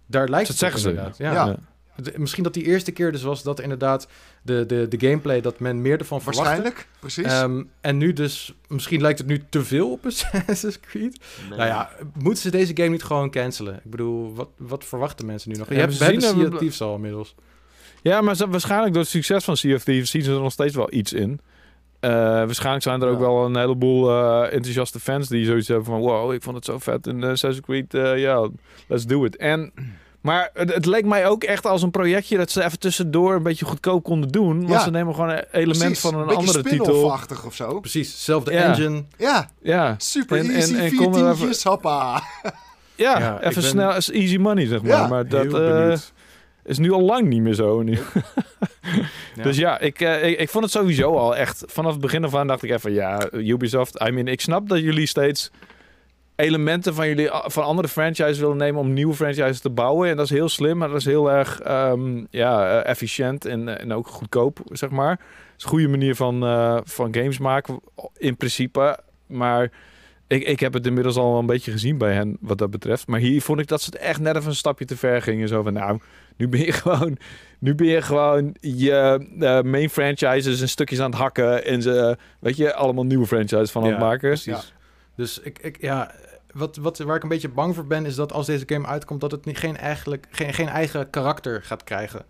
Daar 0.06 0.28
lijkt 0.28 0.48
dat 0.48 0.60
het 0.60 0.72
zeggen 0.72 0.80
ze. 0.80 1.22
Ja. 1.24 1.32
ja. 1.32 1.56
Misschien 2.16 2.42
dat 2.42 2.54
die 2.54 2.64
eerste 2.64 2.92
keer 2.92 3.12
dus 3.12 3.22
was 3.22 3.42
dat 3.42 3.60
inderdaad 3.60 4.08
de, 4.42 4.66
de, 4.66 4.88
de 4.88 5.06
gameplay, 5.06 5.40
dat 5.40 5.58
men 5.58 5.82
meer 5.82 5.98
ervan 5.98 6.22
verwachtte. 6.22 6.44
Waarschijnlijk, 6.44 6.88
precies. 6.98 7.40
Um, 7.40 7.70
en 7.80 7.96
nu 7.96 8.12
dus, 8.12 8.54
misschien 8.68 9.00
lijkt 9.00 9.18
het 9.18 9.26
nu 9.26 9.42
te 9.48 9.64
veel 9.64 9.90
op 9.90 10.06
Assassin's 10.06 10.80
Creed. 10.80 11.20
Nou 11.48 11.62
ja, 11.62 11.90
moeten 12.18 12.42
ze 12.42 12.50
deze 12.50 12.76
game 12.76 12.88
niet 12.88 13.02
gewoon 13.02 13.30
cancelen? 13.30 13.74
Ik 13.74 13.90
bedoel, 13.90 14.34
wat, 14.34 14.48
wat 14.56 14.84
verwachten 14.84 15.26
mensen 15.26 15.50
nu 15.50 15.58
nog? 15.58 15.68
Ja, 15.68 15.74
Je 15.74 15.80
hebt 15.80 15.94
zien 15.94 16.20
Sea 16.20 16.46
of 16.46 16.58
Thieves 16.58 16.80
al 16.80 16.94
inmiddels. 16.94 17.34
Ja, 18.02 18.20
maar 18.20 18.36
waarschijnlijk 18.48 18.92
door 18.92 19.02
het 19.02 19.10
succes 19.10 19.44
van 19.44 19.56
Sea 19.56 19.74
of 19.74 19.84
Thieves 19.84 20.10
zien 20.10 20.22
ze 20.22 20.32
er 20.32 20.40
nog 20.40 20.52
steeds 20.52 20.74
wel 20.74 20.92
iets 20.92 21.12
in. 21.12 21.40
Uh, 22.00 22.10
waarschijnlijk 22.10 22.82
zijn 22.82 23.02
er 23.02 23.08
ook 23.08 23.18
wel 23.18 23.44
een 23.44 23.56
heleboel 23.56 24.10
uh, 24.10 24.52
enthousiaste 24.52 25.00
fans 25.00 25.28
die 25.28 25.44
zoiets 25.44 25.68
hebben 25.68 25.86
van... 25.86 26.00
Wow, 26.00 26.32
ik 26.32 26.42
vond 26.42 26.56
het 26.56 26.64
zo 26.64 26.78
vet 26.78 27.06
in 27.06 27.22
uh, 27.22 27.30
Assassin's 27.30 27.66
Creed. 27.66 27.92
Ja, 27.92 28.16
yeah, 28.16 28.48
let's 28.86 29.06
do 29.06 29.24
it. 29.24 29.36
En 29.36 29.72
maar 30.20 30.50
het, 30.54 30.74
het, 30.74 30.86
leek 30.86 31.04
mij 31.04 31.26
ook 31.26 31.44
echt 31.44 31.66
als 31.66 31.82
een 31.82 31.90
projectje 31.90 32.36
dat 32.36 32.50
ze 32.50 32.64
even 32.64 32.78
tussendoor 32.78 33.34
een 33.34 33.42
beetje 33.42 33.64
goedkoop 33.64 34.04
konden 34.04 34.30
doen. 34.30 34.58
Want 34.58 34.68
ja. 34.68 34.80
ze 34.80 34.90
nemen 34.90 35.14
gewoon 35.14 35.30
een 35.30 35.44
element 35.52 35.98
van 35.98 36.14
een, 36.14 36.28
een 36.28 36.36
andere 36.36 36.62
titel. 36.62 37.18
of 37.46 37.54
zo. 37.54 37.80
Precies, 37.80 38.24
zelfde 38.24 38.50
engine. 38.50 39.04
Ja, 39.16 39.50
ja. 39.62 39.94
super 39.98 40.38
en, 40.38 40.50
easy, 40.50 40.74
en, 40.74 40.80
en 40.80 40.94
konden 40.94 41.30
even... 41.30 41.70
hoppa. 41.70 42.22
Ja, 42.94 43.18
ja 43.18 43.40
even 43.40 43.62
ben... 43.62 43.70
snel, 43.70 43.92
easy 43.92 44.36
money 44.36 44.66
zeg 44.66 44.82
maar. 44.82 45.08
maar 45.08 45.28
dat 45.28 45.44
uh, 45.44 45.96
is 46.64 46.78
nu 46.78 46.92
al 46.92 47.02
lang 47.02 47.28
niet 47.28 47.42
meer 47.42 47.54
zo. 47.54 47.82
Nu. 47.82 47.98
Dus 49.42 49.56
ja, 49.56 49.78
ik, 49.78 50.00
uh, 50.00 50.28
ik, 50.28 50.38
ik, 50.38 50.48
vond 50.48 50.64
het 50.64 50.72
sowieso 50.72 51.16
al 51.16 51.36
echt... 51.36 51.64
Vanaf 51.66 51.92
het 51.92 52.00
begin 52.00 52.24
af 52.24 52.34
aan 52.34 52.46
dacht 52.46 52.62
ik 52.62 52.70
even, 52.70 52.92
ja, 52.92 53.28
Ubisoft... 53.32 54.02
I 54.06 54.10
mean, 54.10 54.26
ik 54.26 54.40
snap 54.40 54.68
dat 54.68 54.78
jullie 54.78 55.06
steeds 55.06 55.50
elementen 56.40 56.94
van 56.94 57.08
jullie 57.08 57.30
van 57.32 57.64
andere 57.64 57.88
franchises 57.88 58.38
willen 58.38 58.56
nemen 58.56 58.80
om 58.80 58.92
nieuwe 58.92 59.14
franchises 59.14 59.60
te 59.60 59.70
bouwen. 59.70 60.08
En 60.08 60.16
dat 60.16 60.24
is 60.24 60.30
heel 60.30 60.48
slim, 60.48 60.78
maar 60.78 60.88
dat 60.88 60.96
is 60.96 61.04
heel 61.04 61.30
erg 61.30 61.60
um, 61.68 62.26
ja, 62.30 62.80
eh, 62.80 62.90
efficiënt 62.90 63.44
en, 63.44 63.78
en 63.80 63.92
ook 63.92 64.06
goedkoop, 64.06 64.60
zeg 64.72 64.90
maar. 64.90 65.10
Het 65.10 65.18
is 65.56 65.62
een 65.64 65.70
goede 65.70 65.88
manier 65.88 66.14
van, 66.14 66.44
uh, 66.44 66.78
van 66.84 67.14
games 67.14 67.38
maken, 67.38 67.80
in 68.16 68.36
principe. 68.36 68.98
Maar 69.26 69.70
ik, 70.26 70.42
ik 70.42 70.60
heb 70.60 70.72
het 70.72 70.86
inmiddels 70.86 71.16
al 71.16 71.38
een 71.38 71.46
beetje 71.46 71.70
gezien 71.70 71.98
bij 71.98 72.14
hen, 72.14 72.36
wat 72.40 72.58
dat 72.58 72.70
betreft. 72.70 73.06
Maar 73.06 73.20
hier 73.20 73.42
vond 73.42 73.60
ik 73.60 73.66
dat 73.66 73.80
ze 73.80 73.90
het 73.92 74.00
echt 74.00 74.20
net 74.20 74.36
even 74.36 74.48
een 74.48 74.54
stapje 74.54 74.84
te 74.84 74.96
ver 74.96 75.22
gingen. 75.22 75.48
Zo 75.48 75.62
van, 75.62 75.72
nou, 75.72 75.98
nu 76.36 76.48
ben 76.48 76.60
je 76.60 76.72
gewoon, 76.82 77.18
nu 77.58 77.74
ben 77.74 77.86
je 77.86 78.02
gewoon 78.02 78.56
je 78.60 79.26
uh, 79.38 79.60
main 79.60 79.90
franchises 79.90 80.60
en 80.60 80.68
stukjes 80.68 81.00
aan 81.00 81.10
het 81.10 81.20
hakken. 81.20 81.64
En 81.64 81.82
ze, 81.82 82.16
weet 82.38 82.56
je, 82.56 82.74
allemaal 82.74 83.04
nieuwe 83.04 83.26
franchises 83.26 83.70
van 83.70 83.82
aan 83.82 83.88
het 83.88 83.98
maken. 83.98 84.28
Precies. 84.28 84.44
Ja. 84.44 84.60
Dus 85.16 85.40
ik, 85.40 85.58
ik, 85.58 85.76
ja, 85.80 86.14
wat, 86.52 86.76
wat, 86.76 86.98
waar 86.98 87.16
ik 87.16 87.22
een 87.22 87.28
beetje 87.28 87.48
bang 87.48 87.74
voor 87.74 87.86
ben, 87.86 88.06
is 88.06 88.14
dat 88.14 88.32
als 88.32 88.46
deze 88.46 88.64
game 88.66 88.86
uitkomt, 88.86 89.20
dat 89.20 89.30
het 89.30 89.44
niet, 89.44 89.58
geen, 89.58 89.76
eigenlijk, 89.76 90.26
geen, 90.30 90.54
geen 90.54 90.68
eigen 90.68 91.10
karakter 91.10 91.62
gaat 91.62 91.84
krijgen. 91.84 92.24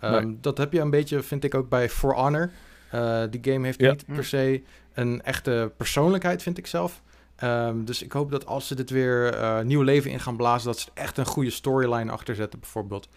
Ehm, 0.00 0.34
dat 0.40 0.58
heb 0.58 0.72
je 0.72 0.80
een 0.80 0.90
beetje, 0.90 1.22
vind 1.22 1.44
ik 1.44 1.54
ook 1.54 1.68
bij 1.68 1.88
For 1.88 2.14
Honor. 2.14 2.50
Uh, 2.94 3.22
die 3.30 3.52
game 3.52 3.66
heeft 3.66 3.80
niet 3.80 4.06
per 4.06 4.24
se 4.24 4.62
een 4.94 5.22
echte 5.22 5.72
persoonlijkheid, 5.76 6.42
vind 6.42 6.58
ik 6.58 6.66
zelf. 6.66 7.02
Um, 7.42 7.84
dus 7.84 8.02
ik 8.02 8.12
hoop 8.12 8.30
dat 8.30 8.46
als 8.46 8.66
ze 8.66 8.74
dit 8.74 8.90
weer 8.90 9.34
uh, 9.34 9.60
nieuw 9.60 9.82
leven 9.82 10.10
in 10.10 10.20
gaan 10.20 10.36
blazen, 10.36 10.66
dat 10.66 10.78
ze 10.78 10.90
echt 10.94 11.18
een 11.18 11.26
goede 11.26 11.50
storyline 11.50 12.12
achter 12.12 12.34
zetten, 12.34 12.60
bijvoorbeeld. 12.60 13.08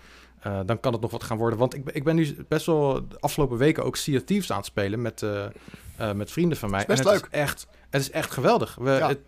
Uh, 0.48 0.60
dan 0.66 0.80
kan 0.80 0.94
het 0.94 1.02
nog 1.02 1.12
wat 1.12 1.24
gaan 1.24 1.38
worden. 1.38 1.60
Want 1.60 1.76
ik, 1.76 1.90
ik 1.92 2.04
ben 2.04 2.16
nu 2.16 2.46
best 2.48 2.66
wel 2.66 3.08
de 3.08 3.20
afgelopen 3.20 3.58
weken 3.58 3.84
ook 3.84 3.96
Sea 3.96 4.18
of 4.18 4.24
Thieves 4.24 4.52
aan 4.52 4.58
het 4.58 4.66
spelen 4.66 5.02
met, 5.02 5.26
met 6.16 6.32
vrienden 6.32 6.58
van 6.58 6.70
mij. 6.70 6.80
Is 6.80 6.86
best 6.86 7.00
en 7.00 7.06
het 7.06 7.22
leuk. 7.22 7.32
Is 7.32 7.40
echt, 7.40 7.68
het 7.90 8.02
is 8.02 8.12
echt 8.12 8.32
geweldig. 8.32 8.76
We, 8.76 8.92
ja. 8.92 9.08
het, 9.08 9.20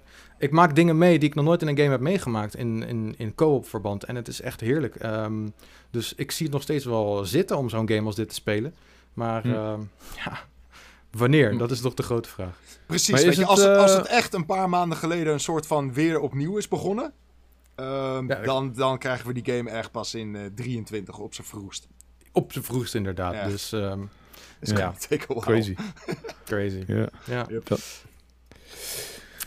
ik 0.42 0.52
maak 0.52 0.76
dingen 0.76 0.98
mee 0.98 1.20
die 1.20 1.30
ik 1.30 1.36
nog 1.36 1.46
nooit 1.46 1.62
in 1.62 1.68
een 1.68 1.78
game 1.78 1.90
heb 1.90 2.00
meegemaakt 2.00 2.56
in, 2.56 2.84
in, 2.84 3.14
in 3.18 3.36
co-op 3.36 3.68
verband. 3.68 4.04
En 4.04 4.16
het 4.16 4.28
is 4.28 4.42
echt 4.42 4.60
heerlijk. 4.60 5.04
Um, 5.04 5.54
dus 5.90 6.14
ik 6.16 6.32
zie 6.32 6.46
het 6.46 6.54
nog 6.54 6.64
steeds 6.64 6.86
wel 6.86 7.26
zitten 7.26 7.58
om 7.58 7.70
zo'n 7.70 7.90
game 7.90 8.06
als 8.06 8.16
dit 8.16 8.30
te 8.30 8.36
spelen. 8.36 8.76
Maar 9.14 9.42
hm. 9.42 9.50
uh, 9.50 9.74
ja, 10.16 10.40
wanneer? 11.12 11.52
Hm. 11.52 11.58
Dat 11.58 11.72
is 11.72 11.82
toch 11.82 11.94
de 11.94 12.04
grote 12.04 12.30
vraag. 12.30 12.60
Precies, 12.86 13.24
weet 13.24 13.36
je, 13.36 13.46
als, 13.46 13.64
het, 13.64 13.78
als 13.78 13.94
het 13.94 14.08
eh, 14.08 14.18
echt 14.18 14.34
een 14.34 14.46
paar 14.46 14.70
maanden 14.70 14.98
geleden 14.98 15.34
een 15.34 15.40
soort 15.40 15.68
van 15.68 15.94
weer 15.94 16.20
opnieuw 16.20 16.58
is 16.58 16.68
begonnen... 16.68 17.14
Um, 17.76 18.28
ja, 18.28 18.42
dan, 18.42 18.74
dan 18.74 18.98
krijgen 18.98 19.28
we 19.28 19.42
die 19.42 19.56
game 19.56 19.70
echt 19.70 19.92
pas 19.92 20.16
in 20.16 20.34
uh, 20.34 20.46
eh, 20.46 20.52
23 20.56 21.18
op 21.18 21.34
zijn 21.34 21.48
vroegst. 21.48 21.88
Op 22.32 22.52
zijn 22.52 22.64
vroegst 22.64 22.96
inderdaad, 22.96 23.34
ja. 23.34 23.48
dus... 23.48 23.72
Um, 23.72 24.10
ja, 24.60 24.94
crazy. 25.28 25.76
crazy. 26.46 26.84
Ja. 26.88 27.10
ja. 27.26 27.46
Yep. 27.50 27.78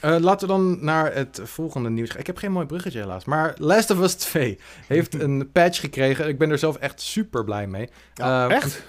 Uh, 0.04 0.16
laten 0.18 0.48
we 0.48 0.54
dan 0.54 0.78
naar 0.80 1.14
het 1.14 1.40
volgende 1.42 1.90
nieuws 1.90 2.10
gaan. 2.10 2.20
Ik 2.20 2.26
heb 2.26 2.36
geen 2.36 2.52
mooi 2.52 2.66
bruggetje 2.66 2.98
helaas. 2.98 3.24
Maar 3.24 3.54
Last 3.58 3.90
of 3.90 4.00
Us 4.00 4.14
2 4.14 4.58
heeft 4.86 5.14
een 5.22 5.50
patch 5.52 5.80
gekregen. 5.80 6.28
Ik 6.28 6.38
ben 6.38 6.50
er 6.50 6.58
zelf 6.58 6.76
echt 6.76 7.00
super 7.00 7.44
blij 7.44 7.66
mee. 7.66 7.88
Ja, 8.14 8.48
uh, 8.48 8.54
echt? 8.54 8.82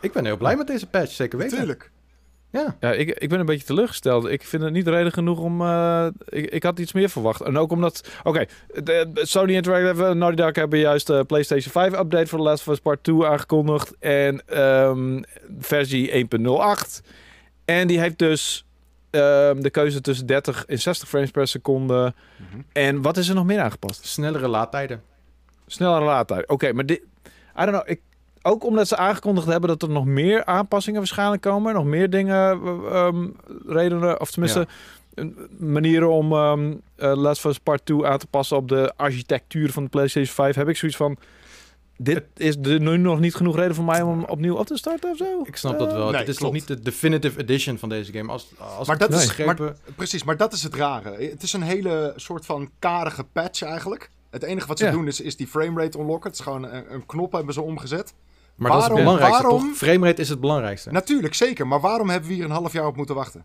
Ik 0.00 0.12
ben 0.12 0.24
heel 0.24 0.36
blij 0.36 0.56
met 0.56 0.66
deze 0.66 0.86
patch, 0.86 1.12
zeker 1.12 1.38
weten. 1.38 1.58
Tuurlijk. 1.58 1.90
Ja. 2.50 2.76
ja, 2.80 2.92
ik, 2.92 3.10
ik 3.10 3.28
ben 3.28 3.40
een 3.40 3.46
beetje 3.46 3.66
teleurgesteld. 3.66 4.26
Ik 4.26 4.42
vind 4.42 4.62
het 4.62 4.72
niet 4.72 4.88
reden 4.88 5.12
genoeg 5.12 5.38
om... 5.38 5.60
Uh, 5.60 6.06
ik, 6.28 6.50
ik 6.50 6.62
had 6.62 6.78
iets 6.78 6.92
meer 6.92 7.08
verwacht. 7.08 7.40
En 7.40 7.58
ook 7.58 7.70
omdat... 7.70 8.08
Oké, 8.24 8.46
okay, 8.84 9.06
Sony 9.14 9.54
Interactive 9.54 10.04
en 10.04 10.18
Naughty 10.18 10.42
Dog 10.42 10.54
hebben 10.54 10.78
juist 10.78 11.06
de 11.06 11.24
PlayStation 11.24 11.72
5 11.72 11.92
update 11.92 12.26
voor 12.26 12.38
The 12.38 12.44
Last 12.44 12.68
of 12.68 12.72
Us 12.74 12.80
Part 12.80 13.02
2 13.02 13.26
aangekondigd. 13.26 13.94
En 13.98 14.60
um, 14.62 15.24
versie 15.58 16.28
1.08. 16.28 17.06
En 17.64 17.86
die 17.86 18.00
heeft 18.00 18.18
dus 18.18 18.65
Ehm, 18.65 18.65
de 19.60 19.70
keuze 19.70 20.00
tussen 20.00 20.26
30 20.26 20.64
en 20.66 20.78
60 20.78 21.08
frames 21.08 21.30
per 21.30 21.48
seconde. 21.48 22.14
Mhm. 22.36 22.60
En 22.72 23.02
wat 23.02 23.16
is 23.16 23.28
er 23.28 23.34
nog 23.34 23.44
meer 23.44 23.60
aangepast? 23.60 24.06
Snellere 24.06 24.48
laadtijden. 24.48 25.02
Snellere 25.66 26.04
laadtijden. 26.04 26.48
Oké, 26.48 26.72
maar 26.72 26.86
dit... 26.86 27.00
I 27.60 27.64
don't 27.64 27.70
know. 27.70 27.90
Ik, 27.90 28.00
ook 28.42 28.64
omdat 28.64 28.88
ze 28.88 28.96
aangekondigd 28.96 29.46
hebben 29.46 29.68
dat 29.68 29.82
er 29.82 29.88
nog 29.88 30.04
meer 30.04 30.44
aanpassingen 30.44 30.98
waarschijnlijk 30.98 31.42
komen. 31.42 31.74
Nog 31.74 31.84
meer 31.84 32.10
dingen, 32.10 32.66
um, 32.96 33.36
redenen, 33.66 34.20
of 34.20 34.30
tenminste... 34.30 34.66
Manieren 35.58 36.10
om 36.10 36.32
um, 36.32 36.80
uh, 36.96 37.14
Last 37.14 37.44
of 37.44 37.50
Us 37.50 37.58
Part 37.58 37.86
2 37.86 38.06
aan 38.06 38.18
te 38.18 38.26
passen 38.26 38.56
op 38.56 38.68
de 38.68 38.92
architectuur 38.96 39.72
van 39.72 39.82
de 39.82 39.88
PlayStation 39.88 40.34
5 40.34 40.56
heb 40.56 40.68
ik 40.68 40.76
zoiets 40.76 40.96
van 40.96 41.16
dit 41.96 42.24
is 42.36 42.58
de, 42.58 42.78
nu 42.78 42.96
nog 42.96 43.20
niet 43.20 43.34
genoeg 43.34 43.56
reden 43.56 43.74
voor 43.74 43.84
mij 43.84 44.02
om 44.02 44.10
hem 44.18 44.24
opnieuw 44.24 44.56
op 44.56 44.66
te 44.66 44.76
starten 44.76 45.10
of 45.10 45.16
zo? 45.16 45.42
Ik 45.44 45.56
snap 45.56 45.78
dat 45.78 45.92
wel. 45.92 46.12
Uh, 46.12 46.18
dit 46.18 46.28
is 46.28 46.38
nog 46.38 46.52
niet 46.52 46.66
de 46.66 46.80
definitive 46.80 47.40
edition 47.40 47.78
van 47.78 47.88
deze 47.88 48.12
game. 48.12 48.32
Als, 48.32 48.50
als 48.58 48.88
maar 48.88 48.98
dat 48.98 49.12
is, 49.12 49.36
maar, 49.36 49.74
precies, 49.94 50.24
maar 50.24 50.36
dat 50.36 50.52
is 50.52 50.62
het 50.62 50.74
rare. 50.74 51.10
Het 51.10 51.42
is 51.42 51.52
een 51.52 51.62
hele 51.62 52.12
soort 52.16 52.46
van 52.46 52.70
karige 52.78 53.24
patch 53.24 53.62
eigenlijk. 53.62 54.10
Het 54.30 54.42
enige 54.42 54.66
wat 54.66 54.78
ze 54.78 54.90
doen 54.90 55.06
is, 55.06 55.20
is 55.20 55.36
die 55.36 55.46
framerate 55.46 55.98
unlocken. 55.98 56.30
Het 56.30 56.38
is 56.38 56.44
gewoon 56.44 56.64
een, 56.64 56.94
een 56.94 57.06
knop 57.06 57.32
hebben 57.32 57.54
ze 57.54 57.62
omgezet. 57.62 58.14
Maar 58.54 58.70
waarom, 58.70 58.88
dat 58.88 58.98
is 58.98 59.04
het 59.04 59.04
belangrijkste, 59.04 59.42
waarom, 59.42 59.68
toch? 59.68 59.76
Framerate 59.76 60.20
is 60.20 60.28
het 60.28 60.40
belangrijkste. 60.40 60.90
Natuurlijk, 60.92 61.34
zeker. 61.34 61.66
Maar 61.66 61.80
waarom 61.80 62.08
hebben 62.10 62.28
we 62.28 62.34
hier 62.34 62.44
een 62.44 62.50
half 62.50 62.72
jaar 62.72 62.86
op 62.86 62.96
moeten 62.96 63.14
wachten? 63.14 63.44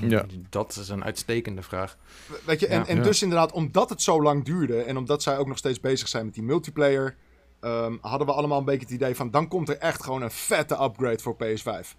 Ja. 0.00 0.24
Dat 0.50 0.76
is 0.80 0.88
een 0.88 1.04
uitstekende 1.04 1.62
vraag. 1.62 1.96
Weet 2.44 2.60
je, 2.60 2.66
en, 2.66 2.86
en 2.86 3.02
dus 3.02 3.22
inderdaad, 3.22 3.52
omdat 3.52 3.90
het 3.90 4.02
zo 4.02 4.22
lang 4.22 4.44
duurde... 4.44 4.82
en 4.82 4.96
omdat 4.96 5.22
zij 5.22 5.38
ook 5.38 5.46
nog 5.46 5.58
steeds 5.58 5.80
bezig 5.80 6.08
zijn 6.08 6.24
met 6.24 6.34
die 6.34 6.42
multiplayer... 6.42 7.16
Um, 7.60 7.98
hadden 8.00 8.26
we 8.26 8.32
allemaal 8.32 8.58
een 8.58 8.64
beetje 8.64 8.86
het 8.86 8.90
idee 8.90 9.16
van... 9.16 9.30
dan 9.30 9.48
komt 9.48 9.68
er 9.68 9.78
echt 9.78 10.02
gewoon 10.02 10.22
een 10.22 10.30
vette 10.30 10.82
upgrade 10.82 11.18
voor 11.18 11.34
PS5. 11.34 11.96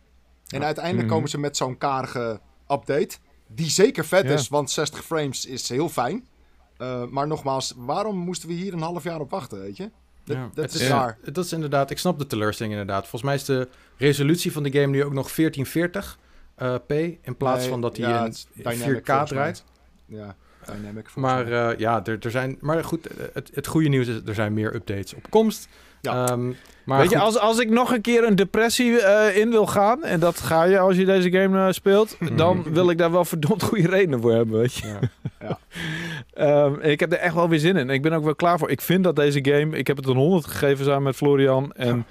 En 0.48 0.64
uiteindelijk 0.64 1.06
mhm. 1.06 1.16
komen 1.16 1.30
ze 1.30 1.40
met 1.40 1.58
zo'n 1.58 1.78
karige 1.78 2.40
update... 2.68 3.18
die 3.48 3.70
zeker 3.70 4.06
vet 4.06 4.26
is, 4.26 4.48
want 4.48 4.72
60 4.72 5.04
frames 5.04 5.46
is 5.46 5.70
heel 5.70 5.90
fijn. 5.90 6.28
Uh, 6.78 7.04
maar 7.06 7.28
nogmaals, 7.28 7.74
waarom 7.78 8.18
moesten 8.18 8.48
we 8.48 8.56
hier 8.56 8.74
een 8.74 8.82
half 8.82 9.04
jaar 9.04 9.20
op 9.20 9.30
wachten, 9.30 9.60
weet 9.60 9.78
je? 9.78 9.92
Dat, 10.24 10.36
ja, 10.36 10.50
dat 10.54 10.74
is 10.74 10.88
raar. 10.88 11.18
Dat 11.24 11.46
is 11.46 11.54
inderdaad... 11.54 11.92
Ik 11.92 11.98
snap 11.98 12.20
de 12.20 12.28
teleurstelling 12.28 12.74
inderdaad. 12.74 13.02
Volgens 13.02 13.24
mij 13.24 13.36
is 13.36 13.46
de 13.46 13.70
resolutie 13.98 14.52
van 14.52 14.64
de 14.64 14.72
game 14.72 14.88
nu 14.88 15.04
ook 15.04 15.14
nog 15.14 15.36
1440 15.36 16.20
uh, 16.58 16.76
p... 16.88 16.92
in 17.22 17.38
plaats 17.38 17.66
van 17.66 17.82
dat 17.82 17.98
hij 17.98 18.32
in 18.54 19.02
4K 19.02 19.24
draait. 19.24 19.64
Ja. 20.06 20.36
Maar 21.16 21.48
uh, 21.48 21.70
ja, 21.78 22.06
er, 22.06 22.18
er 22.22 22.32
zijn. 22.32 22.58
Maar 22.60 22.84
goed, 22.84 23.08
het, 23.34 23.50
het 23.54 23.68
goede 23.68 23.90
nieuws 23.90 24.08
is: 24.08 24.20
er 24.26 24.34
zijn 24.34 24.54
meer 24.54 24.76
updates 24.76 25.14
op 25.14 25.30
komst. 25.30 25.68
Ja. 26.02 26.26
Ehm, 26.28 26.48
maar 26.84 27.00
Weet 27.00 27.10
je, 27.10 27.18
als, 27.20 27.40
als 27.40 27.60
ik 27.60 27.70
nog 27.70 27.92
een 27.94 28.02
keer 28.02 28.24
een 28.24 28.36
depressie 28.36 29.00
eh, 29.02 29.38
in 29.38 29.50
wil 29.50 29.68
gaan, 29.68 30.04
en 30.04 30.20
dat 30.20 30.40
ga 30.40 30.64
je 30.64 30.80
als 30.80 30.96
je 30.96 31.06
deze 31.06 31.32
game 31.32 31.66
eh, 31.68 31.72
speelt, 31.74 32.18
dan 32.36 32.64
wil 32.74 32.90
ik 32.90 32.98
daar 32.98 33.12
wel 33.12 33.26
verdomd 33.26 33.64
goede 33.64 33.88
redenen 33.88 34.22
voor 34.22 34.32
hebben, 34.34 34.60
weet 34.60 34.74
je. 34.74 34.88
ja. 35.40 35.60
Ehm, 36.34 36.80
en 36.80 36.90
ik 36.92 37.00
heb 37.00 37.12
er 37.12 37.18
echt 37.18 37.34
wel 37.34 37.50
weer 37.50 37.60
zin 37.60 37.76
in. 37.76 37.90
Ik 37.90 38.02
ben 38.02 38.14
ook 38.14 38.24
wel 38.24 38.36
klaar 38.36 38.58
voor. 38.60 38.70
Ik 38.70 38.82
vind 38.82 39.04
dat 39.04 39.16
deze 39.16 39.40
game, 39.46 39.78
ik 39.78 39.88
heb 39.88 39.98
het 39.98 40.08
een 40.08 40.16
100 40.16 40.46
gegeven 40.48 40.86
samen 40.86 41.04
met 41.04 41.16
Florian, 41.16 41.72
en 41.72 42.06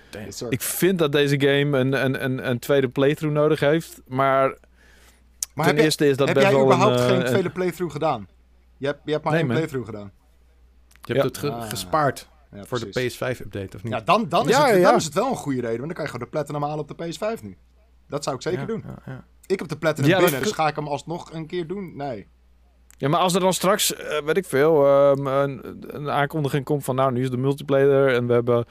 ik 0.51 0.63
vind 0.63 0.99
dat 0.99 1.13
deze 1.13 1.41
game 1.41 1.79
een, 1.79 2.05
een, 2.05 2.25
een, 2.25 2.49
een 2.51 2.59
tweede 2.59 2.89
playthrough 2.89 3.37
nodig 3.37 3.61
heeft, 3.61 4.01
maar, 4.09 4.49
maar 4.49 4.57
ten 5.55 5.65
heb, 5.67 5.75
jij- 5.75 5.85
eerste 5.85 6.09
is 6.09 6.17
dat 6.17 6.27
heb 6.27 6.37
best 6.37 6.47
jij 6.49 6.57
wel 6.57 6.65
überhaupt 6.65 6.95
een... 7.01 7.03
eh, 7.03 7.09
geen 7.11 7.21
een- 7.21 7.27
tweede 7.27 7.51
playthrough 7.51 7.93
gedaan? 7.93 8.27
Je 8.77 8.87
hebt, 8.87 9.01
je 9.05 9.11
hebt 9.13 9.25
maar 9.25 9.33
Nee, 9.33 9.41
één 9.43 9.51
man. 9.51 9.57
playthrough 9.59 9.91
gedaan. 9.91 10.13
Je 11.03 11.13
hebt 11.13 11.19
Ja. 11.19 11.25
het 11.27 11.39
ge- 11.39 11.51
Ah. 11.63 11.69
gespaard 11.69 12.29
Ja, 12.53 12.65
voor 12.65 12.79
de 12.79 12.87
PS5-update, 12.87 13.77
of 13.77 13.83
niet? 13.83 13.93
Ja, 13.93 14.01
dan, 14.01 14.29
dan, 14.29 14.49
is 14.49 14.57
Ja, 14.57 14.67
het, 14.67 14.77
ja. 14.77 14.83
dan 14.83 14.95
is 14.95 15.05
het 15.05 15.15
wel 15.15 15.31
een 15.31 15.37
goede 15.37 15.61
reden. 15.61 15.77
Want 15.79 15.87
dan 15.87 15.95
kan 15.95 16.05
je 16.05 16.11
gewoon 16.11 16.25
de 16.27 16.33
platinum 16.33 16.63
halen 16.63 16.79
op 16.79 16.89
de 16.89 16.95
PS5 17.05 17.43
nu. 17.43 17.57
Dat 18.09 18.25
zou 18.25 18.37
ik 18.37 18.43
zeker 18.43 18.61
Ja, 18.61 18.67
doen. 18.67 18.83
ja, 18.87 19.13
ja. 19.13 19.25
Ik 19.47 19.59
heb 19.59 19.69
de 19.69 19.77
platinum 19.77 20.11
dat 20.11 20.21
binnen, 20.21 20.43
dus 20.43 20.53
ga 20.53 20.69
ik 20.69 20.77
hem 20.77 20.87
alsnog 20.87 21.33
een 21.33 21.47
keer 21.47 21.67
doen? 21.67 21.97
Nee. 21.97 22.29
Ja, 22.99 23.09
maar 23.09 23.21
als 23.21 23.35
er 23.35 23.41
dan 23.41 23.53
straks, 23.53 23.95
eh, 23.95 24.23
weet 24.25 24.37
ik 24.37 24.45
veel, 24.45 24.87
ehm, 24.87 25.27
een, 25.27 25.85
een 25.97 26.11
aankondiging 26.11 26.65
komt 26.65 26.85
van 26.85 26.95
nou, 26.95 27.13
nu 27.13 27.23
is 27.23 27.31
de 27.31 27.37
multiplayer 27.37 28.15
en 28.15 28.27
we 28.27 28.33
hebben 28.33 28.65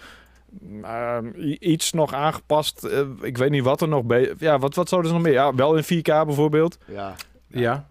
ehm, 0.83 1.31
iets 1.59 1.91
nog 1.91 2.13
aangepast. 2.13 2.83
eh, 2.83 2.99
ik 3.21 3.37
weet 3.37 3.49
niet 3.49 3.63
wat 3.63 3.81
er 3.81 3.87
nog 3.87 4.03
bij. 4.03 4.33
Ja, 4.37 4.59
wat, 4.59 4.75
wat 4.75 4.89
zouden 4.89 5.09
ze 5.11 5.17
nog 5.17 5.25
meer? 5.25 5.33
Ja, 5.35 5.55
wel 5.55 5.75
in 5.75 5.83
4K 5.83 6.03
bijvoorbeeld. 6.25 6.77
Ja, 6.87 7.15
Ja. 7.47 7.87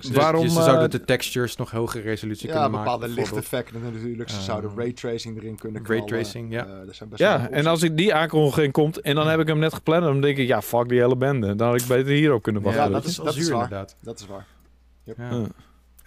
Dus 0.00 0.10
Waarom, 0.10 0.42
je- 0.42 0.50
ze 0.50 0.58
eh, 0.58 0.64
zouden 0.64 0.90
de 0.90 1.00
textures 1.04 1.56
nog 1.56 1.70
hogere 1.70 2.02
resolutie 2.02 2.46
ja 2.48 2.52
kunnen 2.52 2.70
maken. 2.70 2.84
bepaalde 2.84 3.14
bijvoorbeeld. 3.14 3.50
lichteffecten 3.50 3.92
natuurlijk. 3.92 4.30
Ze 4.30 4.36
Eh, 4.36 4.42
zouden 4.42 4.70
raytracing 4.76 5.36
erin 5.36 5.56
kunnen 5.58 5.82
knallen. 5.82 6.00
Raytracing, 6.00 6.52
ja. 6.52 6.66
Eh, 6.66 6.88
er 6.88 6.94
zijn 6.94 7.08
best 7.08 7.22
wel 7.22 7.30
Ja, 7.30 7.48
en 7.50 7.66
als 7.66 7.82
ik 7.82 7.96
die 7.96 8.14
aankondiging 8.14 8.72
komt 8.72 9.00
en 9.00 9.14
dan 9.14 9.28
heb 9.28 9.40
ik 9.40 9.46
hem 9.46 9.58
net 9.58 9.74
gepland, 9.74 10.02
dan 10.02 10.20
denk 10.20 10.36
ik, 10.38 10.46
ja, 10.46 10.62
fuck 10.62 10.88
die 10.88 11.00
hele 11.00 11.16
bende. 11.16 11.54
Dan 11.54 11.68
had 11.70 11.80
ik 11.80 11.86
beter 11.86 12.12
hierop 12.12 12.42
kunnen 12.42 12.62
wachten. 12.62 12.82
Ja, 12.82 12.88
dat 12.88 13.04
is- 13.04 13.16
dat 13.16 13.26
is 13.36 13.44
zuur 13.44 13.52
waar. 13.54 13.62
inderdaad. 13.62 13.96
Dat 14.02 14.18
is 14.20 14.26
waar. 14.26 14.46
Ja. 15.02 15.14
Ja. 15.18 15.46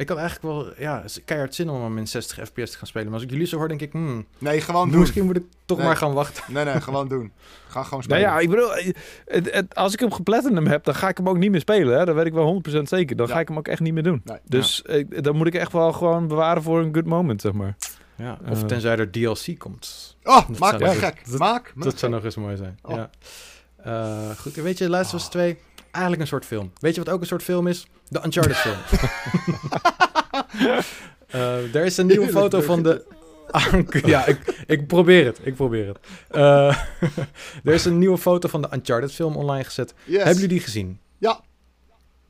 Ik 0.02 0.10
had 0.10 0.18
eigenlijk 0.18 0.54
wel 0.56 0.74
ja, 0.78 1.04
keihard 1.26 1.56
zin 1.56 1.70
om 1.70 1.82
hem 1.84 1.98
in 1.98 2.08
60 2.08 2.38
fps 2.48 2.72
te 2.72 2.78
gaan 2.78 2.88
spelen. 2.88 3.06
Maar 3.06 3.14
als 3.16 3.24
ik 3.24 3.30
jullie 3.30 3.46
zo 3.48 3.58
hoor, 3.58 3.68
denk 3.68 3.82
ik, 3.82 3.92
hmm, 3.92 4.26
Nee, 4.38 4.62
gewoon 4.62 4.90
doen. 4.90 5.00
misschien 5.00 5.26
moet 5.26 5.36
ik 5.38 5.44
toch 5.66 5.78
Nee. 5.78 5.88
maar 5.88 5.96
gaan 5.98 6.14
wachten. 6.14 6.44
Nee, 6.54 6.66
nee, 6.66 6.82
gewoon 6.82 7.08
doen. 7.08 7.32
Ga 7.68 7.84
gewoon 7.84 8.04
Nou 8.08 8.20
spelen. 8.20 8.20
ja, 8.22 8.40
ik 8.40 8.50
bedoel, 8.50 8.76
eh, 8.76 8.94
het, 9.26 9.54
het- 9.54 9.76
als 9.76 9.94
ik 9.94 10.00
hem 10.00 10.12
geplatinum 10.14 10.68
heb, 10.68 10.84
dan 10.84 10.96
ga 10.96 11.08
ik 11.10 11.18
hem 11.18 11.30
ook 11.30 11.38
niet 11.38 11.52
meer 11.52 11.60
spelen. 11.60 11.98
Hè? 12.00 12.06
Dat 12.06 12.16
weet 12.16 12.26
ik 12.26 12.34
wel 12.34 12.46
100% 12.46 12.90
zeker. 12.90 13.16
Dan 13.16 13.28
Ja. 13.28 13.34
ga 13.34 13.40
ik 13.40 13.48
hem 13.48 13.58
ook 13.58 13.68
echt 13.68 13.80
niet 13.82 13.94
meer 13.94 14.04
doen. 14.04 14.22
Nee. 14.26 14.38
Dus 14.46 14.82
eh, 14.82 15.06
dan 15.22 15.36
moet 15.36 15.48
ik 15.48 15.56
echt 15.56 15.72
wel 15.72 15.92
gewoon 15.94 16.28
bewaren 16.28 16.64
voor 16.64 16.80
een 16.80 16.94
good 16.94 17.06
moment, 17.06 17.42
zeg 17.42 17.52
maar. 17.52 17.76
Ja, 18.16 18.38
of 18.50 18.62
Eh. 18.62 18.68
tenzij 18.68 18.98
er 18.98 19.12
DLC 19.12 19.58
komt. 19.58 20.18
Oh, 20.24 20.48
Dat 20.48 20.60
maak 20.60 20.70
zou 20.70 20.82
me 20.84 20.88
nog- 20.88 21.00
gek. 21.00 21.30
dat- 21.30 21.40
maak 21.40 21.72
me 21.76 21.84
Dat 21.84 22.00
zou 22.00 22.12
nog 22.12 22.24
eens 22.24 22.36
mooi 22.36 22.56
zijn. 22.58 22.80
Oh. 22.82 22.96
Ja. 22.96 23.10
Eh, 23.84 24.30
goed, 24.40 24.56
weet 24.56 24.78
je, 24.78 24.90
Last 24.90 25.14
of 25.14 25.20
Us 25.20 25.28
2, 25.28 25.58
eigenlijk 25.92 26.22
een 26.24 26.30
soort 26.30 26.46
film. 26.46 26.72
Weet 26.80 26.96
je 26.96 27.04
wat 27.04 27.14
ook 27.14 27.22
een 27.22 27.28
soort 27.28 27.44
film 27.44 27.68
is? 27.68 27.88
De 28.08 28.22
Uncharted 28.26 28.56
film. 28.58 28.76
Eh, 31.32 31.76
er 31.76 31.86
is 31.86 31.98
een 31.98 32.06
nieuwe 32.08 32.30
foto 32.30 32.62
van 32.62 32.84
de... 32.84 33.04
ja, 34.06 34.26
ik, 34.26 34.64
ik 34.68 34.88
probeer 34.88 35.26
het. 35.26 35.40
Ik 35.44 35.56
probeer 35.56 35.88
het. 35.88 35.98
Eh, 36.30 36.78
er 37.64 37.74
is 37.74 37.86
een 37.86 37.98
nieuwe 37.98 38.18
foto 38.18 38.48
van 38.48 38.62
de 38.62 38.68
Uncharted 38.74 39.12
film 39.12 39.36
online 39.36 39.64
gezet. 39.64 39.94
Yes. 40.04 40.16
Hebben 40.16 40.34
jullie 40.34 40.48
die 40.50 40.60
gezien? 40.60 41.00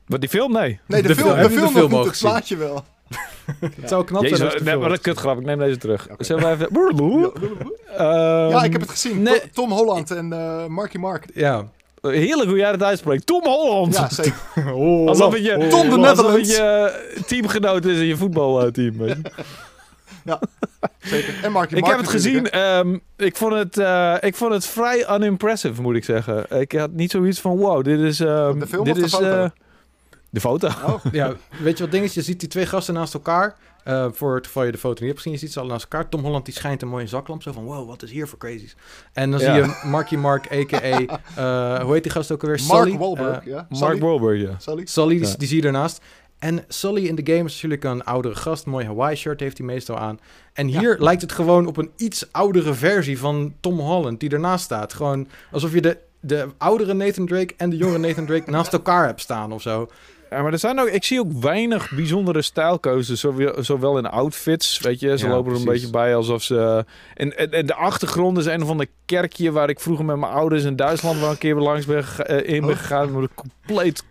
Wat 0.06 0.20
die 0.20 0.28
film? 0.28 0.52
Nee. 0.52 0.80
Nee, 0.86 1.02
de, 1.02 1.08
de 1.08 1.14
film, 1.14 1.26
film- 1.28 1.36
de 1.36 1.42
je 1.42 1.48
de 1.48 1.54
film, 1.54 1.88
film 1.90 2.04
het 2.04 2.18
plaatje 2.18 2.56
wel. 2.56 2.84
Het 3.60 3.88
zou 3.88 4.04
knap 4.04 4.22
Jezus, 4.22 4.38
zijn 4.38 4.50
nee, 4.50 4.60
film 4.62 4.74
wat 4.74 4.84
een 4.84 4.88
was. 4.88 5.00
kutgrap. 5.00 5.38
Ik 5.38 5.44
neem 5.44 5.58
deze 5.58 5.76
terug. 5.78 6.08
Oké. 6.10 6.24
Zullen 6.24 6.42
we 6.42 6.48
even... 6.48 6.68
Ja, 8.48 8.62
ik 8.64 8.72
heb 8.72 8.80
het 8.80 8.90
gezien. 8.90 9.22
nee. 9.22 9.40
Tom 9.52 9.70
Holland 9.72 10.10
en 10.10 10.32
eh 10.32 10.66
Marky 10.66 10.96
Mark. 10.98 11.26
Ja. 11.34 11.68
Heerlijk 12.02 12.48
hoe 12.48 12.58
jij 12.58 12.70
het 12.70 12.82
uitspreekt. 12.82 13.26
Tom 13.26 13.42
Holland. 13.44 13.94
Ja, 13.94 14.08
zeker. 14.10 14.34
Oh, 14.74 15.08
Alsof 15.08 15.32
het 15.32 15.44
je, 15.44 15.50
Tom 15.56 15.68
de 15.68 15.76
alsof 15.76 15.96
Netherlands. 15.96 16.48
het 16.48 16.56
je 16.56 16.62
eh, 17.16 17.22
teamgenoot 17.22 17.84
is 17.84 17.98
in 17.98 18.04
je 18.06 18.16
voetbalteam. 18.16 19.06
je. 19.06 19.16
zeker. 21.02 21.34
En 21.42 21.52
Marky 21.52 21.74
ik 21.74 21.80
Mark 21.80 21.92
heb 21.92 22.00
het 22.00 22.10
gezien. 22.10 22.50
ehm, 22.50 22.98
ik, 23.16 23.36
vond 23.36 23.52
het, 23.54 23.78
eh, 23.78 24.14
ik 24.20 24.36
vond 24.36 24.52
het 24.52 24.66
vrij 24.66 25.06
unimpressive, 25.14 25.82
moet 25.82 25.96
ik 25.96 26.04
zeggen. 26.04 26.60
Ik 26.60 26.72
had 26.72 26.90
niet 26.92 27.10
zoiets 27.10 27.40
van, 27.40 27.56
wow, 27.56 27.84
dit 27.84 28.00
is... 28.00 28.20
ehm, 28.20 28.58
De 28.58 28.66
film 28.66 28.84
dit 28.84 28.92
of 28.94 28.98
de 28.98 29.04
is, 29.06 29.12
foto? 29.12 29.42
eh, 29.42 29.50
de 30.30 30.40
foto. 30.40 30.66
Oh, 30.66 31.04
Ja, 31.12 31.32
weet 31.58 31.76
je 31.78 31.82
wat 31.82 31.92
ding 31.92 32.04
is? 32.04 32.14
Je 32.14 32.22
ziet 32.22 32.40
die 32.40 32.48
twee 32.48 32.66
gasten 32.66 32.94
naast 32.94 33.14
elkaar. 33.14 33.56
Eh, 33.84 34.06
voor 34.12 34.34
het 34.34 34.46
geval 34.46 34.64
je 34.64 34.72
de 34.72 34.78
foto 34.78 34.98
niet 35.00 35.08
hebt 35.10 35.16
gezien, 35.16 35.32
je 35.32 35.38
ziet 35.38 35.52
ze 35.52 35.60
al 35.60 35.66
naast 35.66 35.82
elkaar. 35.82 36.08
Tom 36.08 36.22
Holland 36.24 36.44
die 36.44 36.54
schijnt 36.54 36.82
een 36.82 36.88
mooie 36.88 37.06
zaklamp. 37.06 37.42
Zo 37.42 37.52
van, 37.52 37.64
wow, 37.64 37.88
wat 37.88 38.02
is 38.02 38.10
hier 38.10 38.28
voor 38.28 38.38
crazies? 38.38 38.76
En 39.12 39.30
dan 39.30 39.40
Ja. 39.40 39.54
zie 39.54 39.62
je 39.64 39.88
Marky 39.88 40.16
Mark, 40.16 40.52
a.k.a. 40.52 40.78
eh, 41.78 41.82
hoe 41.84 41.92
heet 41.92 42.02
die 42.02 42.12
gast 42.12 42.32
ook 42.32 42.42
alweer? 42.42 42.60
Mark 42.66 42.82
Sully. 42.84 42.98
Wahlberg, 42.98 43.38
Eh, 43.40 43.46
ja. 43.46 43.66
Mark 43.68 43.92
Sully? 43.92 43.98
Wahlberg, 44.00 44.40
ja. 44.40 44.54
Sully? 44.58 44.86
Sully, 44.86 45.18
die, 45.18 45.26
Ja. 45.28 45.34
die 45.38 45.48
zie 45.48 45.60
je 45.60 45.66
ernaast. 45.66 46.00
En 46.38 46.64
Sully 46.68 47.06
in 47.06 47.14
de 47.14 47.32
game 47.32 47.44
is 47.44 47.52
natuurlijk 47.54 47.84
een 47.84 48.04
oudere 48.04 48.34
gast. 48.34 48.64
Een 48.64 48.70
mooi 48.70 48.86
Hawaii 48.86 49.16
shirt 49.16 49.40
heeft 49.40 49.58
hij 49.58 49.66
meestal 49.66 49.98
aan. 49.98 50.18
En 50.52 50.68
Ja. 50.68 50.78
hier 50.78 50.96
lijkt 50.98 51.22
het 51.22 51.32
gewoon 51.32 51.66
op 51.66 51.76
een 51.76 51.90
iets 51.96 52.32
oudere 52.32 52.74
versie 52.74 53.18
van 53.18 53.54
Tom 53.60 53.78
Holland 53.78 54.20
die 54.20 54.30
ernaast 54.30 54.64
staat. 54.64 54.92
Gewoon 54.92 55.28
alsof 55.52 55.72
je 55.72 55.80
de, 55.80 55.98
de 56.20 56.48
oudere 56.58 56.92
Nathan 56.94 57.26
Drake 57.26 57.54
en 57.56 57.70
de 57.70 57.76
jongere 57.76 57.98
Nathan 57.98 58.26
Drake 58.26 58.50
naast 58.56 58.72
elkaar 58.72 59.06
hebt 59.06 59.20
staan 59.20 59.52
of 59.52 59.62
zo. 59.62 59.88
Ja, 60.32 60.42
maar 60.42 60.52
er 60.52 60.58
zijn 60.58 60.80
ook, 60.80 60.88
ik 60.88 61.04
zie 61.04 61.20
ook 61.20 61.32
weinig 61.40 61.90
bijzondere 61.94 62.42
stijlkeuzes, 62.42 63.24
zowel, 63.58 63.98
in 63.98 64.06
outfits, 64.06 64.80
weet 64.80 65.00
je. 65.00 65.18
Ze 65.18 65.26
Ja, 65.26 65.32
lopen 65.32 65.52
er 65.52 65.58
een 65.58 65.64
beetje 65.64 65.90
bij 65.90 66.14
alsof 66.16 66.42
ze... 66.42 66.84
En, 67.14 67.38
en, 67.38 67.52
en 67.52 67.66
de 67.66 67.74
achtergrond 67.74 68.38
is 68.38 68.46
een 68.46 68.62
of 68.62 68.68
ander 68.68 68.86
kerkje 69.04 69.52
waar 69.52 69.68
ik 69.68 69.80
vroeger 69.80 70.04
met 70.04 70.16
mijn 70.16 70.32
ouders 70.32 70.64
in 70.64 70.76
Duitsland 70.76 71.20
wel 71.20 71.30
een 71.30 71.38
keer 71.38 71.54
langs 71.54 71.86
ben, 71.86 72.04
eh, 72.16 72.54
in 72.54 72.60
ben 72.60 72.70
Oh. 72.70 72.76
gegaan. 72.76 73.12
Maar 73.12 73.28
compleet 73.34 74.04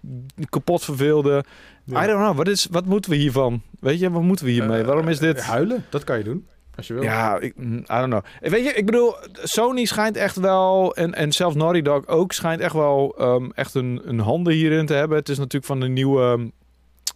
kapot 0.50 0.84
verveelde. 0.84 1.44
Ja. 1.86 2.04
I 2.04 2.08
don't 2.08 2.20
know, 2.22 2.38
wat, 2.38 2.48
is, 2.48 2.68
wat 2.72 2.86
moeten 2.86 3.12
we 3.12 3.18
hiervan? 3.18 3.62
Weet 3.80 4.00
je, 4.00 4.12
wat 4.12 4.22
moeten 4.22 4.46
we 4.46 4.52
hiermee? 4.52 4.80
Eh, 4.82 4.86
Waarom 4.86 5.08
is 5.08 5.20
dit... 5.20 5.42
huilen, 5.42 5.86
dat 5.90 6.04
kan 6.04 6.18
je 6.18 6.24
doen. 6.24 6.48
Als 6.76 6.88
je 6.88 6.94
wil. 6.94 7.04
Ja, 7.04 7.40
ik, 7.40 7.54
mm, 7.56 7.78
I 7.78 7.84
don't 7.86 8.10
know. 8.10 8.24
Weet 8.40 8.66
je, 8.66 8.74
ik 8.74 8.86
bedoel, 8.86 9.16
Sony 9.34 9.86
schijnt 9.86 10.18
echt 10.18 10.36
wel, 10.36 10.96
en, 10.96 11.14
en 11.14 11.32
zelfs 11.32 11.56
Naughty 11.56 11.82
Dog 11.82 12.08
ook, 12.08 12.32
schijnt 12.32 12.62
echt 12.62 12.74
wel 12.74 13.16
ehm, 13.18 13.50
echt 13.54 13.74
een, 13.74 14.02
een 14.06 14.20
handen 14.20 14.54
hierin 14.54 14.86
te 14.86 14.94
hebben. 14.94 15.18
Het 15.18 15.30
is 15.30 15.38
natuurlijk 15.38 15.66
van 15.66 15.80
de 15.80 15.88
nieuwe 15.88 16.22
ehm, 16.22 16.48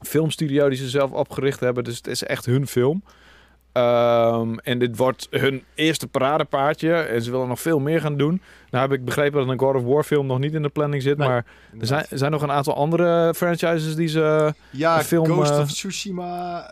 filmstudio 0.07 0.69
die 0.69 0.77
ze 0.77 0.89
zelf 0.89 1.11
opgericht 1.11 1.59
hebben, 1.59 1.83
dus 1.83 1.97
het 1.97 2.07
is 2.07 2.23
echt 2.23 2.45
hun 2.45 2.67
film. 2.67 3.03
Ehm, 3.71 4.57
en 4.57 4.79
dit 4.79 4.97
wordt 4.97 5.27
hun 5.31 5.63
eerste 5.73 6.07
paradepaardje 6.07 6.93
en 6.93 7.21
ze 7.21 7.31
willen 7.31 7.47
nog 7.47 7.61
veel 7.61 7.79
meer 7.79 8.01
gaan 8.01 8.17
doen. 8.17 8.41
Nou 8.75 8.87
heb 8.89 8.99
ik 8.99 9.05
begrepen 9.05 9.39
dat 9.39 9.49
een 9.49 9.59
God 9.59 9.75
of 9.75 9.83
War 9.83 10.03
film 10.03 10.25
nog 10.25 10.39
niet 10.39 10.53
in 10.53 10.61
de 10.61 10.69
planning 10.69 11.01
zit, 11.01 11.17
Nee, 11.17 11.27
maar 11.27 11.45
er 11.79 11.87
zijn, 11.87 12.05
er 12.09 12.17
zijn 12.17 12.31
nog 12.31 12.41
een 12.41 12.51
aantal 12.51 12.75
andere 12.75 13.33
franchises 13.35 13.95
die 13.95 14.07
ze... 14.07 14.53
Ja, 14.69 15.03
film, 15.03 15.25
Ghost 15.25 15.51
eh, 15.51 15.59
of 15.59 15.71
Tsushima. 15.71 16.69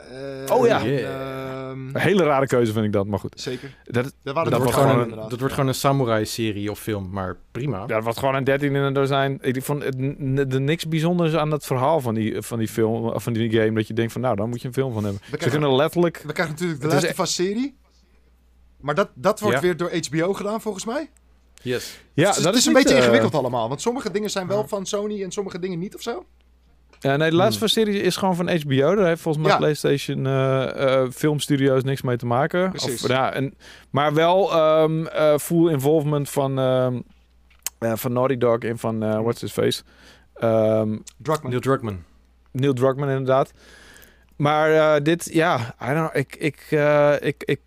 eh, 0.48 0.56
Oh 0.56 0.68
ja. 0.68 0.80
en, 0.80 0.90
Yeah. 0.90 1.70
ehm, 1.70 1.88
Een 1.88 2.00
hele 2.02 2.24
rare 2.24 2.48
keuze 2.48 2.74
vind 2.74 2.86
ik 2.86 2.92
dat, 2.92 3.08
maar 3.08 3.20
goed. 3.20 3.42
zeker. 3.42 3.70
Dat, 3.84 3.94
Dat 4.04 4.14
Dat, 4.24 4.34
wordt 4.36 4.58
wordt 4.58 4.72
gewoon 4.74 5.00
een, 5.00 5.10
dat 5.30 5.40
wordt 5.40 5.54
gewoon 5.54 5.68
een 5.70 5.76
samurai-serie 5.76 6.72
of 6.72 6.80
film, 6.80 7.10
maar 7.12 7.38
prima. 7.52 7.80
Ja, 7.80 7.86
dat 7.86 8.04
was 8.04 8.18
gewoon 8.18 8.36
een 8.36 8.44
13 8.44 8.76
in 8.76 8.82
een 8.82 8.94
dozijn. 8.94 9.38
Ik 9.42 9.64
vond 9.64 9.84
het 9.84 10.60
niks 10.60 10.88
bijzonders 10.88 11.36
aan 11.36 11.52
het 11.52 11.66
verhaal 11.66 12.00
van 12.02 12.14
die, 12.14 12.42
van 12.42 12.58
die 12.60 12.68
film, 12.68 13.06
of 13.08 13.24
van 13.24 13.34
die 13.34 13.52
game. 13.52 13.74
Dat 13.74 13.88
je 13.88 13.94
denkt 13.94 14.12
van, 14.12 14.22
nou, 14.22 14.36
daar 14.36 14.48
moet 14.48 14.62
je 14.62 14.68
een 14.68 14.74
film 14.74 14.94
van 14.94 15.04
hebben. 15.04 15.22
We 15.32 15.38
Ze 15.42 15.50
kunnen 15.50 15.76
letterlijk... 15.76 16.22
we 16.26 16.34
krijgen 16.34 16.54
natuurlijk 16.56 16.82
de 16.82 16.88
Last 16.88 17.10
of 17.10 17.20
Us 17.20 17.34
serie. 17.36 17.76
Maar 18.80 18.96
dat, 18.96 19.10
dat 19.14 19.40
wordt 19.40 19.56
Ja. 19.56 19.62
weer 19.62 19.78
door 19.78 19.92
HBO 20.10 20.34
gedaan, 20.34 20.62
volgens 20.62 20.86
mij. 20.86 21.10
Yes. 21.64 22.00
Ja, 22.14 22.28
het 22.28 22.38
is, 22.38 22.44
dat 22.44 22.52
het 22.54 22.62
is 22.62 22.66
een 22.66 22.74
niet, 22.74 22.82
beetje 22.84 22.98
eh, 22.98 23.04
ingewikkeld 23.04 23.36
allemaal. 23.36 23.68
Want 23.68 23.82
sommige 23.82 24.12
dingen 24.12 24.30
zijn 24.30 24.48
wel 24.48 24.68
van 24.68 24.86
Sony 24.86 25.24
en 25.24 25.32
sommige 25.32 25.60
dingen 25.60 25.80
niet 25.80 25.96
of 25.96 26.02
zo. 26.02 26.26
Ja, 27.00 27.16
nee, 27.16 27.30
de 27.30 27.36
laatste 27.36 27.60
Hmm. 27.60 27.68
serie 27.68 28.02
is 28.02 28.16
gewoon 28.16 28.36
van 28.36 28.50
HBO. 28.50 28.96
Daar 28.96 29.08
heeft 29.08 29.22
volgens 29.22 29.44
mij 29.44 29.54
Ja. 29.54 29.60
PlayStation 29.60 30.26
eh, 30.26 31.02
eh, 31.02 31.10
filmstudio's 31.12 31.84
niks 31.84 32.02
mee 32.02 32.18
te 32.18 32.26
maken. 32.26 32.70
Precies. 32.70 33.04
Of, 33.04 33.10
ja, 33.10 33.34
en, 33.34 33.54
maar 33.90 34.14
wel 34.14 34.52
ehm, 34.54 35.06
eh, 35.06 35.38
full 35.38 35.72
involvement 35.72 36.30
van, 36.30 36.60
ehm, 36.60 37.00
eh, 37.80 37.92
van 37.96 38.14
Naughty 38.14 38.38
Dog 38.38 38.58
en 38.60 38.78
van, 38.78 39.04
eh, 39.04 39.20
what's 39.22 39.42
his 39.42 39.52
face? 39.52 39.84
Ehm, 40.34 40.98
Druckmann. 41.18 41.50
Neil 41.50 41.60
Druckmann. 41.62 42.04
Neil 42.52 42.74
Druckmann 42.74 43.10
inderdaad. 43.12 43.52
Maar 44.36 44.72
eh, 44.96 45.04
dit, 45.04 45.30
ja, 45.34 45.76
I 45.82 45.86
don't 45.94 46.10
know, 46.10 46.16
ik, 46.16 46.36
ik, 46.36 46.68
eh, 46.70 47.14
ik, 47.20 47.44
ik, 47.46 47.60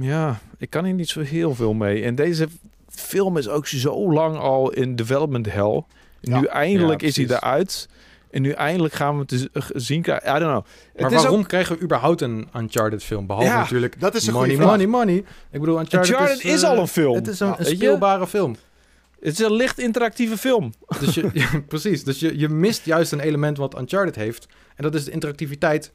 ja, 0.00 0.38
ik 0.58 0.70
kan 0.70 0.84
hier 0.84 0.94
niet 0.94 1.08
zo 1.08 1.20
heel 1.20 1.54
veel 1.54 1.72
mee. 1.74 2.02
En 2.04 2.14
deze 2.14 2.48
film 2.90 3.36
is 3.36 3.48
ook 3.48 3.66
zo 3.66 4.12
lang 4.12 4.36
al 4.38 4.70
in 4.72 4.96
development 4.96 5.52
hell. 5.52 5.84
Ja. 6.20 6.40
Nu 6.40 6.46
eindelijk 6.46 7.00
Ja, 7.00 7.06
is 7.06 7.16
hij 7.16 7.24
eruit. 7.26 7.88
En 8.30 8.42
nu 8.42 8.50
eindelijk 8.50 8.94
gaan 8.94 9.14
we 9.14 9.20
het 9.26 9.30
z- 9.40 9.60
g- 9.64 9.70
zien 9.74 10.02
krijgen. 10.02 10.28
I 10.36 10.38
don't 10.38 10.50
know. 10.50 10.64
Maar 10.94 11.04
het 11.04 11.12
is 11.12 11.22
waarom 11.22 11.40
ook, 11.40 11.48
krijgen 11.48 11.76
we 11.76 11.82
überhaupt 11.82 12.20
een 12.20 12.48
Uncharted 12.56 13.02
film? 13.04 13.26
Behalve 13.26 13.48
Ja, 13.48 13.56
natuurlijk 13.58 14.00
dat 14.00 14.14
is 14.14 14.26
een 14.26 14.32
money, 14.32 14.56
money, 14.56 14.86
money. 14.86 15.16
Ik 15.50 15.60
bedoel, 15.60 15.78
Uncharted, 15.80 16.10
Uncharted 16.10 16.44
is, 16.44 16.62
eh, 16.62 16.68
al 16.68 16.78
een 16.78 16.88
film. 16.88 17.14
Het 17.14 17.28
is 17.28 17.40
een, 17.40 17.46
Ja, 17.46 17.52
een 17.52 17.58
weet 17.58 17.68
je? 17.70 17.74
speelbare 17.76 18.26
film. 18.26 18.56
Het 19.20 19.32
is 19.32 19.38
een 19.38 19.52
licht 19.52 19.78
interactieve 19.78 20.36
film. 20.38 20.72
Dus 21.00 21.14
je, 21.14 21.30
ja, 21.32 21.48
precies. 21.68 22.04
Dus 22.04 22.20
je, 22.20 22.38
je 22.38 22.48
mist 22.48 22.84
juist 22.84 23.12
een 23.12 23.20
element 23.20 23.56
wat 23.56 23.78
Uncharted 23.78 24.14
heeft. 24.14 24.46
En 24.76 24.82
dat 24.82 24.94
is 24.94 25.04
de 25.04 25.10
interactiviteit. 25.10 25.92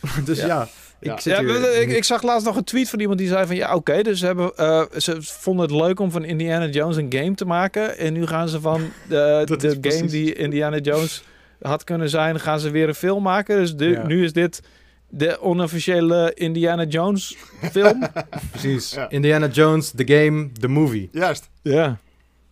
dus 0.24 0.38
Ja. 0.38 0.46
ja. 0.46 0.68
Ik, 1.00 1.20
zit 1.20 1.36
ja, 1.36 1.40
ik, 1.80 1.90
ik, 1.90 2.04
zag 2.04 2.22
laatst 2.22 2.46
nog 2.46 2.56
een 2.56 2.64
tweet 2.64 2.88
van 2.88 3.00
iemand 3.00 3.18
die 3.18 3.28
zei 3.28 3.46
van 3.46 3.56
ja, 3.56 3.74
oké, 3.74 4.02
dus 4.02 4.18
ze, 4.18 4.26
hebben, 4.26 4.52
uh, 4.58 4.82
ze 4.96 5.16
vonden 5.22 5.66
het 5.66 5.74
leuk 5.74 6.00
om 6.00 6.10
van 6.10 6.24
Indiana 6.24 6.66
Jones 6.66 6.96
een 6.96 7.12
game 7.12 7.34
te 7.34 7.44
maken. 7.44 7.98
En 7.98 8.12
nu 8.12 8.26
gaan 8.26 8.48
ze 8.48 8.60
van 8.60 8.80
de, 9.08 9.56
de 9.58 9.90
game 9.90 10.06
die 10.06 10.34
Indiana 10.34 10.78
Jones 10.78 11.22
had 11.60 11.84
kunnen 11.84 12.10
zijn, 12.10 12.40
gaan 12.40 12.60
ze 12.60 12.70
weer 12.70 12.88
een 12.88 12.94
film 12.94 13.22
maken. 13.22 13.56
Dus 13.56 13.76
de, 13.76 14.02
nu 14.06 14.24
is 14.24 14.32
dit 14.32 14.62
de 15.08 15.40
onofficiële 15.40 16.32
Indiana 16.34 16.84
Jones 16.84 17.36
film. 17.70 18.08
Precies. 18.50 18.96
Indiana 19.08 19.46
Jones, 19.46 19.90
the 19.90 20.06
game, 20.06 20.52
the 20.52 20.68
movie. 20.68 21.08
Juist. 21.12 21.50
Ja. 21.62 21.98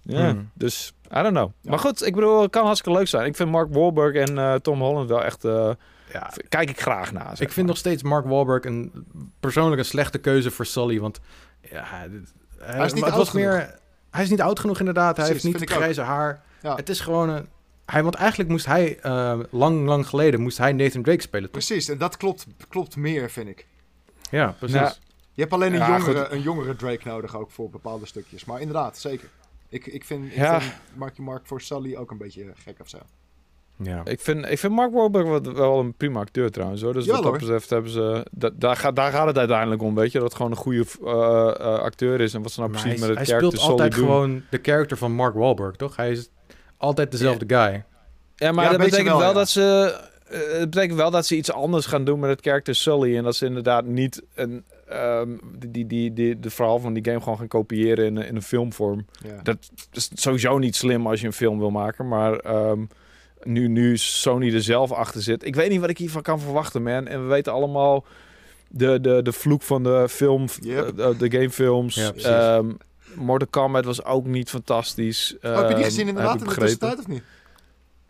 Ja, 0.03 0.31
hmm. 0.31 0.51
dus 0.55 0.93
I 1.13 1.23
don't 1.23 1.35
know. 1.35 1.51
Maar 1.63 1.79
goed, 1.79 2.07
ik 2.07 2.15
bedoel, 2.15 2.43
het 2.43 2.51
kan 2.51 2.65
hartstikke 2.65 2.99
leuk 2.99 3.09
zijn. 3.09 3.27
Ik 3.27 3.37
vind 3.37 3.51
Mark 3.51 3.69
Wahlberg 3.73 4.15
en 4.15 4.35
uh, 4.35 4.55
Tom 4.55 4.81
Holland 4.81 5.09
wel 5.09 5.25
echt... 5.25 5.45
Uh, 5.45 5.71
ja, 6.13 6.33
kijk 6.49 6.71
ik 6.71 6.81
graag 6.81 7.13
naar. 7.13 7.41
Ik 7.41 7.53
vind 7.53 7.67
nog 7.67 7.77
steeds 7.77 8.03
Mark 8.03 8.27
Wahlberg 8.27 8.65
een 8.65 9.07
persoonlijk 9.41 9.79
een 9.79 9.85
slechte 9.85 10.19
keuze 10.19 10.51
voor 10.51 10.67
Sully, 10.67 11.01
want 11.01 11.21
ja, 11.61 11.85
hij, 11.85 12.11
hij 12.59 12.85
is 12.85 12.93
niet 12.93 13.05
oud 13.05 13.17
was 13.17 13.29
genoeg. 13.29 13.47
meer. 13.47 13.79
Hij 14.11 14.23
is 14.23 14.31
niet 14.31 14.41
oud 14.41 14.61
genoeg 14.61 14.79
inderdaad. 14.79 15.17
hij 15.17 15.27
heeft 15.27 15.45
niet 15.45 15.71
grijze 15.71 16.01
haar. 16.01 16.43
Ja. 16.63 16.75
Het 16.75 16.89
is 16.89 17.01
gewoon 17.01 17.29
een. 17.29 17.49
Hij, 17.87 18.03
want 18.03 18.15
eigenlijk 18.15 18.51
moest 18.51 18.67
hij 18.67 18.99
uh, 19.05 19.39
lang, 19.51 19.87
lang 19.87 20.07
geleden 20.07 20.41
moest 20.41 20.59
hij 20.59 20.73
Nathan 20.73 21.03
Drake 21.03 21.23
spelen. 21.23 21.51
Toch? 21.51 21.65
Precies, 21.65 21.89
en 21.89 21.99
dat 21.99 22.17
klopt, 22.17 22.47
klopt 22.69 22.97
meer, 22.97 23.31
vind 23.31 23.49
ik. 23.49 23.67
Ja, 24.31 24.55
precies. 24.59 25.01
je 25.33 25.41
hebt 25.41 25.53
alleen 25.53 25.75
een, 25.75 25.89
jongere, 25.89 26.29
een 26.29 26.41
jongere 26.41 26.77
Drake 26.77 27.09
nodig 27.09 27.37
ook 27.37 27.51
voor 27.51 27.71
bepaalde 27.71 28.07
stukjes. 28.07 28.45
Maar 28.45 28.61
inderdaad, 28.61 28.99
zeker. 28.99 29.29
Ik, 29.69 29.87
ik 29.87 30.05
vind, 30.05 30.25
ik 30.25 30.35
ja. 30.35 30.61
vind 30.61 30.75
Marky 30.95 31.21
Mark 31.21 31.47
voor 31.47 31.61
Sally 31.61 31.97
ook 31.97 32.11
een 32.11 32.19
beetje 32.19 32.53
gek 32.55 32.81
of 32.81 32.89
zo. 32.89 32.99
Ja. 33.83 34.01
Ik 34.05 34.21
vind, 34.21 34.51
ik 34.51 34.59
vind 34.59 34.73
Mark 34.73 34.93
Wahlberg 34.93 35.53
wel 35.53 35.79
een 35.79 35.95
prima 35.95 36.21
acteur 36.21 36.51
trouwens. 36.51 36.83
Hoor. 36.83 36.93
Dus 36.93 37.07
wat 37.07 37.23
dat 37.23 37.33
betreft 37.33 37.71
hebben 37.71 37.91
ze... 37.91 38.27
Dat, 38.31 38.53
daar, 38.57 38.77
gaat, 38.77 38.97
daar 38.97 39.13
gaat 39.13 39.27
het 39.27 39.39
uiteindelijk 39.39 39.83
om, 39.83 39.95
weet 39.95 40.13
je. 40.13 40.19
Dat 40.19 40.27
het 40.27 40.37
gewoon 40.37 40.51
een 40.51 40.57
goede 40.57 40.85
uh, 41.03 41.11
uh, 41.11 41.79
acteur 41.79 42.21
is. 42.21 42.35
En 42.35 42.43
wat 42.43 42.53
ze 42.53 42.61
nou 42.61 42.73
precies 42.73 43.01
met 43.01 43.09
het 43.09 43.19
character 43.19 43.39
Hij 43.39 43.51
speelt 43.51 43.71
altijd 43.71 43.95
gewoon 43.95 44.43
de 44.51 44.59
character 44.63 44.97
van 44.97 45.13
Mark 45.13 45.35
Wahlberg, 45.35 45.77
toch? 45.77 45.97
Hij 45.97 46.11
is 46.11 46.29
altijd 46.77 47.11
dezelfde 47.11 47.45
guy. 47.57 47.85
Ja, 48.37 48.53
maar 48.53 48.71
dat 48.71 48.79
betekent 48.79 49.19
wel, 49.19 49.35
dat 49.35 49.49
ze... 49.49 49.99
Uh, 50.33 50.39
het 50.59 50.71
betekent 50.71 50.99
wel 50.99 51.11
dat 51.11 51.27
ze 51.27 51.37
iets 51.37 51.53
anders 51.53 51.87
gaan 51.87 52.05
doen 52.05 52.19
met 52.19 52.31
het 52.31 52.41
character 52.41 52.75
Sully. 52.75 53.17
En 53.17 53.23
dat 53.25 53.37
ze 53.37 53.47
inderdaad 53.47 53.85
niet 53.85 54.23
een 54.35 54.65
um, 54.93 55.41
die, 55.69 55.87
die, 55.87 56.13
die, 56.13 56.41
de 56.41 56.51
verhaal 56.51 56.79
van 56.79 56.93
die 56.93 57.05
game 57.05 57.21
gewoon 57.21 57.39
gaan 57.39 57.49
kopiëren 57.49 58.05
in, 58.05 58.17
in 58.17 58.37
een 58.37 58.43
filmvorm. 58.43 59.07
Dat 59.43 59.57
is 59.93 60.11
sowieso 60.15 60.59
niet 60.59 60.77
slim 60.77 61.07
als 61.07 61.21
je 61.21 61.27
een 61.27 61.33
film 61.33 61.59
wil 61.59 61.71
maken, 61.71 62.09
maar 62.09 62.55
um, 62.71 62.89
nu, 63.43 63.69
nu 63.69 63.97
Sony 63.97 64.55
er 64.55 64.63
zelf 64.63 64.93
achter 64.93 65.23
zit. 65.23 65.45
Ik 65.45 65.55
weet 65.55 65.71
niet 65.71 65.81
wat 65.81 65.91
ik 65.91 65.99
hiervan 65.99 66.23
kan 66.23 66.41
verwachten, 66.41 66.83
man. 66.83 67.07
En 67.07 67.23
we 67.23 67.29
weten 67.29 67.53
allemaal 67.53 68.05
de, 68.69 69.01
de, 69.01 69.23
de 69.23 69.33
vloek 69.33 69.63
van 69.63 69.83
de 69.83 70.07
film, 70.09 70.47
yep. 70.61 70.99
uh, 70.99 71.09
de 71.19 71.31
gamefilms. 71.31 72.13
Ja, 72.15 72.57
um, 72.57 72.77
Mortal 73.15 73.49
Kombat 73.51 73.85
was 73.85 74.05
ook 74.05 74.27
niet 74.27 74.51
fantastisch. 74.51 75.37
Oh, 75.43 75.57
heb 75.57 75.69
je 75.69 75.75
die 75.75 75.85
gezien 75.85 76.09
inderdaad 76.09 76.41
in 76.41 76.49
de 76.49 76.55
tussentijd 76.55 76.99
of 76.99 77.07
niet? 77.07 77.23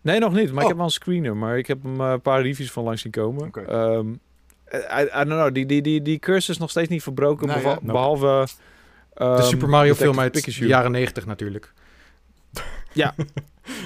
Nee, 0.01 0.19
nog 0.19 0.33
niet. 0.33 0.53
Maar 0.53 0.57
ik 0.57 0.63
oh. 0.63 0.67
heb 0.67 0.77
wel 0.77 0.85
een 0.85 0.93
screener. 0.93 1.37
Maar 1.37 1.59
ik 1.59 1.67
heb 1.67 1.85
een 1.85 1.95
uh, 1.95 2.15
paar 2.23 2.43
reviews 2.43 2.71
van 2.71 2.85
langs 2.85 3.03
zien 3.03 3.13
komen. 3.13 3.47
Okay. 3.47 3.95
Um, 3.95 4.21
I, 4.73 5.03
I, 5.03 5.25
don't 5.25 5.27
know, 5.27 5.55
die, 5.55 5.67
die, 5.67 5.83
die, 5.83 6.03
die 6.03 6.19
cursus 6.19 6.49
is 6.49 6.59
nog 6.59 6.71
steeds 6.71 6.89
niet 6.89 7.03
verbroken, 7.03 7.47
behalve... 7.83 8.47
Um, 9.23 9.37
de 9.37 9.43
Super 9.43 9.69
Mario 9.69 9.95
film 9.95 10.21
uit 10.21 10.45
de 10.45 10.67
jaren 10.67 10.91
90 10.91 11.27
natuurlijk. 11.27 11.73
Ja. 12.99 13.15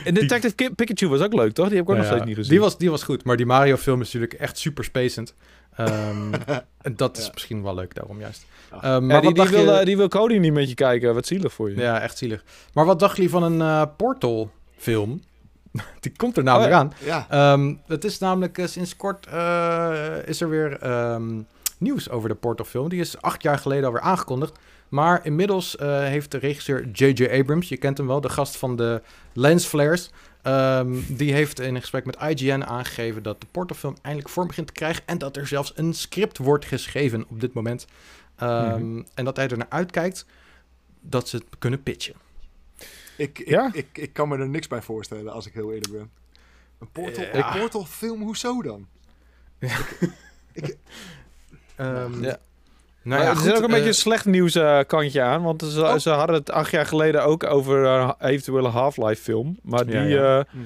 En 0.05 0.15
Detective 0.15 0.55
die, 0.57 0.75
Pikachu 0.75 1.09
was 1.09 1.21
ook 1.21 1.33
leuk, 1.33 1.53
toch? 1.53 1.69
Die 1.69 1.77
heb 1.77 1.85
ik 1.85 1.91
ook 1.91 1.97
nog 1.97 2.07
steeds 2.07 2.25
niet 2.25 2.35
gezien. 2.35 2.51
Die 2.51 2.61
was, 2.61 2.79
die 2.79 2.91
was 2.91 3.03
goed, 3.03 3.25
maar 3.25 3.37
die 3.37 3.47
Mario 3.47 3.77
film 3.77 4.01
is 4.01 4.13
natuurlijk 4.13 4.41
echt 4.41 4.59
super 4.59 4.85
spacend. 4.85 5.35
Um, 5.81 6.33
en 6.87 6.97
dat 6.97 7.19
is 7.19 7.31
misschien 7.33 7.63
wel 7.63 7.75
leuk 7.75 7.95
daarom 7.95 8.21
juist. 8.21 8.47
Um, 8.85 9.07
maar 9.07 9.21
die, 9.21 9.35
die, 9.35 9.49
wil, 9.49 9.79
je... 9.79 9.85
die 9.85 9.97
wil 9.97 10.09
Cody 10.09 10.37
niet 10.37 10.53
met 10.53 10.69
je 10.69 10.75
kijken. 10.75 11.15
Wat 11.15 11.27
zielig 11.27 11.53
voor 11.53 11.71
je. 11.71 11.77
Ja, 11.77 12.01
echt 12.01 12.19
zielig. 12.19 12.45
Maar 12.73 12.85
wat 12.85 12.99
dacht 12.99 13.17
je 13.17 13.29
van 13.29 13.43
een 13.43 13.59
uh, 13.59 13.83
Portal 13.97 14.51
film? 14.77 15.23
Die 16.01 16.13
komt 16.17 16.37
er 16.37 16.43
namelijk 16.43 16.73
oh 16.73 16.79
aan. 16.79 16.93
Ja. 17.05 17.53
Um, 17.53 17.81
het 17.87 18.05
is 18.05 18.19
namelijk 18.19 18.59
uh, 18.59 18.67
sinds 18.67 18.97
kort 18.97 19.27
uh, 19.33 20.17
is 20.25 20.41
er 20.41 20.49
weer 20.49 20.87
um, 21.13 21.47
nieuws 21.79 22.11
over 22.11 22.29
de 22.29 22.35
Portal 22.35 22.67
film. 22.67 22.89
Die 22.89 23.01
is 23.01 23.21
acht 23.21 23.43
jaar 23.43 23.59
geleden 23.59 23.85
alweer 23.85 24.01
aangekondigd. 24.01 24.59
Maar 24.93 25.27
inmiddels 25.27 25.77
uh, 25.77 25.99
heeft 25.99 26.31
de 26.31 26.39
regisseur 26.39 26.89
J.J. 26.93 27.39
Abrams, 27.41 27.69
je 27.69 27.77
kent 27.77 27.99
hem 27.99 28.07
wel, 28.07 28.21
de 28.21 28.29
gast 28.29 28.57
van 28.57 28.77
de 28.77 29.03
Lens 29.33 29.65
Flares... 29.65 30.11
Um, 30.47 31.05
die 31.09 31.33
heeft 31.33 31.61
in 31.61 31.75
een 31.75 31.81
gesprek 31.81 32.05
met 32.05 32.17
IGN 32.21 32.63
aangegeven 32.63 33.23
dat 33.23 33.41
de 33.41 33.47
Portal 33.51 33.77
film 33.77 33.97
eindelijk 34.03 34.33
vorm 34.33 34.47
begint 34.47 34.67
te 34.67 34.73
krijgen... 34.73 35.03
en 35.07 35.19
dat 35.19 35.37
er 35.37 35.47
zelfs 35.47 35.73
een 35.75 35.95
script 35.95 36.39
wordt 36.39 36.65
geschreven 36.65 37.25
op 37.29 37.41
dit 37.41 37.53
moment. 37.53 37.87
Mm 38.39 39.07
En 39.15 39.25
dat 39.25 39.37
hij 39.37 39.49
er 39.49 39.57
naar 39.57 39.67
uitkijkt 39.69 40.27
dat 41.01 41.29
ze 41.29 41.37
het 41.37 41.47
kunnen 41.59 41.83
pitchen. 41.83 42.15
Ik, 43.17 43.39
ik, 43.39 43.49
ja? 43.49 43.71
ik, 43.73 43.99
ik, 43.99 44.13
kan 44.13 44.29
me 44.29 44.39
er 44.39 44.49
niks 44.49 44.67
bij 44.67 44.83
voorstellen, 44.83 45.33
als 45.33 45.47
ik 45.47 45.53
heel 45.53 45.73
eerlijk 45.73 45.93
ben. 45.93 46.11
Een 46.79 46.91
Portal, 46.93 47.25
ja. 47.25 47.55
een 47.55 47.61
portal 47.61 47.85
film, 47.85 48.23
hoezo 48.23 48.63
dan? 48.63 48.87
Ja. 49.59 49.79
ik, 50.53 50.77
um, 51.77 52.23
ja. 52.23 52.39
Nou 53.03 53.23
ja, 53.23 53.29
er 53.29 53.37
zit 53.37 53.57
ook 53.57 53.63
een 53.63 53.67
beetje 53.67 53.83
een 53.83 53.89
eh, 53.89 53.93
slecht 53.93 54.25
nieuws 54.25 54.57
uh, 54.57 54.79
kantje 54.87 55.23
aan. 55.23 55.43
Want 55.43 55.63
ze, 55.63 55.83
oh. 55.83 55.97
ze, 55.97 56.11
hadden 56.11 56.37
het 56.37 56.51
acht 56.51 56.71
jaar 56.71 56.87
geleden 56.87 57.25
ook 57.25 57.45
over 57.45 57.83
uh, 57.83 58.11
eventuele 58.19 58.69
Half-Life 58.69 59.23
film. 59.23 59.59
Maar 59.63 59.87
die, 59.87 59.97
ja, 59.97 60.47
hm. 60.51 60.59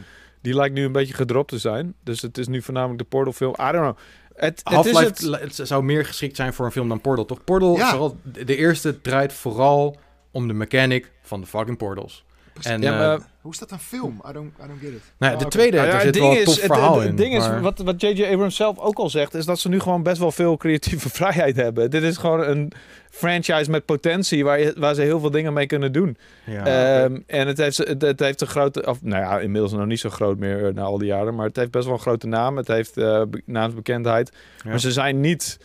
die 0.43 0.55
lijkt 0.55 0.75
nu 0.75 0.85
een 0.85 0.93
beetje 0.93 1.15
gedropt 1.15 1.49
te 1.49 1.59
zijn. 1.59 1.95
Dus 2.05 2.23
het 2.23 2.39
is 2.39 2.47
nu 2.47 2.63
voornamelijk 2.63 2.99
de 2.99 3.05
Portal 3.05 3.33
film. 3.33 3.53
I 3.53 3.73
don't 3.73 3.73
know. 3.73 3.97
Het, 4.35 4.61
Half-Life 4.65 5.37
het... 5.41 5.61
zou 5.63 5.83
meer 5.83 6.05
geschikt 6.05 6.37
zijn 6.37 6.53
voor 6.53 6.65
een 6.65 6.73
film 6.73 6.89
dan 6.89 7.01
Portal, 7.01 7.25
toch? 7.25 7.45
Portal, 7.45 7.77
vooral, 7.77 8.17
de 8.23 8.57
eerste 8.57 9.01
draait 9.01 9.33
vooral 9.33 9.97
om 10.31 10.49
de 10.49 10.55
mechanic 10.55 11.13
van 11.23 11.41
de 11.41 11.47
fucking 11.47 11.77
portals. 11.77 12.26
En, 12.63 12.83
ja, 12.83 13.15
uh, 13.15 13.21
hoe 13.41 13.53
is 13.53 13.59
dat 13.59 13.71
een 13.71 13.79
film? 13.79 14.23
I 14.29 14.33
don't, 14.33 14.53
I 14.65 14.67
don't 14.67 14.81
get 14.81 14.91
it. 14.91 15.03
Nou 15.19 15.39
de 15.39 15.45
oh, 15.45 15.51
tweede, 15.51 15.77
okay. 15.77 15.91
ja, 15.91 16.01
zit 16.01 16.19
wel 16.19 16.37
een 16.37 16.45
tof 16.45 16.59
verhaal 16.59 17.01
in. 17.01 17.07
Het 17.07 17.17
ding 17.17 17.37
is, 17.37 17.61
wat, 17.61 17.79
wat 17.79 18.01
J.J. 18.01 18.25
Abrams 18.25 18.57
zelf 18.57 18.79
ook 18.79 18.99
al 18.99 19.11
zegt, 19.11 19.35
is 19.35 19.45
dat 19.45 19.59
ze 19.59 19.69
nu 19.69 19.81
gewoon 19.81 20.03
best 20.03 20.19
wel 20.19 20.33
veel 20.33 20.57
creatieve 20.57 21.09
vrijheid 21.19 21.57
hebben. 21.57 21.91
Dit 21.91 22.03
is 22.03 22.17
gewoon 22.17 22.43
een 22.43 22.73
franchise 23.11 23.71
met 23.71 23.85
potentie 23.85 24.45
waar, 24.45 24.61
je, 24.61 24.75
waar 24.79 24.95
ze 24.95 25.03
heel 25.03 25.21
veel 25.21 25.31
dingen 25.31 25.53
mee 25.53 25.67
kunnen 25.67 25.93
doen. 25.93 26.17
Ja, 26.45 27.03
um, 27.05 27.25
En 27.27 27.47
het 27.47 27.59
heeft, 27.59 27.77
het, 27.77 28.03
het, 28.03 28.21
heeft 28.21 28.41
een 28.41 28.47
grote, 28.47 28.87
of 28.87 29.03
nou 29.03 29.23
ja, 29.23 29.41
inmiddels 29.41 29.73
nog 29.73 29.87
niet 29.87 30.01
zo 30.01 30.11
groot 30.11 30.39
meer 30.39 30.75
na 30.75 30.83
al 30.83 30.99
die 30.99 31.09
jaren, 31.09 31.35
maar 31.35 31.47
het 31.47 31.57
heeft 31.57 31.71
best 31.71 31.85
wel 31.85 31.95
een 31.95 32.01
grote 32.01 32.27
naam. 32.27 32.57
Het 32.57 32.69
heeft 32.69 32.97
uh, 32.97 33.23
naamsbekendheid. 33.45 34.33
Ja. 34.63 34.71
Maar 34.71 34.81
ze 34.81 34.93
zijn 34.93 35.21
niet 35.21 35.59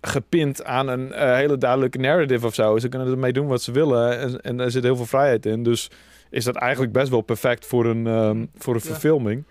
gepind 0.00 0.64
aan 0.64 0.88
een 0.88 1.08
uh, 1.08 1.34
hele 1.34 1.58
duidelijke 1.58 1.98
narrative 1.98 2.46
of 2.46 2.54
zo. 2.54 2.78
Ze 2.78 2.88
kunnen 2.88 3.08
ermee 3.08 3.32
doen 3.32 3.46
wat 3.46 3.62
ze 3.62 3.72
willen 3.72 4.18
en, 4.18 4.40
en 4.40 4.60
er 4.60 4.70
zit 4.70 4.82
heel 4.82 4.96
veel 4.96 5.06
vrijheid 5.06 5.46
in. 5.46 5.62
Dus 5.62 5.90
is 6.36 6.44
dat 6.44 6.56
eigenlijk 6.56 6.92
best 6.92 7.08
wel 7.08 7.20
perfect 7.20 7.66
voor 7.66 7.86
een, 7.86 8.06
um, 8.06 8.50
voor 8.56 8.74
een 8.74 8.80
verfilming. 8.80 9.44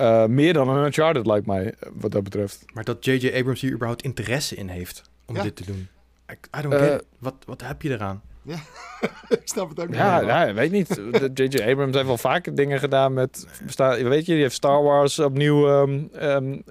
Uh, 0.00 0.26
meer 0.26 0.52
dan 0.52 0.68
een 0.68 0.84
Uncharted 0.84 1.26
lijkt 1.26 1.46
mij, 1.46 1.74
wat 1.92 2.12
dat 2.12 2.22
betreft. 2.22 2.64
Maar 2.72 2.84
dat 2.84 3.04
J.J. 3.04 3.32
Abrams 3.36 3.60
hier 3.60 3.72
überhaupt 3.72 4.02
interesse 4.02 4.56
in 4.56 4.68
heeft 4.68 5.02
om 5.26 5.34
dit 5.34 5.56
te 5.56 5.64
doen. 5.64 5.88
I, 6.30 6.58
I 6.58 6.62
don't 6.62 6.74
get 6.74 6.90
uh, 6.90 6.98
Wat, 7.18 7.34
wat 7.46 7.62
heb 7.62 7.82
je 7.82 7.90
eraan? 7.90 8.22
Ja, 8.42 8.58
ik 9.28 9.40
snap 9.44 9.68
het 9.68 9.80
ook 9.80 9.88
niet. 9.88 9.96
Ja, 9.96 10.20
ja 10.20 10.54
weet 10.54 10.70
niet. 10.70 11.00
J.J. 11.34 11.62
Abrams 11.62 11.94
heeft 11.94 12.06
wel 12.06 12.18
vaker 12.18 12.54
dingen 12.54 12.78
gedaan 12.78 13.12
met... 13.12 13.46
Weet 13.76 14.26
je, 14.26 14.32
die 14.32 14.42
heeft 14.42 14.54
Star 14.54 14.82
Wars 14.82 15.18
opnieuw... 15.18 15.68
Um, 15.68 16.10
um, 16.22 16.62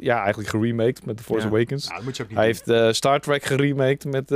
ja, 0.00 0.18
eigenlijk 0.18 0.48
geremaked 0.48 1.06
met 1.06 1.16
The 1.16 1.22
Force 1.22 1.46
Awakens. 1.46 1.86
Ja, 1.86 2.00
moet 2.02 2.16
je 2.16 2.22
ook 2.22 2.28
niet 2.28 2.38
hij 2.38 2.52
doen. 2.52 2.56
heeft 2.56 2.68
uh, 2.68 2.92
Star 2.92 3.20
Trek 3.20 3.44
geremaked 3.44 4.04
met... 4.04 4.30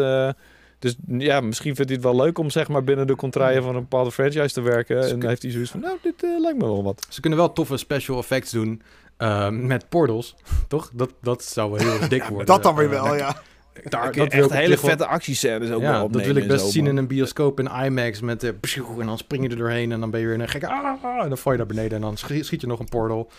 Dus 0.78 0.96
ja, 1.06 1.40
misschien 1.40 1.74
vindt 1.74 1.90
hij 1.90 2.00
het 2.00 2.08
wel 2.08 2.24
leuk 2.24 2.38
om 2.38 2.50
zeg 2.50 2.68
maar 2.68 2.84
binnen 2.84 3.06
de 3.06 3.16
contraien 3.16 3.62
van 3.62 3.74
een 3.74 3.80
bepaalde 3.80 4.12
franchise 4.12 4.54
te 4.54 4.60
werken. 4.60 5.02
en 5.02 5.18
dan 5.18 5.28
heeft 5.28 5.42
hij 5.42 5.50
zoiets 5.50 5.70
van, 5.70 5.80
nou, 5.80 5.96
dit 6.02 6.22
uh, 6.22 6.40
lijkt 6.40 6.58
me 6.58 6.64
wel 6.64 6.82
wat. 6.82 7.06
Ze 7.08 7.20
kunnen 7.20 7.38
wel 7.38 7.52
toffe 7.52 7.76
special 7.76 8.18
effects 8.18 8.50
doen 8.50 8.82
uh, 9.18 9.48
met 9.48 9.88
portals, 9.88 10.34
toch? 10.68 10.90
Dat, 10.92 11.10
dat 11.20 11.44
zou 11.44 11.70
wel 11.70 11.80
heel 11.80 12.08
dik 12.08 12.24
worden. 12.24 12.46
dat 12.46 12.62
dan 12.62 12.74
weer 12.74 12.90
wel, 12.90 13.16
ja. 13.16 13.36
Daar, 13.82 14.12
dat 14.12 14.28
echt 14.28 14.52
hele 14.52 14.78
vette 14.78 15.06
actiescènes 15.06 15.70
ook 15.70 15.82
ja, 15.82 15.90
wel 15.90 16.10
Dat 16.10 16.24
wil 16.24 16.36
ik 16.36 16.48
best 16.48 16.70
zien 16.70 16.86
in 16.86 16.96
een 16.96 17.06
bioscoop 17.06 17.60
in 17.60 17.70
IMAX 17.84 18.20
met 18.20 18.44
uh, 18.44 18.50
en 18.98 19.06
dan 19.06 19.18
spring 19.18 19.44
je 19.44 19.48
er 19.48 19.56
doorheen 19.56 19.92
en 19.92 20.00
dan 20.00 20.10
ben 20.10 20.20
je 20.20 20.26
weer 20.26 20.40
een 20.40 20.48
gekke 20.48 20.66
ah, 20.66 21.22
en 21.22 21.28
dan 21.28 21.38
val 21.38 21.52
je 21.52 21.58
naar 21.58 21.66
beneden 21.66 21.92
en 21.92 22.00
dan 22.00 22.16
schiet 22.16 22.60
je 22.60 22.66
nog 22.66 22.78
een 22.78 22.88
portal. 22.88 23.30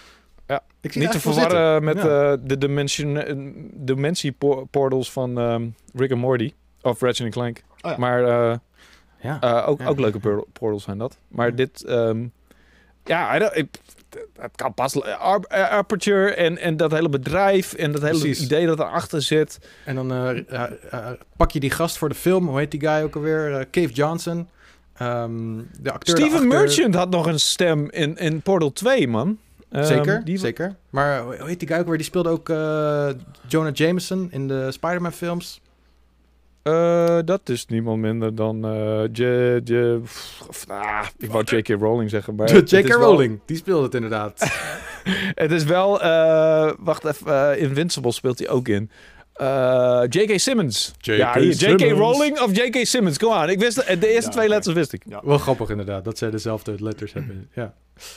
Ja, 0.47 0.63
ik 0.81 0.91
zie 0.91 1.01
niet 1.01 1.11
te 1.11 1.19
verwarren 1.19 1.83
met 1.83 1.97
ja. 1.97 2.31
uh, 2.31 2.37
de 2.43 2.57
dimension, 2.57 3.23
dimensie 3.73 4.35
portals 4.71 5.11
van 5.11 5.37
um, 5.37 5.75
Rick 5.93 6.11
and 6.11 6.21
Morty. 6.21 6.53
Of 6.81 7.01
Ratchet 7.01 7.31
Clank. 7.31 7.63
Oh, 7.81 7.91
ja. 7.91 7.97
Maar 7.97 8.21
uh, 8.21 8.55
ja. 9.21 9.39
Uh, 9.43 9.69
ook, 9.69 9.79
ja. 9.79 9.87
ook 9.87 9.99
leuke 9.99 10.19
portals 10.53 10.83
zijn 10.83 10.97
dat. 10.97 11.17
Maar 11.27 11.55
dit... 11.55 11.89
Um, 11.89 12.31
ja, 13.03 13.33
ik, 13.53 13.67
het 14.39 14.55
kan 14.55 14.73
pas 14.73 15.03
Aperture 15.49 16.33
en, 16.33 16.57
en 16.57 16.77
dat 16.77 16.91
hele 16.91 17.09
bedrijf 17.09 17.73
en 17.73 17.91
dat 17.91 18.01
hele 18.01 18.19
Precies. 18.19 18.41
idee 18.41 18.65
dat 18.65 18.79
erachter 18.79 19.21
zit. 19.21 19.59
En 19.85 19.95
dan 19.95 20.13
uh, 20.13 20.39
pak 21.37 21.51
je 21.51 21.59
die 21.59 21.71
gast 21.71 21.97
voor 21.97 22.09
de 22.09 22.15
film, 22.15 22.47
hoe 22.47 22.57
heet 22.57 22.71
die 22.71 22.79
guy 22.79 23.03
ook 23.03 23.15
alweer? 23.15 23.49
Uh, 23.49 23.59
Cave 23.71 23.93
Johnson. 23.93 24.47
Um, 25.01 25.69
de 25.79 25.91
acteur 25.91 26.17
Steven 26.17 26.47
Merchant 26.47 26.95
had 26.95 27.09
nog 27.09 27.25
een 27.25 27.39
stem 27.39 27.89
in, 27.89 28.17
in 28.17 28.41
Portal 28.41 28.73
2, 28.73 29.07
man. 29.07 29.37
Ehm, 29.69 29.83
zeker, 29.83 30.23
die... 30.23 30.37
zeker. 30.37 30.75
Maar 30.89 31.21
hoe 31.21 31.47
heet 31.47 31.59
die 31.59 31.67
guy 31.67 31.77
ook 31.77 31.87
weer? 31.87 31.97
Die 31.97 32.05
speelde 32.05 32.29
ook 32.29 32.49
uh, 32.49 33.09
Jonah 33.47 33.73
Jameson 33.73 34.27
in 34.31 34.47
de 34.47 34.71
Spider-Man 34.71 35.11
films. 35.11 35.61
Uh, 36.69 37.19
dat 37.25 37.49
is 37.49 37.65
niemand 37.65 38.01
minder 38.01 38.35
dan 38.35 38.65
uh, 38.65 39.03
J, 39.11 39.23
J, 39.63 39.99
ah, 40.67 41.05
ik 41.17 41.31
wou 41.31 41.43
J.K. 41.43 41.67
Rowling 41.67 42.09
zeggen, 42.09 42.35
maar... 42.35 42.63
J.K. 42.63 42.93
Rowling, 42.93 43.31
wel... 43.31 43.43
die 43.45 43.57
speelde 43.57 43.83
het 43.83 43.93
inderdaad. 43.93 44.51
het 45.43 45.51
is 45.51 45.63
wel... 45.63 46.03
Uh, 46.03 46.71
wacht 46.79 47.05
even, 47.05 47.59
Invincible 47.59 48.11
speelt 48.11 48.39
hij 48.39 48.49
ook 48.49 48.67
in. 48.67 48.89
J.K. 50.09 50.39
Simmons. 50.39 50.93
J.K. 50.97 51.35
J.K. 51.35 51.91
Rowling 51.91 52.39
of 52.39 52.55
J.K. 52.55 52.85
Simmons, 52.85 53.17
kom 53.17 53.31
aan. 53.31 53.49
Ik 53.49 53.59
wist 53.59 53.87
de, 53.87 53.97
de 53.97 54.07
eerste 54.07 54.29
ja, 54.29 54.35
twee 54.35 54.47
letters 54.47 54.75
wist 54.75 54.93
ik. 54.93 55.03
Ja. 55.09 55.21
Wel 55.23 55.37
grappig 55.37 55.69
inderdaad, 55.69 56.03
dat 56.03 56.17
zij 56.17 56.29
dezelfde 56.31 56.75
letters 56.79 57.13
hebben. 57.13 57.37
Ja. 57.53 57.73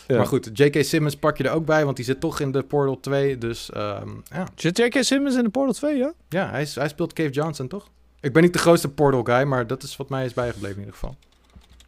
ja. 0.07 0.17
Maar 0.17 0.27
goed, 0.27 0.51
J.K. 0.53 0.85
Simmons 0.85 1.17
pak 1.17 1.37
je 1.37 1.45
er 1.45 1.51
ook 1.51 1.65
bij, 1.65 1.85
want 1.85 1.97
die 1.97 2.05
zit 2.05 2.21
toch 2.21 2.41
in 2.41 2.53
de 2.53 2.63
Portal 2.63 3.01
2, 3.01 3.39
dus 3.39 3.71
um, 3.77 4.23
ja. 4.31 4.47
Zit 4.55 4.79
J.K. 4.79 5.03
Simmons 5.03 5.37
in 5.37 5.45
de 5.45 5.51
Portal 5.51 5.73
2, 5.73 5.97
ja? 5.97 6.13
Ja, 6.29 6.51
hij, 6.51 6.67
hij 6.75 6.89
speelt 6.89 7.13
Cave 7.13 7.31
Johnson, 7.31 7.69
toch? 7.69 7.89
Ik 8.23 8.33
ben 8.33 8.43
niet 8.43 8.53
de 8.53 8.59
grootste 8.59 8.89
Portal 8.89 9.23
guy, 9.23 9.43
maar 9.43 9.67
dat 9.67 9.83
is 9.83 9.97
wat 9.97 10.09
mij 10.09 10.25
is 10.25 10.35
bijgebleven 10.35 10.77
in 10.77 10.85
ieder 10.85 10.95
geval. 10.95 11.17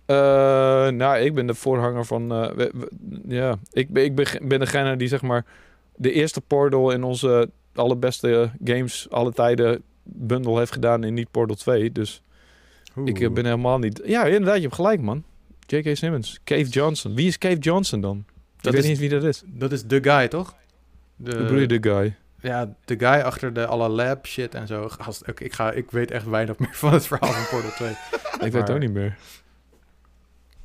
Uh, 0.07 0.17
nou, 0.93 1.19
ik 1.19 1.35
ben 1.35 1.47
de 1.47 1.55
voorhanger 1.55 2.05
van. 2.05 2.33
Uh, 2.33 2.53
we, 2.53 2.71
we, 2.75 2.89
ja, 3.27 3.59
ik, 3.73 3.89
ben, 3.89 4.05
ik 4.05 4.15
ben, 4.15 4.27
ben 4.49 4.59
degene 4.59 4.97
die 4.97 5.09
zeg 5.09 5.23
maar 5.23 5.45
de 5.97 6.13
eerste 6.13 6.41
Portal 6.41 6.91
in 6.91 7.03
onze 7.03 7.51
allerbeste 7.75 8.51
games 8.65 9.07
alle 9.11 9.33
tijden 9.33 9.83
bundel 10.03 10.59
heeft 10.59 10.73
gedaan 10.73 11.05
in 11.05 11.15
niet 11.15 11.31
Portal 11.31 11.57
2. 11.57 11.93
Dus 11.93 12.23
Oeh. 12.97 13.09
ik 13.09 13.35
ben 13.35 13.45
helemaal 13.45 13.79
niet. 13.79 14.01
Ja, 14.05 14.25
inderdaad, 14.25 14.57
je 14.57 14.63
hebt 14.63 14.75
gelijk, 14.75 15.01
man. 15.01 15.25
J.K. 15.67 15.97
Simmons, 15.97 16.41
Cave 16.45 16.69
Johnson. 16.69 17.15
Wie 17.15 17.27
is 17.27 17.39
Cave 17.39 17.59
Johnson 17.59 18.01
dan? 18.01 18.25
Dat 18.61 18.75
ik 18.75 18.81
weet 18.81 18.89
niet 18.89 18.99
wie 18.99 19.09
dat 19.09 19.25
is. 19.25 19.43
Dat 19.47 19.73
is 19.73 19.85
de 19.85 20.03
guy, 20.03 20.29
toch? 20.29 20.55
De, 21.17 21.67
de 21.67 21.79
guy. 21.81 22.17
Ja, 22.45 22.75
de 22.85 22.99
guy 22.99 23.21
achter 23.21 23.53
de 23.53 23.67
alle 23.67 23.89
lab 23.89 24.27
shit 24.27 24.55
en 24.55 24.67
zo. 24.67 24.89
Gast, 24.89 25.23
ik, 25.27 25.41
ik, 25.41 25.53
ga, 25.53 25.73
ik 25.73 25.91
weet 25.91 26.11
echt 26.11 26.27
weinig 26.27 26.59
meer 26.59 26.75
van 26.75 26.93
het 26.93 27.07
verhaal 27.07 27.33
van 27.33 27.47
Portal 27.51 27.71
2. 27.71 27.91
ik 28.47 28.53
weet 28.53 28.53
het 28.53 28.71
ook 28.71 28.79
niet 28.79 28.93
meer. 28.93 29.17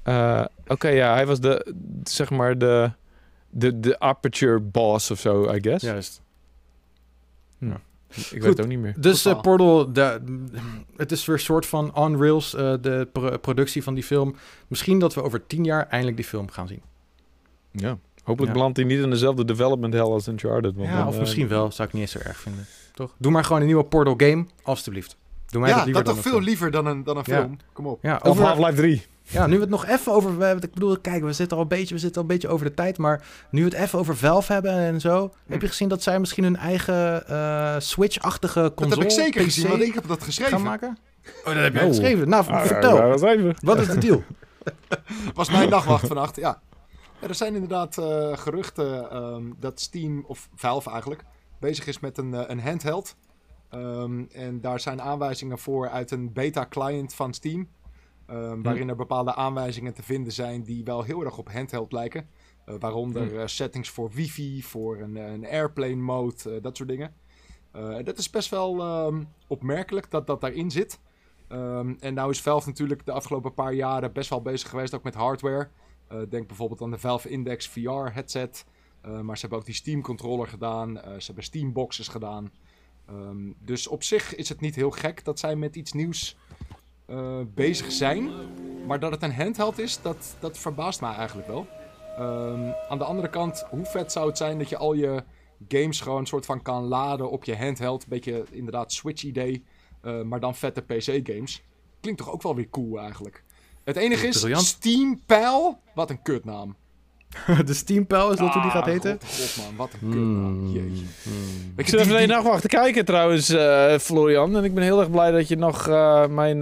Uh, 0.04 0.46
Oké, 0.62 0.72
okay, 0.72 0.96
ja, 0.96 1.14
hij 1.14 1.26
was 1.26 1.40
de, 1.40 1.76
zeg 2.04 2.30
maar, 2.30 2.58
de, 2.58 2.92
de, 3.50 3.80
de 3.80 4.00
aperture 4.00 4.60
boss 4.60 5.12
of 5.12 5.20
zo, 5.20 5.54
I 5.54 5.62
guess. 5.62 5.86
Juist. 5.86 6.22
Hm. 7.58 7.70
Ja. 7.70 7.82
Ik 8.10 8.24
Goed, 8.24 8.32
weet 8.32 8.44
het 8.44 8.62
ook 8.62 8.68
niet 8.68 8.80
meer. 8.80 8.96
Dus 8.98 9.26
uh, 9.26 9.42
Portal, 9.42 9.94
de, 9.94 10.22
het 10.96 11.12
is 11.12 11.26
weer 11.26 11.36
een 11.36 11.42
soort 11.42 11.66
van 11.66 11.96
on 11.96 12.22
rails, 12.22 12.54
uh, 12.54 12.74
de 12.82 13.08
pro 13.12 13.38
productie 13.38 13.84
van 13.84 13.94
die 13.94 14.04
film. 14.04 14.36
Misschien 14.68 15.00
dat 15.00 15.14
we 15.14 15.24
over 15.24 15.48
tien 15.48 15.64
jaar 15.64 15.88
eindelijk 15.88 16.18
die 16.18 16.26
film 16.26 16.50
gaan 16.50 16.68
zien. 16.68 16.82
Ja. 17.72 17.98
Hopelijk 18.30 18.54
ja. 18.54 18.58
belandt 18.58 18.78
hij 18.78 18.86
niet 18.86 19.00
in 19.04 19.10
dezelfde 19.10 19.46
development 19.46 19.94
hell 19.94 20.02
als 20.02 20.28
Uncharted. 20.28 20.76
Want 20.76 20.90
ja, 20.90 20.98
dan, 20.98 21.08
of 21.08 21.14
uh, 21.14 21.20
misschien 21.20 21.48
wel. 21.48 21.72
Zou 21.72 21.88
ik 21.88 21.94
niet 21.94 22.04
eens 22.04 22.12
zo 22.12 22.20
erg 22.20 22.40
vinden. 22.40 22.66
Toch? 22.94 23.16
Doe 23.18 23.32
maar 23.32 23.44
gewoon 23.44 23.62
een 23.62 23.68
nieuwe 23.68 23.84
Portal 23.84 24.14
game, 24.18 24.46
alstublieft. 24.64 25.18
Doe 25.48 25.62
mij 25.62 25.70
ja, 25.70 25.76
dat 25.76 25.86
liever 25.86 26.04
dat 26.04 26.14
toch 26.14 26.24
veel 26.24 26.42
liever 26.42 26.72
dan 26.72 26.86
een, 26.86 27.04
dan 27.04 27.18
een 27.18 27.24
film. 27.24 27.58
Kom 27.74 27.88
op. 27.88 28.00
Ja, 28.02 28.20
over 28.24 28.44
Half-Life 28.44 28.74
3. 28.74 29.06
Ja, 29.24 29.48
nu 29.48 29.56
we 29.56 29.62
het 29.62 29.70
nog 29.70 29.86
even 29.86 30.12
over... 30.12 30.64
Ik 30.64 30.74
bedoel, 30.74 31.00
kijk, 31.00 31.24
we 31.24 31.34
zitten 31.34 31.58
al 31.58 31.64
een 31.64 31.70
beetje, 31.70 31.94
we 31.94 32.00
zitten 32.00 32.22
al 32.22 32.28
een 32.28 32.34
beetje 32.36 32.48
over 32.48 32.66
de 32.66 32.74
tijd. 32.74 32.98
Maar 32.98 33.24
nu 33.50 33.64
we 33.64 33.70
het 33.70 33.78
even 33.78 34.00
over 34.00 34.18
Valve 34.18 34.54
hebben 34.54 34.74
en 34.74 35.00
zo... 35.00 35.34
Hm. 35.46 35.52
Heb 35.52 35.62
je 35.62 35.68
gezien 35.68 35.88
dat 35.88 36.04
zij 36.04 36.20
misschien 36.20 36.44
hun 36.44 36.58
eigen 36.58 37.24
uh, 37.30 37.76
Switch-achtige 37.80 38.72
console... 38.76 38.90
Dat 38.90 38.98
heb 38.98 39.08
ik 39.08 39.26
zeker 39.26 39.42
PC 39.42 39.46
gezien, 39.46 39.70
want 39.70 39.82
ik 39.82 39.94
heb 39.94 40.08
dat 40.08 40.24
geschreven. 40.24 40.54
Gaan 40.54 40.62
maken? 40.62 40.98
Oh, 41.46 41.54
dat 41.54 41.64
heb 41.64 41.74
jij 41.74 41.84
oh. 41.84 41.90
geschreven. 41.90 42.30
Nou, 42.30 42.48
ah, 42.48 42.66
vertel. 42.66 42.96
Ja, 42.96 43.54
wat 43.62 43.80
is 43.80 43.88
de 43.88 43.98
deal? 43.98 44.24
was 45.34 45.52
mijn 45.52 45.70
dagwacht 45.70 46.08
vannacht, 46.08 46.36
ja. 46.36 46.62
Er 47.22 47.36
zijn 47.36 47.54
inderdaad 47.54 47.98
uh, 47.98 48.38
geruchten 48.38 49.16
um, 49.24 49.56
dat 49.60 49.80
Steam, 49.80 50.24
of 50.28 50.50
Valve 50.56 50.90
eigenlijk, 50.90 51.24
bezig 51.60 51.88
is 51.88 52.00
met 52.00 52.18
een, 52.18 52.34
uh, 52.34 52.44
een 52.48 52.60
handheld. 52.60 53.16
Um, 53.74 54.28
en 54.32 54.62
daar 54.62 54.80
zijn 54.80 55.02
aanwijzingen 55.02 55.60
voor 55.60 55.90
uit 55.90 56.12
een 56.12 56.34
beta-client 56.34 57.14
van 57.14 57.34
Steam. 57.34 57.70
Um, 58.30 58.64
waarin 58.64 58.90
er 58.90 58.96
bepaalde 58.96 59.36
aanwijzingen 59.36 59.94
te 59.94 60.04
vinden 60.04 60.34
zijn 60.34 60.64
die 60.64 60.84
wel 60.84 61.04
heel 61.04 61.24
erg 61.24 61.38
op 61.38 61.52
handheld 61.52 61.92
lijken. 61.92 62.28
Uh, 62.66 62.76
waaronder 62.80 63.42
hm. 63.42 63.48
settings 63.48 63.90
voor 63.90 64.10
wifi, 64.12 64.64
voor 64.64 64.98
een, 64.98 65.16
een 65.16 65.48
airplane 65.48 65.96
mode, 65.96 66.62
dat 66.62 66.78
soort 66.78 66.90
dingen. 66.90 67.14
dat 68.04 68.18
is 68.18 68.30
best 68.30 68.50
wel 68.50 68.84
opmerkelijk 69.48 70.12
dat 70.12 70.28
dat 70.28 70.42
daarin 70.42 70.72
zit. 70.72 71.00
en 72.00 72.14
nou 72.14 72.30
is 72.30 72.42
Valve 72.42 72.68
natuurlijk 72.68 73.06
de 73.06 73.12
afgelopen 73.12 73.54
paar 73.54 73.74
jaren 73.74 74.14
best 74.14 74.30
wel 74.30 74.42
bezig 74.42 74.70
geweest 74.70 74.96
ook 74.96 75.04
met 75.04 75.16
hardware. 75.16 75.70
Uh, 76.12 76.20
denk 76.30 76.48
bijvoorbeeld 76.48 76.82
aan 76.82 76.92
de 76.92 77.00
Valve 77.00 77.30
Index 77.30 77.68
VR 77.68 77.90
headset. 77.90 78.66
Uh, 79.06 79.20
maar 79.20 79.36
ze 79.36 79.42
hebben 79.42 79.60
ook 79.60 79.66
die 79.66 79.76
Steam 79.76 80.02
controller 80.02 80.48
gedaan. 80.48 80.98
Uh, 80.98 81.04
ze 81.04 81.26
hebben 81.26 81.44
Steam 81.44 81.74
boxes 81.74 82.08
gedaan. 82.08 82.52
Um, 83.10 83.56
dus 83.60 83.88
op 83.88 84.04
zich 84.04 84.36
is 84.36 84.50
het 84.50 84.62
niet 84.62 84.76
heel 84.76 84.92
gek 84.92 85.26
dat 85.26 85.40
zij 85.40 85.56
met 85.56 85.76
iets 85.76 85.94
nieuws 85.94 86.38
bezig 87.54 87.92
zijn. 87.92 88.30
Maar 88.88 89.00
dat 89.00 89.12
het 89.12 89.24
een 89.24 89.34
handheld 89.34 89.80
is, 89.80 90.02
dat, 90.02 90.38
dat 90.40 90.58
verbaast 90.58 91.02
mij 91.02 91.14
eigenlijk 91.14 91.48
wel. 91.48 91.68
Um, 92.20 92.74
aan 92.90 92.98
de 92.98 93.04
andere 93.04 93.30
kant, 93.30 93.66
hoe 93.70 93.86
vet 93.86 94.12
zou 94.12 94.28
het 94.28 94.38
zijn 94.38 94.58
dat 94.58 94.70
je 94.70 94.78
al 94.78 94.94
je 94.94 95.24
games 95.68 96.02
gewoon 96.02 96.20
een 96.20 96.28
soort 96.28 96.46
van 96.46 96.62
kan 96.62 96.84
laden 96.84 97.30
op 97.30 97.44
je 97.44 97.58
handheld. 97.58 98.08
Beetje 98.08 98.46
inderdaad 98.52 98.92
Switch 98.92 99.24
idee, 99.24 99.64
maar 100.02 100.40
dan 100.40 100.56
vette 100.56 100.82
PC 100.82 101.28
games. 101.30 101.64
Klinkt 102.00 102.20
toch 102.20 102.32
ook 102.32 102.42
wel 102.42 102.56
weer 102.56 102.70
cool 102.70 103.00
eigenlijk. 103.00 103.44
Het 103.90 103.98
enige 103.98 104.28
is, 104.28 104.40
Briljant. 104.40 104.66
Steam 104.66 105.22
Pal, 105.26 105.80
wat 105.94 106.10
een 106.10 106.22
kutnaam. 106.22 106.76
de 107.66 107.74
Steam 107.74 108.08
Pal 108.08 108.32
is 108.32 108.38
dat 108.38 108.54
hoe 108.54 108.62
die 108.62 108.72
gaat 108.72 108.84
ah, 108.84 108.90
heten? 108.90 109.20
God, 109.26 109.66
man, 109.66 109.76
wat 109.76 109.94
een 109.94 110.00
kutnaam. 110.00 110.58
Hmm. 110.58 110.72
Jeetje. 110.72 111.06
Hmm. 111.24 111.74
Ik 111.78 111.88
zit 111.88 112.00
even 112.00 112.18
die... 112.18 112.28
nacht 112.28 112.44
wachten 112.44 112.70
kijken 112.70 113.06
trouwens, 113.06 113.50
uh, 113.50 113.98
Florian. 113.98 114.58
En 114.58 114.64
ik 114.64 114.74
ben 114.74 114.84
heel 114.84 115.00
erg 115.00 115.12
blij 115.12 115.32
dat 115.32 115.48
je 115.48 115.56
nog 115.56 115.88
uh, 115.88 116.28
mijn 116.28 116.62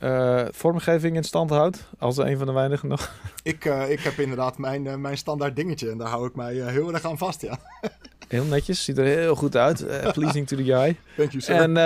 uh, 0.00 0.46
vormgeving 0.50 1.16
in 1.16 1.24
stand 1.24 1.50
houdt. 1.50 1.88
Als 1.98 2.16
een 2.16 2.38
van 2.38 2.46
de 2.46 2.52
weinigen 2.52 2.88
nog. 2.88 3.12
Ik, 3.42 3.64
ik 3.88 4.00
heb 4.00 4.18
inderdaad 4.18 4.58
mijn, 4.58 5.00
mijn 5.00 5.16
standaard 5.16 5.56
dingetje. 5.56 5.90
En 5.90 5.98
daar 5.98 6.08
hou 6.08 6.26
ik 6.26 6.34
mij 6.34 6.54
heel 6.54 6.92
erg 6.92 7.04
aan 7.04 7.18
vast, 7.18 7.40
ja. 7.40 7.58
Heel 8.28 8.44
netjes, 8.44 8.84
ziet 8.84 8.98
er 8.98 9.04
heel 9.04 9.34
goed 9.34 9.56
uit. 9.56 9.86
pleasing 10.12 10.46
to 10.46 10.56
the 10.56 10.72
eye. 10.72 10.96
Thank 11.16 11.30
you, 11.30 11.40
sir. 11.40 11.54
En 11.54 11.76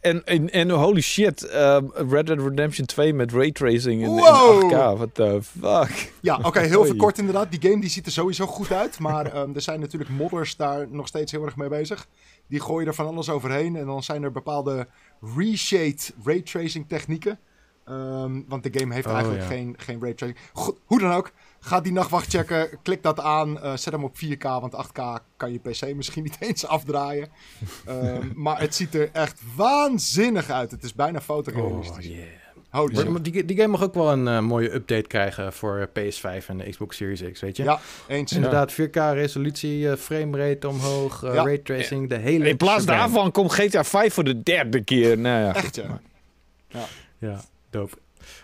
en, 0.00 0.24
en, 0.24 0.50
en 0.50 0.70
holy 0.70 1.00
shit, 1.00 1.42
uh, 1.44 1.78
Red 1.94 2.26
Dead 2.26 2.38
Redemption 2.38 2.86
2 2.86 3.14
met 3.14 3.32
raytracing 3.32 4.02
in, 4.02 4.08
wow. 4.08 4.62
in 4.62 4.70
8K. 4.70 4.96
What 4.96 5.14
the 5.14 5.38
fuck? 5.42 6.12
Ja, 6.20 6.36
oké, 6.36 6.46
okay, 6.46 6.66
heel 6.66 6.96
kort 6.96 7.18
inderdaad. 7.18 7.50
Die 7.50 7.70
game 7.70 7.80
die 7.80 7.90
ziet 7.90 8.06
er 8.06 8.12
sowieso 8.12 8.46
goed 8.46 8.72
uit. 8.72 8.98
Maar 8.98 9.36
um, 9.36 9.54
er 9.54 9.60
zijn 9.60 9.80
natuurlijk 9.80 10.10
modders 10.10 10.56
daar 10.56 10.86
nog 10.90 11.06
steeds 11.06 11.32
heel 11.32 11.44
erg 11.44 11.56
mee 11.56 11.68
bezig. 11.68 12.06
Die 12.46 12.60
gooien 12.60 12.86
er 12.86 12.94
van 12.94 13.06
alles 13.06 13.28
overheen. 13.28 13.76
En 13.76 13.86
dan 13.86 14.02
zijn 14.02 14.22
er 14.22 14.32
bepaalde 14.32 14.86
reshade 15.36 15.98
raytracing 16.24 16.88
technieken. 16.88 17.38
Um, 17.88 18.44
want 18.48 18.62
de 18.62 18.78
game 18.78 18.94
heeft 18.94 19.06
oh, 19.06 19.12
eigenlijk 19.12 19.42
ja. 19.42 19.48
geen, 19.48 19.74
geen 19.78 20.00
raytracing. 20.00 20.38
Goed, 20.52 20.76
hoe 20.84 20.98
dan 20.98 21.12
ook. 21.12 21.32
Ga 21.60 21.80
die 21.80 21.92
nachtwacht 21.92 22.30
checken. 22.30 22.68
Klik 22.82 23.02
dat 23.02 23.20
aan. 23.20 23.56
Uh, 23.56 23.76
zet 23.76 23.92
hem 23.92 24.04
op 24.04 24.16
4K. 24.16 24.42
Want 24.42 24.86
8K 24.86 25.02
kan 25.36 25.52
je 25.52 25.58
PC 25.58 25.94
misschien 25.94 26.22
niet 26.28 26.36
eens 26.40 26.66
afdraaien. 26.66 27.28
um, 27.88 28.32
maar 28.34 28.60
het 28.60 28.74
ziet 28.74 28.94
er 28.94 29.10
echt 29.12 29.40
waanzinnig 29.56 30.50
uit. 30.50 30.70
Het 30.70 30.84
is 30.84 30.94
bijna 30.94 31.20
fotorealistisch. 31.20 32.06
Oh, 32.06 32.14
yeah. 32.14 32.26
Holy 32.70 33.22
die, 33.22 33.44
die, 33.44 33.56
game 33.56 33.68
mag 33.68 33.82
ook 33.82 33.94
wel 33.94 34.12
een 34.12 34.26
uh, 34.26 34.40
mooie 34.40 34.74
update 34.74 35.06
krijgen 35.06 35.52
voor 35.52 35.88
PS5 35.88 36.46
en 36.46 36.58
de 36.58 36.70
Xbox 36.70 36.96
Series 36.96 37.22
X, 37.32 37.40
weet 37.40 37.56
je? 37.56 37.62
Ja, 37.62 37.80
eens. 38.06 38.32
Inderdaad, 38.32 38.72
4K 38.72 38.92
resolutie, 38.92 39.80
uh, 39.80 39.94
framerate 39.94 40.68
omhoog, 40.68 41.24
uh, 41.24 41.34
ja. 41.34 41.42
raytracing, 41.44 42.08
de 42.08 42.16
hele... 42.16 42.48
In 42.48 42.56
plaats 42.56 42.84
daarvan 42.84 43.32
komt 43.32 43.52
GTA 43.52 43.84
5 43.84 44.14
voor 44.14 44.24
de 44.24 44.42
derde 44.42 44.84
keer. 44.84 45.18
Nou 45.18 45.44
ja, 45.44 45.54
Echt, 45.54 45.76
ja. 45.76 46.00
Ja, 46.68 46.84
ja 47.18 47.40
dope. 47.70 47.96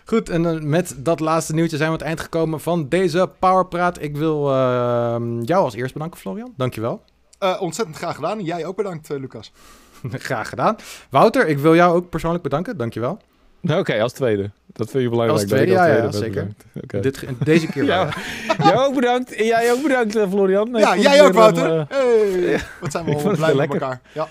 Goed, 0.05 0.29
en 0.29 0.69
met 0.69 0.95
dat 0.97 1.19
laatste 1.19 1.53
nieuwtje 1.53 1.77
zijn 1.77 1.89
we 1.89 1.95
aan 1.95 1.99
het 1.99 2.07
eind 2.07 2.19
gekomen 2.19 2.59
van 2.59 2.89
deze 2.89 3.29
Powerpraat. 3.39 4.01
Ik 4.01 4.17
wil 4.17 4.49
uh, 4.49 5.15
jou 5.41 5.63
als 5.63 5.73
eerst 5.73 5.93
bedanken, 5.93 6.19
Florian. 6.19 6.53
Dankjewel. 6.57 7.01
Uh, 7.43 7.61
ontzettend 7.61 7.97
graag 7.97 8.15
gedaan. 8.15 8.37
En 8.37 8.45
jij 8.45 8.65
ook 8.65 8.75
bedankt, 8.75 9.11
uh, 9.11 9.19
Lucas. 9.19 9.51
graag 10.11 10.49
gedaan. 10.49 10.75
Wouter, 11.09 11.47
ik 11.47 11.57
wil 11.57 11.75
jou 11.75 11.95
ook 11.95 12.09
persoonlijk 12.09 12.43
bedanken. 12.43 12.77
Dankjewel. 12.77 13.19
Oké, 13.63 13.77
okay, 13.77 13.99
als 14.01 14.13
tweede. 14.13 14.51
Dat 14.73 14.89
vind 14.89 15.03
je 15.03 15.09
belangrijk. 15.09 15.41
Als 15.41 15.49
tweede, 15.49 15.71
ja, 15.71 15.85
ja, 15.85 16.11
zeker. 16.11 16.47
Okay. 16.83 17.01
Dit, 17.01 17.23
deze 17.43 17.67
keer 17.67 17.83
ja. 17.93 18.09
Jij 18.57 18.77
ook 18.77 18.95
bedankt. 18.95 19.35
Jij 19.37 19.71
ook 19.71 19.81
bedankt, 19.81 20.17
Florian. 20.29 20.69
ja, 20.73 20.97
jij 20.97 21.23
ook, 21.23 21.33
Wouter. 21.33 21.67
Dan, 21.67 21.85
hey. 21.89 22.59
Wat 22.81 22.91
zijn 22.91 23.05
we 23.05 23.35
blij 23.35 23.53
met 23.53 23.73
elkaar. 23.73 24.01
Ja. 24.13 24.27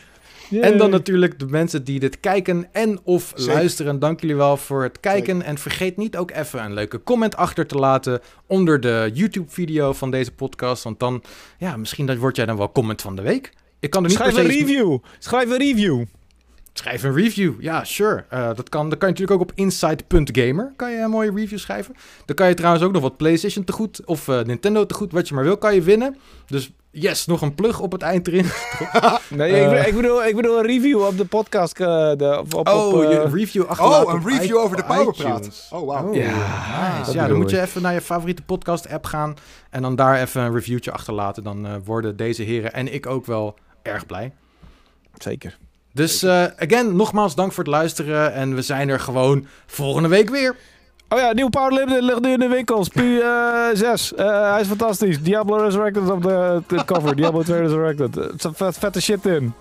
En 0.51 0.79
dan 0.79 0.91
natuurlijk 0.91 1.39
de 1.39 1.47
mensen 1.47 1.85
die 1.85 2.01
dit 2.01 2.21
kijken 2.21 2.69
en 2.73 2.99
of 3.03 3.33
luisteren. 3.37 3.99
Dank 3.99 4.21
jullie 4.21 4.37
wel 4.37 4.57
voor 4.57 4.83
het 4.83 5.01
kijken. 5.01 5.43
En 5.43 5.59
vergeet 5.59 5.97
niet 5.97 6.17
ook 6.17 6.31
even 6.31 6.65
een 6.65 6.75
leuke 6.75 7.03
comment 7.03 7.37
achter 7.37 7.67
te 7.67 7.75
laten 7.75 8.21
onder 8.47 8.81
de 8.81 9.11
YouTube-video 9.15 9.93
van 9.93 10.11
deze 10.11 10.33
podcast. 10.33 10.83
Want 10.83 11.01
dan, 11.01 11.23
ja, 11.59 11.77
misschien 11.77 12.07
dat 12.07 12.17
wordt 12.17 12.37
jij 12.37 12.47
dan 12.47 12.57
wel 12.57 12.73
comment 12.73 13.03
van 13.03 13.17
de 13.17 13.23
week. 13.23 13.53
Ik 13.81 13.91
kan 13.91 14.03
er 14.03 14.09
niet 14.09 14.19
Schrijf 14.19 14.37
een 14.37 14.47
review. 14.47 14.99
Schrijf 15.19 15.51
een 15.51 15.59
review. 15.59 16.05
schrijf 16.73 17.03
een 17.03 17.15
review. 17.15 17.53
Ja, 17.61 17.85
sure. 17.85 18.25
Uh, 18.33 18.47
dat, 18.55 18.69
kan, 18.69 18.89
dat 18.89 18.99
kan 18.99 19.09
je 19.09 19.15
natuurlijk 19.15 19.31
ook 19.31 19.51
op 19.51 19.53
inside.gamer. 19.55 20.73
Kan 20.77 20.91
je 20.91 20.99
een 20.99 21.11
mooie 21.11 21.31
review 21.35 21.59
schrijven. 21.59 21.95
Dan 22.25 22.37
kan 22.37 22.49
je 22.49 22.55
trouwens 22.55 22.85
ook 22.85 22.93
nog 22.93 23.03
wat 23.03 23.17
PlayStation 23.17 23.65
te 23.65 23.73
goed 23.73 24.05
of 24.05 24.29
uh, 24.29 24.43
Nintendo 24.43 24.87
te 24.87 24.95
goed, 24.95 25.13
wat 25.13 25.29
je 25.29 25.35
maar 25.35 25.45
wil, 25.45 25.57
kan 25.57 25.75
je 25.75 25.83
winnen. 25.83 26.17
Dus 26.47 26.73
yes, 26.95 27.27
nog 27.27 27.43
een 27.43 27.55
plug 27.55 27.81
op 27.81 27.93
het 27.93 28.03
eind 28.03 28.29
erin. 28.29 28.47
nee, 29.29 29.53
uh, 29.53 29.87
ik, 29.87 29.95
bedoel, 29.95 30.25
ik 30.25 30.37
bedoel 30.37 30.59
een 30.59 30.67
review 30.67 31.03
op 31.03 31.17
de 31.17 31.25
podcast. 31.25 31.77
de, 31.77 32.45
op, 32.55 32.69
oh, 32.69 32.87
op, 32.87 33.03
je 33.03 33.29
review 33.33 33.65
achterlaten. 33.65 34.07
Oh, 34.07 34.13
een 34.13 34.29
review 34.29 34.57
over 34.57 34.77
de 34.77 34.85
Powerpraat. 34.85 35.69
Oh, 35.71 35.81
wow. 35.81 36.09
Oh, 36.09 36.15
ja, 36.15 36.99
nice. 36.99 37.13
ja 37.13 37.29
dan 37.29 37.37
moet 37.37 37.51
je 37.51 37.61
even 37.61 37.83
naar 37.83 37.93
je 37.95 38.01
favoriete 38.01 38.43
podcast 38.43 38.89
app 38.91 39.05
gaan 39.05 39.37
en 39.71 39.83
dan 39.83 39.97
daar 39.97 40.21
even 40.21 40.43
een 40.43 40.53
reviewtje 40.53 40.93
achterlaten. 40.93 41.45
Dan 41.45 41.83
worden 41.85 42.17
deze 42.17 42.43
heren 42.43 42.73
en 42.73 42.95
ik 42.95 43.07
ook 43.07 43.27
wel 43.27 43.55
erg 43.83 44.07
blij. 44.07 44.33
Zeker. 45.19 45.59
Dus 45.93 46.23
uh, 46.23 46.45
again, 46.45 46.97
nogmaals 46.97 47.35
dank 47.35 47.53
voor 47.53 47.65
het 47.65 47.73
luisteren. 47.73 48.33
En 48.33 48.55
we 48.55 48.63
zijn 48.63 48.89
er 48.89 49.01
gewoon 49.01 49.47
volgende 49.67 50.09
week 50.09 50.31
weer. 50.31 50.57
Oh 51.15 51.21
ja, 51.21 51.33
nieuw 51.33 51.49
Power 51.49 51.73
Limited 51.73 52.03
ligt 52.03 52.21
nu 52.21 52.33
in 52.33 52.39
de 52.39 52.49
winkels. 52.49 52.89
Pu 52.89 53.03
uh, 53.03 53.69
6. 53.73 54.13
Uh, 54.13 54.51
hij 54.51 54.61
is 54.61 54.67
fantastisch. 54.67 55.23
Diablo 55.23 55.57
Resurrected 55.57 56.11
op 56.11 56.23
de, 56.23 56.63
de 56.67 56.85
cover. 56.85 57.17
Diablo 57.21 57.43
2 57.43 57.61
Resurrected. 57.61 58.17
Er 58.17 58.31
zit 58.37 58.53
vet, 58.57 58.79
vette 58.79 59.01
shit 59.01 59.27
in. 59.27 59.55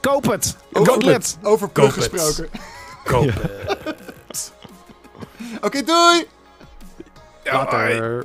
koop 0.00 0.30
het. 0.30 0.56
Over, 0.72 0.92
koop 0.92 1.02
het. 1.02 1.38
Over 1.42 1.68
plug 1.68 1.94
gesproken. 1.94 2.48
Koop 3.04 3.24
het. 4.26 4.52
Oké, 5.56 5.66
okay, 5.66 5.84
doei! 5.84 6.26
Later. 7.44 8.24